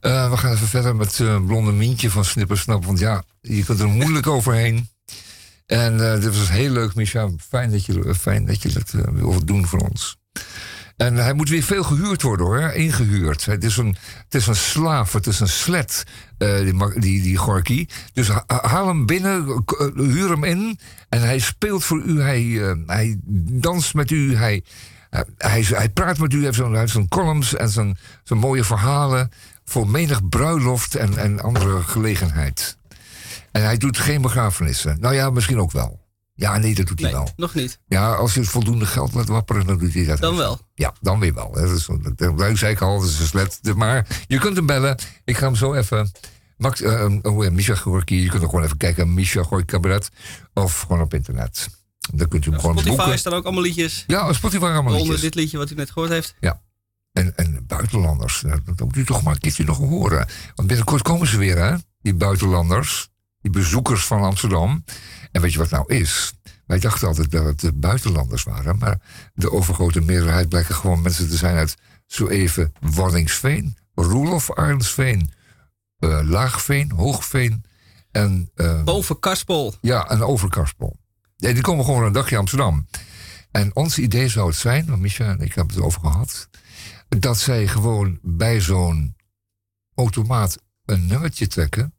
Eh, 0.00 0.30
we 0.30 0.36
gaan 0.36 0.52
even 0.52 0.66
verder 0.66 0.96
met 0.96 1.20
eh, 1.20 1.44
Blonde 1.46 1.72
Mientje 1.72 2.10
van 2.10 2.24
Snippersnap. 2.24 2.84
Want 2.84 2.98
ja, 2.98 3.22
je 3.40 3.64
kunt 3.64 3.80
er 3.80 3.88
moeilijk 3.88 4.26
overheen. 4.36 4.88
En 5.66 6.12
eh, 6.12 6.20
dit 6.20 6.38
was 6.38 6.50
heel 6.50 6.70
leuk, 6.70 6.94
Misha. 6.94 7.28
Fijn 7.48 7.70
dat 7.70 7.84
je, 7.84 8.14
fijn 8.14 8.46
dat, 8.46 8.62
je 8.62 8.72
dat 8.72 8.92
eh, 8.92 9.00
wil 9.12 9.44
doen 9.44 9.66
voor 9.66 9.78
ons. 9.78 10.16
En 10.96 11.14
hij 11.14 11.32
moet 11.32 11.48
weer 11.48 11.62
veel 11.62 11.82
gehuurd 11.82 12.22
worden 12.22 12.46
hoor, 12.46 12.60
ingehuurd. 12.60 13.44
Het 13.44 13.64
is 13.64 13.76
een, 13.76 13.96
het 14.24 14.34
is 14.34 14.46
een 14.46 14.56
slaaf, 14.56 15.12
het 15.12 15.26
is 15.26 15.40
een 15.40 15.48
slet, 15.48 16.04
eh, 16.38 16.58
die, 16.58 17.00
die, 17.00 17.22
die 17.22 17.36
Gorky. 17.36 17.86
Dus 18.12 18.28
ha- 18.28 18.44
haal 18.46 18.86
hem 18.86 19.06
binnen, 19.06 19.64
eh, 19.78 19.86
huur 19.94 20.30
hem 20.30 20.44
in. 20.44 20.78
En 21.08 21.20
hij 21.20 21.38
speelt 21.38 21.84
voor 21.84 22.02
u, 22.02 22.20
hij, 22.20 22.62
eh, 22.62 22.74
hij 22.86 23.18
danst 23.50 23.94
met 23.94 24.10
u, 24.10 24.36
hij, 24.36 24.64
hij, 25.38 25.62
hij, 25.68 25.88
praat 25.88 26.18
met 26.18 26.32
u. 26.32 26.44
Hij 26.44 26.52
heeft 26.70 26.92
zo'n 26.92 27.08
columns 27.08 27.54
en 27.54 27.68
zijn, 27.68 27.98
zijn 28.22 28.38
mooie 28.38 28.64
verhalen. 28.64 29.30
Voor 29.64 29.88
menig 29.88 30.28
bruiloft 30.28 30.94
en, 30.94 31.16
en 31.16 31.40
andere 31.40 31.82
gelegenheid. 31.82 32.76
En 33.52 33.62
hij 33.62 33.76
doet 33.76 33.98
geen 33.98 34.22
begrafenissen. 34.22 35.00
Nou 35.00 35.14
ja, 35.14 35.30
misschien 35.30 35.60
ook 35.60 35.72
wel. 35.72 36.03
Ja, 36.34 36.58
nee, 36.58 36.74
dat 36.74 36.86
doet 36.86 37.00
hij 37.00 37.12
wel. 37.12 37.28
Nog 37.36 37.54
niet. 37.54 37.78
Ja, 37.86 38.14
als 38.14 38.34
je 38.34 38.44
voldoende 38.44 38.86
geld 38.86 39.14
laat 39.14 39.28
wapperen, 39.28 39.66
dan 39.66 39.78
doet 39.78 39.94
hij 39.94 40.04
dat. 40.04 40.18
Dan 40.20 40.36
wel. 40.36 40.58
Ja, 40.74 40.94
dan 41.00 41.18
weer 41.20 41.34
wel. 41.34 41.52
Dat 41.52 41.70
is, 41.70 41.88
dat, 42.16 42.38
dat 42.38 42.58
zei 42.58 42.72
ik 42.72 42.80
al, 42.80 43.00
dat 43.00 43.08
is 43.08 43.18
een 43.18 43.26
slet. 43.26 43.60
Maar 43.76 44.06
je 44.26 44.38
kunt 44.38 44.56
hem 44.56 44.66
bellen. 44.66 44.98
Ik 45.24 45.36
ga 45.36 45.46
hem 45.46 45.56
zo 45.56 45.74
even... 45.74 46.10
Max, 46.56 46.80
eh, 46.82 47.06
oh 47.22 47.44
ja, 47.44 47.50
Misha 47.50 47.74
Gorky. 47.74 48.14
Je 48.14 48.28
kunt 48.28 48.42
ook 48.42 48.50
gewoon 48.50 48.64
even 48.64 48.76
kijken. 48.76 49.14
Misha 49.14 49.42
Gorky 49.42 49.64
Cabaret. 49.64 50.10
Of 50.52 50.80
gewoon 50.80 51.00
op 51.00 51.14
internet. 51.14 51.68
Dan 52.12 52.28
kunt 52.28 52.46
u 52.46 52.50
hem 52.50 52.60
gewoon 52.60 52.78
Spotify 52.78 52.96
boeken. 52.96 53.18
staan 53.18 53.32
ook 53.32 53.44
allemaal 53.44 53.62
liedjes. 53.62 54.04
Ja, 54.06 54.32
Spotify 54.32 54.62
allemaal 54.64 54.84
Onder 54.84 55.00
liedjes. 55.00 55.20
dit 55.20 55.34
liedje 55.34 55.58
wat 55.58 55.70
u 55.70 55.74
net 55.74 55.90
gehoord 55.90 56.10
heeft. 56.10 56.34
Ja. 56.40 56.62
En, 57.12 57.36
en 57.36 57.64
buitenlanders, 57.66 58.42
nou, 58.42 58.60
dat 58.64 58.80
moet 58.80 58.96
u 58.96 59.04
toch 59.04 59.22
maar 59.22 59.34
een 59.34 59.40
keertje 59.40 59.64
nog 59.64 59.78
horen. 59.78 60.28
Want 60.54 60.68
binnenkort 60.68 61.02
komen 61.02 61.26
ze 61.26 61.38
weer, 61.38 61.56
hè? 61.56 61.76
Die 62.00 62.14
buitenlanders, 62.14 63.08
die 63.40 63.50
bezoekers 63.50 64.04
van 64.04 64.22
Amsterdam. 64.22 64.84
En 65.34 65.40
weet 65.40 65.52
je 65.52 65.58
wat 65.58 65.70
nou 65.70 65.94
is? 65.94 66.32
Wij 66.66 66.78
dachten 66.78 67.08
altijd 67.08 67.30
dat 67.30 67.44
het 67.44 67.60
de 67.60 67.72
buitenlanders 67.72 68.42
waren, 68.42 68.78
maar 68.78 69.00
de 69.34 69.52
overgrote 69.52 70.00
meerderheid 70.00 70.48
blijken 70.48 70.74
gewoon 70.74 71.02
mensen 71.02 71.28
te 71.28 71.36
zijn 71.36 71.56
uit 71.56 71.76
zo 72.06 72.28
even 72.28 72.72
Waddinxveen, 72.80 73.76
Roelof 73.94 74.50
Arnsveen, 74.50 75.30
eh, 75.98 76.20
Laagveen, 76.22 76.90
Hoogveen 76.90 77.64
en... 78.10 78.50
Boven 78.84 79.18
Karspel. 79.18 79.74
ja, 79.80 80.10
een 80.10 80.22
overkarspel. 80.22 80.96
Nee, 81.36 81.54
die 81.54 81.62
komen 81.62 81.84
gewoon 81.84 82.04
een 82.04 82.12
dagje 82.12 82.36
Amsterdam. 82.36 82.86
En 83.50 83.76
ons 83.76 83.98
idee 83.98 84.28
zou 84.28 84.48
het 84.48 84.56
zijn, 84.56 84.86
want 84.86 85.00
Micha 85.00 85.24
en 85.24 85.40
ik 85.40 85.54
hebben 85.54 85.74
het 85.74 85.84
over 85.84 86.00
gehad, 86.00 86.48
dat 87.08 87.38
zij 87.38 87.66
gewoon 87.66 88.18
bij 88.22 88.60
zo'n 88.60 89.16
automaat 89.94 90.58
een 90.84 91.06
nummertje 91.06 91.46
trekken. 91.46 91.94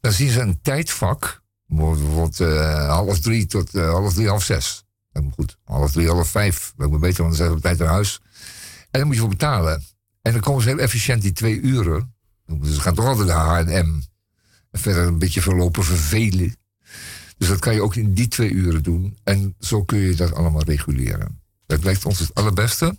Dan 0.00 0.12
zien 0.12 0.30
ze 0.30 0.40
een 0.40 0.60
tijdvak, 0.60 1.39
bijvoorbeeld 1.76 2.40
eh, 2.40 2.88
half 2.88 3.18
drie 3.18 3.46
tot 3.46 3.74
eh, 3.74 3.90
half 3.90 4.14
drie, 4.14 4.28
half 4.28 4.44
zes. 4.44 4.84
Dat 5.12 5.22
moet 5.22 5.34
goed, 5.34 5.56
half 5.64 5.92
drie, 5.92 6.08
half 6.08 6.28
vijf. 6.28 6.72
Dat 6.76 6.90
moet 6.90 7.00
beter, 7.00 7.22
want 7.22 7.28
dan 7.28 7.36
zijn 7.36 7.48
we 7.48 7.56
op 7.56 7.62
tijd 7.62 7.78
naar 7.78 7.88
huis. 7.88 8.20
En 8.90 8.98
dan 8.98 9.06
moet 9.06 9.14
je 9.14 9.20
voor 9.20 9.30
betalen. 9.30 9.84
En 10.22 10.32
dan 10.32 10.40
komen 10.40 10.62
ze 10.62 10.68
heel 10.68 10.78
efficiënt 10.78 11.22
die 11.22 11.32
twee 11.32 11.60
uren. 11.60 12.14
Ze 12.62 12.80
gaan 12.80 12.94
toch 12.94 13.04
altijd 13.04 13.28
naar 13.28 13.64
H&M. 13.64 14.00
En 14.70 14.80
verder 14.80 15.06
een 15.06 15.18
beetje 15.18 15.42
verlopen 15.42 15.84
vervelen. 15.84 16.56
Dus 17.38 17.48
dat 17.48 17.58
kan 17.58 17.74
je 17.74 17.82
ook 17.82 17.94
in 17.94 18.14
die 18.14 18.28
twee 18.28 18.50
uren 18.50 18.82
doen. 18.82 19.18
En 19.24 19.54
zo 19.58 19.84
kun 19.84 19.98
je 19.98 20.14
dat 20.14 20.32
allemaal 20.32 20.62
reguleren. 20.62 21.40
Dat 21.66 21.84
lijkt 21.84 22.04
ons 22.04 22.18
het 22.18 22.34
allerbeste. 22.34 22.98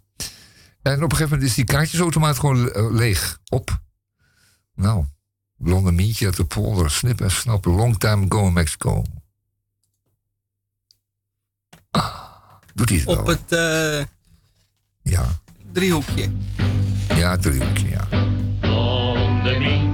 En 0.82 0.96
op 0.96 1.12
een 1.12 1.12
gegeven 1.12 1.30
moment 1.30 1.50
is 1.50 1.56
die 1.56 1.66
kaartjesautomaat 1.66 2.40
gewoon 2.40 2.72
eh, 2.72 2.92
leeg. 2.92 3.40
Op. 3.50 3.82
Nou, 4.76 5.06
blonde 5.62 5.92
mientje 5.92 6.26
uit 6.26 6.36
de 6.36 6.46
polder. 6.46 6.92
Snip 6.92 7.22
en 7.22 7.32
snap. 7.32 7.66
Long 7.66 7.98
time 7.98 8.26
ago 8.30 8.48
in 8.48 8.54
Mexico. 8.54 9.04
Ah, 11.92 12.16
doet 12.74 12.90
hij 12.90 12.98
het 12.98 13.08
wel? 13.08 13.18
Op 13.20 13.26
het 13.28 13.52
eh, 13.52 14.06
Ja. 15.02 15.26
driehoekje. 15.72 16.32
Ja, 17.16 17.38
driehoekje, 17.38 17.90
ja. 17.90 18.08
Blonde 18.60 19.60
Mientje 19.60 19.91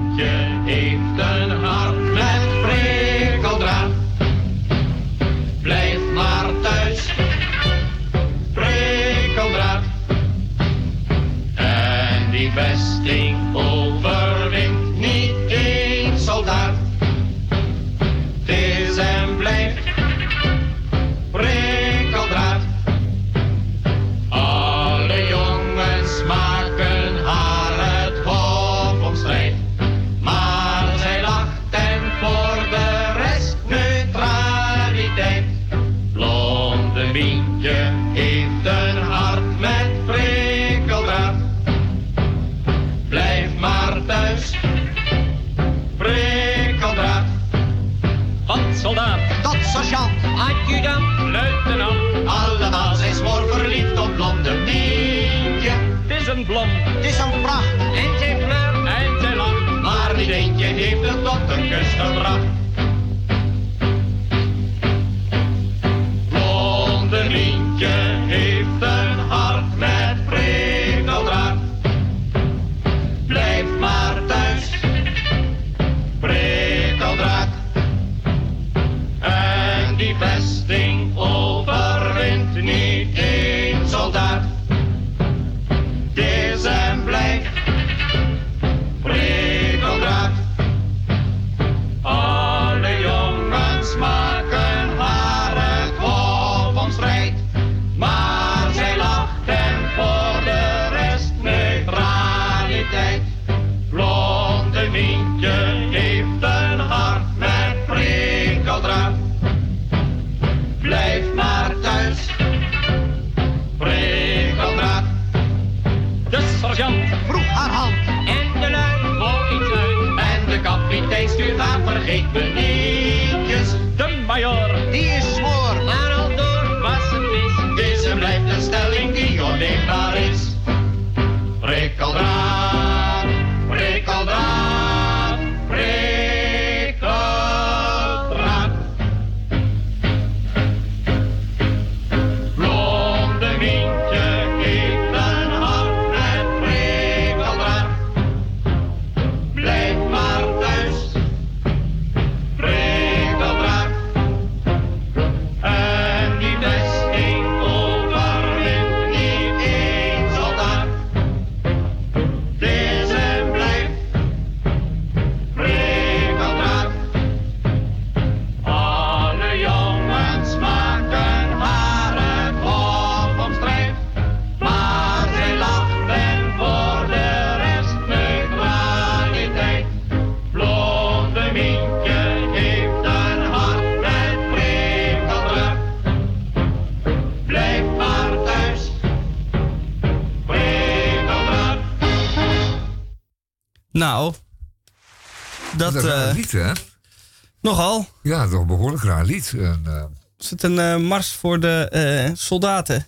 Ja, 198.47 198.53
toch 198.53 198.61
een 198.61 198.67
behoorlijk 198.67 199.03
raar 199.03 199.25
lied. 199.25 199.53
En, 199.57 199.81
eh, 199.85 200.03
Is 200.37 200.49
het 200.49 200.63
een 200.63 200.79
eh, 200.79 200.97
mars 200.97 201.31
voor 201.31 201.59
de 201.59 201.89
eh, 201.89 202.35
soldaten? 202.35 203.05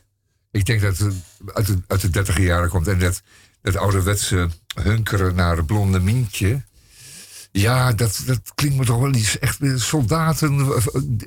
ik 0.52 0.66
denk 0.66 0.82
dat 0.82 0.98
het 0.98 1.14
uit 1.54 1.68
de, 1.68 1.82
uit 1.88 2.02
de 2.02 2.10
dertiger 2.10 2.44
jaren 2.44 2.70
komt. 2.70 2.88
En 2.88 3.00
dat, 3.00 3.22
dat 3.62 3.76
ouderwetse 3.76 4.50
hunkeren 4.84 5.36
naar 5.36 5.58
het 5.58 5.66
blonde 5.66 6.00
mientje. 6.00 6.62
Ja, 7.52 7.94
dat, 7.94 8.24
dat 8.26 8.40
klinkt 8.56 8.78
me 8.78 8.86
toch 8.86 9.00
wel 9.00 9.14
iets 9.14 9.40
echt 9.40 9.60
soldaten, 9.76 10.74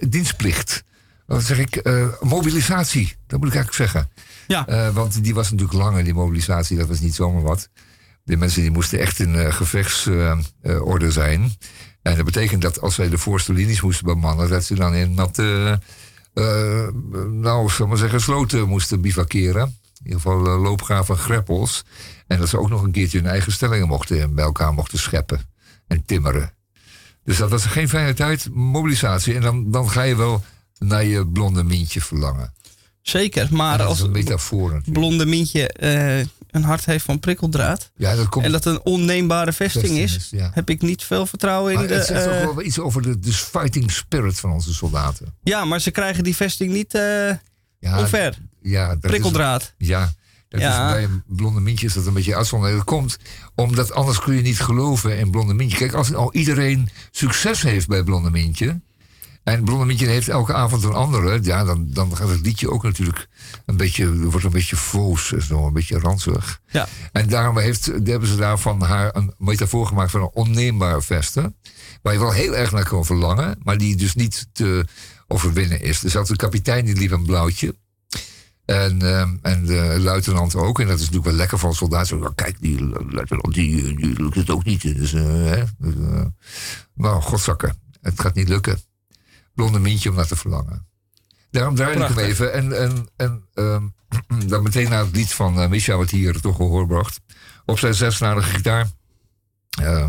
dienstplicht. 0.09 0.84
Wat 1.26 1.43
zeg 1.43 1.59
ik? 1.59 1.90
mobilisatie, 2.20 3.16
dat 3.26 3.39
moet 3.39 3.48
ik 3.48 3.55
eigenlijk 3.55 3.90
zeggen. 3.90 4.10
Ja. 4.47 4.93
Want 4.93 5.24
die 5.24 5.34
was 5.34 5.51
natuurlijk 5.51 5.78
langer, 5.78 6.05
die 6.05 6.14
mobilisatie, 6.14 6.76
dat 6.76 6.89
was 6.89 7.01
niet 7.01 7.14
zomaar 7.14 7.43
wat. 7.43 7.68
De 8.24 8.36
mensen 8.36 8.62
die 8.62 8.70
moesten 8.70 8.98
echt 8.98 9.18
in 9.18 9.34
uh, 9.34 9.52
gevechtsorde 9.52 11.10
zijn. 11.10 11.52
En 12.03 12.16
dat 12.16 12.24
betekent 12.24 12.62
dat 12.62 12.81
als 12.81 12.95
zij 12.95 13.09
de 13.09 13.19
voorste 13.19 13.53
linies 13.53 13.81
moesten 13.81 14.07
bemannen, 14.07 14.49
dat 14.49 14.65
ze 14.65 14.74
dan 14.74 14.95
in 14.95 15.15
natte, 15.15 15.81
eh, 16.35 16.89
nou, 17.31 17.70
zal 17.70 17.87
maar 17.87 17.97
zeggen, 17.97 18.20
sloten 18.20 18.69
moesten 18.69 19.01
bivakeren. 19.01 19.81
In 20.03 20.09
ieder 20.09 20.20
geval 20.20 20.47
uh, 20.47 20.62
loopgraven 20.62 21.16
greppels. 21.16 21.85
En 22.27 22.39
dat 22.39 22.49
ze 22.49 22.59
ook 22.59 22.69
nog 22.69 22.83
een 22.83 22.91
keertje 22.91 23.19
hun 23.19 23.31
eigen 23.31 23.53
stellingen 23.53 23.89
mochten, 23.89 24.35
bij 24.35 24.45
elkaar 24.45 24.74
mochten 24.74 24.99
scheppen 24.99 25.41
en 25.87 26.05
timmeren. 26.05 26.53
Dus 27.24 27.37
dat 27.37 27.51
was 27.51 27.65
geen 27.65 27.89
fijne 27.89 28.15
tijd, 28.15 28.49
mobilisatie. 28.53 29.35
En 29.35 29.41
dan, 29.41 29.70
dan 29.70 29.91
ga 29.91 30.03
je 30.03 30.16
wel 30.16 30.45
naar 30.79 31.05
je 31.05 31.27
blonde 31.27 31.62
mientje 31.62 32.01
verlangen. 32.01 32.53
Zeker, 33.03 33.49
maar 33.51 33.83
als 33.83 34.01
een 34.01 34.11
metafoor 34.11 34.62
natuurlijk. 34.69 34.93
blonde 34.93 35.27
Mientje 35.27 35.69
eh, 35.69 36.19
een 36.51 36.62
hart 36.62 36.85
heeft 36.85 37.05
van 37.05 37.20
prikkeldraad... 37.20 37.91
Ja, 37.97 38.15
dat 38.16 38.29
komt 38.29 38.45
en 38.45 38.53
dat 38.53 38.65
een 38.65 38.81
onneembare 38.85 39.53
vesting, 39.53 39.85
Vesting 39.87 40.05
is... 40.09 40.16
is, 40.16 40.29
ja. 40.31 40.51
heb 40.55 40.70
ik 40.70 40.83
niet 40.83 41.03
veel 41.03 41.27
vertrouwen 41.27 41.73
in 41.73 41.79
Maar 41.79 41.89
de... 41.89 41.95
het 41.95 42.07
zegt 42.07 42.27
ook 42.27 42.55
wel 42.55 42.65
iets 42.65 42.79
over 42.79 43.03
de, 43.03 43.19
de 43.19 43.33
fighting 43.33 43.91
spirit 43.93 44.41
van 44.41 44.51
onze 44.53 44.74
soldaten. 44.74 45.35
ja, 45.43 45.65
maar 45.65 45.81
ze 45.81 45.91
krijgen 45.91 46.24
die 46.24 46.37
vesting 46.37 46.73
niet 46.73 46.95
eh 46.95 47.03
Ja, 47.79 47.99
omver. 47.99 48.39
Ja, 48.62 48.87
dat 48.89 49.05
is- 49.05 49.11
Prikkeldraad. 49.11 49.74
ja, 49.79 50.12
dat 50.49 50.61
Ja. 50.61 50.87
is 50.87 50.93
bij 50.93 51.05
een 51.05 51.23
blonde 51.27 51.61
mintje 51.61 51.87
is 51.87 51.93
dat 51.93 52.07
een 52.07 52.12
beetje 52.15 52.37
uitzondering. 52.37 52.79
Dat 52.79 52.87
komt 52.87 53.16
omdat 53.55 53.93
anders 53.93 54.19
kun 54.19 54.35
je 54.35 54.43
niet 54.43 54.61
geloven 54.61 55.19
in 55.19 55.31
blonde 55.31 55.55
mintje. 55.55 55.77
Kijk, 55.77 55.93
als 55.93 56.15
al 56.15 56.35
iedereen 56.35 56.89
succes 57.11 57.62
heeft 57.62 57.89
bij 57.89 58.03
blonde 58.03 58.31
mintje... 58.31 58.81
en 59.44 59.64
blonde 59.64 59.85
mintje 59.85 60.06
heeft 60.06 60.28
elke 60.28 60.55
avond 60.55 60.82
een 60.82 60.93
andere... 60.93 61.39
ja, 61.43 61.64
dan, 61.64 61.86
dan 61.90 62.16
gaat 62.16 62.28
het 62.28 62.40
liedje 62.40 62.70
ook 62.70 62.82
natuurlijk 62.82 63.28
een 63.66 63.77
beetje... 63.77 64.28
wordt 64.31 64.44
een 64.44 64.52
beetje 64.52 64.77
foos 64.77 65.28
zo, 65.28 65.66
een 65.66 65.73
beetje 65.73 65.98
ranzig. 65.98 66.60
Ja. 66.70 66.89
En 67.12 67.28
daarom 67.28 67.59
heeft, 67.59 67.86
hebben 67.86 68.28
ze 68.28 68.36
daar 68.36 68.59
van 68.59 68.82
haar 68.82 69.16
een 69.16 69.35
metafoor 69.39 69.86
gemaakt 69.86 70.10
van 70.10 70.20
een 70.20 70.31
onneembare 70.32 71.02
vesten. 71.02 71.56
Waar 72.02 72.12
je 72.12 72.19
wel 72.19 72.32
heel 72.32 72.56
erg 72.56 72.73
naar 72.73 72.89
kan 72.89 73.05
verlangen, 73.05 73.59
maar 73.62 73.78
die 73.78 73.97
dus 73.97 74.14
niet 74.14 74.47
te 74.52 74.86
overwinnen 75.27 75.81
is. 75.81 76.01
Dus 76.01 76.14
had 76.14 76.27
de 76.27 76.36
kapitein 76.36 76.85
die 76.85 76.97
liep 76.97 77.10
een 77.10 77.27
blauwtje. 77.27 77.74
En, 78.64 79.02
ehm, 79.02 79.36
en 79.43 79.66
de 79.66 79.97
luitenant 80.01 80.55
ook. 80.55 80.81
En 80.81 80.86
dat 80.86 80.94
is 80.94 81.01
natuurlijk 81.01 81.28
wel 81.28 81.36
lekker 81.36 81.64
een 81.64 81.74
soldaat. 81.74 82.06
Zo, 82.06 82.16
"Oh, 82.16 82.28
kijk, 82.35 82.56
die 82.60 82.85
luitenant, 83.10 83.55
die, 83.55 83.97
die 83.97 84.23
lukt 84.23 84.35
het 84.35 84.51
ook 84.51 84.64
niet. 84.64 84.82
Dus, 84.82 85.12
eh, 85.12 85.23
hè, 85.23 85.62
dus, 85.78 85.94
eh, 85.94 86.24
nou, 86.94 87.23
godzakken. 87.23 87.77
Het 88.01 88.20
gaat 88.20 88.35
niet 88.35 88.48
lukken. 88.48 88.78
Blonde 89.55 89.79
mintje 89.79 90.11
om 90.11 90.16
naar 90.16 90.27
te 90.27 90.37
verlangen. 90.37 90.87
Daarom 91.51 91.74
draai 91.74 91.97
ik 91.97 92.09
hem 92.09 92.19
even. 92.19 92.53
En, 92.53 92.79
en, 92.81 93.09
en 93.16 93.45
ehm, 93.55 93.85
dan 94.51 94.62
meteen 94.62 94.89
naar 94.89 95.05
het 95.05 95.16
lied 95.16 95.33
van 95.33 95.61
uh, 95.61 95.69
Misha, 95.69 95.97
wat 95.97 96.11
hier 96.11 96.41
toch 96.41 96.57
gehoor 96.57 96.87
bracht. 96.87 97.20
Op 97.65 97.79
zijn 97.79 97.95
zesnarige 97.95 98.51
gitaar. 98.51 98.91
Eh, 99.70 100.09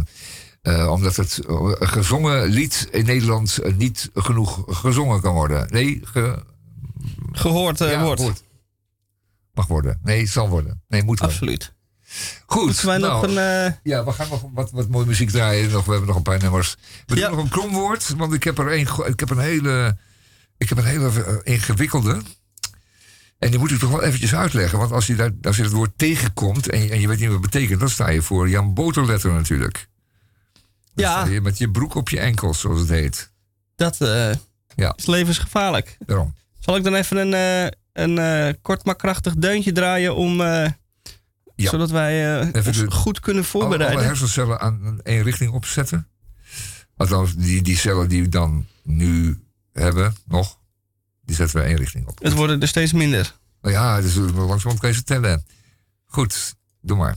eh, 0.62 0.92
omdat 0.92 1.16
het 1.16 1.40
eh, 1.48 1.72
gezongen 1.80 2.50
lied 2.50 2.88
in 2.92 3.06
Nederland 3.06 3.60
niet 3.78 4.10
genoeg 4.14 4.64
gezongen 4.68 5.22
kan 5.22 5.34
worden. 5.34 5.68
Nee, 5.70 6.00
ge, 6.04 6.44
Gehoord 7.32 7.82
eh, 7.82 7.92
ja, 7.92 8.04
wordt. 8.04 8.22
wordt. 8.22 8.44
Mag 9.54 9.68
worden. 9.68 10.00
Nee, 10.04 10.26
zal 10.26 10.50
worden. 10.50 10.82
Nee, 10.88 11.04
moet 11.04 11.20
worden. 11.20 11.38
Absoluut. 11.38 11.74
Goed. 12.46 12.66
Moeten 12.66 12.86
wij 12.86 12.98
nog 12.98 13.22
nou, 13.22 13.38
een... 13.38 13.66
eh, 13.66 13.72
Ja, 13.84 14.06
we 14.06 14.12
gaan 14.12 14.30
nog 14.30 14.44
wat, 14.54 14.72
wat 14.72 14.90
mooie 14.90 15.06
muziek 15.06 15.30
draaien. 15.30 15.72
Nog, 15.72 15.86
we 15.86 15.90
hebben 15.92 16.08
nog 16.08 16.18
een 16.18 16.24
paar 16.24 16.40
nummers. 16.42 16.76
We 17.06 17.16
Ja. 17.16 17.28
doen 17.28 17.36
nog 17.36 17.44
een 17.46 17.52
kromwoord, 17.52 18.14
want 18.18 18.34
ik 18.34 18.44
heb 18.44 18.58
er 18.58 18.74
een, 18.74 18.88
ik 19.06 19.20
heb 19.20 19.30
een 19.30 19.40
hele, 19.40 19.98
ik 20.58 20.70
heb 20.70 20.78
een 20.78 20.86
hele 20.86 21.24
eh, 21.24 21.54
ingewikkelde. 21.54 22.22
En 23.40 23.50
die 23.50 23.60
moet 23.60 23.72
ik 23.72 23.80
toch 23.80 23.90
wel 23.90 24.04
eventjes 24.04 24.36
uitleggen. 24.36 24.80
Want 24.80 24.92
als 24.92 25.08
je, 25.08 25.16
daar, 25.16 25.32
als 25.42 25.56
je 25.58 25.64
het 25.64 25.72
woord 25.72 25.92
tegenkomt 25.96 26.70
en 26.70 26.84
je, 26.84 26.90
en 26.90 27.00
je 27.00 27.08
weet 27.08 27.20
niet 27.20 27.30
wat 27.30 27.42
het 27.42 27.52
betekent, 27.52 27.80
dan 27.80 27.90
sta 27.90 28.10
je 28.10 28.22
voor 28.22 28.50
Jan 28.50 28.74
Boterletter 28.74 29.32
natuurlijk. 29.32 29.88
Dan 30.96 31.06
Ja. 31.06 31.26
je 31.26 31.42
met 31.42 31.58
je 31.58 31.70
broek 31.72 31.96
op 31.96 32.10
je 32.10 32.20
enkels, 32.20 32.60
zoals 32.60 32.80
het 32.80 32.90
heet. 32.90 33.32
dat 33.76 34.02
eh, 34.02 34.32
Ja. 34.76 34.94
is 34.96 35.06
levensgevaarlijk. 35.06 35.98
Daarom. 36.06 36.36
Zal 36.60 36.76
ik 36.76 36.84
dan 36.84 36.96
even 36.96 37.18
een, 37.18 37.72
een 37.94 38.18
eh, 38.18 38.54
kort 38.62 38.86
maar 38.86 38.96
krachtig 38.96 39.34
deuntje 39.36 39.72
draaien 39.72 40.16
om... 40.16 40.42
Ja. 41.56 41.70
Zodat 41.70 41.90
wij 41.90 42.42
eh, 42.54 42.66
ons 42.68 42.84
goed 42.88 43.20
kunnen 43.20 43.44
voorbereiden. 43.46 43.98
alle 43.98 44.08
hersencellen 44.08 44.60
aan 44.60 45.00
één 45.04 45.24
richting 45.24 45.52
opzetten. 45.52 46.08
Althans, 46.98 47.36
die, 47.36 47.62
die 47.62 47.78
cellen 47.78 48.10
die 48.10 48.22
we 48.22 48.30
dan 48.30 48.66
nu 48.84 49.40
hebben, 49.74 50.16
nog, 50.26 50.58
die 51.26 51.36
zetten 51.36 51.58
we 51.58 51.64
één 51.64 51.78
richting 51.78 52.08
op. 52.08 52.20
Het 52.22 52.34
worden 52.34 52.62
er 52.62 52.68
steeds 52.68 52.94
minder. 52.94 53.36
Nou 53.62 53.76
ja, 53.76 54.02
dus 54.02 54.16
langzamerhand 54.16 54.80
kan 54.80 54.90
je 54.90 54.96
ze 54.96 55.04
tellen. 55.04 55.46
Goed, 56.06 56.56
doe 56.82 56.98
maar. 56.98 57.16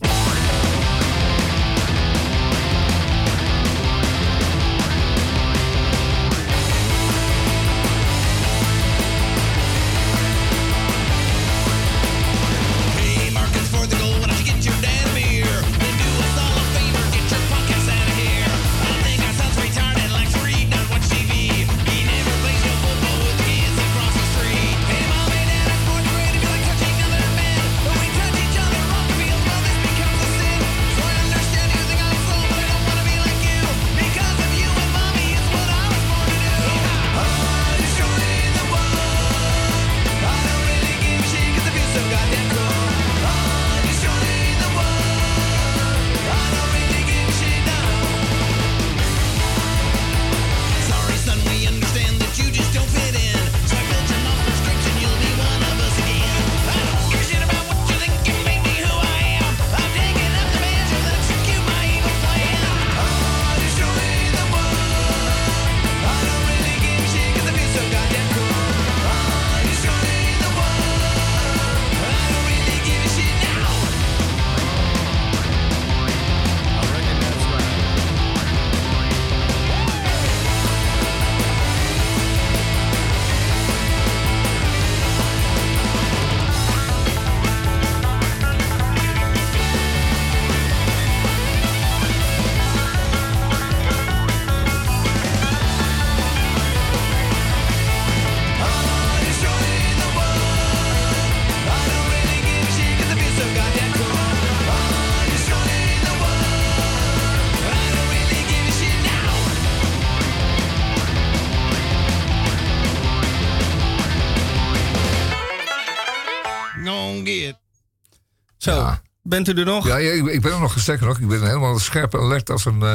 Bent 119.44 119.56
u 119.56 119.60
er 119.60 119.66
nog? 119.66 119.86
Ja, 119.86 119.96
ja, 119.96 120.12
ik, 120.12 120.26
ik 120.26 120.40
ben 120.40 120.52
er 120.52 120.60
nog 120.60 120.78
sterker 120.80 121.06
nog. 121.06 121.18
Ik 121.18 121.28
ben 121.28 121.46
helemaal 121.46 121.78
scherp 121.78 122.14
en 122.14 122.20
alert 122.20 122.50
als 122.50 122.64
een, 122.64 122.82
eh, 122.82 122.90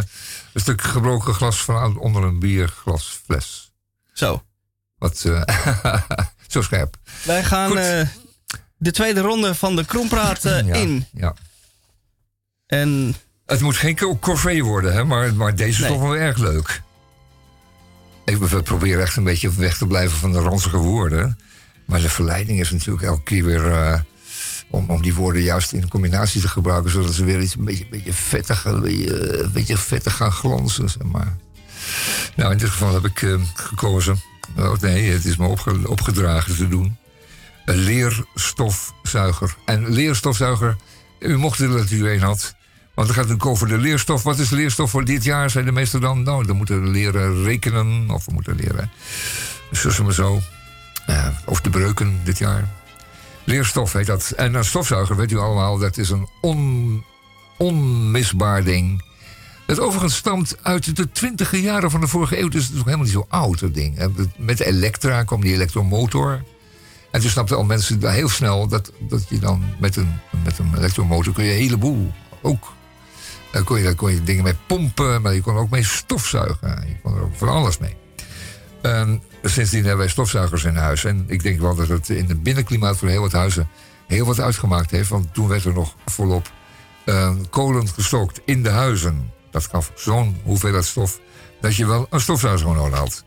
een 0.54 0.62
stuk 0.62 0.82
gebroken 0.82 1.34
glas 1.34 1.64
van 1.64 1.98
onder 1.98 2.24
een 2.24 2.40
bierglasfles. 2.40 3.72
Zo. 4.14 4.44
Wat, 4.98 5.24
eh, 5.26 5.44
zo 6.48 6.62
scherp. 6.62 6.96
Wij 7.24 7.44
gaan 7.44 7.78
eh, 7.78 8.08
de 8.78 8.92
tweede 8.92 9.22
ronde 9.22 9.56
van 9.56 9.76
de 9.76 9.86
Krompraat 9.86 10.44
Ja, 10.44 10.58
in. 10.58 11.06
Ja. 11.14 11.34
En 12.68 13.16
Het 13.46 13.62
moet 13.62 13.78
geen 13.78 13.96
co- 13.96 14.18
corvée 14.20 14.64
worden, 14.64 14.94
hè, 14.94 15.04
maar, 15.04 15.34
maar 15.36 15.56
deze 15.56 15.70
is 15.72 15.80
Nee. 15.80 15.90
toch 15.90 16.02
wel 16.02 16.16
erg 16.16 16.38
leuk. 16.38 16.82
Ik 18.26 18.38
we 18.38 18.62
proberen 18.64 19.02
echt 19.04 19.16
een 19.16 19.24
beetje 19.24 19.54
weg 19.56 19.78
te 19.78 19.88
blijven 19.88 20.18
van 20.18 20.32
de 20.32 20.40
ranzige 20.40 20.78
woorden. 20.78 21.40
Maar 21.86 22.02
de 22.02 22.10
verleiding 22.10 22.60
is 22.60 22.72
natuurlijk 22.72 23.04
elke 23.04 23.24
keer 23.24 23.46
weer... 23.46 24.04
om, 24.72 24.90
om 24.90 25.02
die 25.02 25.14
woorden 25.14 25.42
juist 25.42 25.72
in 25.72 25.90
combinatie 25.90 26.42
te 26.42 26.48
gebruiken... 26.48 26.92
zodat 26.92 27.14
ze 27.14 27.26
weer 27.26 27.42
iets 27.42 27.56
een 27.56 27.66
beetje, 27.66 27.86
beetje, 27.90 28.14
vettig, 28.14 28.66
een 28.66 28.82
beetje, 28.82 29.18
eh, 29.20 29.96
een 30.04 30.12
gaan 30.12 30.32
glanzen. 30.32 30.90
Zeg 30.90 31.04
maar. 31.04 31.38
Nou, 32.36 32.52
in 32.52 32.58
dit 32.58 32.70
geval 32.70 32.94
heb 32.94 33.06
ik 33.06 33.22
eh, 33.22 33.42
gekozen... 33.54 34.22
Oh, 34.58 34.80
nee, 34.80 35.12
het 35.12 35.26
is 35.26 35.38
me 35.38 35.48
opge- 35.48 35.88
opgedragen 35.90 36.56
te 36.56 36.68
doen. 36.68 36.98
Een 37.66 37.78
leerstofzuiger. 37.78 39.56
En 39.66 39.90
leerstofzuiger, 39.90 40.76
u 41.20 41.38
mocht 41.38 41.58
willen 41.58 41.78
dat 41.78 41.92
u 41.92 42.10
een 42.10 42.22
had. 42.22 42.56
Want 42.94 43.08
het 43.08 43.18
gaat 43.18 43.28
natuurlijk 43.28 43.46
over 43.46 43.68
de 43.68 43.78
leerstof. 43.78 44.24
Wat 44.24 44.40
is 44.40 44.50
leerstof 44.50 44.90
voor 44.90 45.06
dit 45.06 45.24
jaar? 45.24 45.50
Zijn 45.50 45.66
de 45.66 45.72
meesten 45.72 46.02
dan? 46.02 46.24
Nou, 46.24 46.46
dan 46.46 46.56
moeten 46.56 46.82
we 46.84 46.90
leren 46.90 47.44
rekenen. 47.44 48.10
Of 48.10 48.26
we 48.26 48.34
moeten 48.34 48.56
leren 48.56 48.92
zussen 49.72 50.04
maar 50.04 50.14
zo. 50.14 50.42
Eh, 51.06 51.28
of 51.46 51.62
de 51.62 51.70
breuken 51.70 52.20
dit 52.24 52.38
jaar. 52.38 52.81
Leerstof 53.44 53.94
heet 53.94 54.06
dat. 54.06 54.32
En 54.32 54.54
een 54.54 54.66
stofzuiger, 54.66 55.16
weet 55.16 55.32
u 55.32 55.38
allemaal, 55.38 55.78
dat 55.78 55.98
is 55.98 56.10
een 56.10 56.30
on, 56.42 57.04
onmisbaar 57.58 58.64
ding. 58.64 59.04
Dat 59.66 59.80
overigens 59.80 60.16
stamt 60.16 60.56
uit 60.62 60.96
de 60.96 61.12
twintige 61.12 61.62
jaren 61.62 61.92
van 61.92 62.02
de 62.02 62.08
vorige 62.08 62.40
eeuw. 62.40 62.48
Dus 62.48 62.64
het 62.64 62.74
is 62.74 62.80
ook 62.80 62.86
helemaal 62.86 63.06
niet 63.06 63.16
zo 63.16 63.26
oud, 63.30 63.60
dat 63.60 63.74
ding. 63.74 63.98
Met 64.38 64.58
de 64.58 64.66
elektra 64.66 65.24
kwam 65.24 65.42
die 65.42 65.54
elektromotor. 65.54 66.44
En 67.12 67.22
toen 67.22 67.30
snapten 67.30 67.58
al 67.58 67.64
mensen 67.64 68.12
heel 68.12 68.30
snel 68.30 68.68
dat, 68.68 68.92
dat 69.00 69.30
je 69.30 69.40
dan 69.40 69.64
met 69.80 69.96
een, 69.96 70.20
met 70.44 70.58
een 70.58 70.74
elektromotor 70.78 71.34
kun 71.34 71.44
je 71.44 71.52
een 71.52 71.58
heleboel 71.58 72.12
ook. 72.42 72.74
Daar 73.52 73.64
kon 73.64 73.78
je, 73.78 73.84
daar 73.84 73.96
kon 73.96 74.12
je 74.12 74.24
dingen 74.24 74.44
mee 74.44 74.56
pompen, 74.68 75.22
maar 75.22 75.34
je 75.34 75.42
kon 75.42 75.56
ook 75.56 75.70
mee 75.70 75.84
stofzuigen. 75.84 76.84
Je 76.88 76.96
kon 77.04 77.16
er 77.16 77.24
ook 77.24 77.36
van 77.36 77.50
alles 77.50 77.78
mee. 77.78 77.96
En 78.82 79.22
sindsdien 79.44 79.80
hebben 79.80 80.00
wij 80.00 80.08
stofzuigers 80.08 80.64
in 80.64 80.76
huis. 80.76 81.04
En 81.04 81.24
ik 81.28 81.44
denk 81.44 81.60
wel 81.60 81.76
dat 81.76 81.88
het 81.88 82.10
in 82.10 82.30
het 82.30 82.44
binnenklimaat 82.44 82.98
van 82.98 83.08
heel 83.08 83.22
wat 83.22 83.32
huizen 83.32 83.70
heel 84.12 84.26
wat 84.26 84.40
uitgemaakt 84.40 84.92
heeft. 84.92 85.10
Want 85.10 85.34
toen 85.34 85.48
werd 85.48 85.66
er 85.66 85.74
nog 85.74 85.96
volop 86.06 86.52
eh, 87.06 87.36
kolen 87.50 87.88
gestookt 87.88 88.42
in 88.46 88.64
de 88.64 88.70
huizen. 88.70 89.32
Dat 89.52 89.68
gaf 89.68 89.92
zo'n 89.96 90.38
hoeveelheid 90.44 90.86
stof 90.86 91.20
dat 91.62 91.76
je 91.76 91.86
wel 91.86 92.08
een 92.10 92.22
stofzuiger 92.22 92.74
nodig 92.74 92.98
had. 92.98 93.24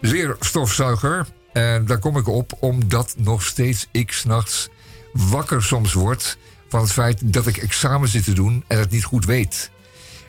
Leerstofzuiger. 0.00 1.26
En 1.52 1.84
daar 1.86 1.98
kom 1.98 2.16
ik 2.16 2.28
op 2.28 2.52
omdat 2.60 3.14
nog 3.18 3.42
steeds 3.42 3.88
ik 3.90 4.12
s'nachts 4.12 4.68
wakker 5.12 5.62
soms 5.62 5.92
word 5.92 6.38
van 6.68 6.80
het 6.80 6.92
feit 6.92 7.32
dat 7.32 7.46
ik 7.46 7.56
examen 7.56 8.08
zit 8.08 8.24
te 8.24 8.32
doen 8.32 8.64
en 8.66 8.78
het 8.78 8.90
niet 8.90 9.04
goed 9.04 9.24
weet. 9.24 9.70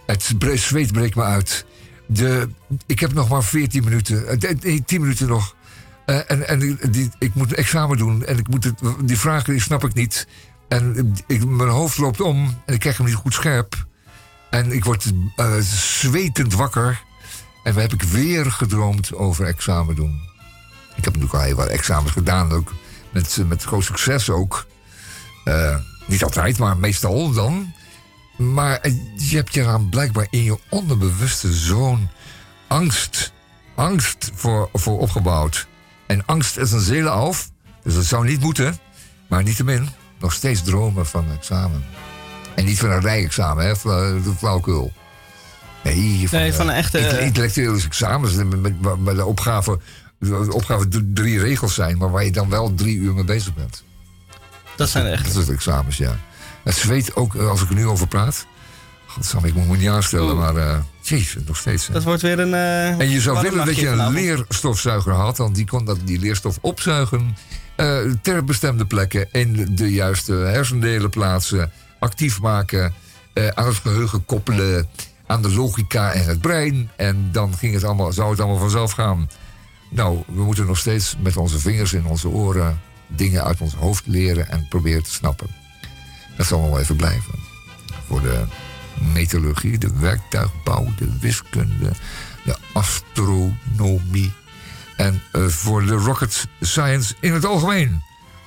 Het 0.05 0.35
zweet 0.53 0.91
breekt 0.91 1.15
me 1.15 1.23
uit. 1.23 1.65
De, 2.07 2.49
ik 2.85 2.99
heb 2.99 3.13
nog 3.13 3.29
maar 3.29 3.43
14 3.43 3.83
minuten, 3.83 4.27
eh, 4.27 4.55
nee, 4.61 4.83
10 4.83 5.01
minuten 5.01 5.27
nog. 5.27 5.55
Eh, 6.05 6.31
en 6.31 6.47
en 6.47 6.59
die, 6.91 7.09
ik 7.19 7.33
moet 7.33 7.51
een 7.51 7.57
examen 7.57 7.97
doen 7.97 8.25
en 8.25 8.37
ik 8.37 8.47
moet 8.47 8.73
die 9.03 9.17
vragen 9.17 9.53
die 9.53 9.61
snap 9.61 9.83
ik 9.83 9.93
niet. 9.93 10.27
En 10.67 11.13
ik, 11.27 11.45
mijn 11.45 11.69
hoofd 11.69 11.97
loopt 11.97 12.21
om 12.21 12.61
en 12.65 12.73
ik 12.73 12.79
krijg 12.79 12.97
hem 12.97 13.05
niet 13.05 13.15
goed 13.15 13.33
scherp. 13.33 13.85
En 14.49 14.71
ik 14.71 14.85
word 14.85 15.11
eh, 15.35 15.57
zwetend 15.99 16.53
wakker. 16.53 17.01
En 17.63 17.73
dan 17.73 17.81
heb 17.81 17.93
ik 17.93 18.03
weer 18.03 18.51
gedroomd 18.51 19.13
over 19.13 19.45
examen 19.45 19.95
doen. 19.95 20.21
Ik 20.95 21.03
heb 21.03 21.13
natuurlijk 21.13 21.33
al 21.33 21.41
heel 21.41 21.55
wat 21.55 21.67
examens 21.67 22.11
gedaan, 22.11 22.51
ook 22.51 22.73
met, 23.11 23.37
met 23.47 23.63
groot 23.63 23.83
succes 23.83 24.29
ook. 24.29 24.67
Niet 26.05 26.23
altijd, 26.23 26.57
maar 26.57 26.77
meestal 26.77 27.31
dan. 27.31 27.73
Maar 28.37 28.77
eh, 28.79 28.93
je 29.29 29.35
hebt 29.35 29.53
je 29.53 29.63
dan 29.63 29.89
blijkbaar 29.89 30.27
in 30.29 30.43
je 30.43 30.59
onderbewuste 30.69 31.53
zo'n 31.53 32.09
angst, 32.67 33.31
angst 33.75 34.31
voor, 34.33 34.69
voor 34.73 34.99
opgebouwd. 34.99 35.67
En 36.07 36.25
angst 36.25 36.57
is 36.57 36.71
een 36.71 36.79
zelenalf, 36.79 37.49
dus 37.83 37.93
dat 37.93 38.05
zou 38.05 38.25
niet 38.27 38.39
moeten. 38.41 38.77
Maar 39.27 39.43
niettemin, 39.43 39.89
nog 40.19 40.33
steeds 40.33 40.63
dromen 40.63 41.05
van 41.05 41.25
een 41.29 41.35
examen. 41.37 41.85
En 42.55 42.65
niet 42.65 42.79
van 42.79 42.91
een 42.91 43.01
rijexamen, 43.01 43.65
hè, 43.65 43.75
fla- 43.75 44.11
de 44.11 44.33
flauwkul. 44.37 44.93
Nee, 45.83 46.29
van, 46.29 46.39
Nee, 46.39 46.53
van 46.53 46.65
eh, 46.69 46.71
een 46.71 46.77
echte- 46.77 46.99
inte- 46.99 47.19
intellectuele 47.19 47.81
examens 47.83 48.33
met, 48.33 48.81
met, 49.03 49.15
de 49.15 49.25
opgave, 49.25 49.79
de 50.19 50.53
opgave 50.53 51.11
drie 51.13 51.39
regels 51.39 51.73
zijn, 51.73 51.97
maar 51.97 52.11
waar 52.11 52.23
je 52.23 52.31
dan 52.31 52.49
wel 52.49 52.73
drie 52.73 52.97
uur 52.97 53.13
mee 53.13 53.23
bezig 53.23 53.53
bent. 53.53 53.83
dat 54.75 54.89
zijn 54.89 55.05
echt. 55.05 55.23
Dat 55.25 55.31
is 55.35 55.47
het 55.47 55.49
examens, 55.55 55.97
ja. 55.97 56.17
Het 56.67 56.75
zweet 56.75 57.15
ook, 57.15 57.35
eh, 57.35 57.49
als 57.49 57.61
ik 57.61 57.69
er 57.69 57.75
nu 57.75 57.85
over 57.87 58.07
praat. 58.07 58.45
Godsam, 59.05 59.45
ik 59.45 59.53
moet 59.53 59.67
me 59.67 59.77
niet 59.77 59.89
aanstellen, 59.89 60.35
Oeh. 60.37 60.53
maar 60.53 60.83
jezus, 61.01 61.43
nog 61.45 61.57
steeds. 61.57 61.87
hè. 61.87 61.93
Dat 61.93 62.03
wordt 62.03 62.21
weer 62.21 62.39
een. 62.39 62.53
eh, 62.53 62.99
En 62.99 63.09
je 63.09 63.21
zou 63.21 63.41
willen 63.41 63.65
dat 63.65 63.75
je 63.75 63.87
een 63.87 64.11
leerstofzuiger 64.11 65.13
had, 65.13 65.37
want 65.37 65.55
die 65.55 65.65
kon 65.65 65.85
dat, 65.85 65.97
die 66.03 66.19
leerstof 66.19 66.57
opzuigen. 66.61 67.37
ter 68.21 68.43
bestemde 68.43 68.85
plekken 68.85 69.27
in 69.31 69.75
de 69.75 69.91
juiste 69.91 70.33
hersendelen 70.33 71.09
plaatsen. 71.09 71.71
Actief 71.99 72.41
maken. 72.41 72.93
aan 73.53 73.65
het 73.67 73.75
geheugen 73.75 74.25
koppelen. 74.25 74.87
Aan 75.27 75.41
de 75.41 75.51
logica 75.53 76.11
en 76.13 76.23
het 76.25 76.41
brein. 76.41 76.89
En 76.95 77.29
dan 77.31 77.57
ging 77.57 77.73
het 77.73 77.83
allemaal, 77.83 78.11
zou 78.13 78.29
het 78.29 78.39
allemaal 78.39 78.59
vanzelf 78.59 78.91
gaan. 78.91 79.29
Nou, 79.89 80.23
we 80.27 80.43
moeten 80.43 80.65
nog 80.65 80.77
steeds 80.77 81.15
met 81.19 81.37
onze 81.37 81.59
vingers 81.59 81.93
in 81.93 82.05
onze 82.05 82.27
oren 82.27 82.79
dingen 83.07 83.43
uit 83.43 83.61
ons 83.61 83.73
hoofd 83.73 84.03
leren 84.07 84.49
en 84.49 84.65
proberen 84.69 85.03
te 85.03 85.11
snappen. 85.11 85.47
Dat 86.37 86.45
zal 86.45 86.61
wel 86.69 86.79
even 86.79 86.95
blijven. 86.95 87.33
Voor 88.07 88.21
de 88.21 88.43
metallurgie, 89.13 89.77
de 89.77 89.91
werktuigbouw, 89.99 90.87
de 90.97 91.17
wiskunde, 91.19 91.91
de 92.45 92.55
astronomie. 92.73 94.33
En 94.97 95.21
eh, 95.31 95.45
voor 95.47 95.85
de 95.85 95.93
rocket 95.95 96.47
science 96.61 97.13
in 97.19 97.33
het 97.33 97.45
algemeen. 97.45 98.01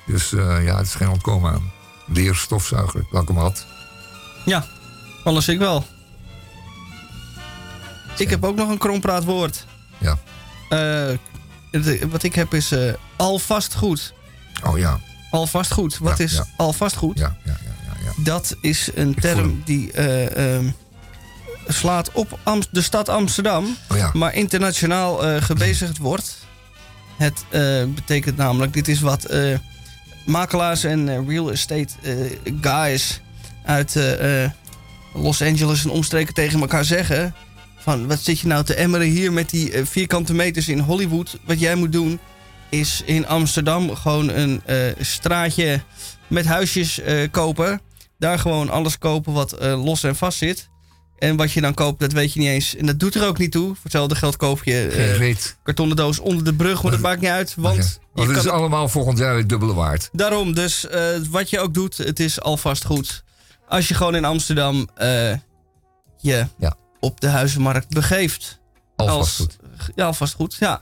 Dus 0.05 0.33
eh, 0.33 0.65
ja, 0.65 0.77
het 0.77 0.85
is 0.87 0.93
geen 0.95 1.09
ontkomen 1.09 1.51
aan. 1.53 1.71
Leerstofzuiger, 2.07 3.05
dat 3.11 3.21
ik 3.21 3.27
hem 3.27 3.37
had. 3.37 3.65
Ja, 4.45 4.65
anders 5.23 5.47
ik 5.47 5.57
wel. 5.59 5.85
Ik 8.17 8.29
heb 8.29 8.43
ook 8.43 8.55
nog 8.55 8.69
een 8.69 8.77
krompraatwoord. 8.77 9.65
Ja. 9.97 10.17
Eh, 10.69 11.17
het- 11.71 12.09
wat 12.09 12.23
ik 12.23 12.35
heb 12.35 12.53
is 12.53 12.73
alvast 13.15 13.75
goed. 13.75 14.13
Oh 14.63 14.77
ja, 14.77 14.99
Alvast 15.31 15.71
goed. 15.73 15.97
Wat 15.97 16.17
Ja, 16.17 16.23
is 16.23 16.33
ja. 16.33 16.45
alvast 16.57 16.95
goed? 16.95 17.17
ja. 17.19 17.37
ja. 17.45 17.57
Dat 18.17 18.55
is 18.61 18.89
een 18.95 19.15
term 19.15 19.61
die 19.65 19.91
eh, 19.91 20.55
ehm, 20.55 20.65
slaat 21.67 22.11
op 22.11 22.39
de 22.71 22.81
stad 22.81 23.09
Amsterdam, 23.09 23.77
Oh 23.89 23.97
ja, 23.97 24.09
maar 24.13 24.35
internationaal 24.35 25.25
eh, 25.25 25.41
gebezigd 25.41 25.97
wordt. 25.97 26.37
Het 27.17 27.45
eh, 27.49 27.83
betekent 27.87 28.37
namelijk, 28.37 28.73
dit 28.73 28.87
is 28.87 28.99
wat 28.99 29.33
makelaars 30.25 30.83
en 30.83 31.27
real 31.27 31.51
estate 31.51 31.93
guys 32.61 33.21
uit 33.65 33.99
Los 35.13 35.41
Angeles 35.41 35.83
en 35.83 35.89
omstreken 35.89 36.33
tegen 36.33 36.59
elkaar 36.59 36.85
zeggen. 36.85 37.35
Van 37.77 38.07
wat 38.07 38.19
zit 38.19 38.39
je 38.39 38.47
nou 38.47 38.63
te 38.63 38.73
emmeren 38.75 39.07
hier 39.07 39.33
met 39.33 39.49
die 39.49 39.85
vierkante 39.85 40.33
meters 40.33 40.67
in 40.67 40.79
Hollywood? 40.79 41.37
Wat 41.45 41.59
jij 41.59 41.75
moet 41.75 41.91
doen 41.91 42.19
is 42.69 43.01
in 43.05 43.27
Amsterdam 43.27 43.95
gewoon 43.95 44.29
een 44.29 44.61
straatje 44.99 45.81
met 46.27 46.45
huisjes 46.45 47.01
kopen. 47.31 47.81
Daar 48.21 48.39
gewoon 48.39 48.69
alles 48.69 48.97
kopen 48.97 49.33
wat 49.33 49.51
eh, 49.51 49.83
los 49.85 50.03
en 50.03 50.15
vast 50.15 50.37
zit. 50.37 50.69
En 51.17 51.35
wat 51.35 51.51
je 51.51 51.61
dan 51.61 51.73
koopt, 51.73 51.99
dat 51.99 52.11
weet 52.11 52.33
je 52.33 52.39
niet 52.39 52.49
eens. 52.49 52.75
En 52.75 52.85
dat 52.85 52.99
doet 52.99 53.15
er 53.15 53.25
ook 53.27 53.37
niet 53.37 53.51
toe. 53.51 53.65
Voor 53.67 53.77
hetzelfde 53.83 54.15
geld 54.15 54.35
koop 54.37 54.63
je 54.63 54.87
reet. 55.17 55.57
kartonnen 55.63 55.95
doos 55.95 56.19
onder 56.19 56.43
de 56.43 56.53
brug. 56.53 56.83
Maar 56.83 56.91
dat 56.91 57.01
maakt 57.01 57.21
niet 57.21 57.29
uit. 57.29 57.55
Want 57.57 57.77
het 57.77 57.99
kan 58.13 58.29
is 58.29 58.35
het- 58.35 58.47
allemaal 58.47 58.89
volgend 58.89 59.17
jaar 59.17 59.35
het 59.37 59.49
dubbele 59.49 59.73
waard. 59.73 60.09
daarom. 60.11 60.53
Dus 60.53 60.87
eh, 60.87 61.03
wat 61.29 61.49
je 61.49 61.59
ook 61.59 61.73
doet, 61.73 61.97
het 61.97 62.19
is 62.19 62.41
alvast 62.41 62.85
goed. 62.85 63.23
Als 63.67 63.87
je 63.87 63.93
gewoon 63.93 64.15
in 64.15 64.25
Amsterdam 64.25 64.87
je 66.17 66.47
Ja. 66.57 66.75
op 66.99 67.21
de 67.21 67.27
huizenmarkt 67.27 67.89
begeeft. 67.89 68.59
Alvast 68.95 69.17
Als- 69.19 69.35
goed. 69.37 69.57
Ja, 69.95 70.05
alvast 70.05 70.33
goed. 70.33 70.55
Ja. 70.59 70.81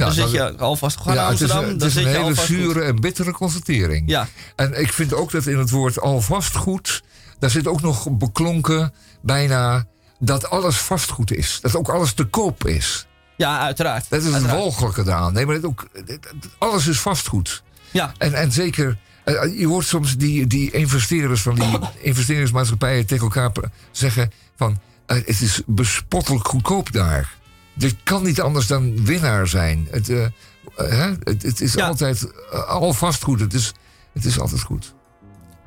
Ja, 0.00 0.04
dan 0.04 0.14
zit 0.14 0.22
dat- 0.22 0.32
je 0.56 0.56
alvast. 0.58 1.00
Ga 1.00 1.12
ja, 1.12 1.28
het 1.28 1.40
is, 1.40 1.40
Amsterdam, 1.40 1.62
een- 1.64 1.68
het 1.70 1.78
dan 1.78 1.88
is 1.88 1.94
zit 1.94 2.04
een 2.04 2.10
hele 2.10 2.34
zure 2.34 2.82
en 2.82 3.00
bittere 3.00 3.32
constatering. 3.32 4.08
Ja, 4.10 4.28
En 4.56 4.80
ik 4.80 4.92
vind 4.92 5.14
ook 5.14 5.30
dat 5.30 5.46
in 5.46 5.58
het 5.58 5.70
woord 5.70 6.00
alvast 6.00 6.56
goed, 6.56 7.02
daar 7.38 7.50
zit 7.50 7.66
ook 7.66 7.80
nog 7.80 8.10
beklonken 8.10 8.92
bijna 9.22 9.84
dat 10.18 10.50
alles 10.50 10.76
vastgoed 10.76 11.32
is. 11.32 11.58
Dat 11.62 11.76
ook 11.76 11.88
alles 11.88 12.12
te 12.12 12.24
koop 12.24 12.66
is. 12.66 13.06
ja, 13.36 13.58
uiteraard. 13.60 14.06
Dat 14.08 14.18
is 14.18 14.24
het 14.24 14.34
Uiteraard. 14.34 14.60
walgelijke 14.60 15.00
eraan. 15.00 15.32
Nee, 15.32 15.46
maar 15.46 15.54
het 15.54 15.64
ook, 15.64 15.86
het- 15.92 16.08
het- 16.08 16.28
alles 16.58 16.86
is 16.86 17.00
vastgoed. 17.00 17.62
Ja, 17.90 18.12
En, 18.18 18.34
en 18.34 18.52
zeker 18.52 18.98
Eh, 19.24 19.58
je 19.58 19.66
hoort 19.66 19.86
soms 19.86 20.16
die, 20.16 20.46
die 20.46 20.70
investeerders 20.70 21.42
van 21.42 21.54
die 21.54 21.78
investeringsmaatschappijen 22.10 23.06
tegen 23.06 23.24
elkaar 23.24 23.52
zeggen 23.90 24.30
van 24.56 24.78
eh, 25.06 25.16
het 25.16 25.40
is 25.40 25.62
bespottelijk 25.66 26.46
goedkoop 26.48 26.92
daar. 26.92 27.38
Er 27.78 27.96
kan 28.04 28.22
niet 28.22 28.40
anders 28.40 28.66
dan 28.66 29.04
winnaar 29.04 29.46
zijn. 29.48 29.88
Het, 29.90 30.08
eh, 30.08 30.24
eh, 30.24 30.30
hè? 30.76 31.10
het, 31.22 31.42
het 31.42 31.60
is 31.60 31.78
altijd 31.78 32.30
eh, 32.52 32.68
al 32.68 32.92
vastgoed. 32.92 33.40
Het 33.40 33.54
is, 33.54 33.72
het 34.12 34.24
is 34.24 34.40
altijd 34.40 34.62
goed. 34.62 34.94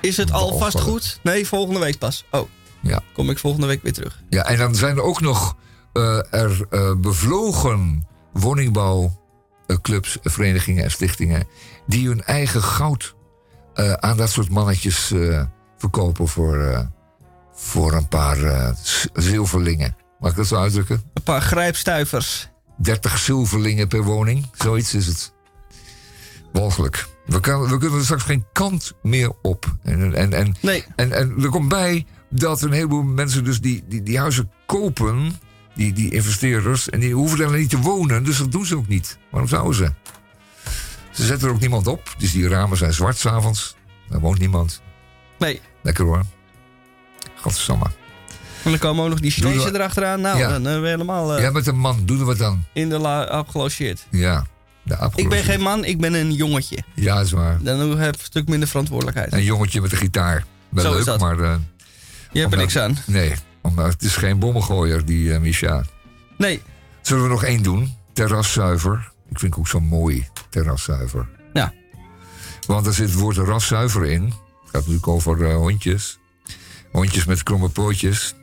Is 0.02 0.18
het 0.18 0.32
al 0.32 0.52
Behalve- 0.52 0.72
vastgoed? 0.72 1.20
Nee, 1.24 1.48
volgende 1.48 1.80
week 1.80 1.98
pas. 1.98 2.26
Oh, 2.32 2.50
Ja. 2.82 3.02
kom 3.14 3.30
ik 3.30 3.40
volgende 3.40 3.68
week 3.68 3.84
weer 3.84 3.94
terug. 3.94 4.22
Ja, 4.30 4.46
en 4.46 4.58
dan 4.58 4.76
zijn 4.76 4.96
er 4.98 5.04
ook 5.04 5.22
nog 5.22 5.56
er 6.30 6.68
bevlogen 7.00 8.08
woningbouwclubs, 8.34 10.18
verenigingen 10.22 10.84
en 10.84 10.92
stichtingen... 10.92 11.48
die 11.88 12.08
hun 12.08 12.24
eigen 12.24 12.64
goud 12.64 13.16
aan 13.96 14.18
dat 14.18 14.30
soort 14.30 14.50
mannetjes 14.50 15.12
verkopen 15.78 16.28
voor, 16.28 16.88
voor 17.54 17.94
een 17.94 18.08
paar 18.08 18.74
zilverlingen. 19.14 19.96
Mag 20.24 20.32
ik 20.32 20.38
dat 20.38 20.48
zo 20.48 20.56
uitdrukken? 20.56 21.04
Een 21.14 21.24
paar 21.24 21.42
grijpstuivers. 21.42 22.50
30 22.78 23.18
zilverlingen 23.18 23.88
per 23.88 24.04
woning, 24.04 24.50
zoiets 24.54 24.94
is 24.94 25.06
het. 25.06 25.34
Walgelijk. 26.52 27.08
We, 27.26 27.40
kan, 27.40 27.62
we 27.62 27.78
kunnen 27.78 27.98
er 27.98 28.04
straks 28.04 28.24
geen 28.24 28.46
kant 28.52 28.94
meer 29.02 29.32
op. 29.42 29.76
En, 29.82 30.16
en, 30.16 30.34
en, 30.34 30.56
nee. 30.62 30.86
en, 30.96 31.12
en 31.12 31.44
er 31.44 31.50
komt 31.50 31.70
bij 31.70 32.06
dat 32.30 32.62
een 32.62 32.72
heleboel 32.72 33.04
mensen 33.04 33.44
dus 33.44 33.62
die, 33.62 33.84
die, 33.88 34.04
die 34.04 34.20
huizen 34.20 34.52
kopen, 34.66 35.40
die, 35.76 35.94
die 35.94 36.12
investeerders, 36.12 36.90
en 36.90 37.00
die 37.00 37.14
hoeven 37.14 37.38
daar 37.38 37.58
niet 37.58 37.70
te 37.70 37.80
wonen, 37.80 38.24
dus 38.24 38.38
dat 38.38 38.52
doen 38.52 38.66
ze 38.66 38.78
ook 38.78 38.88
niet. 38.88 39.18
Waarom 39.32 39.50
zouden 39.50 39.76
ze? 39.76 39.94
Ze 41.12 41.26
zetten 41.26 41.48
er 41.48 41.54
ook 41.54 41.60
niemand 41.60 41.88
op, 41.88 42.16
dus 42.18 42.32
die 42.32 42.48
ramen 42.48 42.78
zijn 42.78 42.94
zwart 42.94 43.18
s'avonds. 43.18 43.76
Daar 44.10 44.20
woont 44.20 44.40
niemand. 44.40 44.82
Nee. 45.40 45.62
Lekker 45.82 46.06
hoor. 46.06 46.24
Godsamme. 47.36 47.86
En 48.64 48.70
dan 48.70 48.80
komen 48.80 49.04
ook 49.04 49.10
nog 49.10 49.20
die 49.20 49.32
Chinezen 49.32 49.76
erachteraan. 49.76 50.22
Nou, 50.22 50.38
Ja. 50.38 50.48
dan 50.50 50.64
hebben 50.64 50.82
we 50.82 50.88
helemaal 50.88 51.36
eh, 51.36 51.44
Ja, 51.44 51.52
met 51.52 51.68
een 51.68 51.78
man, 51.80 52.06
doen 52.06 52.18
we 52.18 52.24
wat 52.24 52.38
dan? 52.38 52.64
in 52.74 52.90
de 52.90 52.98
la 52.98 53.24
afgelogeerd. 53.24 54.06
Ja, 54.12 54.46
de 54.84 54.94
Ik 54.94 55.00
afgelopen. 55.00 55.30
ben 55.38 55.44
geen 55.44 55.62
man, 55.62 55.86
ik 55.86 56.00
ben 56.00 56.14
een 56.14 56.34
jongetje. 56.34 56.78
Ja, 56.96 57.20
is 57.20 57.32
waar. 57.32 57.58
Dan 57.64 57.80
heb 58.00 58.14
ik 58.14 58.20
een 58.20 58.26
stuk 58.26 58.48
minder 58.48 58.68
verantwoordelijkheid. 58.68 59.34
Een 59.34 59.44
jongetje 59.44 59.82
met 59.82 59.92
een 59.92 59.98
gitaar. 59.98 60.46
Wel 60.70 60.84
Zo 60.84 60.90
is 60.92 60.96
leuk, 60.98 61.06
dat. 61.06 61.20
maar... 61.20 61.40
eh, 61.40 61.56
Je 62.32 62.40
hebt 62.40 62.52
er 62.52 62.58
niks 62.60 62.78
aan. 62.78 62.98
Nee, 63.06 63.34
omdat 63.62 63.86
het 63.86 64.04
is 64.04 64.16
geen 64.16 64.40
bommengooier, 64.40 65.06
die 65.06 65.34
eh 65.34 65.40
Misha. 65.40 65.84
Nee. 66.38 66.62
Zullen 67.02 67.24
we 67.24 67.30
nog 67.30 67.44
één 67.44 67.64
doen? 67.64 67.94
Terraszuiver. 68.14 69.12
Ik 69.30 69.40
vind 69.40 69.52
het 69.52 69.60
ook 69.60 69.68
zo 69.68 69.80
mooi, 69.80 70.28
terraszuiver. 70.50 71.28
Ja. 71.54 71.74
Want 72.68 72.86
er 72.88 72.94
zit 72.94 73.10
het 73.10 73.20
woord 73.20 73.38
raszuiver 73.38 74.06
in. 74.06 74.24
Het 74.24 74.34
gaat 74.64 74.74
natuurlijk 74.74 75.08
over 75.08 75.46
eh, 75.50 75.56
hondjes. 75.56 76.18
Hondjes 76.92 77.26
met 77.26 77.44
kromme 77.44 77.70
pootjes. 77.70 78.34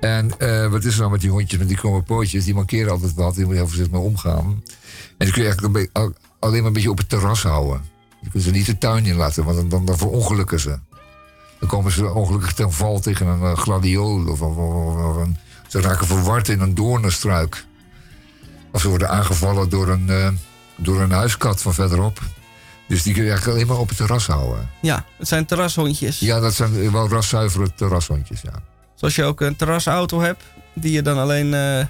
En 0.00 0.38
eh, 0.38 0.66
wat 0.66 0.84
is 0.84 0.92
er 0.94 0.98
nou 0.98 1.10
met 1.10 1.20
die 1.20 1.30
hondjes 1.30 1.58
met 1.58 1.68
die 1.68 1.76
kromme 1.76 2.02
pootjes? 2.02 2.44
Die 2.44 2.54
mankeren 2.54 2.90
altijd 2.92 3.14
wat. 3.14 3.34
Die 3.34 3.44
moet 3.44 3.52
je 3.52 3.58
heel 3.58 3.68
voorzichtig 3.68 3.92
mee 3.98 4.02
omgaan. 4.02 4.44
En 4.44 5.26
die 5.26 5.30
kun 5.32 5.42
je 5.42 5.48
eigenlijk 5.48 5.90
een 5.92 6.14
alleen 6.38 6.58
maar 6.58 6.66
een 6.66 6.72
beetje 6.72 6.90
op 6.90 6.98
het 6.98 7.08
terras 7.08 7.42
houden. 7.42 7.82
Je 8.20 8.30
kunt 8.30 8.42
ze 8.42 8.50
niet 8.50 8.66
de 8.66 8.78
tuin 8.78 9.06
in 9.06 9.14
laten, 9.16 9.44
want 9.44 9.56
dan, 9.56 9.68
dan, 9.68 9.84
dan 9.84 9.98
verongelukken 9.98 10.60
ze. 10.60 10.78
Dan 11.60 11.68
komen 11.68 11.92
ze 11.92 12.12
ongelukkig 12.14 12.52
ten 12.52 12.72
val 12.72 13.00
tegen 13.00 13.26
een 13.26 13.40
eh, 13.42 13.56
gladiool. 13.56 14.26
Of, 14.28 14.40
of, 14.42 14.56
of- 14.56 15.04
of 15.04 15.16
een, 15.16 15.36
ze 15.68 15.80
raken 15.80 16.06
verward 16.06 16.48
in 16.48 16.60
een 16.60 16.74
doornenstruik. 16.74 17.64
Of 18.72 18.80
ze 18.80 18.88
worden 18.88 19.08
aangevallen 19.10 19.68
door 19.68 19.88
een, 19.88 20.08
eh, 20.10 20.28
door 20.76 21.00
een 21.00 21.10
huiskat 21.10 21.62
van 21.62 21.74
verderop. 21.74 22.20
Dus 22.88 23.02
die 23.02 23.12
kun 23.14 23.22
je 23.22 23.28
eigenlijk 23.28 23.56
alleen 23.58 23.70
maar 23.70 23.78
op 23.82 23.88
het 23.88 23.96
terras 23.96 24.26
houden. 24.26 24.70
Ja, 24.80 25.04
het 25.18 25.28
zijn 25.28 25.46
terrashondjes. 25.46 26.18
Ja, 26.18 26.40
dat 26.40 26.54
zijn 26.54 26.92
wel 26.92 27.08
raszuivere 27.08 27.74
terrashondjes, 27.74 28.40
ja. 28.40 28.52
Zoals 29.00 29.14
je 29.14 29.24
ook 29.24 29.40
een 29.40 29.56
terrasauto 29.56 30.20
hebt, 30.20 30.42
die 30.74 30.92
je 30.92 31.02
dan 31.02 31.18
alleen... 31.18 31.54
eh, 31.54 31.84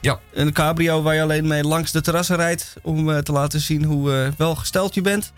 ja. 0.00 0.18
Een 0.32 0.52
cabrio 0.52 1.02
waar 1.02 1.14
je 1.14 1.22
alleen 1.22 1.46
mee 1.46 1.62
langs 1.64 1.92
de 1.92 2.00
terrassen 2.00 2.36
rijdt... 2.36 2.74
om 2.82 3.10
eh, 3.10 3.18
te 3.18 3.32
laten 3.32 3.60
zien 3.60 3.84
hoe 3.84 4.12
eh, 4.14 4.28
welgesteld 4.36 4.94
je 4.94 5.00
bent. 5.00 5.32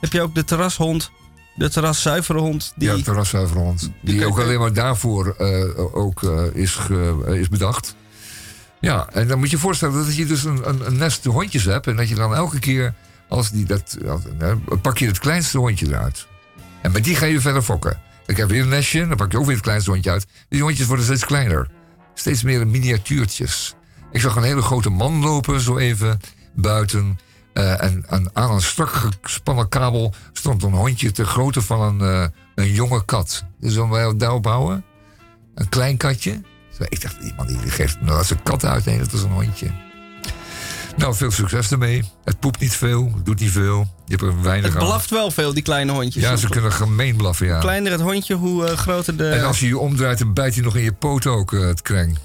Heb 0.00 0.12
je 0.12 0.20
ook 0.22 0.34
de 0.34 0.44
terrashond, 0.44 1.10
de 1.54 1.70
terraszuivere 1.70 2.38
hond. 2.38 2.72
Die, 2.76 2.96
Ja, 2.96 3.02
terraszuivere 3.02 3.58
hond. 3.60 3.90
Die 4.00 4.26
ook 4.26 4.38
alleen 4.40 4.58
maar 4.58 4.72
daarvoor 4.72 5.34
eh, 5.38 5.94
ook, 5.96 6.22
eh, 6.22 6.42
is, 6.52 6.74
ge- 6.74 7.36
is 7.40 7.48
bedacht. 7.48 7.94
Ja, 8.80 9.08
en 9.12 9.28
dan 9.28 9.38
moet 9.38 9.50
je 9.50 9.56
je 9.56 9.62
voorstellen 9.62 10.04
dat 10.04 10.16
je 10.16 10.26
dus 10.26 10.44
een, 10.44 10.68
een, 10.68 10.86
een 10.86 10.96
nest 10.96 11.24
hondjes 11.24 11.64
hebt... 11.64 11.86
en 11.86 11.96
dat 11.96 12.08
je 12.08 12.14
dan 12.14 12.34
elke 12.34 12.58
keer, 12.58 12.94
als 13.28 13.50
die 13.50 13.64
dat, 13.64 13.98
pak 14.82 14.98
je 14.98 15.06
het 15.06 15.18
kleinste 15.18 15.58
hondje 15.58 15.86
eruit. 15.86 16.26
En 16.82 16.92
met 16.92 17.04
die 17.04 17.16
ga 17.16 17.26
je 17.26 17.40
verder 17.40 17.62
fokken. 17.62 18.00
Ik 18.26 18.36
heb 18.36 18.48
weer 18.48 18.62
een 18.62 18.68
nestje, 18.68 19.06
dan 19.06 19.16
pak 19.16 19.32
je 19.32 19.38
ook 19.38 19.44
weer 19.44 19.54
het 19.54 19.64
kleinste 19.64 19.90
hondje 19.90 20.10
uit. 20.10 20.26
Die 20.48 20.62
hondjes 20.62 20.86
worden 20.86 21.04
steeds 21.04 21.24
kleiner. 21.24 21.68
Steeds 22.14 22.42
meer 22.42 22.66
miniatuurtjes. 22.66 23.74
Ik 24.10 24.20
zag 24.20 24.36
een 24.36 24.42
hele 24.42 24.62
grote 24.62 24.90
man 24.90 25.20
lopen, 25.20 25.60
zo 25.60 25.78
even 25.78 26.20
buiten. 26.54 27.18
Eh, 27.52 27.82
en, 27.82 28.04
aan 28.32 28.50
een 28.50 28.60
strak 28.60 28.92
gespannen 29.20 29.68
kabel 29.68 30.14
stond 30.32 30.62
een 30.62 30.72
hondje 30.72 31.10
ter 31.10 31.26
grootte 31.26 31.62
van 31.62 31.80
een, 31.80 32.00
eh, 32.00 32.28
een 32.54 32.72
jonge 32.72 33.04
kat. 33.04 33.44
Dus 33.60 33.72
zullen 33.72 33.88
wij 33.88 34.16
daarop 34.16 34.44
houden? 34.44 34.84
Een 35.54 35.68
klein 35.68 35.96
katje. 35.96 36.40
Ik 36.88 37.00
dacht, 37.00 37.20
die 37.20 37.34
man 37.36 37.46
die 37.46 37.58
geeft 37.58 38.00
nou, 38.00 38.18
als 38.18 38.30
een 38.30 38.42
kat 38.42 38.64
uit. 38.64 38.84
Nee, 38.84 38.98
dat 38.98 39.12
is 39.12 39.22
een 39.22 39.30
hondje. 39.30 39.91
Nou, 40.96 41.14
veel 41.14 41.30
succes 41.30 41.70
ermee. 41.70 42.04
Het 42.24 42.40
poept 42.40 42.60
niet 42.60 42.76
veel, 42.76 43.12
het 43.14 43.24
doet 43.24 43.40
niet 43.40 43.50
veel. 43.50 43.86
Je 44.06 44.16
hebt 44.16 44.22
er 44.22 44.42
weinig 44.42 44.72
het 44.72 44.82
aan. 44.82 44.88
blaft 44.88 45.10
wel 45.10 45.30
veel, 45.30 45.54
die 45.54 45.62
kleine 45.62 45.92
hondjes. 45.92 46.22
Ja, 46.22 46.36
ze 46.36 46.48
kunnen 46.48 46.72
gemeen 46.72 47.16
blaffen, 47.16 47.46
ja. 47.46 47.52
Hoe 47.52 47.62
kleiner 47.62 47.92
het 47.92 48.00
hondje, 48.00 48.34
hoe 48.34 48.66
eh, 48.66 48.76
groter 48.76 49.16
de... 49.16 49.28
En 49.28 49.44
als 49.44 49.60
je 49.60 49.66
je 49.66 49.78
omdraait, 49.78 50.18
dan 50.18 50.32
bijt 50.32 50.54
hij 50.54 50.62
nog 50.62 50.76
in 50.76 50.82
je 50.82 50.92
poot 50.92 51.26
ook, 51.26 51.52
eh, 51.52 51.60
het 51.60 51.82
kreng. 51.82 52.18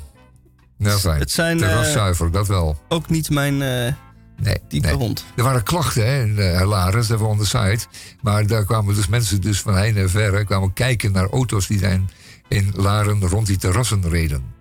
Nou, 0.78 1.00
fijn. 1.00 1.20
Het 1.20 1.32
zijn, 1.32 1.58
Terraszuiver, 1.58 2.32
dat 2.32 2.48
wel. 2.48 2.82
Ook 2.88 3.10
niet 3.10 3.30
mijn 3.30 3.62
eh, 3.62 3.94
nee, 4.38 4.62
nee. 4.70 4.94
hond. 4.94 5.26
Er 5.36 5.44
waren 5.44 5.64
klachten 5.64 6.06
hè, 6.06 6.22
in 6.22 6.36
uh, 6.38 6.68
Laris, 6.68 7.10
even 7.10 7.28
on 7.28 7.38
the 7.38 7.46
site. 7.46 7.86
Maar 8.22 8.48
daar 8.48 8.66
kwamen 8.66 8.96
dus 8.96 9.08
mensen 9.08 9.42
dus 9.42 9.62
van 9.62 9.78
heen 9.78 9.98
en 9.98 10.10
verre... 10.10 10.46
kwamen 10.46 10.74
kijken 10.74 11.12
naar 11.12 11.30
auto's 11.30 11.68
die 11.68 11.80
zijn 11.80 12.10
in 12.48 12.72
Laren 12.76 13.28
rond 13.28 13.48
die 13.48 13.58
terrassen 13.58 14.10
reden. 14.10 14.57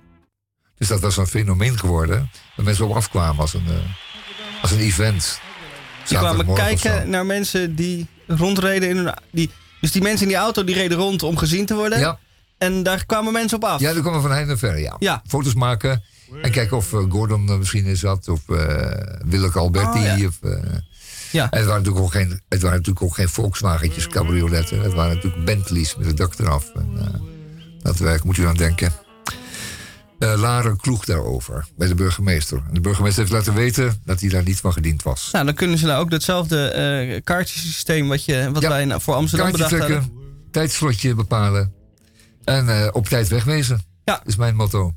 Dus 0.78 0.89
dat 0.89 1.01
was 1.01 1.16
een 1.16 1.27
fenomeen 1.27 1.78
geworden. 1.78 2.31
Dat 2.57 2.65
mensen 2.65 2.89
op 2.89 2.97
afkwamen 2.97 3.40
als 3.40 3.55
een, 3.55 3.66
uh, 3.69 4.62
als 4.62 4.70
een 4.70 4.78
event. 4.78 5.40
Die 6.09 6.19
kwamen 6.19 6.55
kijken 6.55 7.11
naar 7.11 7.27
mensen 7.27 7.74
die 7.74 8.07
rondreden 8.27 8.89
in 8.89 8.97
hun... 8.97 9.15
Die, 9.31 9.51
dus 9.81 9.93
die 9.93 10.03
mensen 10.03 10.23
in 10.23 10.28
die 10.28 10.36
auto 10.36 10.65
die 10.65 10.74
reden 10.74 10.98
rond 10.98 11.23
om 11.23 11.36
gezien 11.36 11.66
te 11.66 11.74
worden. 11.74 11.98
Ja. 11.98 12.19
En 12.59 12.82
daar 12.82 13.07
kwamen 13.07 13.32
mensen 13.32 13.57
op 13.57 13.65
af. 13.65 13.81
Ja, 13.81 13.93
die 13.93 14.03
kwamen 14.03 14.23
van 14.23 14.32
heen 14.32 14.48
en 14.48 14.59
verre, 14.59 14.81
ja. 14.81 14.97
Ja. 14.98 15.23
Foto's 15.27 15.55
maken 15.55 16.03
en 16.43 16.51
kijken 16.51 16.77
of 16.77 16.93
eh, 16.93 17.05
Gordon 17.09 17.48
er 17.48 17.59
misschien 17.59 17.85
in 17.85 17.97
zat. 17.97 18.28
Of 18.28 18.40
uh, 18.48 18.59
Willeke 19.24 19.59
Alberti. 19.59 19.98
Oh, 19.98 20.19
ja. 20.19 20.27
of, 20.27 20.39
uh, 20.43 20.53
ja. 21.32 21.51
En 21.51 21.59
het 21.59 21.66
waren 21.66 21.82
natuurlijk 21.82 22.05
ook 22.05 22.12
geen, 22.12 22.40
het 22.48 22.62
waren 22.62 22.77
natuurlijk 22.77 23.05
ook 23.05 23.15
geen 23.15 23.28
Volkswagentjes, 23.28 24.09
cabrioletten. 24.09 24.81
Het 24.81 24.93
waren 24.93 25.15
natuurlijk 25.15 25.44
Bentleys 25.44 25.97
met 25.97 26.07
het 26.07 26.16
dak 26.16 26.39
eraf. 26.39 26.70
En, 26.74 26.90
uh, 26.94 27.03
dat 27.82 27.98
werk 27.98 28.24
moet 28.24 28.36
u 28.36 28.47
aan 28.47 28.57
denken. 28.57 28.93
Uh, 30.19 30.35
Laren 30.37 30.77
kloeg 30.77 31.05
daarover 31.05 31.67
bij 31.77 31.89
de 31.89 31.95
burgemeester. 31.95 32.63
En 32.69 32.75
de 32.75 32.81
burgemeester 32.81 33.23
heeft 33.23 33.35
laten 33.35 33.55
weten 33.55 34.01
dat 34.05 34.21
hij 34.21 34.29
daar 34.29 34.43
niet 34.43 34.61
van 34.61 34.73
gediend 34.73 35.03
was. 35.03 35.29
Nou, 35.33 35.45
dan 35.45 35.55
kunnen 35.55 35.79
ze 35.79 35.87
nou 35.87 36.01
ook 36.01 36.11
datzelfde 36.11 37.11
uh, 37.15 37.21
kaartjesysteem 37.25 38.09
wat, 38.09 38.25
je, 38.25 38.51
wat 38.53 38.63
ja. 38.63 38.69
wij 38.69 38.85
nou 38.85 39.01
voor 39.01 39.15
Amsterdam 39.15 39.51
bedacht 39.53 40.09
tijdslotje 40.51 41.15
bepalen 41.15 41.73
en 42.45 42.67
uh, 42.67 42.89
op 42.93 43.07
tijd 43.07 43.29
wegwezen. 43.29 43.83
Ja. 44.05 44.21
is 44.25 44.37
mijn 44.37 44.57
motto. 44.57 44.95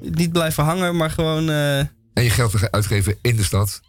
Niet 0.00 0.32
blijven 0.32 0.64
hangen, 0.64 0.96
maar 0.96 1.10
gewoon... 1.10 1.48
En 1.48 2.24
je 2.24 2.30
geld 2.30 2.70
uitgeven 2.70 3.18
in 3.22 3.36
de 3.36 3.44
stad. 3.44 3.80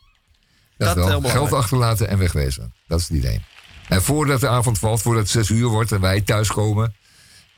Dat, 0.77 0.95
dat 0.95 1.07
wel. 1.07 1.21
Geld 1.21 1.53
achterlaten 1.53 2.07
en 2.09 2.17
wegwezen. 2.17 2.73
Dat 2.87 2.99
is 2.99 3.07
het 3.07 3.17
idee. 3.17 3.41
En 3.87 4.01
voordat 4.01 4.39
de 4.39 4.47
avond 4.47 4.79
valt, 4.79 5.01
voordat 5.01 5.23
het 5.23 5.31
zes 5.31 5.49
uur 5.49 5.67
wordt 5.67 5.91
en 5.91 6.01
wij 6.01 6.21
thuiskomen... 6.21 6.95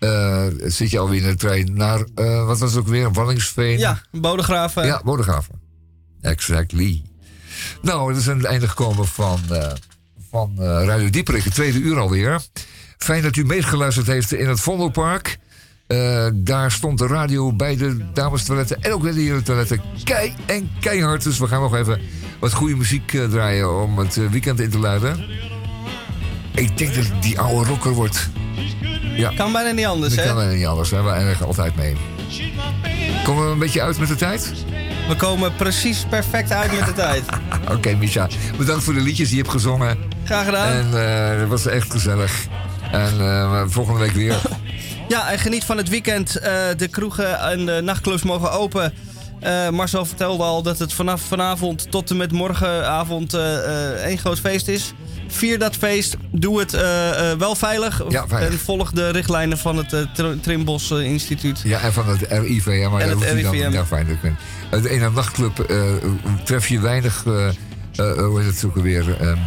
Uh, 0.04 0.46
zit 0.66 0.90
je 0.90 1.00
alweer 1.00 1.22
in 1.22 1.28
de 1.28 1.36
trein 1.36 1.74
naar, 1.74 2.06
uh, 2.16 2.46
wat 2.46 2.60
was 2.60 2.72
het 2.72 2.80
ook 2.80 2.88
weer, 2.88 3.12
Wallingsveen? 3.12 3.80
Ja, 3.80 4.02
Bodegraven. 4.12 4.86
Ja, 4.86 5.02
Bodegraven. 5.04 5.62
Exactly. 6.22 7.02
Nou, 7.82 8.14
we 8.14 8.22
zijn 8.22 8.36
aan 8.36 8.42
het 8.42 8.52
einde 8.52 8.68
gekomen 8.68 9.08
van, 9.08 9.40
uh, 9.52 9.72
van 10.30 10.62
Radio 10.62 11.10
Dieperik, 11.10 11.44
het 11.44 11.54
tweede 11.54 11.80
uur 11.80 12.00
alweer. 12.00 12.42
Fijn 12.98 13.22
dat 13.22 13.36
u 13.36 13.46
meegeluisterd 13.46 14.08
heeft 14.08 14.34
in 14.34 14.50
het 14.50 14.60
Vondelpark. 14.60 15.38
daar 16.34 16.72
stond 16.72 16.98
de 16.98 17.08
radio 17.08 17.54
bij 17.54 17.78
de 17.78 18.12
dames 18.14 18.44
toiletten 18.44 18.82
en 18.82 18.94
ook 18.94 19.02
bij 19.02 19.12
de 19.12 19.22
heren 19.22 19.44
toiletten 19.44 19.82
kei 20.04 20.34
en 20.46 20.70
keihard. 20.80 21.24
Dus 21.24 21.38
we 21.40 21.48
gaan 21.48 21.62
nog 21.62 21.76
even 21.76 22.02
wat 22.40 22.54
goede 22.54 22.76
muziek 22.76 23.08
draaien 23.30 23.82
om 23.82 23.98
het 23.98 24.30
weekend 24.30 24.60
in 24.60 24.70
te 24.70 24.80
luiden. 24.80 25.26
Ik 26.56 26.78
denk 26.78 26.96
dat 26.96 27.22
die 27.22 27.40
oude 27.40 27.70
rocker 27.70 27.92
wordt. 27.92 28.30
Ja. 29.16 29.32
Kan 29.36 29.52
bijna 29.52 29.72
niet 29.72 29.86
anders, 29.86 30.16
hè? 30.16 30.24
kan 30.24 30.36
bijna 30.36 30.54
niet 30.54 30.66
anders. 30.66 30.92
Hè? 30.92 31.04
We 31.04 31.10
eindigen 31.10 31.46
altijd 31.46 31.76
mee. 31.76 31.96
Komen 33.24 33.46
we 33.46 33.52
een 33.52 33.60
beetje 33.60 33.82
uit 33.82 34.00
met 34.00 34.08
de 34.08 34.16
tijd? 34.16 34.54
We 35.08 35.16
komen 35.16 35.56
precies 35.56 36.06
perfect 36.10 36.52
uit 36.52 36.72
met 36.72 36.86
de 36.86 36.94
tijd. 36.94 37.24
Oké, 37.64 37.74
okay, 37.74 37.94
Misha. 37.94 38.28
Bedankt 38.58 38.84
voor 38.84 38.94
de 38.94 39.02
liedjes 39.02 39.28
die 39.28 39.38
je 39.38 39.42
hebt 39.42 39.54
gezongen. 39.54 39.98
Graag 40.24 40.46
gedaan. 40.46 40.72
En 40.72 40.86
eh, 41.34 41.40
dat 41.40 41.48
was 41.48 41.66
echt 41.66 41.92
gezellig. 41.92 42.46
En 42.92 43.20
eh, 43.20 43.64
volgende 43.68 44.00
week 44.00 44.12
weer. 44.12 44.42
Ja, 45.08 45.32
en 45.32 45.40
geniet 45.40 45.64
van 45.64 45.78
het 45.78 45.90
weekend. 45.90 46.36
Eh, 46.36 46.54
de 46.78 46.88
kroegen 46.88 47.40
en 47.40 47.66
de 47.66 47.82
nachtclubs 47.84 48.24
mogen 48.24 48.52
open. 48.52 48.94
Eh, 49.42 49.70
Marcel 49.70 50.06
vertelde 50.06 50.44
al 50.44 50.62
dat 50.62 50.80
het 50.80 50.94
vanaf 50.94 51.22
vanavond 51.22 51.92
tot 51.92 52.10
en 52.10 52.18
met 52.18 52.32
morgenavond 52.32 53.34
eh, 53.34 53.56
eh, 53.58 54.04
één 54.04 54.18
groot 54.18 54.40
feest 54.40 54.68
is. 54.68 54.94
Vier 55.28 55.60
dat 55.60 55.76
feest. 55.76 56.18
Doe 56.32 56.60
het 56.60 56.72
wel 57.38 57.56
veilig. 57.56 58.02
Ja, 58.10 58.28
veilig. 58.28 58.52
En 58.52 58.60
volg 58.60 58.92
de 58.92 59.10
richtlijnen 59.10 59.58
van 59.58 59.78
het 59.78 59.90
Tr- 60.14 60.40
Trimbos 60.42 60.92
Instituut. 60.92 61.62
Ja, 61.64 61.80
en 61.80 61.94
van 61.94 62.08
het 62.10 62.22
RIVM. 62.30 62.90
Maar 62.92 63.02
En 63.02 63.10
dat 63.10 63.24
het 63.24 63.34
RIVM. 63.34 63.72
Ja, 63.72 63.86
fijn. 63.86 64.08
Uit 64.70 64.90
een 64.90 65.14
nachtclub 65.14 65.66
tref 66.44 66.68
je 66.68 66.80
weinig, 66.80 67.24
hoe 67.24 68.42
heet 68.42 68.56
het 68.56 68.66
ook 68.66 68.76
alweer, 68.76 69.22
eh, 69.22 69.38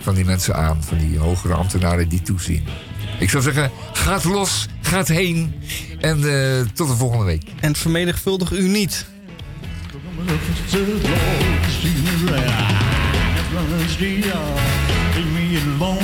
van 0.00 0.14
die 0.14 0.24
mensen 0.24 0.54
aan. 0.54 0.84
Van 0.84 0.98
die 0.98 1.18
hogere 1.18 1.54
ambtenaren 1.54 2.08
die 2.08 2.22
toezien. 2.22 2.64
Ik 3.18 3.30
zou 3.30 3.42
zeggen, 3.42 3.70
gaat 3.92 4.24
los, 4.24 4.66
gaat 4.80 5.08
heen. 5.08 5.54
En 6.00 6.20
tot 6.74 6.88
de 6.88 6.94
volgende 6.94 7.24
week. 7.24 7.42
En 7.60 7.76
vermenigvuldig 7.76 8.50
u 8.52 8.68
niet. 8.68 9.06
Leave 15.16 15.32
me 15.34 15.56
alone. 15.56 15.99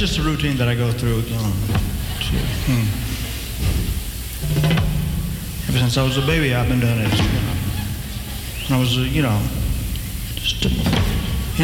Just 0.00 0.16
a 0.16 0.22
routine 0.22 0.56
that 0.56 0.66
I 0.66 0.74
go 0.74 0.90
through. 0.90 1.18
Um, 1.18 1.52
to, 2.24 2.36
hmm. 2.64 2.88
Ever 5.68 5.78
since 5.78 5.98
I 5.98 6.02
was 6.02 6.16
a 6.16 6.22
baby, 6.22 6.54
I've 6.54 6.70
been 6.70 6.80
doing 6.80 7.00
it. 7.00 7.12
You 7.12 7.22
know. 7.22 7.52
When 8.64 8.78
I 8.78 8.80
was, 8.80 8.96
uh, 8.96 9.02
you 9.02 9.20
know, 9.20 9.38
just 10.36 10.64
an 10.64 10.72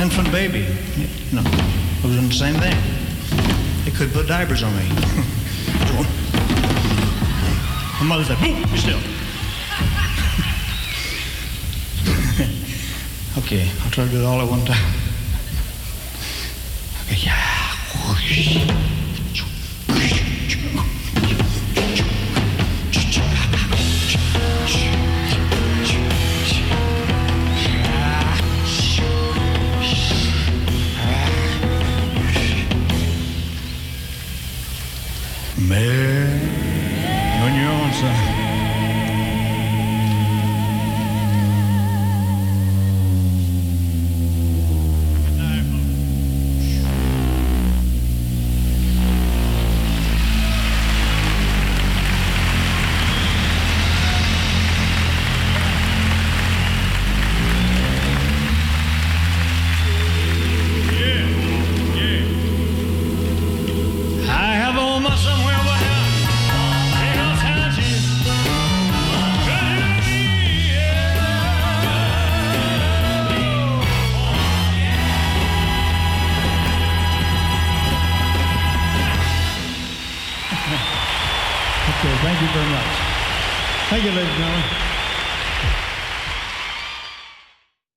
infant 0.03 0.31
baby, 0.31 0.67
you 0.99 1.09
know, 1.33 1.41
I 1.47 2.01
was 2.05 2.13
doing 2.13 2.29
the 2.29 2.35
same 2.35 2.57
thing. 2.61 2.77
They 3.87 3.91
could 3.93 4.13
put 4.13 4.29
diapers 4.29 4.63
on 4.63 4.77
me. 4.77 4.87
My 8.01 8.07
mother 8.07 8.25
said, 8.25 8.39
"Boom, 8.39 8.61
be 8.71 8.77
still." 8.77 9.01
okay, 13.39 13.71
I'll 13.83 13.91
try 13.93 14.05
to 14.05 14.11
do 14.11 14.21
it 14.21 14.27
all 14.27 14.43
at 14.43 14.51
one 14.51 14.67
time. 14.67 15.06
Man, 18.47 18.96